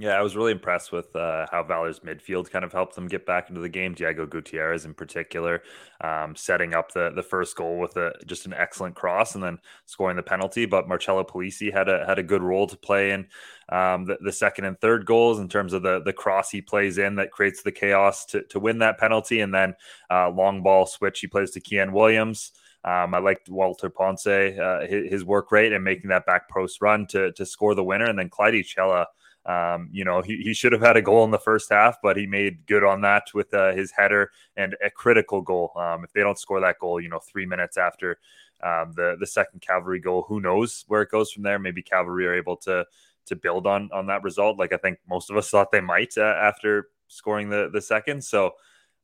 Yeah, 0.02 0.12
I 0.12 0.22
was 0.22 0.38
really 0.38 0.54
impressed 0.54 0.94
with 0.94 1.14
uh, 1.14 1.46
how 1.52 1.62
Valor's 1.62 2.00
midfield 2.00 2.50
kind 2.50 2.64
of 2.64 2.72
helped 2.72 2.96
them 2.96 3.10
get 3.10 3.26
back 3.26 3.50
into 3.50 3.60
the 3.60 3.68
game. 3.68 3.94
Diego 3.94 4.26
Gutierrez, 4.26 4.86
in 4.86 4.94
particular, 4.94 5.62
um, 6.00 6.38
setting 6.38 6.74
up 6.74 6.94
the 6.94 7.12
the 7.14 7.22
first 7.22 7.58
goal 7.58 7.80
with 7.80 7.98
a 7.98 8.14
just 8.26 8.46
an 8.46 8.54
excellent 8.54 8.96
cross 8.96 9.36
and 9.36 9.44
then 9.44 9.58
scoring 9.86 10.16
the 10.16 10.24
penalty. 10.24 10.66
But 10.66 10.88
Marcello 10.88 11.26
Polisi 11.26 11.74
had 11.74 11.90
a 11.90 12.06
had 12.06 12.18
a 12.18 12.24
good 12.24 12.42
role 12.42 12.66
to 12.68 12.78
play 12.78 13.12
in 13.12 13.28
um, 13.68 14.06
the, 14.06 14.18
the, 14.22 14.32
second 14.32 14.64
and 14.64 14.80
third 14.80 15.06
goals 15.06 15.38
in 15.38 15.50
terms 15.50 15.74
of 15.74 15.84
the 15.84 16.00
the 16.00 16.14
cross 16.14 16.50
he 16.50 16.62
plays 16.62 16.98
in 16.98 17.16
that 17.16 17.32
creates 17.32 17.62
the 17.62 17.72
chaos 17.74 18.24
to 18.28 18.44
to 18.44 18.58
win 18.58 18.80
that 18.80 19.00
penalty, 19.00 19.42
and 19.42 19.54
then 19.54 19.74
uh, 20.10 20.30
long 20.30 20.64
ball 20.64 20.86
switch 20.86 21.20
he 21.20 21.28
plays 21.28 21.52
to 21.52 21.60
Kiyan 21.60 21.92
Williams. 21.92 22.54
Um, 22.86 23.14
I 23.14 23.20
liked 23.20 23.50
Walter 23.50 23.90
Ponce, 23.90 24.26
uh, 24.26 24.86
his, 24.90 25.12
his, 25.12 25.26
work 25.26 25.52
rate 25.52 25.74
and 25.74 25.84
making 25.84 26.10
that 26.12 26.26
back 26.26 26.50
post 26.50 26.82
run 26.82 27.08
to 27.08 27.34
to 27.34 27.46
score 27.46 27.76
the 27.76 27.84
winner, 27.84 28.06
and 28.06 28.18
then 28.18 28.30
Clyde 28.30 28.64
Chella 28.64 29.08
um, 29.46 29.90
you 29.92 30.04
know, 30.04 30.22
he, 30.22 30.38
he 30.38 30.54
should 30.54 30.74
have 30.74 30.82
had 30.82 30.98
a 30.98 31.02
goal 31.02 31.24
in 31.24 31.32
the 31.32 31.40
first 31.40 31.72
half, 31.72 31.98
but 32.04 32.18
he 32.18 32.28
made 32.28 32.66
good 32.68 32.84
on 32.84 33.02
that 33.02 33.34
with 33.34 33.54
uh, 33.54 33.72
his 33.74 33.92
header 33.92 34.32
and 34.58 34.76
a 34.84 34.90
critical 34.90 35.42
goal. 35.42 35.72
Um, 35.76 36.04
if 36.04 36.12
they 36.14 36.22
don't 36.22 36.38
score 36.38 36.60
that 36.60 36.78
goal, 36.80 37.00
you 37.02 37.10
know, 37.10 37.20
three 37.20 37.46
minutes 37.46 37.78
after 37.78 38.20
um, 38.62 38.94
the 38.96 39.16
the 39.20 39.26
second 39.26 39.62
Cavalry 39.62 40.00
goal, 40.00 40.26
who 40.28 40.42
knows 40.42 40.84
where 40.88 41.02
it 41.02 41.10
goes 41.10 41.32
from 41.32 41.44
there? 41.44 41.58
Maybe 41.58 41.82
Cavalry 41.82 42.28
are 42.28 42.34
able 42.36 42.58
to 42.58 42.86
to 43.26 43.36
build 43.36 43.66
on 43.66 43.90
on 43.94 44.08
that 44.08 44.24
result, 44.24 44.60
like 44.60 44.74
I 44.74 44.78
think 44.78 45.00
most 45.10 45.30
of 45.30 45.38
us 45.38 45.50
thought 45.50 45.72
they 45.72 45.82
might 45.82 46.18
uh, 46.18 46.36
after 46.40 46.90
scoring 47.08 47.50
the 47.50 47.70
the 47.72 47.82
second. 47.82 48.24
So 48.24 48.52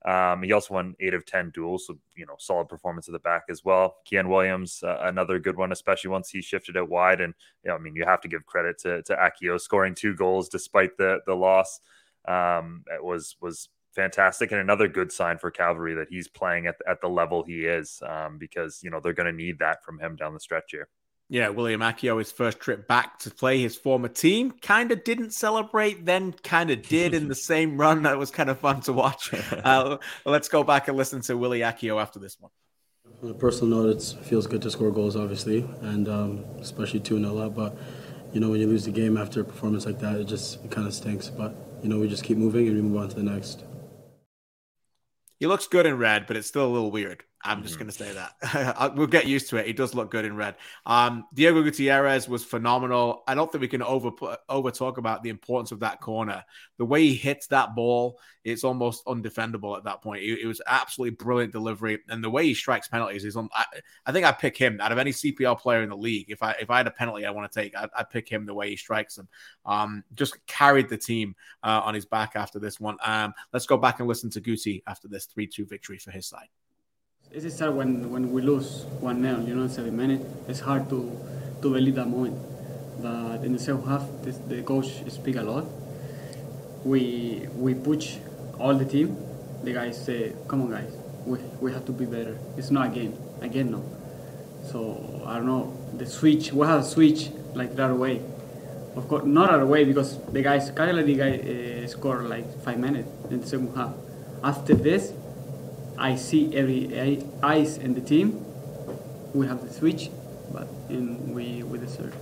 um, 0.05 0.43
he 0.43 0.51
also 0.51 0.75
won 0.75 0.95
eight 0.99 1.15
of 1.15 1.25
10 1.25 1.51
duels. 1.51 1.87
So, 1.87 1.97
you 2.15 2.25
know, 2.27 2.35
solid 2.37 2.69
performance 2.69 3.07
at 3.07 3.13
the 3.13 3.19
back 3.19 3.43
as 3.49 3.65
well. 3.65 3.97
Kiyan 4.09 4.29
Williams, 4.29 4.83
uh, 4.83 4.99
another 5.01 5.39
good 5.39 5.57
one, 5.57 5.71
especially 5.71 6.11
once 6.11 6.29
he 6.29 6.41
shifted 6.41 6.75
it 6.75 6.87
wide. 6.87 7.21
And, 7.21 7.33
you 7.63 7.69
know, 7.69 7.75
I 7.75 7.79
mean, 7.79 7.95
you 7.95 8.05
have 8.05 8.21
to 8.21 8.27
give 8.27 8.45
credit 8.45 8.77
to, 8.79 9.01
to 9.01 9.15
Akio 9.15 9.59
scoring 9.59 9.95
two 9.95 10.15
goals 10.15 10.47
despite 10.47 10.95
the, 10.97 11.19
the 11.25 11.33
loss. 11.33 11.79
Um, 12.27 12.83
it 12.93 13.03
was, 13.03 13.35
was 13.41 13.69
fantastic. 13.95 14.51
And 14.51 14.61
another 14.61 14.87
good 14.87 15.11
sign 15.11 15.39
for 15.39 15.49
Cavalry 15.49 15.95
that 15.95 16.09
he's 16.09 16.27
playing 16.27 16.67
at, 16.67 16.75
at 16.87 17.01
the 17.01 17.09
level 17.09 17.43
he 17.43 17.65
is 17.65 17.99
um, 18.07 18.37
because, 18.37 18.81
you 18.83 18.91
know, 18.91 18.99
they're 18.99 19.13
going 19.13 19.25
to 19.25 19.33
need 19.33 19.57
that 19.59 19.83
from 19.83 19.99
him 19.99 20.15
down 20.15 20.35
the 20.35 20.39
stretch 20.39 20.69
here. 20.69 20.87
Yeah, 21.27 21.49
William 21.49 21.81
Akio, 21.81 22.19
his 22.19 22.31
first 22.31 22.59
trip 22.59 22.87
back 22.87 23.17
to 23.19 23.31
play 23.31 23.59
his 23.59 23.75
former 23.75 24.07
team, 24.07 24.51
kind 24.61 24.91
of 24.91 25.03
didn't 25.03 25.31
celebrate, 25.31 26.05
then 26.05 26.33
kind 26.43 26.69
of 26.69 26.83
did 26.83 27.15
in 27.15 27.27
the 27.27 27.35
same 27.51 27.79
run. 27.79 28.03
That 28.03 28.19
was 28.19 28.29
kind 28.29 28.49
of 28.49 28.59
fun 28.59 28.81
to 28.81 28.93
watch. 28.93 29.31
Uh, 29.65 29.97
let's 30.25 30.47
go 30.47 30.63
back 30.63 30.87
and 30.87 30.95
listen 30.95 31.21
to 31.21 31.35
Willie 31.35 31.61
Akio 31.61 31.99
after 31.99 32.19
this 32.19 32.37
one. 32.39 32.51
On 33.23 33.31
a 33.31 33.33
personal 33.33 33.83
note, 33.83 33.95
it 33.95 34.25
feels 34.25 34.45
good 34.45 34.61
to 34.61 34.69
score 34.69 34.91
goals, 34.91 35.15
obviously, 35.15 35.67
and 35.81 36.07
um, 36.07 36.45
especially 36.59 36.99
2 36.99 37.19
0 37.19 37.37
up. 37.37 37.55
But, 37.55 37.75
you 38.31 38.39
know, 38.39 38.49
when 38.49 38.59
you 38.59 38.67
lose 38.67 38.85
the 38.85 38.91
game 38.91 39.17
after 39.17 39.41
a 39.41 39.43
performance 39.43 39.85
like 39.85 39.99
that, 39.99 40.17
it 40.17 40.25
just 40.25 40.63
it 40.63 40.69
kind 40.69 40.87
of 40.87 40.93
stinks. 40.93 41.29
But, 41.29 41.55
you 41.81 41.89
know, 41.89 41.99
we 41.99 42.07
just 42.07 42.23
keep 42.23 42.37
moving 42.37 42.67
and 42.67 42.75
we 42.75 42.81
move 42.83 43.01
on 43.01 43.09
to 43.09 43.15
the 43.15 43.23
next. 43.23 43.63
He 45.39 45.47
looks 45.47 45.67
good 45.67 45.85
in 45.85 45.97
red, 45.97 46.27
but 46.27 46.37
it's 46.37 46.47
still 46.47 46.65
a 46.65 46.71
little 46.71 46.91
weird. 46.91 47.23
I'm 47.45 47.61
just 47.61 47.77
going 47.77 47.87
to 47.87 47.93
say 47.93 48.11
that. 48.13 48.93
we'll 48.95 49.05
get 49.05 49.27
used 49.27 49.49
to 49.51 49.57
it. 49.57 49.67
He 49.67 49.73
does 49.73 49.93
look 49.93 50.09
good 50.09 50.25
in 50.25 50.35
red. 50.35 50.55
Um, 50.85 51.25
Diego 51.33 51.61
Gutierrez 51.61 52.27
was 52.27 52.43
phenomenal. 52.43 53.23
I 53.27 53.35
don't 53.35 53.51
think 53.51 53.61
we 53.61 53.67
can 53.67 53.83
over 53.83 54.09
over 54.49 54.71
talk 54.71 54.97
about 54.97 55.21
the 55.21 55.29
importance 55.29 55.71
of 55.71 55.81
that 55.81 56.01
corner. 56.01 56.43
The 56.77 56.85
way 56.85 57.03
he 57.03 57.13
hits 57.13 57.47
that 57.47 57.75
ball, 57.75 58.19
it's 58.43 58.63
almost 58.63 59.05
undefendable 59.05 59.77
at 59.77 59.83
that 59.83 60.01
point. 60.01 60.23
It, 60.23 60.39
it 60.39 60.47
was 60.47 60.59
absolutely 60.65 61.15
brilliant 61.15 61.53
delivery, 61.53 61.99
and 62.09 62.23
the 62.23 62.29
way 62.31 62.45
he 62.45 62.55
strikes 62.55 62.87
penalties 62.87 63.23
is 63.23 63.35
on. 63.35 63.47
I, 63.53 63.65
I, 64.07 64.11
think 64.11 64.25
I 64.25 64.31
pick 64.31 64.57
him 64.57 64.81
out 64.81 64.91
of 64.91 64.97
any 64.97 65.11
CPL 65.11 65.59
player 65.59 65.83
in 65.83 65.89
the 65.89 65.97
league. 65.97 66.31
If 66.31 66.41
I 66.41 66.53
if 66.59 66.71
I 66.71 66.77
had 66.77 66.87
a 66.87 66.91
penalty 66.91 67.27
I 67.27 67.31
want 67.31 67.51
to 67.51 67.61
take, 67.61 67.77
I'd, 67.77 67.89
I'd 67.95 68.09
pick 68.09 68.27
him 68.27 68.47
the 68.47 68.55
way 68.55 68.71
he 68.71 68.75
strikes 68.75 69.15
them. 69.15 69.27
Um, 69.67 70.03
just 70.15 70.43
carried 70.47 70.89
the 70.89 70.97
team 70.97 71.35
uh, 71.61 71.81
on 71.83 71.93
his 71.93 72.05
back 72.05 72.31
after 72.35 72.57
this 72.57 72.79
one. 72.79 72.97
Um, 73.05 73.35
let's 73.53 73.67
go 73.67 73.77
back 73.77 73.99
and 73.99 74.09
listen 74.09 74.31
to 74.31 74.41
Guti 74.41 74.81
after 74.87 75.07
this 75.07 75.25
three 75.25 75.45
two 75.45 75.65
victory 75.65 75.99
for 75.99 76.09
his 76.09 76.25
side. 76.25 76.47
It's 77.31 77.59
hard 77.59 77.75
when, 77.75 78.11
when 78.11 78.31
we 78.31 78.41
lose 78.41 78.85
1 79.01 79.21
0, 79.21 79.41
you 79.45 79.55
know, 79.55 79.67
seven 79.67 79.97
minutes. 79.97 80.23
It's 80.47 80.61
hard 80.61 80.89
to, 80.89 81.11
to 81.61 81.73
believe 81.73 81.95
that 81.95 82.07
moment. 82.07 82.37
But 83.01 83.43
in 83.43 83.53
the 83.53 83.59
second 83.59 83.85
half, 83.87 84.03
the, 84.23 84.31
the 84.31 84.61
coach 84.61 84.87
speak 85.11 85.35
a 85.35 85.41
lot. 85.43 85.65
We 86.85 87.47
we 87.55 87.73
push 87.73 88.17
all 88.59 88.75
the 88.75 88.85
team. 88.85 89.17
The 89.63 89.73
guys 89.73 90.03
say, 90.05 90.33
come 90.47 90.61
on, 90.61 90.69
guys, 90.71 90.93
we, 91.25 91.39
we 91.59 91.73
have 91.73 91.85
to 91.85 91.91
be 91.91 92.05
better. 92.05 92.37
It's 92.57 92.71
not 92.71 92.87
a 92.87 92.89
game. 92.89 93.17
Again, 93.41 93.71
no. 93.71 93.83
So, 94.71 95.23
I 95.25 95.35
don't 95.37 95.47
know. 95.47 95.75
The 95.97 96.05
switch, 96.05 96.53
we 96.53 96.65
have 96.67 96.81
a 96.81 96.83
switch 96.83 97.31
like 97.53 97.77
right 97.77 97.91
away. 97.91 98.21
Of 98.95 99.07
course, 99.09 99.25
not 99.25 99.51
right 99.51 99.61
away 99.61 99.83
because 99.83 100.17
the 100.31 100.41
guys, 100.41 100.71
Calgary 100.71 101.15
guy 101.15 101.37
uh, 101.37 101.87
scored 101.87 102.29
like 102.29 102.45
five 102.63 102.79
minutes 102.79 103.09
in 103.29 103.41
the 103.41 103.47
second 103.47 103.75
half. 103.75 103.93
After 104.43 104.75
this, 104.75 105.11
I 105.97 106.15
see 106.15 106.55
every 106.55 107.23
eyes 107.41 107.77
in 107.77 107.93
the 107.93 108.01
team. 108.01 108.43
We 109.33 109.47
have 109.47 109.65
the 109.65 109.73
switch, 109.73 110.09
but 110.51 110.67
in, 110.89 111.33
we 111.33 111.63
we 111.63 111.77
deserve. 111.77 112.15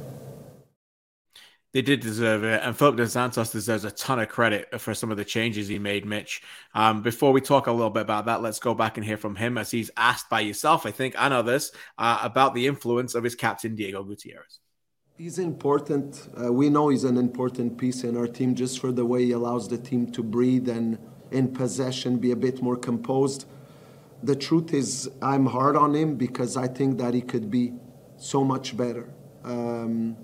They 1.74 1.82
did 1.82 2.02
deserve 2.02 2.44
it, 2.44 2.62
and 2.64 2.78
Phillip 2.78 2.98
Dos 2.98 3.14
Santos 3.14 3.52
deserves 3.52 3.84
a 3.84 3.90
ton 3.90 4.20
of 4.20 4.30
credit 4.30 4.80
for 4.80 4.94
some 4.94 5.10
of 5.10 5.18
the 5.18 5.26
changes 5.26 5.68
he 5.68 5.80
made, 5.80 6.06
Mitch. 6.06 6.44
Um, 6.76 7.02
before 7.02 7.32
we 7.32 7.42
talk 7.42 7.66
a 7.66 7.72
little 7.72 7.90
bit 7.90 8.04
about 8.04 8.28
that, 8.28 8.44
let's 8.44 8.60
go 8.60 8.76
back 8.76 8.98
and 8.98 9.06
hear 9.06 9.18
from 9.18 9.36
him 9.36 9.58
as 9.58 9.72
he's 9.72 9.90
asked 9.98 10.30
by 10.30 10.42
yourself, 10.42 10.86
I 10.86 10.92
think, 10.92 11.16
and 11.18 11.34
others, 11.34 11.72
uh, 11.98 12.20
about 12.22 12.54
the 12.54 12.68
influence 12.68 13.16
of 13.16 13.24
his 13.24 13.34
captain, 13.34 13.76
Diego 13.76 14.04
Gutierrez. 14.04 14.60
He's 15.18 15.40
important. 15.40 16.30
Uh, 16.40 16.54
we 16.54 16.70
know 16.70 16.90
he's 16.90 17.06
an 17.06 17.18
important 17.18 17.80
piece 17.80 18.04
in 18.04 18.18
our 18.18 18.28
team 18.28 18.54
just 18.54 18.80
for 18.80 18.92
the 18.92 19.06
way 19.06 19.26
he 19.26 19.32
allows 19.32 19.68
the 19.68 19.80
team 19.80 20.12
to 20.12 20.22
breathe 20.22 20.70
and 20.70 21.00
in 21.32 21.52
possession 21.52 22.18
be 22.18 22.32
a 22.32 22.36
bit 22.36 22.62
more 22.62 22.76
composed 22.76 23.48
the 24.24 24.36
truth 24.38 24.74
is, 24.74 25.12
I'm 25.22 25.46
hard 25.46 25.76
on 25.76 25.94
him 25.94 26.16
because 26.16 26.56
I 26.56 26.68
think 26.68 26.98
that 27.00 27.14
he 27.14 27.22
could 27.22 27.52
be 27.52 27.74
so 28.18 28.44
much 28.44 28.76
better. 28.78 29.10
Um, 29.44 30.16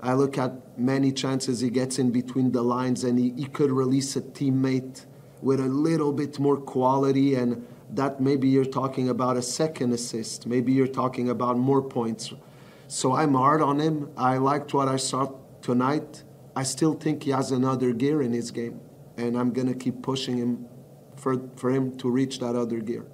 I 0.00 0.14
look 0.14 0.38
at 0.38 0.78
many 0.78 1.10
chances 1.10 1.58
he 1.60 1.68
gets 1.68 1.98
in 1.98 2.12
between 2.12 2.52
the 2.52 2.62
lines 2.62 3.02
and 3.02 3.18
he, 3.18 3.32
he 3.36 3.46
could 3.46 3.72
release 3.72 4.14
a 4.14 4.20
teammate 4.20 5.04
with 5.42 5.58
a 5.58 5.66
little 5.66 6.12
bit 6.12 6.38
more 6.38 6.56
quality 6.56 7.34
and 7.34 7.66
that 7.90 8.20
maybe 8.20 8.48
you're 8.48 8.64
talking 8.64 9.08
about 9.08 9.36
a 9.36 9.42
second 9.42 9.92
assist. 9.92 10.46
Maybe 10.46 10.72
you're 10.72 10.86
talking 10.86 11.28
about 11.28 11.58
more 11.58 11.82
points. 11.82 12.32
So 12.86 13.14
i'm 13.14 13.34
hard 13.34 13.62
on 13.62 13.80
him. 13.80 14.10
I 14.16 14.36
liked 14.38 14.72
what 14.72 14.88
i 14.88 14.96
saw 14.96 15.32
tonight. 15.60 16.22
I 16.54 16.62
still 16.62 16.94
think 16.94 17.24
he 17.24 17.30
has 17.30 17.50
another 17.50 17.92
gear 17.92 18.22
in 18.22 18.32
his 18.32 18.50
game 18.50 18.80
and 19.16 19.36
i'm 19.36 19.52
going 19.52 19.66
to 19.66 19.74
keep 19.74 20.02
pushing 20.02 20.36
him 20.36 20.66
for, 21.16 21.48
for 21.56 21.70
him 21.70 21.96
to 21.98 22.08
reach 22.08 22.38
that 22.38 22.56
other 22.56 22.80
gear 22.80 23.06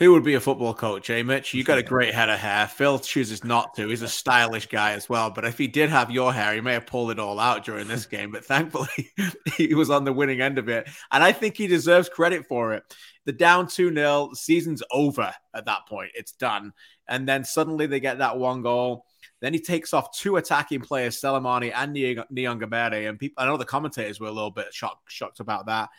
who 0.00 0.12
would 0.12 0.24
be 0.24 0.32
a 0.32 0.40
football 0.40 0.72
coach, 0.72 1.10
eh, 1.10 1.22
Mitch? 1.22 1.52
You 1.52 1.62
got 1.62 1.76
a 1.76 1.82
great 1.82 2.14
head 2.14 2.30
of 2.30 2.38
hair. 2.38 2.66
Phil 2.66 2.98
chooses 2.98 3.44
not 3.44 3.74
to. 3.74 3.86
He's 3.86 4.00
a 4.00 4.08
stylish 4.08 4.66
guy 4.66 4.92
as 4.92 5.10
well. 5.10 5.30
But 5.30 5.44
if 5.44 5.58
he 5.58 5.68
did 5.68 5.90
have 5.90 6.10
your 6.10 6.32
hair, 6.32 6.54
he 6.54 6.62
may 6.62 6.72
have 6.72 6.86
pulled 6.86 7.10
it 7.10 7.18
all 7.18 7.38
out 7.38 7.66
during 7.66 7.86
this 7.86 8.06
game. 8.06 8.32
But 8.32 8.46
thankfully, 8.46 9.12
he 9.58 9.74
was 9.74 9.90
on 9.90 10.04
the 10.04 10.12
winning 10.14 10.40
end 10.40 10.56
of 10.56 10.70
it. 10.70 10.88
And 11.12 11.22
I 11.22 11.32
think 11.32 11.54
he 11.54 11.66
deserves 11.66 12.08
credit 12.08 12.46
for 12.48 12.72
it. 12.72 12.82
The 13.26 13.32
down 13.32 13.68
2 13.68 13.94
0, 13.94 14.30
season's 14.32 14.82
over 14.90 15.34
at 15.52 15.66
that 15.66 15.86
point. 15.86 16.12
It's 16.14 16.32
done. 16.32 16.72
And 17.06 17.28
then 17.28 17.44
suddenly 17.44 17.86
they 17.86 18.00
get 18.00 18.20
that 18.20 18.38
one 18.38 18.62
goal. 18.62 19.04
Then 19.42 19.52
he 19.52 19.60
takes 19.60 19.92
off 19.92 20.16
two 20.16 20.36
attacking 20.36 20.80
players, 20.80 21.20
Selemani 21.20 21.72
and 21.74 21.94
Niyongabire. 21.94 23.06
And 23.06 23.18
people, 23.18 23.42
I 23.42 23.46
know 23.46 23.58
the 23.58 23.66
commentators 23.66 24.18
were 24.18 24.28
a 24.28 24.32
little 24.32 24.50
bit 24.50 24.72
shocked, 24.72 25.12
shocked 25.12 25.40
about 25.40 25.66
that 25.66 25.90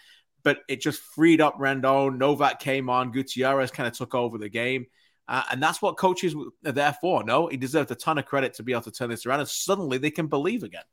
but 0.44 0.60
it 0.68 0.82
just 0.82 1.02
freed 1.02 1.42
up 1.42 1.58
Rendon. 1.58 2.18
Novak 2.18 2.60
came 2.60 2.90
on. 2.90 3.12
Gutierrez 3.12 3.72
kind 3.72 3.88
of 3.88 3.94
took 3.94 4.16
over 4.16 4.38
the 4.38 4.50
game. 4.50 4.86
Uh, 5.28 5.44
and 5.52 5.64
that's 5.64 5.82
what 5.82 5.98
coaches 5.98 6.36
are 6.66 6.72
there 6.72 6.96
for. 7.00 7.24
No, 7.24 7.48
he 7.48 7.58
deserves 7.58 7.92
a 7.92 7.96
ton 7.96 8.18
of 8.18 8.26
credit 8.26 8.56
to 8.56 8.64
be 8.64 8.74
able 8.74 8.82
to 8.84 8.92
turn 8.92 9.10
this 9.10 9.26
around. 9.26 9.40
And 9.40 9.50
suddenly 9.50 9.98
they 9.98 10.12
can 10.12 10.28
believe 10.28 10.64
again. 10.64 10.84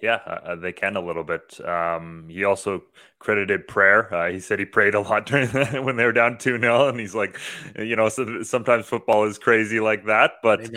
Yeah, 0.00 0.18
uh, 0.26 0.40
uh 0.44 0.56
they 0.56 0.72
can 0.72 0.96
a 0.96 1.00
little 1.00 1.22
bit. 1.22 1.60
Um, 1.64 2.26
he 2.28 2.44
also 2.44 2.82
credited 3.18 3.68
prayer. 3.68 4.12
Uh, 4.12 4.30
he 4.30 4.40
said 4.40 4.58
he 4.58 4.64
prayed 4.64 4.94
a 4.94 5.00
lot 5.00 5.26
during 5.26 5.48
the, 5.48 5.80
when 5.82 5.96
they 5.96 6.04
were 6.04 6.12
down 6.12 6.38
2 6.38 6.58
0. 6.58 6.88
And 6.88 6.98
he's 6.98 7.14
like, 7.14 7.38
you 7.78 7.94
know, 7.94 8.08
so, 8.08 8.42
sometimes 8.42 8.86
football 8.86 9.24
is 9.24 9.38
crazy 9.38 9.80
like 9.80 10.06
that. 10.06 10.32
But 10.42 10.70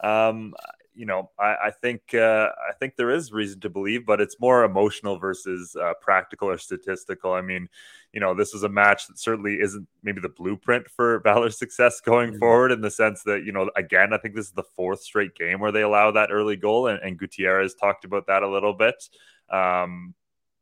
um, 0.00 0.54
you 0.94 1.06
know, 1.06 1.30
I, 1.38 1.56
I 1.66 1.70
think 1.70 2.14
uh, 2.14 2.48
I 2.68 2.72
think 2.78 2.96
there 2.96 3.10
is 3.10 3.32
reason 3.32 3.60
to 3.60 3.70
believe, 3.70 4.06
but 4.06 4.20
it's 4.20 4.40
more 4.40 4.64
emotional 4.64 5.18
versus 5.18 5.76
uh, 5.76 5.94
practical 6.00 6.48
or 6.48 6.58
statistical. 6.58 7.32
I 7.32 7.40
mean, 7.40 7.68
you 8.12 8.20
know, 8.20 8.34
this 8.34 8.54
is 8.54 8.62
a 8.62 8.68
match 8.68 9.08
that 9.08 9.18
certainly 9.18 9.54
isn't 9.60 9.88
maybe 10.02 10.20
the 10.20 10.28
blueprint 10.28 10.88
for 10.88 11.20
Valour's 11.24 11.58
success 11.58 12.00
going 12.00 12.30
mm-hmm. 12.30 12.38
forward 12.38 12.72
in 12.72 12.80
the 12.80 12.90
sense 12.90 13.22
that, 13.24 13.44
you 13.44 13.52
know, 13.52 13.70
again, 13.76 14.12
I 14.12 14.18
think 14.18 14.34
this 14.34 14.46
is 14.46 14.52
the 14.52 14.62
fourth 14.62 15.02
straight 15.02 15.34
game 15.34 15.60
where 15.60 15.72
they 15.72 15.82
allow 15.82 16.12
that 16.12 16.30
early 16.30 16.56
goal, 16.56 16.86
and, 16.86 17.00
and 17.00 17.18
Gutierrez 17.18 17.74
talked 17.74 18.04
about 18.04 18.28
that 18.28 18.42
a 18.42 18.48
little 18.48 18.74
bit. 18.74 19.08
Um, 19.50 20.14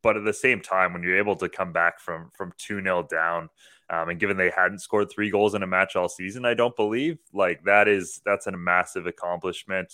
but 0.02 0.16
at 0.16 0.24
the 0.24 0.32
same 0.32 0.60
time, 0.60 0.92
when 0.92 1.02
you're 1.02 1.18
able 1.18 1.36
to 1.36 1.48
come 1.48 1.72
back 1.72 2.00
from 2.00 2.30
from 2.34 2.52
two 2.58 2.82
0 2.82 3.06
down, 3.10 3.48
um, 3.90 4.08
and 4.08 4.18
given 4.18 4.36
they 4.36 4.50
hadn't 4.50 4.80
scored 4.80 5.10
three 5.10 5.30
goals 5.30 5.54
in 5.54 5.62
a 5.62 5.66
match 5.66 5.94
all 5.94 6.08
season, 6.08 6.44
I 6.44 6.54
don't 6.54 6.74
believe 6.74 7.18
like 7.32 7.62
that 7.64 7.86
is 7.86 8.20
that's 8.24 8.46
a 8.46 8.52
massive 8.52 9.06
accomplishment 9.06 9.92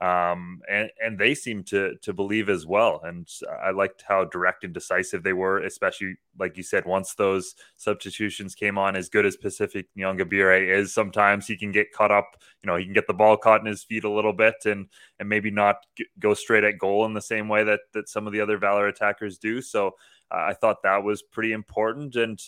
um, 0.00 0.60
and 0.68 0.90
and 1.02 1.18
they 1.18 1.34
seem 1.34 1.62
to 1.64 1.94
to 2.02 2.12
believe 2.12 2.48
as 2.48 2.66
well. 2.66 3.00
And 3.04 3.28
I 3.62 3.70
liked 3.70 4.02
how 4.06 4.24
direct 4.24 4.64
and 4.64 4.74
decisive 4.74 5.22
they 5.22 5.32
were, 5.32 5.60
especially 5.60 6.16
like 6.36 6.56
you 6.56 6.64
said. 6.64 6.84
Once 6.84 7.14
those 7.14 7.54
substitutions 7.76 8.56
came 8.56 8.76
on, 8.76 8.96
as 8.96 9.08
good 9.08 9.24
as 9.24 9.36
Pacifique 9.36 9.88
Niyongabire 9.96 10.68
is, 10.68 10.92
sometimes 10.92 11.46
he 11.46 11.56
can 11.56 11.70
get 11.70 11.92
caught 11.92 12.10
up. 12.10 12.42
You 12.62 12.66
know, 12.66 12.76
he 12.76 12.84
can 12.84 12.92
get 12.92 13.06
the 13.06 13.14
ball 13.14 13.36
caught 13.36 13.60
in 13.60 13.66
his 13.66 13.84
feet 13.84 14.02
a 14.02 14.10
little 14.10 14.32
bit, 14.32 14.56
and 14.64 14.88
and 15.20 15.28
maybe 15.28 15.52
not 15.52 15.76
go 16.18 16.34
straight 16.34 16.64
at 16.64 16.78
goal 16.78 17.06
in 17.06 17.14
the 17.14 17.22
same 17.22 17.48
way 17.48 17.62
that 17.62 17.80
that 17.92 18.08
some 18.08 18.26
of 18.26 18.32
the 18.32 18.40
other 18.40 18.58
Valour 18.58 18.88
attackers 18.88 19.38
do. 19.38 19.62
So 19.62 19.88
uh, 20.32 20.44
I 20.48 20.54
thought 20.54 20.82
that 20.82 21.04
was 21.04 21.22
pretty 21.22 21.52
important 21.52 22.16
and 22.16 22.40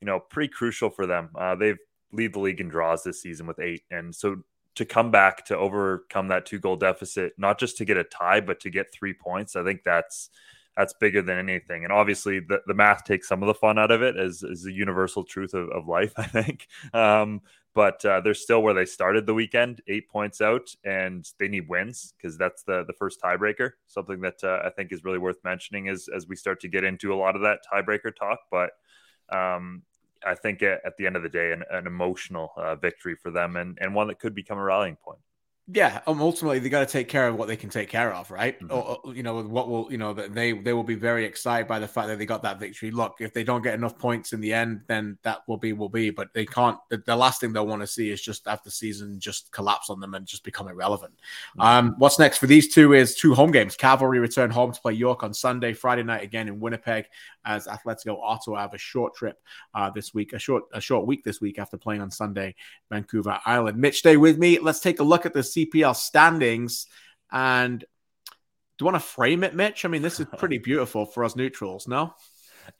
you 0.00 0.06
know 0.06 0.18
pretty 0.18 0.48
crucial 0.48 0.90
for 0.90 1.06
them. 1.06 1.30
Uh, 1.36 1.54
they've 1.54 1.78
lead 2.10 2.32
the 2.32 2.40
league 2.40 2.60
in 2.60 2.68
draws 2.68 3.04
this 3.04 3.22
season 3.22 3.46
with 3.46 3.60
eight, 3.60 3.82
and 3.90 4.12
so 4.12 4.42
to 4.78 4.84
come 4.84 5.10
back 5.10 5.44
to 5.46 5.56
overcome 5.56 6.28
that 6.28 6.46
two 6.46 6.58
goal 6.58 6.76
deficit, 6.76 7.32
not 7.36 7.58
just 7.58 7.76
to 7.78 7.84
get 7.84 7.96
a 7.96 8.04
tie, 8.04 8.40
but 8.40 8.60
to 8.60 8.70
get 8.70 8.92
three 8.92 9.14
points. 9.14 9.56
I 9.56 9.64
think 9.64 9.82
that's 9.84 10.30
that's 10.76 10.94
bigger 10.94 11.22
than 11.22 11.38
anything. 11.38 11.82
And 11.82 11.92
obviously, 11.92 12.38
the, 12.38 12.60
the 12.66 12.74
math 12.74 13.04
takes 13.04 13.26
some 13.28 13.42
of 13.42 13.48
the 13.48 13.54
fun 13.54 13.78
out 13.78 13.90
of 13.90 14.00
it, 14.00 14.16
as 14.16 14.44
is 14.44 14.62
the 14.62 14.72
universal 14.72 15.24
truth 15.24 15.52
of, 15.52 15.68
of 15.70 15.88
life, 15.88 16.12
I 16.16 16.26
think. 16.26 16.68
Um, 16.94 17.42
but 17.74 18.04
uh, 18.04 18.20
they're 18.20 18.34
still 18.34 18.62
where 18.62 18.74
they 18.74 18.84
started 18.84 19.26
the 19.26 19.34
weekend, 19.34 19.82
eight 19.88 20.08
points 20.08 20.40
out, 20.40 20.68
and 20.84 21.28
they 21.38 21.48
need 21.48 21.68
wins 21.68 22.14
because 22.16 22.38
that's 22.38 22.62
the 22.62 22.84
the 22.86 22.92
first 22.92 23.20
tiebreaker. 23.22 23.72
Something 23.88 24.20
that 24.20 24.42
uh, 24.42 24.60
I 24.64 24.70
think 24.70 24.92
is 24.92 25.04
really 25.04 25.18
worth 25.18 25.38
mentioning 25.44 25.88
as 25.88 26.08
as 26.14 26.26
we 26.28 26.36
start 26.36 26.60
to 26.60 26.68
get 26.68 26.84
into 26.84 27.12
a 27.12 27.16
lot 27.16 27.36
of 27.36 27.42
that 27.42 27.60
tiebreaker 27.70 28.14
talk. 28.14 28.38
But 28.50 28.70
um, 29.36 29.82
I 30.26 30.34
think 30.34 30.62
at, 30.62 30.80
at, 30.84 30.96
the 30.96 31.06
end 31.06 31.16
of 31.16 31.22
the 31.22 31.28
day, 31.28 31.52
an, 31.52 31.62
an 31.70 31.86
emotional 31.86 32.52
uh, 32.56 32.76
victory 32.76 33.16
for 33.16 33.30
them 33.30 33.56
and, 33.56 33.78
and 33.80 33.94
one 33.94 34.08
that 34.08 34.18
could 34.18 34.34
become 34.34 34.58
a 34.58 34.62
rallying 34.62 34.96
point. 34.96 35.20
Yeah, 35.70 36.00
um, 36.06 36.22
ultimately 36.22 36.60
they 36.60 36.70
got 36.70 36.80
to 36.80 36.90
take 36.90 37.08
care 37.08 37.28
of 37.28 37.36
what 37.36 37.46
they 37.46 37.56
can 37.56 37.68
take 37.68 37.90
care 37.90 38.14
of, 38.14 38.30
right? 38.30 38.58
Mm-hmm. 38.58 38.72
Or, 38.72 38.98
or, 39.04 39.14
you 39.14 39.22
know, 39.22 39.42
what 39.42 39.68
will 39.68 39.92
you 39.92 39.98
know 39.98 40.14
that 40.14 40.32
they 40.32 40.52
they 40.52 40.72
will 40.72 40.82
be 40.82 40.94
very 40.94 41.26
excited 41.26 41.68
by 41.68 41.78
the 41.78 41.86
fact 41.86 42.08
that 42.08 42.18
they 42.18 42.24
got 42.24 42.40
that 42.42 42.58
victory. 42.58 42.90
Look, 42.90 43.16
if 43.20 43.34
they 43.34 43.44
don't 43.44 43.60
get 43.60 43.74
enough 43.74 43.98
points 43.98 44.32
in 44.32 44.40
the 44.40 44.54
end, 44.54 44.80
then 44.86 45.18
that 45.24 45.40
will 45.46 45.58
be 45.58 45.74
will 45.74 45.90
be. 45.90 46.08
But 46.08 46.32
they 46.32 46.46
can't. 46.46 46.78
The, 46.88 47.02
the 47.04 47.14
last 47.14 47.42
thing 47.42 47.52
they'll 47.52 47.66
want 47.66 47.82
to 47.82 47.86
see 47.86 48.10
is 48.10 48.22
just 48.22 48.48
after 48.48 48.70
season 48.70 49.20
just 49.20 49.52
collapse 49.52 49.90
on 49.90 50.00
them 50.00 50.14
and 50.14 50.24
just 50.24 50.42
become 50.42 50.68
irrelevant. 50.68 51.12
Mm-hmm. 51.58 51.60
Um, 51.60 51.94
what's 51.98 52.18
next 52.18 52.38
for 52.38 52.46
these 52.46 52.72
two 52.72 52.94
is 52.94 53.14
two 53.14 53.34
home 53.34 53.50
games. 53.50 53.76
Cavalry 53.76 54.20
return 54.20 54.50
home 54.50 54.72
to 54.72 54.80
play 54.80 54.94
York 54.94 55.22
on 55.22 55.34
Sunday, 55.34 55.74
Friday 55.74 56.02
night 56.02 56.22
again 56.22 56.48
in 56.48 56.60
Winnipeg, 56.60 57.04
as 57.48 57.66
Atlético 57.66 58.20
Ottawa 58.22 58.60
have 58.60 58.74
a 58.74 58.78
short 58.78 59.14
trip 59.14 59.36
uh, 59.74 59.90
this 59.90 60.14
week, 60.14 60.34
a 60.34 60.38
short 60.38 60.64
a 60.72 60.80
short 60.80 61.06
week 61.06 61.24
this 61.24 61.40
week 61.40 61.58
after 61.58 61.76
playing 61.76 62.02
on 62.02 62.10
Sunday, 62.10 62.54
Vancouver 62.90 63.40
Island. 63.44 63.78
Mitch, 63.78 63.98
stay 63.98 64.16
with 64.16 64.38
me. 64.38 64.58
Let's 64.60 64.80
take 64.80 65.00
a 65.00 65.04
look 65.04 65.26
at 65.26 65.32
the 65.32 65.40
CPL 65.40 65.96
standings 65.96 66.86
and. 67.32 67.84
Do 68.76 68.84
you 68.84 68.92
want 68.92 69.02
to 69.02 69.08
frame 69.08 69.42
it, 69.42 69.56
Mitch? 69.56 69.84
I 69.84 69.88
mean, 69.88 70.02
this 70.02 70.20
is 70.20 70.26
pretty 70.36 70.58
beautiful 70.68 71.04
for 71.04 71.24
us 71.24 71.34
neutrals, 71.34 71.88
no? 71.88 72.14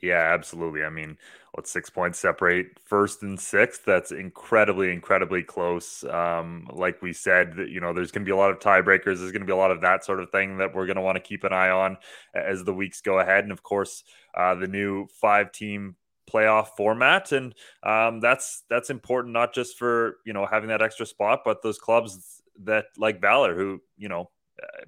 Yeah, 0.01 0.33
absolutely. 0.33 0.85
I 0.85 0.91
mean, 0.91 1.19
what 1.59 1.67
six 1.67 1.91
points 1.91 2.21
separate 2.21 2.79
first 2.85 3.25
and 3.25 3.39
sixth? 3.39 3.85
That's 3.85 4.13
incredibly, 4.13 4.93
incredibly 4.93 5.43
close. 5.43 6.05
Um, 6.05 6.69
like 6.73 7.03
we 7.03 7.13
said, 7.13 7.55
you 7.69 7.81
know, 7.81 7.93
there's 7.93 8.13
going 8.13 8.25
to 8.25 8.29
be 8.29 8.33
a 8.33 8.37
lot 8.37 8.53
of 8.53 8.61
tiebreakers. 8.61 9.19
There's 9.19 9.33
going 9.33 9.41
to 9.41 9.47
be 9.47 9.53
a 9.53 9.57
lot 9.57 9.73
of 9.73 9.81
that 9.81 10.05
sort 10.05 10.21
of 10.21 10.31
thing 10.31 10.59
that 10.59 10.73
we're 10.73 10.87
going 10.87 10.97
to 10.97 11.03
want 11.03 11.17
to 11.17 11.21
keep 11.21 11.43
an 11.43 11.53
eye 11.53 11.71
on 11.71 11.97
as 12.33 12.63
the 12.63 12.73
weeks 12.73 13.01
go 13.01 13.19
ahead. 13.19 13.43
And 13.43 13.51
of 13.51 13.65
course, 13.65 14.05
uh, 14.37 14.55
the 14.55 14.69
new 14.69 15.09
five 15.21 15.51
team 15.51 15.97
playoff 16.31 16.69
format 16.77 17.33
and 17.33 17.55
um, 17.83 18.21
that's 18.21 18.63
that's 18.69 18.91
important 18.91 19.33
not 19.33 19.55
just 19.55 19.79
for 19.79 20.19
you 20.27 20.35
know 20.35 20.45
having 20.45 20.69
that 20.69 20.83
extra 20.83 21.07
spot 21.07 21.41
but 21.43 21.63
those 21.63 21.79
clubs 21.79 22.43
that 22.63 22.85
like 22.99 23.19
Valour 23.19 23.55
who 23.57 23.81
you 23.97 24.11
know 24.11 24.29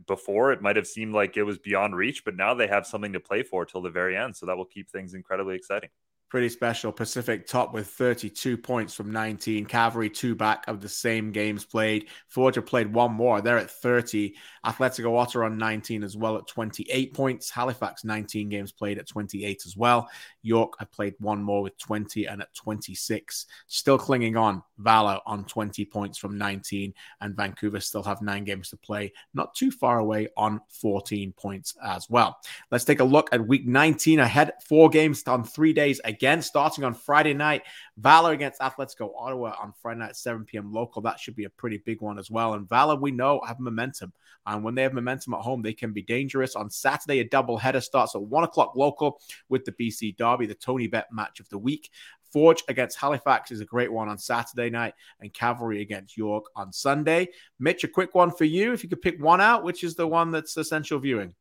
before 0.07 0.53
it 0.53 0.61
might 0.61 0.77
have 0.77 0.87
seemed 0.87 1.15
like 1.15 1.39
it 1.39 1.45
was 1.45 1.57
beyond 1.57 1.97
reach, 1.97 2.25
but 2.25 2.37
now 2.37 2.53
they 2.53 2.67
have 2.67 2.87
something 2.87 3.15
to 3.15 3.21
play 3.21 3.43
for 3.43 3.65
till 3.65 3.81
the 3.81 3.89
very 3.89 4.17
end. 4.19 4.37
So 4.37 4.45
that 4.45 4.57
will 4.57 4.67
keep 4.67 4.91
things 4.91 5.15
incredibly 5.15 5.55
exciting 5.55 5.89
pretty 6.31 6.49
special. 6.49 6.93
Pacific 6.93 7.47
top 7.47 7.75
with 7.75 7.89
32 7.89 8.57
points 8.57 8.95
from 8.95 9.11
19. 9.11 9.67
Cavalry 9.67 10.09
two 10.09 10.35
back 10.35 10.65
of 10.69 10.81
the 10.81 10.89
same 10.89 11.33
games 11.33 11.65
played. 11.65 12.07
Forge 12.29 12.55
have 12.55 12.67
played 12.67 12.93
one 12.93 13.13
more. 13.13 13.41
They're 13.41 13.59
at 13.59 13.71
30. 13.71 14.35
Atlético 14.65 15.19
Ottawa 15.19 15.47
on 15.47 15.59
19 15.59 16.05
as 16.05 16.17
well 16.17 16.37
at 16.37 16.47
28 16.47 17.13
points. 17.13 17.51
Halifax 17.51 18.05
19 18.05 18.49
games 18.49 18.73
played 18.73 18.99
at 18.99 19.09
28 19.09 19.63
as 19.67 19.77
well. 19.77 20.09
York 20.43 20.75
have 20.79 20.91
played 20.91 21.15
one 21.19 21.43
more 21.43 21.63
with 21.63 21.77
20 21.79 22.27
and 22.27 22.43
at 22.43 22.53
26. 22.55 23.47
Still 23.67 23.99
clinging 23.99 24.37
on. 24.37 24.63
Valour 24.79 25.21
on 25.27 25.45
20 25.45 25.85
points 25.85 26.19
from 26.19 26.39
19. 26.39 26.95
And 27.21 27.37
Vancouver 27.37 27.81
still 27.81 28.03
have 28.03 28.23
nine 28.23 28.45
games 28.45 28.71
to 28.71 28.77
play. 28.77 29.13
Not 29.35 29.55
too 29.55 29.71
far 29.71 29.99
away 29.99 30.29
on 30.37 30.61
14 30.69 31.33
points 31.33 31.75
as 31.83 32.09
well. 32.09 32.39
Let's 32.71 32.85
take 32.85 33.01
a 33.01 33.05
look 33.05 33.29
at 33.33 33.47
week 33.47 33.67
19 33.67 34.21
ahead. 34.21 34.53
Four 34.67 34.89
games 34.89 35.23
on 35.27 35.45
three 35.45 35.73
days 35.73 36.01
again, 36.05 36.43
starting 36.43 36.85
on 36.85 36.95
Friday 36.95 37.35
night. 37.35 37.63
Valour 38.01 38.33
against 38.33 38.61
Atlético 38.61 39.11
Ottawa 39.19 39.55
on 39.61 39.75
Friday 39.83 40.01
night, 40.01 40.17
7 40.17 40.45
p.m. 40.45 40.73
local. 40.73 41.03
That 41.03 41.21
should 41.21 41.37
be 41.37 41.45
a 41.45 41.51
pretty 41.51 41.79
big 41.79 42.01
one 42.01 42.19
as 42.19 42.31
well. 42.31 42.55
And 42.55 42.69
Valour, 42.69 42.97
we 42.97 43.11
know, 43.11 43.41
have 43.47 43.61
momentum. 43.61 44.13
And 44.47 44.65
when 44.65 44.75
they 44.75 44.83
have 44.83 44.95
momentum 44.95 45.35
at 45.35 45.41
home, 45.41 45.61
they 45.61 45.75
can 45.75 45.93
be 45.93 46.03
dangerous. 46.03 46.57
On 46.57 46.71
Saturday, 46.71 47.21
a 47.21 47.29
double 47.29 47.59
header 47.59 47.81
starts 47.81 48.15
at 48.15 48.23
1 48.23 48.45
o'clock 48.45 48.75
local 48.75 49.21
with 49.51 49.67
the 49.67 49.73
BC 49.73 50.17
Derby, 50.17 50.47
the 50.47 50.55
TonyBet 50.55 51.05
match 51.13 51.41
of 51.41 51.49
the 51.51 51.59
week. 51.59 51.91
Forge 52.33 52.63
against 52.69 52.99
Halifax 52.99 53.51
is 53.51 53.61
a 53.61 53.67
great 53.67 53.93
one 53.93 54.09
on 54.09 54.17
Saturday 54.17 54.71
night, 54.71 54.95
and 55.21 55.35
Cavalry 55.35 55.83
against 55.83 56.17
York 56.17 56.45
on 56.57 56.73
Sunday. 56.73 57.29
Mitch, 57.59 57.85
a 57.85 57.89
quick 57.89 58.15
one 58.15 58.31
for 58.31 58.45
you. 58.45 58.73
If 58.73 58.83
you 58.83 58.89
could 58.89 59.03
pick 59.03 59.23
one 59.23 59.41
out, 59.41 59.65
which 59.65 59.85
is 59.85 59.95
the 59.95 60.07
one 60.07 60.31
that's 60.31 60.57
essential 60.57 61.01
viewing? 61.01 61.35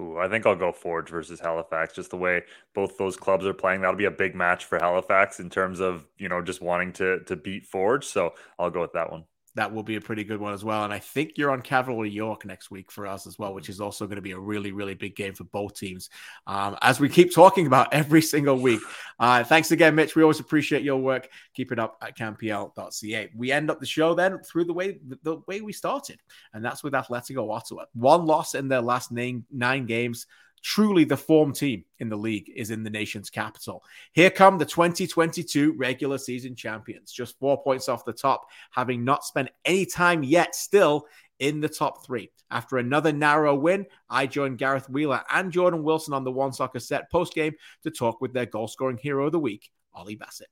Ooh, 0.00 0.18
I 0.18 0.28
think 0.28 0.46
I'll 0.46 0.56
go 0.56 0.72
Forge 0.72 1.10
versus 1.10 1.40
Halifax. 1.40 1.94
Just 1.94 2.10
the 2.10 2.16
way 2.16 2.42
both 2.74 2.98
those 2.98 3.16
clubs 3.16 3.46
are 3.46 3.54
playing, 3.54 3.82
that'll 3.82 3.96
be 3.96 4.06
a 4.06 4.10
big 4.10 4.34
match 4.34 4.64
for 4.64 4.78
Halifax 4.78 5.40
in 5.40 5.50
terms 5.50 5.80
of 5.80 6.06
you 6.18 6.28
know 6.28 6.42
just 6.42 6.62
wanting 6.62 6.92
to 6.94 7.20
to 7.24 7.36
beat 7.36 7.66
Forge. 7.66 8.04
So 8.06 8.34
I'll 8.58 8.70
go 8.70 8.80
with 8.82 8.94
that 8.94 9.12
one 9.12 9.24
that 9.54 9.72
will 9.72 9.82
be 9.82 9.96
a 9.96 10.00
pretty 10.00 10.24
good 10.24 10.40
one 10.40 10.54
as 10.54 10.64
well. 10.64 10.84
And 10.84 10.92
I 10.92 10.98
think 10.98 11.32
you're 11.36 11.50
on 11.50 11.60
Cavalry 11.60 12.10
York 12.10 12.46
next 12.46 12.70
week 12.70 12.90
for 12.90 13.06
us 13.06 13.26
as 13.26 13.38
well, 13.38 13.52
which 13.52 13.68
is 13.68 13.80
also 13.80 14.06
going 14.06 14.16
to 14.16 14.22
be 14.22 14.32
a 14.32 14.38
really, 14.38 14.72
really 14.72 14.94
big 14.94 15.14
game 15.14 15.34
for 15.34 15.44
both 15.44 15.74
teams. 15.74 16.08
Um, 16.46 16.76
as 16.80 17.00
we 17.00 17.08
keep 17.08 17.34
talking 17.34 17.66
about 17.66 17.92
every 17.92 18.22
single 18.22 18.56
week. 18.56 18.80
Uh, 19.20 19.44
thanks 19.44 19.70
again, 19.70 19.94
Mitch. 19.94 20.16
We 20.16 20.22
always 20.22 20.40
appreciate 20.40 20.82
your 20.82 20.96
work. 20.96 21.28
Keep 21.54 21.72
it 21.72 21.78
up 21.78 21.98
at 22.00 22.16
canpl.ca. 22.16 23.30
We 23.36 23.52
end 23.52 23.70
up 23.70 23.80
the 23.80 23.86
show 23.86 24.14
then 24.14 24.38
through 24.40 24.64
the 24.64 24.72
way 24.72 24.98
the 25.22 25.42
way 25.46 25.60
we 25.60 25.72
started, 25.72 26.20
and 26.54 26.64
that's 26.64 26.82
with 26.82 26.94
Atlético 26.94 27.52
Ottawa. 27.52 27.84
One 27.94 28.26
loss 28.26 28.54
in 28.54 28.68
their 28.68 28.80
last 28.80 29.12
nine, 29.12 29.44
nine 29.50 29.86
games 29.86 30.26
truly 30.62 31.04
the 31.04 31.16
form 31.16 31.52
team 31.52 31.84
in 31.98 32.08
the 32.08 32.16
league 32.16 32.50
is 32.54 32.70
in 32.70 32.82
the 32.82 32.90
nation's 32.90 33.30
capital. 33.30 33.84
Here 34.12 34.30
come 34.30 34.58
the 34.58 34.64
2022 34.64 35.74
regular 35.76 36.18
season 36.18 36.54
champions, 36.54 37.12
just 37.12 37.38
four 37.38 37.62
points 37.62 37.88
off 37.88 38.04
the 38.04 38.12
top, 38.12 38.46
having 38.70 39.04
not 39.04 39.24
spent 39.24 39.50
any 39.64 39.84
time 39.84 40.22
yet 40.22 40.54
still 40.54 41.06
in 41.38 41.60
the 41.60 41.68
top 41.68 42.06
three. 42.06 42.30
After 42.50 42.78
another 42.78 43.12
narrow 43.12 43.54
win, 43.54 43.86
I 44.08 44.26
joined 44.26 44.58
Gareth 44.58 44.88
Wheeler 44.88 45.22
and 45.30 45.50
Jordan 45.50 45.82
Wilson 45.82 46.14
on 46.14 46.22
the 46.22 46.32
OneSoccer 46.32 46.80
set 46.80 47.10
post 47.10 47.34
game 47.34 47.54
to 47.82 47.90
talk 47.90 48.20
with 48.20 48.32
their 48.32 48.46
goal 48.46 48.68
scoring 48.68 48.98
hero 48.98 49.26
of 49.26 49.32
the 49.32 49.40
week, 49.40 49.70
Ollie 49.94 50.16
Bassett. 50.16 50.48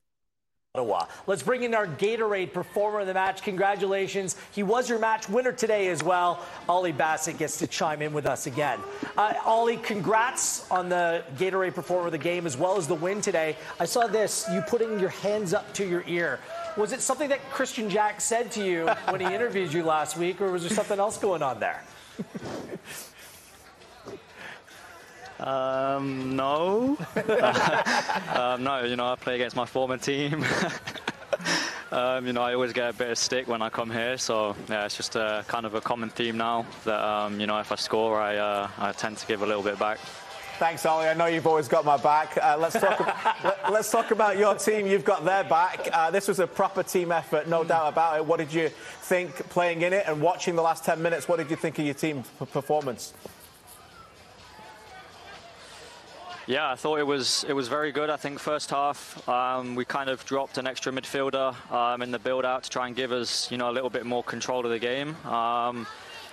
Ottawa. 0.73 1.05
Let's 1.27 1.43
bring 1.43 1.63
in 1.63 1.75
our 1.75 1.85
Gatorade 1.85 2.53
performer 2.53 3.01
of 3.01 3.07
the 3.07 3.13
match. 3.13 3.41
Congratulations. 3.43 4.37
He 4.53 4.63
was 4.63 4.87
your 4.87 4.99
match 4.99 5.27
winner 5.27 5.51
today 5.51 5.89
as 5.89 6.01
well. 6.01 6.45
Ollie 6.69 6.93
Bassett 6.93 7.37
gets 7.37 7.57
to 7.59 7.67
chime 7.67 8.01
in 8.01 8.13
with 8.13 8.25
us 8.25 8.47
again. 8.47 8.79
Uh, 9.17 9.33
Ollie, 9.43 9.75
congrats 9.75 10.71
on 10.71 10.87
the 10.87 11.25
Gatorade 11.35 11.75
performer 11.75 12.05
of 12.05 12.13
the 12.13 12.17
game 12.17 12.45
as 12.45 12.55
well 12.55 12.77
as 12.77 12.87
the 12.87 12.95
win 12.95 13.19
today. 13.19 13.57
I 13.81 13.85
saw 13.85 14.07
this, 14.07 14.47
you 14.53 14.61
putting 14.61 14.97
your 14.97 15.09
hands 15.09 15.53
up 15.53 15.73
to 15.73 15.85
your 15.85 16.05
ear. 16.07 16.39
Was 16.77 16.93
it 16.93 17.01
something 17.01 17.27
that 17.27 17.41
Kristian 17.51 17.89
Jack 17.89 18.21
said 18.21 18.49
to 18.53 18.63
you 18.63 18.87
when 19.09 19.19
he 19.19 19.27
interviewed 19.35 19.73
you 19.73 19.83
last 19.83 20.15
week, 20.15 20.39
or 20.39 20.53
was 20.53 20.61
there 20.61 20.71
something 20.71 20.99
else 20.99 21.17
going 21.17 21.43
on 21.43 21.59
there? 21.59 21.83
Um, 25.41 26.35
no. 26.35 26.97
um, 28.35 28.63
no, 28.63 28.83
you 28.85 28.95
know, 28.95 29.07
I 29.07 29.15
play 29.19 29.35
against 29.35 29.55
my 29.55 29.65
former 29.65 29.97
team. 29.97 30.45
um, 31.91 32.27
you 32.27 32.33
know, 32.33 32.43
I 32.43 32.53
always 32.53 32.73
get 32.73 32.89
a 32.89 32.93
bit 32.93 33.09
of 33.09 33.17
stick 33.17 33.47
when 33.47 33.61
I 33.61 33.69
come 33.69 33.89
here, 33.89 34.17
so 34.17 34.55
yeah, 34.69 34.85
it's 34.85 34.95
just 34.95 35.15
a 35.15 35.43
kind 35.47 35.65
of 35.65 35.73
a 35.73 35.81
common 35.81 36.09
theme 36.09 36.37
now 36.37 36.65
that 36.85 37.03
um, 37.03 37.39
you 37.39 37.47
know, 37.47 37.59
if 37.59 37.71
I 37.71 37.75
score, 37.75 38.19
I 38.19 38.37
uh, 38.37 38.69
I 38.77 38.91
tend 38.91 39.17
to 39.17 39.25
give 39.25 39.41
a 39.41 39.45
little 39.45 39.63
bit 39.63 39.79
back. 39.79 39.97
Thanks, 40.59 40.85
Ollie. 40.85 41.07
I 41.07 41.15
know 41.15 41.25
you've 41.25 41.47
always 41.47 41.67
got 41.67 41.85
my 41.85 41.97
back. 41.97 42.37
Uh, 42.37 42.55
let's 42.59 42.79
talk. 42.79 42.99
let, 43.43 43.79
us 43.79 43.91
talk 43.91 44.11
about 44.11 44.37
your 44.37 44.53
team. 44.53 44.85
You've 44.85 45.03
got 45.03 45.25
their 45.25 45.43
back. 45.43 45.89
Uh, 45.91 46.11
this 46.11 46.27
was 46.27 46.39
a 46.39 46.45
proper 46.45 46.83
team 46.83 47.11
effort, 47.11 47.47
no 47.47 47.63
doubt 47.63 47.91
about 47.91 48.17
it. 48.17 48.25
What 48.27 48.37
did 48.37 48.53
you 48.53 48.69
think 48.69 49.33
playing 49.49 49.81
in 49.81 49.91
it 49.91 50.05
and 50.05 50.21
watching 50.21 50.55
the 50.55 50.61
last 50.61 50.85
10 50.85 51.01
minutes? 51.01 51.27
What 51.27 51.37
did 51.37 51.49
you 51.49 51.55
think 51.55 51.79
of 51.79 51.85
your 51.85 51.95
team 51.95 52.21
performance? 52.51 53.13
Yeah, 56.47 56.71
I 56.71 56.75
thought 56.75 56.97
it 56.97 57.05
was 57.05 57.45
it 57.47 57.53
was 57.53 57.67
very 57.67 57.91
good. 57.91 58.09
I 58.09 58.17
think 58.17 58.39
first 58.39 58.71
half 58.71 59.27
um, 59.29 59.75
we 59.75 59.85
kind 59.85 60.09
of 60.09 60.25
dropped 60.25 60.57
an 60.57 60.65
extra 60.65 60.91
midfielder 60.91 61.53
um, 61.71 62.01
in 62.01 62.09
the 62.09 62.17
build 62.17 62.45
out 62.45 62.63
to 62.63 62.69
try 62.69 62.87
and 62.87 62.95
give 62.95 63.11
us 63.11 63.51
you 63.51 63.57
know 63.57 63.69
a 63.69 63.73
little 63.73 63.91
bit 63.91 64.07
more 64.07 64.23
control 64.23 64.65
of 64.65 64.71
the 64.71 64.79
game. 64.79 65.15
Um, 65.25 65.85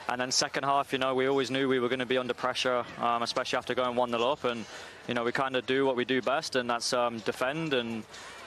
and 0.08 0.18
then 0.18 0.32
second 0.32 0.64
half, 0.64 0.94
you 0.94 0.98
know, 0.98 1.14
we 1.14 1.26
always 1.26 1.50
knew 1.50 1.68
we 1.68 1.78
were 1.78 1.90
going 1.90 1.98
to 1.98 2.06
be 2.06 2.16
under 2.16 2.32
pressure, 2.32 2.86
um, 2.98 3.22
especially 3.22 3.58
after 3.58 3.74
going 3.74 3.94
one 3.94 4.08
0 4.08 4.22
up, 4.22 4.44
and 4.44 4.64
you 5.08 5.12
know 5.12 5.24
we 5.24 5.32
kind 5.32 5.54
of 5.56 5.66
do 5.66 5.84
what 5.84 5.94
we 5.94 6.06
do 6.06 6.22
best, 6.22 6.56
and 6.56 6.70
that's 6.70 6.94
um, 6.94 7.18
defend 7.18 7.74
and 7.74 8.02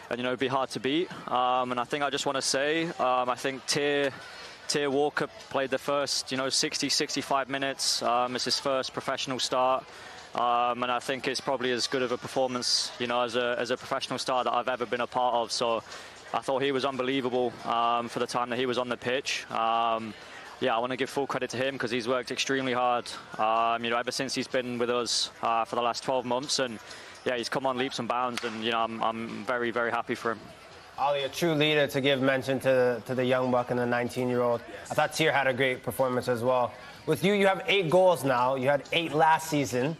and 0.10 0.18
you 0.18 0.24
know 0.24 0.36
be 0.36 0.48
hard 0.48 0.72
to 0.72 0.80
beat. 0.80 1.12
Um, 1.32 1.70
and 1.70 1.80
I 1.80 1.84
think 1.84 2.04
I 2.04 2.10
just 2.10 2.26
want 2.26 2.38
to 2.38 2.42
say 2.42 2.90
I 3.00 3.36
think 3.36 3.66
Tyr. 3.68 4.12
Tyr 4.68 4.90
Walker 4.90 5.28
played 5.50 5.70
the 5.70 5.78
first, 5.78 6.32
you 6.32 6.38
know, 6.38 6.48
60, 6.48 6.88
65 6.88 7.50
minutes. 7.50 8.02
Um, 8.02 8.38
it's 8.38 8.46
his 8.46 8.58
first 8.58 8.94
professional 8.94 9.38
start. 9.38 9.84
Um, 10.36 10.84
and 10.84 10.92
I 10.92 11.00
think 11.00 11.28
it's 11.28 11.42
probably 11.42 11.72
as 11.72 11.88
good 11.88 12.02
of 12.02 12.12
a 12.12 12.18
performance, 12.18 12.92
you 13.00 13.08
know, 13.08 13.22
as 13.22 13.36
a, 13.36 13.56
as 13.60 13.72
a 13.72 13.78
professional 13.78 14.18
star 14.18 14.44
that 14.44 14.54
I've 14.54 14.70
ever 14.70 14.86
been 14.86 15.02
a 15.02 15.08
part 15.08 15.36
of. 15.36 15.52
So 15.52 15.84
I 16.34 16.40
thought 16.40 16.62
he 16.62 16.72
was 16.72 16.86
unbelievable 16.86 17.52
um, 17.66 18.08
for 18.08 18.20
the 18.20 18.28
time 18.28 18.50
that 18.50 18.60
he 18.60 18.66
was 18.66 18.78
on 18.78 18.88
the 18.88 18.96
pitch. 18.96 19.50
Um, 19.52 20.14
yeah, 20.62 20.76
I 20.76 20.80
want 20.80 20.92
to 20.92 20.98
give 20.98 21.10
full 21.10 21.28
credit 21.28 21.50
to 21.50 21.58
him 21.58 21.74
because 21.76 21.92
he's 21.92 22.08
worked 22.08 22.32
extremely 22.32 22.72
hard, 22.72 23.12
um, 23.40 23.84
you 23.84 23.90
know, 23.90 23.98
ever 23.98 24.12
since 24.12 24.34
he's 24.34 24.48
been 24.48 24.78
with 24.78 24.90
us 24.90 25.32
uh, 25.42 25.66
for 25.66 25.76
the 25.76 25.82
last 25.82 26.04
12 26.04 26.24
months. 26.24 26.60
And 26.60 26.80
yeah, 27.26 27.36
he's 27.36 27.50
come 27.50 27.66
on 27.66 27.78
leaps 27.78 28.00
and 28.00 28.08
bounds, 28.08 28.44
and 28.44 28.64
you 28.64 28.72
know, 28.72 28.80
I'm, 28.80 29.04
I'm 29.04 29.46
very, 29.46 29.72
very 29.72 29.92
happy 29.92 30.16
for 30.16 30.32
him. 30.32 30.40
Ollie, 30.98 31.24
a 31.24 31.30
true 31.30 31.54
leader 31.54 31.88
to 31.88 32.00
give 32.00 32.22
mention 32.22 32.60
to, 32.60 33.02
to 33.08 33.16
the 33.16 33.26
young 33.26 33.50
buck 33.50 33.72
and 33.72 33.80
the 33.80 33.84
19-year-old. 33.84 34.62
Yes. 34.62 34.92
I 34.92 34.94
thought 34.94 35.14
Tyr 35.14 35.32
had 35.32 35.48
a 35.48 35.54
great 35.54 35.84
performance 35.84 36.28
as 36.28 36.44
well. 36.44 36.74
With 37.08 37.24
you, 37.24 37.34
you 37.34 37.48
have 37.48 37.64
eight 37.68 37.90
goals 37.90 38.24
now. 38.24 38.56
You 38.56 38.68
had 38.68 38.84
eight 38.92 39.12
last 39.14 39.50
season. 39.50 39.98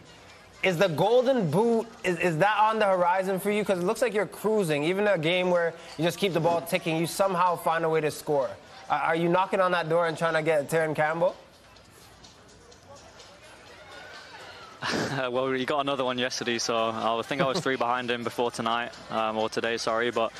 Is 0.62 0.78
the 0.78 0.88
golden 0.88 1.50
boot, 1.50 1.88
is, 2.04 2.18
is 2.18 2.38
that 2.38 2.56
on 2.58 2.78
the 2.78 2.86
horizon 2.86 3.40
for 3.40 3.50
you? 3.50 3.62
Because 3.62 3.80
it 3.80 3.84
looks 3.84 4.00
like 4.00 4.14
you're 4.14 4.26
cruising. 4.26 4.84
Even 4.84 5.08
a 5.08 5.18
game 5.18 5.50
where 5.50 5.74
you 5.98 6.04
just 6.04 6.18
keep 6.18 6.32
the 6.32 6.40
ball 6.40 6.60
ticking, 6.62 6.96
you 6.96 7.06
somehow 7.06 7.56
find 7.56 7.84
a 7.84 7.88
way 7.88 8.00
to 8.00 8.10
score. 8.10 8.48
Are 8.88 9.16
you 9.16 9.28
knocking 9.28 9.60
on 9.60 9.72
that 9.72 9.88
door 9.88 10.06
and 10.06 10.16
trying 10.16 10.34
to 10.34 10.42
get 10.42 10.68
Terran 10.68 10.94
Campbell? 10.94 11.34
well, 15.30 15.50
he 15.50 15.64
got 15.64 15.80
another 15.80 16.04
one 16.04 16.18
yesterday, 16.18 16.58
so 16.58 16.76
I 16.76 17.22
think 17.22 17.40
I 17.40 17.46
was 17.46 17.60
three 17.60 17.76
behind 17.86 18.10
him 18.10 18.22
before 18.22 18.50
tonight, 18.50 18.92
um, 19.10 19.38
or 19.38 19.48
today, 19.48 19.76
sorry. 19.76 20.10
But 20.10 20.32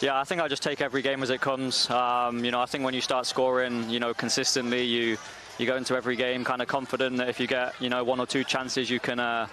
yeah, 0.00 0.18
I 0.18 0.24
think 0.24 0.40
I 0.40 0.48
just 0.48 0.62
take 0.62 0.80
every 0.80 1.02
game 1.02 1.22
as 1.22 1.30
it 1.30 1.40
comes. 1.40 1.90
Um, 1.90 2.44
you 2.44 2.50
know, 2.50 2.60
I 2.60 2.66
think 2.66 2.84
when 2.84 2.94
you 2.94 3.00
start 3.00 3.26
scoring, 3.26 3.90
you 3.90 4.00
know, 4.00 4.14
consistently, 4.14 4.84
you 4.84 5.18
you 5.58 5.66
go 5.66 5.76
into 5.76 5.96
every 5.96 6.14
game 6.14 6.44
kind 6.44 6.62
of 6.62 6.68
confident 6.68 7.16
that 7.16 7.28
if 7.28 7.40
you 7.40 7.48
get 7.48 7.74
you 7.80 7.88
know 7.88 8.04
one 8.04 8.20
or 8.20 8.26
two 8.26 8.44
chances, 8.44 8.88
you 8.88 9.00
can 9.00 9.18
uh, 9.18 9.48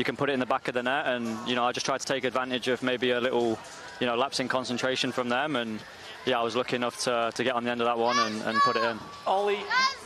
you 0.00 0.04
can 0.04 0.16
put 0.16 0.30
it 0.30 0.32
in 0.32 0.40
the 0.40 0.46
back 0.46 0.66
of 0.66 0.72
the 0.72 0.82
net. 0.82 1.06
And 1.08 1.36
you 1.46 1.54
know, 1.54 1.62
I 1.62 1.72
just 1.72 1.84
tried 1.84 2.00
to 2.00 2.06
take 2.06 2.24
advantage 2.24 2.68
of 2.68 2.82
maybe 2.82 3.10
a 3.10 3.20
little, 3.20 3.58
you 4.00 4.06
know, 4.06 4.16
lapse 4.16 4.40
in 4.40 4.48
concentration 4.48 5.12
from 5.12 5.28
them 5.28 5.56
and 5.56 5.78
yeah, 6.24 6.40
I 6.40 6.42
was 6.42 6.56
lucky 6.56 6.76
enough 6.76 6.98
to, 7.04 7.30
to 7.34 7.44
get 7.44 7.54
on 7.54 7.64
the 7.64 7.70
end 7.70 7.82
of 7.82 7.86
that 7.86 7.98
one 7.98 8.18
and, 8.18 8.42
and 8.42 8.58
put 8.60 8.76
it 8.76 8.84
in. 8.84 8.98
Ollie, 9.26 9.58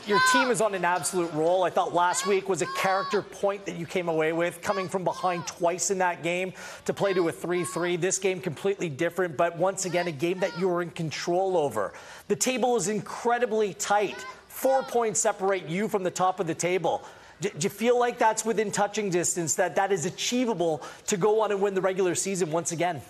your 0.07 0.20
team 0.32 0.51
is 0.51 0.61
on 0.61 0.74
an 0.74 0.84
absolute 0.84 1.32
roll. 1.32 1.62
I 1.62 1.70
thought 1.70 1.95
last 1.95 2.26
week 2.26 2.49
was 2.49 2.62
a 2.62 2.66
character 2.76 3.22
point 3.22 3.66
that 3.66 3.76
you 3.76 3.86
came 3.86 4.09
away 4.09 4.32
with, 4.32 4.62
coming 4.62 4.88
from 4.88 5.05
behind 5.05 5.47
twice 5.47 5.90
in 5.90 5.99
that 5.99 6.24
game 6.24 6.53
to 6.86 6.92
play 6.92 7.14
to 7.14 7.28
a 7.28 7.32
3 7.32 7.64
3. 7.64 7.97
This 7.97 8.18
game 8.18 8.40
completely 8.40 8.88
different, 8.88 9.36
but 9.36 9.57
once 9.57 9.86
again, 9.86 10.09
a 10.09 10.12
game 10.12 10.40
that 10.40 10.59
you 10.59 10.68
were 10.68 10.82
in 10.82 10.90
control 10.90 11.57
over. 11.57 11.92
The 12.28 12.36
table 12.36 12.76
is 12.76 12.88
incredibly 12.88 13.74
tight. 13.74 14.24
Four 14.49 14.82
points 14.84 15.20
separate 15.20 15.66
you 15.66 15.88
from 15.88 16.03
the 16.05 16.12
top 16.12 16.38
of 16.38 16.47
the 16.47 16.55
table. 16.55 17.05
Do 17.51 17.64
you 17.64 17.70
feel 17.70 17.99
like 17.99 18.18
that's 18.18 18.45
within 18.45 18.70
touching 18.70 19.11
distance, 19.11 19.57
that 19.57 19.76
that 19.76 19.92
is 19.92 20.07
achievable 20.07 20.82
to 21.07 21.16
go 21.16 21.42
on 21.42 21.51
and 21.51 21.61
win 21.61 21.74
the 21.74 21.80
regular 21.80 22.14
season 22.14 22.51
once 22.51 22.72
again? 22.72 23.03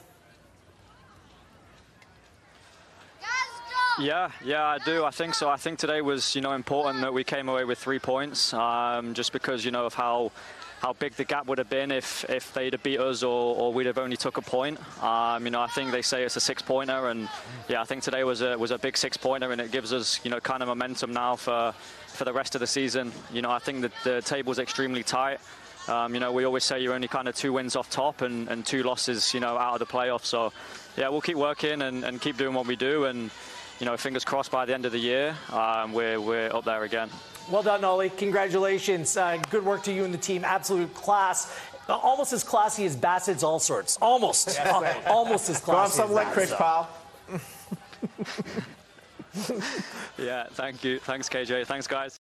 Yeah, 4.00 4.32
yeah, 4.44 4.64
I 4.66 4.78
do. 4.78 5.04
I 5.04 5.10
think 5.10 5.34
so. 5.36 5.48
I 5.48 5.56
think 5.56 5.78
today 5.78 6.00
was, 6.00 6.34
you 6.34 6.40
know, 6.40 6.52
important 6.52 7.02
that 7.02 7.14
we 7.14 7.22
came 7.22 7.48
away 7.48 7.64
with 7.64 7.78
three 7.78 8.00
points, 8.00 8.52
um, 8.52 9.14
just 9.14 9.32
because, 9.32 9.64
you 9.64 9.70
know, 9.70 9.86
of 9.86 9.94
how 9.94 10.32
how 10.80 10.92
big 10.92 11.14
the 11.14 11.24
gap 11.24 11.46
would 11.46 11.56
have 11.56 11.70
been 11.70 11.90
if, 11.90 12.28
if 12.28 12.52
they'd 12.52 12.74
have 12.74 12.82
beat 12.82 13.00
us 13.00 13.22
or, 13.22 13.56
or 13.56 13.72
we'd 13.72 13.86
have 13.86 13.96
only 13.96 14.18
took 14.18 14.36
a 14.36 14.42
point. 14.42 14.78
Um, 15.02 15.46
you 15.46 15.50
know, 15.50 15.62
I 15.62 15.68
think 15.68 15.92
they 15.92 16.02
say 16.02 16.24
it's 16.24 16.36
a 16.36 16.40
six-pointer, 16.40 17.08
and 17.08 17.26
yeah, 17.68 17.80
I 17.80 17.84
think 17.84 18.02
today 18.02 18.22
was 18.22 18.42
a 18.42 18.58
was 18.58 18.70
a 18.70 18.78
big 18.78 18.96
six-pointer, 18.96 19.52
and 19.52 19.60
it 19.60 19.70
gives 19.70 19.92
us, 19.92 20.20
you 20.24 20.30
know, 20.30 20.40
kind 20.40 20.60
of 20.62 20.68
momentum 20.68 21.12
now 21.12 21.36
for 21.36 21.72
for 22.14 22.24
the 22.24 22.32
rest 22.32 22.54
of 22.54 22.60
the 22.60 22.66
season. 22.66 23.12
You 23.32 23.42
know, 23.42 23.50
I 23.50 23.58
think 23.58 23.82
that 23.82 23.92
the 24.04 24.22
table's 24.22 24.58
extremely 24.58 25.02
tight. 25.02 25.40
Um, 25.88 26.14
you 26.14 26.20
know, 26.20 26.32
we 26.32 26.44
always 26.44 26.64
say 26.64 26.80
you're 26.80 26.94
only 26.94 27.08
kind 27.08 27.28
of 27.28 27.34
two 27.34 27.52
wins 27.52 27.76
off 27.76 27.90
top 27.90 28.22
and, 28.22 28.48
and 28.48 28.64
two 28.64 28.82
losses, 28.82 29.34
you 29.34 29.40
know, 29.40 29.58
out 29.58 29.74
of 29.74 29.78
the 29.80 29.86
playoffs. 29.86 30.24
So, 30.24 30.52
yeah, 30.96 31.08
we'll 31.10 31.20
keep 31.20 31.36
working 31.36 31.82
and, 31.82 32.04
and 32.04 32.20
keep 32.20 32.38
doing 32.38 32.54
what 32.54 32.66
we 32.66 32.76
do 32.76 33.04
and 33.04 33.30
you 33.80 33.86
know, 33.86 33.96
fingers 33.96 34.24
crossed 34.24 34.50
by 34.50 34.64
the 34.64 34.74
end 34.74 34.86
of 34.86 34.92
the 34.92 34.98
year, 34.98 35.36
um, 35.52 35.92
we're, 35.92 36.20
we're 36.20 36.54
up 36.54 36.64
there 36.64 36.84
again. 36.84 37.10
Well 37.50 37.62
done, 37.62 37.84
Ollie. 37.84 38.10
Congratulations. 38.10 39.16
Uh, 39.16 39.38
good 39.50 39.64
work 39.64 39.82
to 39.84 39.92
you 39.92 40.04
and 40.04 40.14
the 40.14 40.18
team. 40.18 40.44
Absolute 40.44 40.94
class. 40.94 41.58
Uh, 41.88 41.94
almost 41.94 42.32
as 42.32 42.42
classy 42.44 42.86
as 42.86 42.96
Bassett's 42.96 43.42
Allsorts. 43.42 43.98
Almost. 44.00 44.48
Yes, 44.48 45.04
almost 45.06 45.50
as 45.50 45.60
classy. 45.60 45.98
Go 45.98 46.06
some 46.06 46.14
licorice, 46.14 46.54
pal. 46.54 46.88
yeah, 50.18 50.46
thank 50.52 50.84
you. 50.84 50.98
Thanks, 50.98 51.28
KJ. 51.28 51.66
Thanks, 51.66 51.86
guys. 51.86 52.23